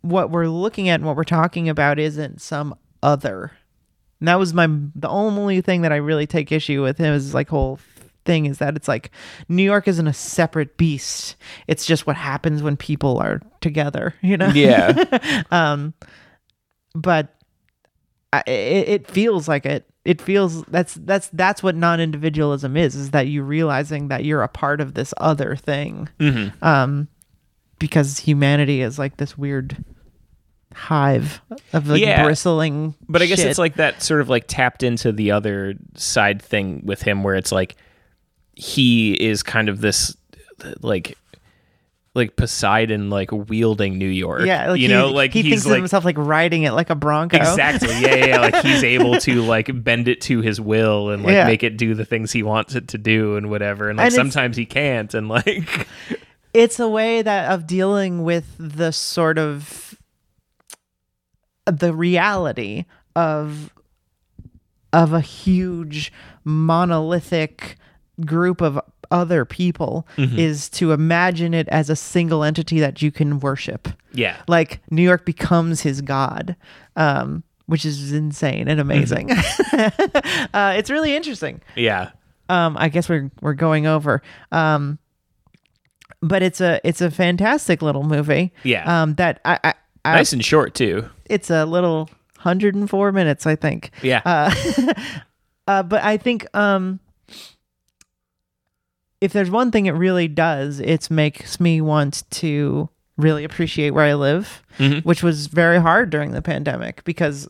what 0.00 0.30
we're 0.30 0.48
looking 0.48 0.88
at 0.88 0.94
and 0.96 1.04
what 1.04 1.14
we're 1.14 1.24
talking 1.24 1.68
about 1.68 1.98
isn't 1.98 2.40
some 2.40 2.74
other. 3.02 3.52
And 4.20 4.28
that 4.28 4.38
was 4.38 4.52
my 4.54 4.68
the 4.94 5.08
only 5.08 5.60
thing 5.60 5.82
that 5.82 5.92
I 5.92 5.96
really 5.96 6.26
take 6.26 6.50
issue 6.52 6.82
with 6.82 6.98
him 6.98 7.14
is 7.14 7.34
like 7.34 7.48
whole 7.48 7.78
thing 8.24 8.46
is 8.46 8.58
that 8.58 8.76
it's 8.76 8.88
like 8.88 9.10
New 9.48 9.62
York 9.62 9.88
isn't 9.88 10.06
a 10.06 10.12
separate 10.12 10.76
beast. 10.76 11.36
It's 11.66 11.86
just 11.86 12.06
what 12.06 12.16
happens 12.16 12.62
when 12.62 12.76
people 12.76 13.18
are 13.18 13.40
together, 13.60 14.14
you 14.22 14.36
know? 14.36 14.48
yeah 14.48 15.42
um, 15.50 15.94
But 16.94 17.34
I, 18.32 18.42
it, 18.46 18.88
it 18.88 19.10
feels 19.10 19.48
like 19.48 19.66
it. 19.66 19.84
It 20.04 20.20
feels 20.22 20.62
that's 20.64 20.94
that's 20.94 21.28
that's 21.34 21.62
what 21.62 21.74
non-individualism 21.74 22.76
is 22.76 22.94
is 22.94 23.10
that 23.10 23.26
you 23.26 23.42
realizing 23.42 24.08
that 24.08 24.24
you're 24.24 24.42
a 24.42 24.48
part 24.48 24.80
of 24.80 24.94
this 24.94 25.12
other 25.18 25.54
thing. 25.54 26.08
Mm-hmm. 26.18 26.64
Um 26.64 27.08
because 27.78 28.18
humanity 28.18 28.80
is 28.80 28.98
like 28.98 29.18
this 29.18 29.36
weird 29.38 29.84
hive 30.74 31.40
of 31.72 31.88
like 31.88 32.00
Yeah. 32.00 32.24
bristling 32.24 32.94
But 33.08 33.22
I 33.22 33.26
guess 33.26 33.38
shit. 33.38 33.48
it's 33.48 33.58
like 33.58 33.76
that 33.76 34.02
sort 34.02 34.20
of 34.20 34.28
like 34.28 34.44
tapped 34.46 34.82
into 34.82 35.12
the 35.12 35.30
other 35.32 35.74
side 35.94 36.40
thing 36.42 36.82
with 36.84 37.02
him 37.02 37.22
where 37.24 37.34
it's 37.34 37.50
like 37.52 37.76
he 38.54 39.12
is 39.14 39.42
kind 39.42 39.68
of 39.68 39.80
this 39.80 40.16
like 40.80 41.16
like 42.14 42.34
Poseidon 42.36 43.10
like 43.10 43.30
wielding 43.30 43.96
New 43.96 44.08
York. 44.08 44.42
Yeah, 44.44 44.70
like 44.70 44.80
you 44.80 44.88
he, 44.88 44.92
know, 44.94 45.10
like 45.10 45.32
he 45.32 45.42
he's 45.42 45.62
thinks 45.62 45.66
of 45.66 45.76
himself 45.76 46.04
like 46.04 46.18
riding 46.18 46.64
it 46.64 46.72
like 46.72 46.90
a 46.90 46.96
bronco. 46.96 47.36
Exactly. 47.36 47.90
Yeah, 48.00 48.14
yeah, 48.16 48.26
yeah. 48.26 48.40
Like 48.40 48.56
he's 48.56 48.82
able 48.82 49.18
to 49.20 49.42
like 49.42 49.70
bend 49.84 50.08
it 50.08 50.20
to 50.22 50.40
his 50.40 50.60
will 50.60 51.10
and 51.10 51.22
like 51.22 51.32
Yeah. 51.34 51.46
make 51.46 51.62
it 51.62 51.76
do 51.76 51.94
the 51.94 52.04
things 52.04 52.32
he 52.32 52.42
wants 52.42 52.74
it 52.74 52.88
to 52.88 52.98
do 52.98 53.36
and 53.36 53.50
whatever. 53.50 53.88
And 53.88 53.98
like 53.98 54.06
And 54.06 54.14
sometimes 54.14 54.56
he 54.56 54.66
can't 54.66 55.12
and 55.14 55.28
like 55.28 55.86
It's 56.54 56.80
a 56.80 56.88
way 56.88 57.22
that 57.22 57.52
of 57.52 57.66
dealing 57.68 58.24
with 58.24 58.46
the 58.58 58.90
sort 58.90 59.38
of 59.38 59.87
the 61.70 61.92
reality 61.94 62.84
of 63.16 63.72
of 64.92 65.12
a 65.12 65.20
huge 65.20 66.12
monolithic 66.44 67.76
group 68.24 68.60
of 68.60 68.80
other 69.10 69.44
people 69.44 70.06
Mm-hmm. 70.16 70.38
is 70.38 70.68
to 70.70 70.92
imagine 70.92 71.54
it 71.54 71.68
as 71.68 71.88
a 71.90 71.96
single 71.96 72.44
entity 72.44 72.80
that 72.80 73.00
you 73.02 73.10
can 73.10 73.40
worship. 73.40 73.88
yeah. 74.12 74.36
like 74.48 74.80
New 74.90 75.02
York 75.02 75.24
becomes 75.24 75.80
his 75.82 76.00
god, 76.02 76.56
um, 76.96 77.42
which 77.66 77.84
is 77.84 78.12
insane 78.12 78.68
and 78.68 78.80
amazing. 78.80 79.30
uh, 80.52 80.74
it's 80.76 80.90
really 80.90 81.14
interesting. 81.16 81.60
Yeah. 81.76 82.10
Um, 82.50 82.76
I 82.78 82.88
guess 82.88 83.08
we're 83.08 83.30
we're 83.42 83.52
going 83.54 83.86
over, 83.86 84.22
um, 84.52 84.98
but 86.22 86.42
it's 86.42 86.60
a 86.62 86.80
it's 86.82 87.00
a 87.02 87.10
fantastic 87.10 87.82
little 87.82 88.02
movie. 88.04 88.52
Yeah. 88.64 89.02
Um, 89.02 89.14
that 89.16 89.40
I, 89.44 89.58
I 89.62 89.74
nice 90.04 90.32
and 90.32 90.44
short 90.44 90.74
too. 90.74 91.08
it's 91.26 91.50
a 91.50 91.64
little 91.66 92.08
104 92.42 93.12
minutes, 93.12 93.46
I 93.46 93.56
think. 93.56 93.90
Yeah. 94.02 94.22
Uh, 94.24 94.54
uh, 95.66 95.82
but 95.82 96.02
I 96.02 96.16
think 96.16 96.46
um, 96.56 97.00
if 99.20 99.32
there's 99.32 99.50
one 99.50 99.70
thing 99.70 99.86
it 99.86 99.92
really 99.92 100.28
does, 100.28 100.80
it 100.80 101.10
makes 101.10 101.58
me 101.60 101.80
want 101.80 102.22
to 102.30 102.88
really 103.16 103.42
appreciate 103.44 103.90
where 103.90 104.04
I 104.04 104.14
live, 104.14 104.62
Mhm. 104.78 105.04
which 105.04 105.22
was 105.22 105.48
very 105.48 105.80
hard 105.80 106.10
during 106.10 106.30
the 106.30 106.42
pandemic 106.42 107.02
because 107.04 107.48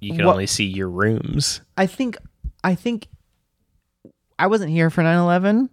you 0.00 0.14
can 0.14 0.26
What- 0.26 0.32
only 0.32 0.46
see 0.46 0.66
your 0.66 0.90
rooms. 0.90 1.62
I 1.76 1.86
think 1.86 2.16
I 2.62 2.74
think 2.74 3.06
I 4.38 4.46
wasn't 4.46 4.70
here 4.70 4.90
for 4.90 5.02
9/11 5.02 5.70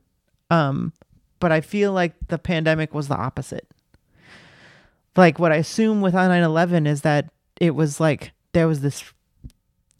um 0.49 0.93
but 1.39 1.51
I 1.51 1.59
feel 1.61 1.91
like 1.91 2.13
the 2.29 2.37
pandemic 2.39 2.93
was 2.95 3.09
the 3.09 3.15
opposite. 3.17 3.67
Like 5.17 5.39
what 5.39 5.51
I 5.51 5.55
assume 5.55 6.01
with 6.01 6.13
9/11 6.13 6.87
is 6.87 7.01
that 7.01 7.29
it 7.59 7.71
was 7.75 7.99
like 7.99 8.31
there 8.53 8.67
was 8.67 8.81
this 8.81 9.03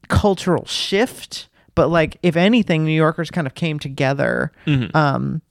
cultural 0.08 0.66
shift, 0.66 1.50
but 1.76 1.88
like 1.90 2.18
if 2.24 2.36
anything 2.38 2.86
New 2.86 2.92
Yorkers 2.96 3.30
kind 3.32 3.46
of 3.48 3.56
came 3.56 3.80
together 3.80 4.52
um 4.94 5.42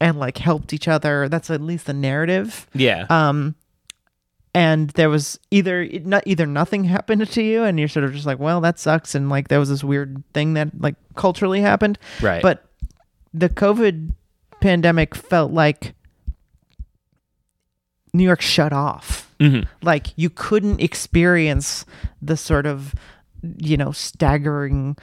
and 0.00 0.18
like 0.18 0.38
helped 0.38 0.72
each 0.72 0.86
other. 0.88 1.28
That's 1.28 1.50
at 1.50 1.60
least 1.60 1.86
the 1.86 1.92
narrative 1.94 2.66
Yeah. 2.74 3.06
um 3.10 3.54
and 4.56 4.90
there 4.90 5.10
was 5.10 5.40
either 5.50 5.84
not 6.04 6.22
either 6.26 6.46
nothing 6.46 6.84
happened 6.96 7.28
to 7.28 7.42
you 7.42 7.64
and 7.64 7.78
you're 7.78 7.88
sort 7.88 8.04
of 8.04 8.12
just 8.12 8.26
like 8.26 8.38
well 8.38 8.60
that 8.60 8.78
sucks 8.78 9.14
and 9.14 9.28
like 9.30 9.48
there 9.48 9.58
was 9.58 9.68
this 9.68 9.82
weird 9.82 10.22
thing 10.32 10.54
that 10.54 10.68
like 10.80 10.94
culturally 11.16 11.60
happened 11.60 11.98
Right. 12.22 12.42
but 12.42 12.64
the 13.32 13.48
covid 13.48 14.12
pandemic 14.60 15.14
felt 15.16 15.50
like 15.52 15.94
new 18.14 18.24
york 18.24 18.40
shut 18.40 18.72
off 18.72 19.30
Mhm. 19.40 19.66
like 19.82 20.06
you 20.16 20.30
couldn't 20.30 20.80
experience 20.80 21.84
the 22.22 22.36
sort 22.36 22.64
of 22.66 22.94
you 23.58 23.76
know 23.76 23.90
staggering 23.92 24.96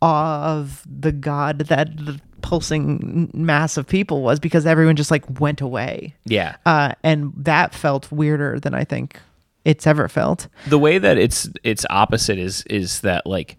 awe 0.00 0.56
of 0.56 0.82
the 0.88 1.12
god 1.12 1.58
that 1.58 1.94
the 1.96 2.20
pulsing 2.42 3.28
mass 3.34 3.76
of 3.76 3.86
people 3.88 4.22
was 4.22 4.38
because 4.38 4.66
everyone 4.66 4.94
just 4.94 5.10
like 5.10 5.40
went 5.40 5.60
away 5.60 6.14
yeah. 6.26 6.54
uh, 6.64 6.92
and 7.02 7.32
that 7.36 7.74
felt 7.74 8.10
weirder 8.12 8.60
than 8.60 8.72
I 8.72 8.84
think 8.84 9.18
it's 9.64 9.84
ever 9.84 10.06
felt. 10.06 10.46
the 10.68 10.78
way 10.78 10.98
that 10.98 11.18
it's 11.18 11.50
it's 11.64 11.84
opposite 11.90 12.38
is 12.38 12.62
is 12.70 13.00
that 13.00 13.26
like 13.26 13.56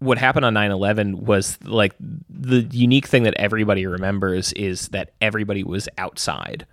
what 0.00 0.18
happened 0.18 0.44
on 0.46 0.54
9-11 0.54 1.14
was 1.22 1.58
like 1.62 1.94
the 2.28 2.66
unique 2.72 3.06
thing 3.06 3.22
that 3.22 3.34
everybody 3.34 3.86
remembers 3.86 4.52
is 4.54 4.88
that 4.88 5.12
everybody 5.20 5.62
was 5.62 5.88
outside 5.96 6.66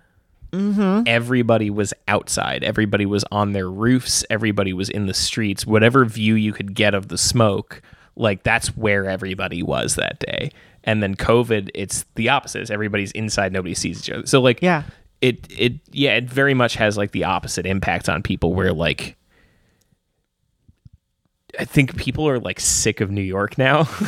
mm-hmm. 0.52 1.02
everybody 1.06 1.70
was 1.70 1.92
outside. 2.06 2.64
Everybody 2.64 3.06
was 3.06 3.24
on 3.30 3.52
their 3.52 3.70
roofs. 3.70 4.24
Everybody 4.30 4.72
was 4.72 4.88
in 4.88 5.06
the 5.06 5.14
streets. 5.14 5.66
Whatever 5.66 6.04
view 6.04 6.34
you 6.34 6.52
could 6.52 6.74
get 6.74 6.94
of 6.94 7.08
the 7.08 7.18
smoke 7.18 7.82
like 8.16 8.42
that's 8.42 8.76
where 8.76 9.06
everybody 9.06 9.62
was 9.62 9.94
that 9.94 10.18
day. 10.18 10.50
And 10.84 11.02
then 11.02 11.14
covid 11.14 11.70
it's 11.74 12.04
the 12.14 12.30
opposite. 12.30 12.62
It's 12.62 12.70
everybody's 12.70 13.12
inside. 13.12 13.52
Nobody 13.52 13.74
sees 13.74 14.00
each 14.00 14.10
other. 14.10 14.26
So 14.26 14.40
like 14.40 14.60
Yeah. 14.62 14.82
it 15.20 15.46
it 15.50 15.74
yeah 15.92 16.16
it 16.16 16.30
very 16.30 16.54
much 16.54 16.74
has 16.74 16.96
like 16.96 17.12
the 17.12 17.24
opposite 17.24 17.66
impact 17.66 18.08
on 18.08 18.22
people 18.22 18.54
where 18.54 18.72
like 18.72 19.16
I 21.58 21.64
think 21.64 21.96
people 21.96 22.28
are 22.28 22.38
like 22.38 22.60
sick 22.60 23.00
of 23.00 23.10
New 23.10 23.22
York 23.22 23.58
now. 23.58 23.84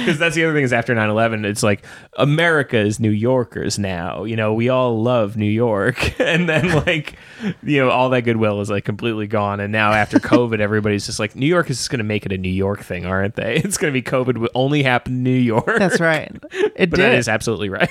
Because 0.00 0.18
that's 0.18 0.34
the 0.34 0.44
other 0.44 0.54
thing 0.54 0.64
is 0.64 0.72
after 0.72 0.94
9 0.94 1.10
11, 1.10 1.44
it's 1.44 1.62
like 1.62 1.84
America 2.16 2.78
is 2.78 3.00
New 3.00 3.10
Yorkers 3.10 3.78
now. 3.78 4.24
You 4.24 4.36
know, 4.36 4.54
we 4.54 4.68
all 4.68 5.02
love 5.02 5.36
New 5.36 5.50
York. 5.50 6.14
And 6.30 6.48
then, 6.48 6.68
like, 6.86 7.16
you 7.62 7.80
know, 7.80 7.90
all 7.90 8.10
that 8.10 8.20
goodwill 8.22 8.60
is 8.60 8.70
like 8.70 8.84
completely 8.84 9.26
gone. 9.26 9.58
And 9.58 9.72
now 9.72 9.92
after 9.92 10.18
COVID, 10.20 10.60
everybody's 10.60 11.06
just 11.06 11.18
like, 11.18 11.34
New 11.34 11.46
York 11.46 11.70
is 11.70 11.78
just 11.78 11.90
going 11.90 11.98
to 11.98 12.04
make 12.04 12.24
it 12.24 12.30
a 12.32 12.38
New 12.38 12.48
York 12.52 12.80
thing, 12.82 13.04
aren't 13.04 13.34
they? 13.34 13.56
It's 13.56 13.76
going 13.76 13.92
to 13.92 14.00
be 14.00 14.02
COVID 14.02 14.38
will 14.38 14.48
only 14.54 14.82
happen 14.84 15.14
in 15.14 15.22
New 15.24 15.30
York. 15.32 15.78
That's 15.78 15.98
right. 15.98 16.30
It 16.52 16.90
But 16.90 16.96
did. 16.96 17.00
that 17.00 17.14
is 17.14 17.28
absolutely 17.28 17.68
right. 17.68 17.90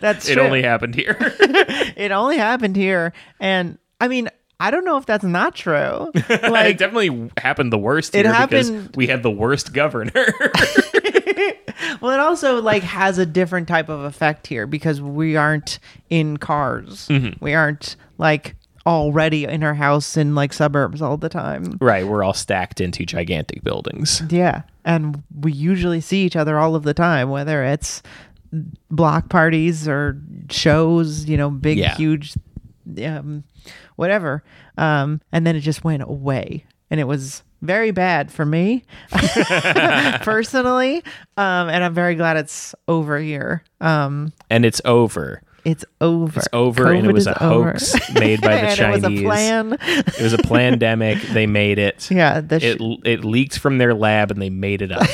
That's 0.00 0.28
it 0.28 0.34
true. 0.34 0.42
only 0.42 0.62
happened 0.62 0.94
here. 0.94 1.16
it 1.18 2.12
only 2.12 2.36
happened 2.36 2.76
here, 2.76 3.12
and 3.40 3.78
I 4.00 4.06
mean, 4.08 4.28
I 4.60 4.70
don't 4.70 4.84
know 4.84 4.96
if 4.98 5.06
that's 5.06 5.24
not 5.24 5.54
true. 5.54 6.12
Like, 6.28 6.74
it 6.74 6.78
definitely 6.78 7.30
happened 7.38 7.72
the 7.72 7.78
worst 7.78 8.14
It 8.14 8.26
here 8.26 8.34
because 8.46 8.68
happened- 8.68 8.94
we 8.96 9.06
had 9.06 9.22
the 9.22 9.30
worst 9.30 9.72
governor. 9.72 10.12
well, 12.00 12.12
it 12.12 12.20
also 12.20 12.60
like 12.60 12.82
has 12.82 13.18
a 13.18 13.26
different 13.26 13.68
type 13.68 13.88
of 13.88 14.00
effect 14.00 14.46
here 14.46 14.66
because 14.66 15.00
we 15.00 15.36
aren't 15.36 15.78
in 16.08 16.36
cars. 16.36 17.08
Mm-hmm. 17.08 17.42
We 17.44 17.54
aren't 17.54 17.96
like 18.18 18.56
already 18.86 19.44
in 19.44 19.62
our 19.62 19.74
house 19.74 20.16
in 20.16 20.34
like 20.34 20.52
suburbs 20.52 21.02
all 21.02 21.16
the 21.16 21.28
time. 21.28 21.76
right, 21.80 22.06
we're 22.06 22.22
all 22.22 22.32
stacked 22.34 22.80
into 22.80 23.04
gigantic 23.04 23.62
buildings. 23.62 24.22
Yeah. 24.30 24.62
And 24.84 25.22
we 25.38 25.52
usually 25.52 26.00
see 26.00 26.24
each 26.24 26.36
other 26.36 26.58
all 26.58 26.74
of 26.74 26.82
the 26.84 26.94
time, 26.94 27.28
whether 27.30 27.62
it's 27.62 28.02
block 28.90 29.28
parties 29.28 29.86
or 29.86 30.20
shows, 30.50 31.26
you 31.26 31.36
know, 31.36 31.50
big, 31.50 31.78
Yeah. 31.78 31.94
huge, 31.94 32.34
um, 33.04 33.44
whatever. 33.96 34.42
Um, 34.78 35.20
and 35.32 35.46
then 35.46 35.56
it 35.56 35.60
just 35.60 35.84
went 35.84 36.02
away. 36.02 36.64
And 36.90 36.98
it 37.00 37.04
was 37.04 37.42
very 37.62 37.90
bad 37.90 38.32
for 38.32 38.44
me 38.46 38.84
personally. 40.22 40.98
Um, 41.36 41.68
and 41.68 41.84
I'm 41.84 41.94
very 41.94 42.14
glad 42.14 42.36
it's 42.36 42.74
over 42.88 43.18
here. 43.18 43.62
Um, 43.80 44.32
And 44.48 44.64
it's 44.64 44.80
over. 44.84 45.42
it's 45.64 45.84
over. 46.00 46.38
It's 46.40 46.48
over, 46.52 46.90
and 46.92 47.06
it 47.06 47.12
was 47.12 47.26
a 47.26 47.42
over. 47.42 47.72
hoax 47.72 47.94
made 48.14 48.40
by 48.40 48.56
the 48.62 48.74
Chinese. 48.76 49.04
it 49.04 49.10
was 49.10 49.20
a 49.20 49.22
plan. 49.22 49.76
It 49.80 50.22
was 50.22 50.32
a 50.32 50.38
pandemic. 50.38 51.20
They 51.20 51.46
made 51.46 51.78
it. 51.78 52.10
Yeah. 52.10 52.40
Sh- 52.40 52.62
It 52.62 52.80
it 53.04 53.24
leaked 53.24 53.58
from 53.58 53.78
their 53.78 53.94
lab, 53.94 54.30
and 54.30 54.40
they 54.40 54.50
made 54.50 54.80
it 54.82 54.90
up 54.90 55.06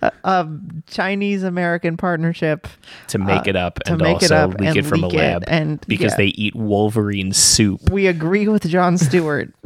Chinese 0.86 1.42
American 1.42 1.96
partnership. 1.96 2.66
to 3.08 3.18
make 3.18 3.46
uh, 3.46 3.50
it 3.50 3.56
up 3.56 3.78
and 3.86 3.98
make 3.98 4.22
it 4.22 4.30
also 4.30 4.50
up 4.50 4.60
leak 4.60 4.76
it 4.76 4.86
from 4.86 5.02
leak 5.02 5.12
a 5.12 5.16
lab. 5.16 5.44
and- 5.48 5.84
because 5.86 6.12
yeah. 6.12 6.16
they 6.16 6.26
eat 6.26 6.54
Wolverine 6.54 7.32
soup. 7.32 7.90
We 7.90 8.06
agree 8.06 8.48
with 8.48 8.68
Jon 8.68 8.98
Stewart. 8.98 9.52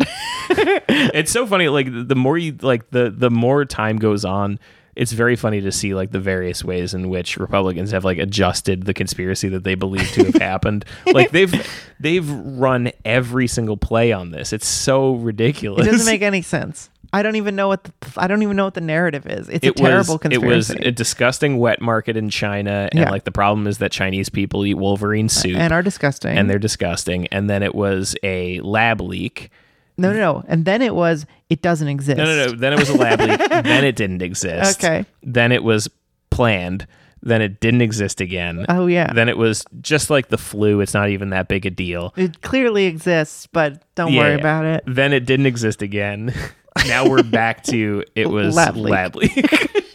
it's 0.49 1.33
so 1.33 1.47
funny 1.47 1.68
like 1.68 1.87
the 1.91 2.14
more 2.14 2.37
you 2.37 2.57
like 2.62 2.91
the 2.91 3.11
the 3.11 3.30
more 3.30 3.64
time 3.64 3.97
goes 3.99 4.24
on 4.24 4.59
it's 4.95 5.12
very 5.12 5.37
funny 5.37 5.61
to 5.61 5.72
see 5.72 5.95
like 5.95 6.11
the 6.11 6.20
various 6.20 6.62
ways 6.64 6.93
in 6.93 7.09
which 7.09 7.39
republicans 7.39 7.93
have 7.93 8.05
like 8.05 8.18
adjusted 8.18 8.85
the 8.85 8.93
conspiracy 8.93 9.49
that 9.49 9.64
they 9.64 9.74
believe 9.74 10.11
to 10.11 10.24
have 10.24 10.35
happened 10.35 10.85
like 11.12 11.30
they've 11.30 11.55
they've 12.01 12.28
run 12.30 12.91
every 13.05 13.47
single 13.47 13.76
play 13.76 14.12
on 14.12 14.30
this 14.30 14.53
it's 14.53 14.66
so 14.66 15.14
ridiculous 15.14 15.87
It 15.87 15.91
doesn't 15.91 16.07
make 16.07 16.22
any 16.22 16.43
sense. 16.43 16.91
I 17.12 17.22
don't 17.22 17.36
even 17.36 17.54
know 17.56 17.68
what 17.68 17.84
the 17.84 17.92
I 18.16 18.26
don't 18.26 18.42
even 18.42 18.56
know 18.56 18.64
what 18.64 18.74
the 18.74 18.80
narrative 18.80 19.26
is. 19.26 19.48
It's 19.48 19.66
it 19.66 19.70
a 19.70 19.72
terrible 19.74 20.18
was, 20.22 20.32
it 20.32 20.42
was 20.42 20.70
a 20.70 20.90
disgusting 20.90 21.58
wet 21.58 21.80
market 21.82 22.16
in 22.16 22.30
China, 22.30 22.88
and 22.90 23.00
Yeah. 23.00 23.10
like 23.10 23.24
the 23.24 23.32
problem 23.32 23.66
is 23.66 23.78
that 23.78 23.92
Chinese 23.92 24.28
people 24.28 24.64
eat 24.64 24.74
Wolverine 24.74 25.28
soup, 25.28 25.56
and 25.56 25.72
are 25.72 25.82
disgusting. 25.82 26.36
and 26.38 26.48
they're 26.48 26.58
disgusting. 26.58 27.26
And 27.28 27.50
then 27.50 27.62
it 27.62 27.74
was 27.74 28.16
a 28.22 28.60
lab 28.60 29.00
leak, 29.00 29.50
no, 29.98 30.10
no, 30.12 30.18
no. 30.18 30.44
And 30.48 30.64
then 30.64 30.80
it 30.80 30.94
was 30.94 31.26
it 31.50 31.60
doesn't 31.60 31.88
exist. 31.88 32.16
No, 32.16 32.24
no, 32.24 32.46
no. 32.46 32.52
Then 32.52 32.72
it 32.72 32.78
was 32.78 32.88
a 32.88 32.96
lab 32.96 33.20
leak. 33.20 33.38
Then 33.62 33.84
it 33.84 33.94
didn't 33.94 34.22
exist. 34.22 34.82
Okay. 34.82 35.04
Then 35.22 35.52
it 35.52 35.62
was 35.62 35.88
planned. 36.30 36.86
Then 37.24 37.40
it 37.42 37.60
didn't 37.60 37.82
exist 37.82 38.20
again. 38.20 38.64
Oh 38.70 38.86
yeah. 38.86 39.12
Then 39.12 39.28
it 39.28 39.36
was 39.36 39.64
just 39.82 40.08
like 40.10 40.28
the 40.28 40.38
flu. 40.38 40.80
It's 40.80 40.94
not 40.94 41.10
even 41.10 41.30
that 41.30 41.46
big 41.46 41.66
a 41.66 41.70
deal. 41.70 42.14
it 42.16 42.40
clearly 42.40 42.86
exists, 42.86 43.46
but 43.46 43.82
don't 43.94 44.14
worry 44.16 44.30
Yeah. 44.32 44.38
about 44.38 44.64
it. 44.64 44.82
Then 44.86 45.12
it 45.12 45.26
didn't 45.26 45.46
exist 45.46 45.82
again. 45.82 46.32
now 46.86 47.08
we're 47.08 47.22
back 47.22 47.62
to 47.64 48.04
it 48.14 48.28
was 48.28 48.54
leak. 48.56 49.14
leak. 49.14 49.70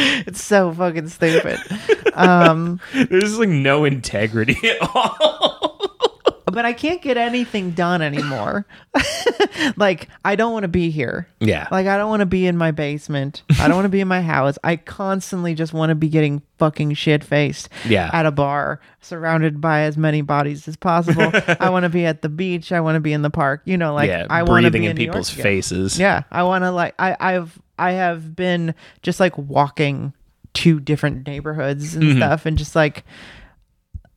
It's 0.00 0.44
so 0.44 0.72
fucking 0.72 1.08
stupid. 1.08 1.58
um, 2.14 2.78
There's 2.92 3.36
like 3.38 3.48
no 3.48 3.84
integrity 3.84 4.56
at 4.68 4.76
all. 4.94 5.77
But 6.50 6.64
I 6.64 6.72
can't 6.72 7.00
get 7.02 7.16
anything 7.16 7.72
done 7.72 8.02
anymore. 8.02 8.66
like 9.76 10.08
I 10.24 10.36
don't 10.36 10.52
want 10.52 10.64
to 10.64 10.68
be 10.68 10.90
here. 10.90 11.28
Yeah. 11.40 11.68
Like 11.70 11.86
I 11.86 11.96
don't 11.96 12.08
want 12.08 12.20
to 12.20 12.26
be 12.26 12.46
in 12.46 12.56
my 12.56 12.70
basement. 12.70 13.42
I 13.58 13.66
don't 13.68 13.76
want 13.76 13.84
to 13.86 13.90
be 13.90 14.00
in 14.00 14.08
my 14.08 14.22
house. 14.22 14.58
I 14.64 14.76
constantly 14.76 15.54
just 15.54 15.72
want 15.72 15.90
to 15.90 15.94
be 15.94 16.08
getting 16.08 16.42
fucking 16.58 16.94
shit 16.94 17.22
faced 17.24 17.68
Yeah. 17.86 18.10
at 18.12 18.26
a 18.26 18.30
bar, 18.30 18.80
surrounded 19.00 19.60
by 19.60 19.80
as 19.82 19.96
many 19.96 20.22
bodies 20.22 20.66
as 20.68 20.76
possible. 20.76 21.30
I 21.60 21.70
want 21.70 21.84
to 21.84 21.88
be 21.88 22.04
at 22.06 22.22
the 22.22 22.28
beach. 22.28 22.72
I 22.72 22.80
want 22.80 22.96
to 22.96 23.00
be 23.00 23.12
in 23.12 23.22
the 23.22 23.30
park. 23.30 23.62
You 23.64 23.76
know, 23.76 23.94
like 23.94 24.08
yeah. 24.08 24.26
I 24.30 24.42
want 24.42 24.64
to 24.64 24.70
breathing 24.70 24.82
be 24.82 24.86
in 24.86 24.90
in 24.92 24.96
people's 24.96 25.30
faces. 25.30 25.98
Yeah, 25.98 26.22
I 26.30 26.42
want 26.44 26.64
to 26.64 26.70
like 26.70 26.94
I 26.98 27.16
I've 27.18 27.58
I 27.78 27.92
have 27.92 28.34
been 28.34 28.74
just 29.02 29.20
like 29.20 29.36
walking 29.38 30.12
to 30.54 30.80
different 30.80 31.26
neighborhoods 31.26 31.94
and 31.94 32.02
Mm-hmm. 32.04 32.16
stuff, 32.18 32.46
and 32.46 32.58
just 32.58 32.74
like 32.74 33.04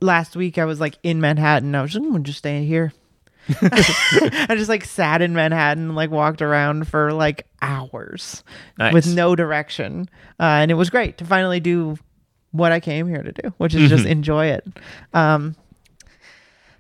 last 0.02 0.36
week 0.36 0.58
I 0.58 0.66
was 0.66 0.80
like 0.80 0.97
in 1.04 1.22
Manhattan. 1.22 1.74
I 1.76 1.82
was 1.82 1.92
just, 1.93 2.04
I'm 2.04 2.12
gonna 2.12 2.24
just 2.24 2.39
stay 2.39 2.66
here. 2.66 2.92
I 3.62 4.55
just 4.55 4.70
like 4.70 4.86
sat 4.86 5.21
in 5.21 5.34
Manhattan, 5.34 5.86
and, 5.86 5.96
like 5.96 6.12
walked 6.12 6.42
around 6.42 6.88
for 6.88 7.12
like 7.13 7.47
hours 7.62 8.43
Nice. 8.78 8.93
with 8.93 9.13
no 9.16 9.36
direction, 9.36 10.09
uh, 10.39 10.43
and 10.43 10.70
it 10.71 10.76
was 10.76 10.89
great 10.89 11.17
to 11.17 11.26
finally 11.26 11.59
do 11.59 11.97
what 12.51 12.71
I 12.71 12.80
came 12.80 13.08
here 13.08 13.24
to 13.24 13.32
do, 13.32 13.54
which 13.58 13.74
is 13.74 13.89
just 13.89 14.04
Mm-hmm. 14.04 14.12
enjoy 14.12 14.46
it. 14.47 14.67
Um, 15.13 15.55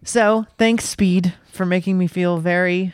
so 0.03 0.45
thanks, 0.57 0.85
Speed, 0.85 1.33
for 1.51 1.65
making 1.65 1.97
me 1.97 2.07
feel 2.07 2.37
very 2.39 2.93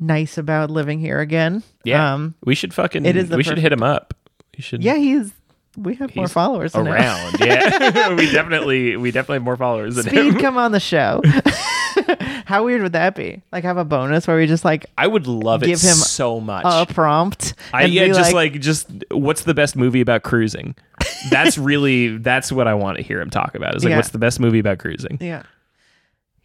nice 0.00 0.38
about 0.38 0.70
living 0.70 0.98
here 0.98 1.20
again. 1.20 1.62
Yeah. 1.84 2.14
Um, 2.14 2.34
we 2.44 2.54
should 2.54 2.72
fucking 2.74 3.04
it 3.06 3.16
is 3.16 3.30
we 3.30 3.42
should 3.42 3.58
hit 3.58 3.72
him 3.72 3.82
up. 3.82 4.14
We 4.56 4.62
should 4.62 4.82
yeah, 4.82 4.96
he's. 4.96 5.32
We 5.76 5.94
have 5.96 6.14
more 6.14 6.28
followers 6.28 6.74
around. 6.74 7.36
yeah. 7.40 8.14
we 8.14 8.30
definitely 8.30 8.96
we 8.96 9.10
definitely 9.10 9.36
have 9.36 9.42
more 9.44 9.56
followers 9.56 9.96
than 9.96 10.04
Speed, 10.06 10.34
him. 10.34 10.38
come 10.38 10.56
on 10.56 10.72
the 10.72 10.80
show. 10.80 11.20
How 12.46 12.64
weird 12.64 12.82
would 12.82 12.92
that 12.92 13.14
be? 13.14 13.42
Like 13.52 13.64
have 13.64 13.76
a 13.76 13.84
bonus 13.84 14.26
where 14.26 14.36
we 14.36 14.46
just 14.46 14.64
like 14.64 14.86
I 14.98 15.06
would 15.06 15.26
love 15.26 15.62
it 15.62 15.66
Give 15.66 15.80
him 15.80 15.94
so 15.94 16.40
much. 16.40 16.64
a 16.66 16.92
prompt. 16.92 17.54
I 17.72 17.84
yeah, 17.84 18.06
just 18.08 18.32
like, 18.32 18.60
just 18.60 18.88
what's 19.10 19.42
the 19.44 19.54
best 19.54 19.76
movie 19.76 20.00
about 20.00 20.22
cruising? 20.22 20.74
That's 21.30 21.56
really 21.58 22.18
that's 22.18 22.52
what 22.52 22.68
I 22.68 22.74
want 22.74 22.96
to 22.98 23.02
hear 23.02 23.20
him 23.20 23.30
talk 23.30 23.54
about. 23.54 23.74
Is 23.76 23.84
like 23.84 23.90
Yeah. 23.90 23.96
what's 23.96 24.10
the 24.10 24.18
best 24.18 24.40
movie 24.40 24.58
about 24.58 24.78
cruising? 24.78 25.18
Yeah. 25.20 25.42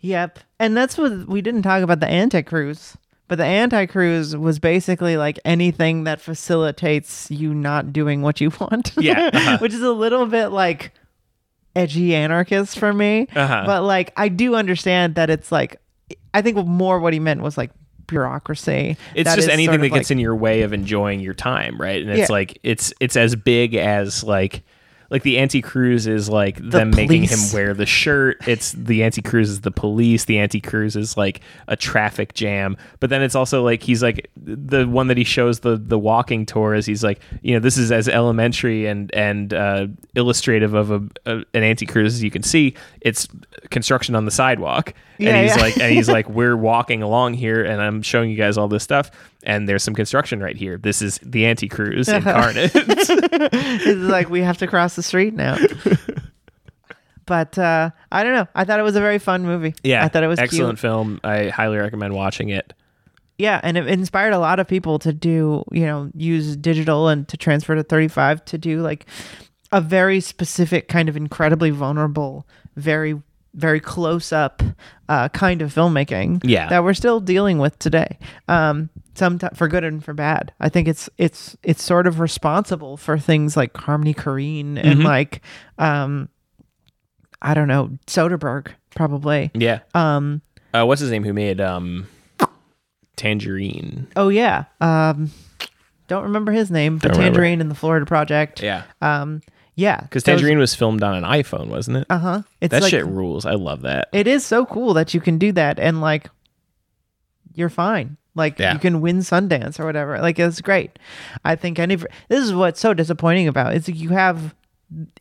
Yep. 0.01 0.39
And 0.59 0.77
that's 0.77 0.97
what 0.97 1.27
we 1.27 1.41
didn't 1.41 1.63
talk 1.63 1.83
about 1.83 1.99
the 1.99 2.07
anti 2.07 2.41
cruise. 2.41 2.95
But 3.29 3.37
the 3.37 3.45
anti 3.45 3.85
cruise 3.85 4.35
was 4.35 4.59
basically 4.59 5.15
like 5.15 5.39
anything 5.45 6.03
that 6.03 6.19
facilitates 6.19 7.31
you 7.31 7.53
not 7.53 7.93
doing 7.93 8.21
what 8.21 8.41
you 8.41 8.51
want. 8.59 8.91
Yeah, 8.97 9.29
uh-huh. 9.31 9.57
Which 9.59 9.73
is 9.73 9.81
a 9.81 9.91
little 9.93 10.25
bit 10.25 10.47
like 10.47 10.91
edgy 11.75 12.13
anarchist 12.15 12.77
for 12.77 12.91
me. 12.91 13.27
Uh-huh. 13.35 13.63
But 13.65 13.83
like 13.83 14.11
I 14.17 14.27
do 14.27 14.55
understand 14.55 15.15
that 15.15 15.29
it's 15.29 15.51
like 15.51 15.79
I 16.33 16.41
think 16.41 16.57
more 16.67 16.99
what 16.99 17.13
he 17.13 17.19
meant 17.19 17.41
was 17.41 17.57
like 17.57 17.71
bureaucracy. 18.07 18.97
It's 19.15 19.29
That 19.29 19.35
just 19.35 19.47
anything 19.49 19.65
sort 19.75 19.79
that 19.81 19.85
of 19.85 19.93
gets 19.93 20.09
like- 20.09 20.11
in 20.11 20.19
your 20.19 20.35
way 20.35 20.63
of 20.63 20.73
enjoying 20.73 21.19
your 21.19 21.35
time, 21.35 21.79
right? 21.79 22.01
And 22.01 22.09
it's 22.09 22.21
Yeah. 22.29 22.35
like 22.35 22.59
it's 22.63 22.91
it's 22.99 23.15
as 23.15 23.35
big 23.35 23.75
as 23.75 24.23
like 24.23 24.63
like 25.09 25.23
the 25.23 25.37
anti 25.37 25.61
cruise 25.61 26.07
is 26.07 26.29
like 26.29 26.57
them 26.57 26.91
making 26.91 27.23
him 27.23 27.39
wear 27.53 27.73
the 27.73 27.85
shirt. 27.85 28.47
It's 28.47 28.71
the 28.73 29.03
anti 29.03 29.21
cruise 29.21 29.49
is 29.49 29.61
the 29.61 29.71
police. 29.71 30.25
The 30.25 30.39
anti 30.39 30.61
cruise 30.61 30.95
is 30.95 31.17
like 31.17 31.41
a 31.67 31.75
traffic 31.75 32.33
jam. 32.33 32.77
But 32.99 33.09
then 33.09 33.21
it's 33.21 33.35
also 33.35 33.63
like 33.63 33.81
he's 33.81 34.03
like 34.03 34.29
the 34.37 34.87
one 34.87 35.07
that 35.07 35.17
he 35.17 35.23
shows 35.23 35.61
the 35.61 35.77
the 35.77 35.97
walking 35.97 36.45
tour 36.45 36.73
is 36.73 36.85
he's 36.85 37.03
like 37.03 37.19
you 37.41 37.53
know 37.53 37.59
this 37.59 37.77
is 37.77 37.91
as 37.91 38.07
elementary 38.07 38.85
and 38.85 39.13
and 39.13 39.53
uh, 39.53 39.87
illustrative 40.15 40.73
of 40.73 40.91
a, 40.91 41.01
a 41.25 41.37
an 41.53 41.63
anti 41.63 41.85
cruise 41.85 42.15
as 42.15 42.23
you 42.23 42.31
can 42.31 42.43
see. 42.43 42.75
It's 43.01 43.27
construction 43.69 44.15
on 44.15 44.25
the 44.25 44.31
sidewalk, 44.31 44.93
Yeah, 45.17 45.29
and 45.29 45.47
he's 45.47 45.55
yeah. 45.55 45.61
like 45.61 45.77
and 45.77 45.93
he's 45.93 46.09
like 46.09 46.27
we're 46.39 46.57
walking 46.57 47.01
along 47.01 47.35
here 47.35 47.63
and 47.63 47.81
I'm 47.81 48.01
showing 48.01 48.29
you 48.29 48.35
guys 48.35 48.57
all 48.57 48.67
this 48.67 48.83
stuff 48.83 49.09
and 49.43 49.69
there's 49.69 49.83
some 49.83 49.93
construction 49.93 50.41
right 50.41 50.55
here. 50.57 50.77
This 50.77 51.01
is 51.01 51.19
the 51.23 51.45
anti 51.45 51.67
cruise 51.69 52.09
incarnate. 52.09 52.71
it's 52.75 53.99
like 54.09 54.29
we 54.29 54.41
have 54.41 54.57
to 54.57 54.67
cross 54.67 54.95
the 54.95 55.03
street 55.03 55.33
now. 55.33 55.57
but 57.25 57.57
uh, 57.57 57.91
I 58.11 58.23
don't 58.23 58.33
know. 58.33 58.47
I 58.55 58.65
thought 58.65 58.79
it 58.79 58.83
was 58.83 58.95
a 58.95 59.01
very 59.01 59.19
fun 59.19 59.43
movie. 59.43 59.75
Yeah, 59.83 60.03
I 60.03 60.07
thought 60.07 60.23
it 60.23 60.27
was 60.27 60.39
excellent 60.39 60.71
Cute. 60.77 60.79
film. 60.79 61.19
I 61.23 61.49
highly 61.49 61.77
recommend 61.77 62.13
watching 62.13 62.49
it. 62.49 62.73
Yeah, 63.37 63.61
and 63.63 63.77
it 63.77 63.87
inspired 63.87 64.33
a 64.33 64.39
lot 64.39 64.59
of 64.59 64.67
people 64.67 64.99
to 64.99 65.13
do, 65.13 65.63
you 65.71 65.85
know, 65.85 66.11
use 66.13 66.57
digital 66.57 67.07
and 67.07 67.25
to 67.29 67.37
transfer 67.37 67.73
to 67.75 67.83
35 67.83 68.43
to 68.45 68.57
do 68.57 68.81
like 68.81 69.05
a 69.71 69.79
very 69.79 70.19
specific 70.19 70.89
kind 70.89 71.07
of 71.07 71.15
incredibly 71.15 71.69
vulnerable, 71.69 72.45
very 72.79 73.21
very 73.55 73.79
close 73.79 74.31
up 74.31 74.61
uh, 75.09 75.27
kind 75.29 75.61
of 75.63 75.73
filmmaking 75.73 76.39
Yeah. 76.43 76.69
that 76.69 76.83
we're 76.83 76.93
still 76.93 77.19
dealing 77.19 77.57
with 77.57 77.77
today. 77.79 78.19
Um, 78.47 78.91
sometimes 79.15 79.57
for 79.57 79.67
good 79.67 79.83
and 79.83 80.03
for 80.05 80.13
bad. 80.13 80.53
I 80.59 80.69
think 80.69 80.87
it's 80.87 81.09
it's 81.17 81.57
it's 81.63 81.83
sort 81.83 82.05
of 82.05 82.19
responsible 82.19 82.95
for 82.95 83.17
things 83.17 83.57
like 83.57 83.75
Harmony 83.75 84.13
Korine 84.13 84.77
and 84.81 85.03
like 85.03 85.41
um, 85.79 86.29
I 87.41 87.53
don't 87.55 87.67
know 87.67 87.97
Soderbergh 88.05 88.67
probably. 88.95 89.49
Yeah. 89.55 89.79
Um, 89.95 90.41
Uh, 90.73 90.85
what's 90.85 91.01
his 91.01 91.09
name? 91.09 91.23
Who 91.23 91.33
made 91.33 91.59
um, 91.59 92.07
Tangerine? 93.15 94.07
Oh 94.15 94.29
yeah. 94.29 94.65
Um 94.79 95.31
don't 96.07 96.23
remember 96.23 96.51
his 96.51 96.71
name, 96.71 96.97
but. 96.97 97.13
Tangerine 97.13 97.61
and 97.61 97.69
the 97.69 97.75
Florida 97.75 98.05
Project. 98.05 98.63
Yeah, 98.63 98.83
Um 99.01 99.41
yeah. 99.79 100.01
because 100.01 100.23
Tangerine 100.23 100.57
was 100.59 100.75
filmed 100.75 101.01
on 101.03 101.15
an 101.15 101.23
iPhone, 101.23 101.67
wasn't 101.67 101.97
it? 101.97 102.07
Uh-huh. 102.09 102.41
That 102.61 102.81
like 102.81 102.89
shit 102.91 103.05
rules. 103.05 103.45
I 103.45 103.53
love 103.53 103.81
that. 103.83 104.09
it 104.11 104.27
is 104.27 104.45
so 104.45 104.65
cool 104.65 104.93
that 104.95 105.13
you 105.13 105.21
can 105.21 105.37
do 105.37 105.51
that 105.53 105.79
and 105.79 106.01
like 106.01 106.29
you're 107.55 107.69
fine. 107.69 108.17
Like 108.35 108.59
Yeah. 108.59 108.73
you 108.73 108.79
can 108.79 109.01
win 109.01 109.19
Sundance 109.19 109.79
or 109.79 109.85
whatever. 109.85 110.19
Like 110.19 110.37
it's 110.39 110.61
great. 110.61 110.99
I 111.43 111.55
think 111.55 111.79
any 111.79 111.95
this 111.95 112.43
is 112.43 112.53
what's 112.53 112.79
so 112.79 112.93
disappointing 112.93 113.47
about. 113.47 113.73
it. 113.73 113.77
It's 113.77 113.87
like 113.87 113.97
you 113.99 114.09
have 114.09 114.53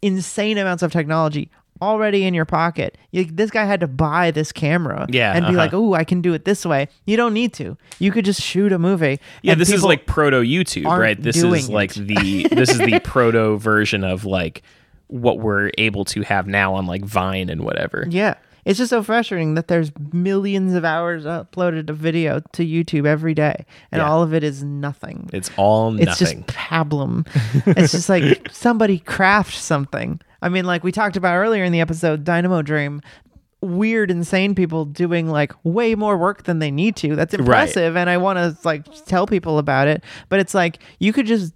insane 0.03 0.59
amounts 0.59 0.83
of 0.83 0.93
technology 0.93 1.51
already 1.81 2.25
in 2.25 2.35
your 2.35 2.45
pocket. 2.45 2.99
You, 3.11 3.25
this 3.25 3.51
guy 3.51 3.65
had 3.65 3.81
to 3.81 3.89
buy 3.89 4.31
this 4.31 4.53
camera 4.53 5.07
Yeah, 5.09 5.33
and 5.35 5.45
be 5.45 5.49
uh-huh. 5.49 5.57
like, 5.57 5.75
"Oh, 5.75 5.95
I 5.95 6.05
can 6.05 6.21
do 6.21 6.35
it 6.35 6.45
this 6.45 6.65
way." 6.65 6.89
You 7.07 7.17
don't 7.17 7.35
need 7.35 7.53
to. 7.55 7.77
You 7.99 8.13
could 8.13 8.25
just 8.25 8.41
shoot 8.41 8.73
a 8.73 8.79
movie. 8.79 9.21
Yeah, 9.43 9.55
this 9.55 9.71
is 9.71 9.83
like 9.85 10.07
proto 10.07 10.41
YouTube, 10.41 10.87
right? 10.87 11.21
This 11.21 11.37
is 11.37 11.69
like 11.69 11.97
it. 11.97 12.07
the 12.07 12.49
this 12.49 12.71
is 12.71 12.79
the 12.79 13.01
proto 13.05 13.57
version 13.59 14.05
of 14.05 14.25
like 14.25 14.63
what 15.09 15.39
we're 15.39 15.71
able 15.79 16.05
to 16.05 16.23
have 16.23 16.47
now 16.47 16.75
on 16.75 16.87
like 16.87 17.05
Vine 17.05 17.49
and 17.49 17.65
whatever. 17.65 18.07
Yeah. 18.09 18.35
It's 18.65 18.77
just 18.77 18.91
so 18.91 19.03
frustrating 19.03 19.55
that 19.55 19.69
there's 19.69 19.91
millions 20.13 20.75
of 20.75 20.85
hours 20.85 21.25
uploaded 21.25 21.89
of 21.89 21.97
video 21.97 22.41
to 22.53 22.67
YouTube 22.67 23.07
every 23.07 23.33
day, 23.33 23.65
and 23.91 24.01
Yeah. 24.01 24.07
all 24.07 24.23
of 24.23 24.35
it 24.35 24.45
is 24.45 24.63
nothing. 24.63 25.31
It's 25.33 25.51
all 25.57 25.93
nothing. 25.93 26.09
It's 26.09 26.19
just 26.19 26.37
pablum. 26.49 27.27
it's 27.79 27.93
just 27.93 28.11
like 28.11 28.51
somebody 28.53 28.99
craft 28.99 29.55
something. 29.55 30.21
I 30.41 30.49
mean, 30.49 30.65
like 30.65 30.85
we 30.85 30.93
talked 30.93 31.17
about 31.17 31.37
earlier 31.37 31.65
in 31.65 31.73
the 31.73 31.81
episode, 31.81 32.25
Dynamo 32.25 32.63
Dream. 32.63 33.03
Weird, 33.61 34.11
insane 34.11 34.55
people 34.55 34.85
doing 34.85 35.29
like 35.29 35.53
way 35.65 35.97
more 35.97 36.17
work 36.17 36.45
than 36.45 36.61
they 36.61 36.71
need 36.71 36.95
to. 36.97 37.17
That's 37.17 37.35
impressive, 37.35 37.97
and 37.97 38.09
I 38.09 38.17
want 38.17 38.39
to 38.39 38.57
like 38.67 38.87
tell 39.07 39.27
people 39.27 39.59
about 39.59 39.89
it. 39.89 40.05
But 40.29 40.39
it's 40.39 40.55
like 40.55 40.79
you 41.01 41.13
could 41.13 41.27
just 41.27 41.53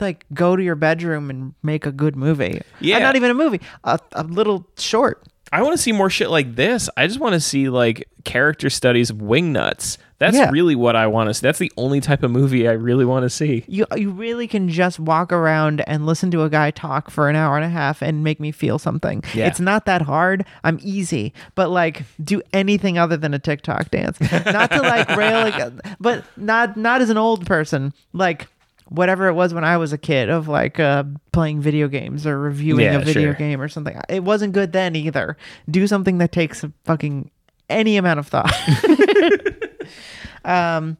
like 0.00 0.24
go 0.32 0.56
to 0.56 0.62
your 0.62 0.76
bedroom 0.76 1.28
and 1.28 1.54
make 1.62 1.84
a 1.84 1.92
good 1.92 2.16
movie. 2.16 2.62
Yeah. 2.80 2.96
Uh, 2.96 3.00
not 3.00 3.16
even 3.16 3.30
a 3.30 3.34
movie, 3.34 3.60
a, 3.84 3.98
a 4.12 4.24
little 4.24 4.66
short. 4.78 5.22
I 5.54 5.62
want 5.62 5.74
to 5.74 5.78
see 5.82 5.92
more 5.92 6.10
shit 6.10 6.30
like 6.30 6.56
this. 6.56 6.90
I 6.96 7.06
just 7.06 7.20
want 7.20 7.34
to 7.34 7.40
see 7.40 7.68
like 7.68 8.08
character 8.24 8.68
studies 8.70 9.10
of 9.10 9.18
wingnuts. 9.18 9.98
That's 10.18 10.36
Yeah. 10.36 10.50
really 10.50 10.74
what 10.74 10.96
I 10.96 11.06
want 11.08 11.28
to 11.28 11.34
see. 11.34 11.46
That's 11.46 11.58
the 11.58 11.70
only 11.76 12.00
type 12.00 12.22
of 12.22 12.30
movie 12.30 12.66
I 12.68 12.72
really 12.72 13.04
want 13.04 13.24
to 13.24 13.30
see. 13.30 13.64
you 13.68 13.84
you 13.96 14.10
really 14.10 14.48
can 14.48 14.68
just 14.68 14.98
walk 14.98 15.32
around 15.32 15.82
and 15.86 16.06
listen 16.06 16.30
to 16.32 16.42
a 16.42 16.50
guy 16.50 16.70
talk 16.70 17.10
for 17.10 17.28
an 17.28 17.36
hour 17.36 17.56
and 17.56 17.64
a 17.64 17.68
half 17.68 18.00
and 18.02 18.24
make 18.24 18.40
me 18.40 18.50
feel 18.52 18.78
something. 18.78 19.22
Yeah. 19.34 19.46
It's 19.48 19.60
not 19.60 19.84
that 19.86 20.02
hard. 20.02 20.44
I'm 20.64 20.78
easy, 20.82 21.32
but 21.54 21.68
like 21.70 22.02
do 22.22 22.40
anything 22.52 22.96
other 22.98 23.16
than 23.16 23.34
a 23.34 23.38
TikTok 23.38 23.90
dance. 23.90 24.18
Not 24.20 24.70
to 24.72 24.80
like 24.82 25.08
rail, 25.16 25.46
ag- 25.52 25.80
but 26.00 26.24
not 26.36 26.76
not 26.76 27.00
as 27.00 27.10
an 27.10 27.18
old 27.18 27.44
person. 27.46 27.92
Like 28.12 28.48
whatever 28.94 29.28
it 29.28 29.34
was 29.34 29.52
when 29.54 29.64
I 29.64 29.76
was 29.76 29.92
a 29.92 29.98
kid 29.98 30.28
of 30.30 30.48
like 30.48 30.78
uh, 30.80 31.04
playing 31.32 31.60
video 31.60 31.88
games 31.88 32.26
or 32.26 32.38
reviewing 32.38 32.84
Yeah, 32.84 32.96
a 32.96 33.04
video 33.04 33.30
sure. 33.30 33.34
game 33.34 33.60
or 33.60 33.68
something. 33.68 33.98
It 34.08 34.24
wasn't 34.24 34.52
good 34.52 34.72
then 34.72 34.96
either. 34.96 35.36
Do 35.70 35.86
something 35.86 36.18
that 36.18 36.32
takes 36.32 36.62
a 36.64 36.72
fucking 36.84 37.30
any 37.68 37.96
amount 37.96 38.20
of 38.20 38.26
thought. 38.28 38.52
um, 40.44 40.96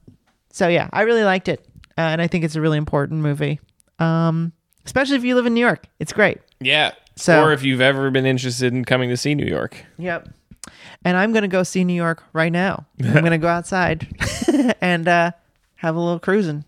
so 0.50 0.68
yeah, 0.68 0.88
I 0.92 1.02
really 1.02 1.24
liked 1.24 1.48
it, 1.48 1.60
uh, 1.98 2.02
and 2.02 2.22
I 2.22 2.26
think 2.26 2.44
it's 2.44 2.56
a 2.56 2.60
really 2.60 2.78
important 2.78 3.20
movie. 3.20 3.60
Um, 3.98 4.52
especially 4.86 5.16
if 5.16 5.24
you 5.24 5.34
live 5.34 5.46
in 5.46 5.54
New 5.54 5.60
York, 5.60 5.86
it's 5.98 6.12
great. 6.12 6.38
Yeah. 6.60 6.92
So- 7.16 7.44
or 7.44 7.52
if 7.52 7.62
you've 7.62 7.80
ever 7.80 8.10
been 8.10 8.26
interested 8.26 8.72
in 8.72 8.84
coming 8.84 9.08
to 9.10 9.16
see 9.16 9.34
New 9.34 9.46
York. 9.46 9.84
Yep. 9.98 10.28
And 11.04 11.16
I'm 11.16 11.32
gonna 11.32 11.48
go 11.48 11.62
see 11.62 11.84
New 11.84 11.94
York 11.94 12.22
right 12.32 12.50
now. 12.50 12.86
I'm 13.02 13.22
gonna 13.22 13.38
go 13.38 13.48
outside 13.48 14.08
and 14.80 15.06
uh, 15.06 15.32
have 15.76 15.94
a 15.94 16.00
little 16.00 16.18
cruising. 16.18 16.64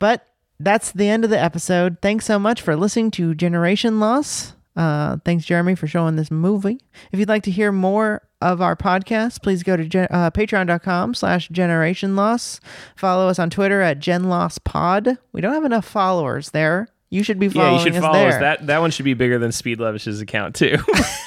But 0.00 0.26
that's 0.58 0.90
the 0.90 1.08
end 1.08 1.22
of 1.22 1.30
the 1.30 1.38
episode. 1.40 1.98
Thanks 2.02 2.24
so 2.26 2.38
much 2.40 2.60
for 2.60 2.74
listening 2.74 3.12
to 3.12 3.34
Generation 3.36 4.00
Loss. 4.00 4.54
Uh, 4.76 5.18
thanks, 5.24 5.44
Jeremy, 5.44 5.74
for 5.74 5.86
showing 5.86 6.16
this 6.16 6.30
movie. 6.30 6.80
If 7.12 7.18
you'd 7.18 7.28
like 7.28 7.42
to 7.44 7.50
hear 7.50 7.70
more 7.72 8.22
of 8.40 8.62
our 8.62 8.76
podcast, 8.76 9.42
please 9.42 9.62
go 9.62 9.76
to 9.76 9.84
gen- 9.84 10.08
uh, 10.10 10.30
patreon.com 10.30 11.14
slash 11.14 11.48
generation 11.50 12.16
loss. 12.16 12.60
Follow 12.96 13.28
us 13.28 13.38
on 13.38 13.50
Twitter 13.50 13.80
at 13.82 13.98
genlosspod. 13.98 15.18
We 15.32 15.40
don't 15.40 15.52
have 15.54 15.64
enough 15.64 15.84
followers 15.84 16.50
there. 16.50 16.88
You 17.10 17.22
should 17.24 17.38
be 17.40 17.48
following 17.48 17.72
Yeah, 17.72 17.78
you 17.78 17.84
should 17.84 17.94
us 17.96 18.00
follow 18.02 18.18
there. 18.20 18.28
us. 18.28 18.40
That 18.40 18.66
that 18.68 18.80
one 18.80 18.92
should 18.92 19.04
be 19.04 19.14
bigger 19.14 19.38
than 19.38 19.50
Speed 19.50 19.78
Levitch's 19.80 20.20
account 20.20 20.54
too. 20.54 20.76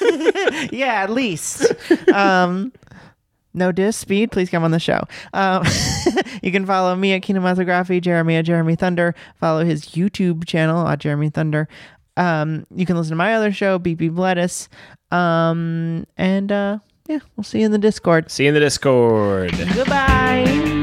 yeah, 0.72 1.02
at 1.02 1.10
least. 1.10 1.66
um, 2.12 2.72
no 3.54 3.72
diss 3.72 3.96
speed, 3.96 4.32
please 4.32 4.50
come 4.50 4.64
on 4.64 4.70
the 4.72 4.80
show. 4.80 5.00
Um, 5.32 5.64
you 6.42 6.52
can 6.52 6.66
follow 6.66 6.94
me 6.94 7.14
at 7.14 7.22
Kinematography, 7.22 8.02
Jeremy 8.02 8.36
at 8.36 8.44
Jeremy 8.44 8.76
Thunder. 8.76 9.14
Follow 9.40 9.64
his 9.64 9.86
YouTube 9.86 10.46
channel 10.46 10.86
at 10.88 10.98
Jeremy 10.98 11.30
Thunder. 11.30 11.68
Um, 12.16 12.66
you 12.74 12.86
can 12.86 12.96
listen 12.96 13.10
to 13.10 13.16
my 13.16 13.34
other 13.34 13.52
show, 13.52 13.78
bb 13.78 14.16
Lettuce. 14.16 14.68
Um, 15.10 16.06
and 16.16 16.50
uh, 16.52 16.78
yeah, 17.08 17.20
we'll 17.36 17.44
see 17.44 17.60
you 17.60 17.66
in 17.66 17.72
the 17.72 17.78
Discord. 17.78 18.30
see 18.30 18.44
you 18.44 18.48
in 18.48 18.54
the 18.54 18.60
Discord. 18.60 19.52
Goodbye. 19.74 20.73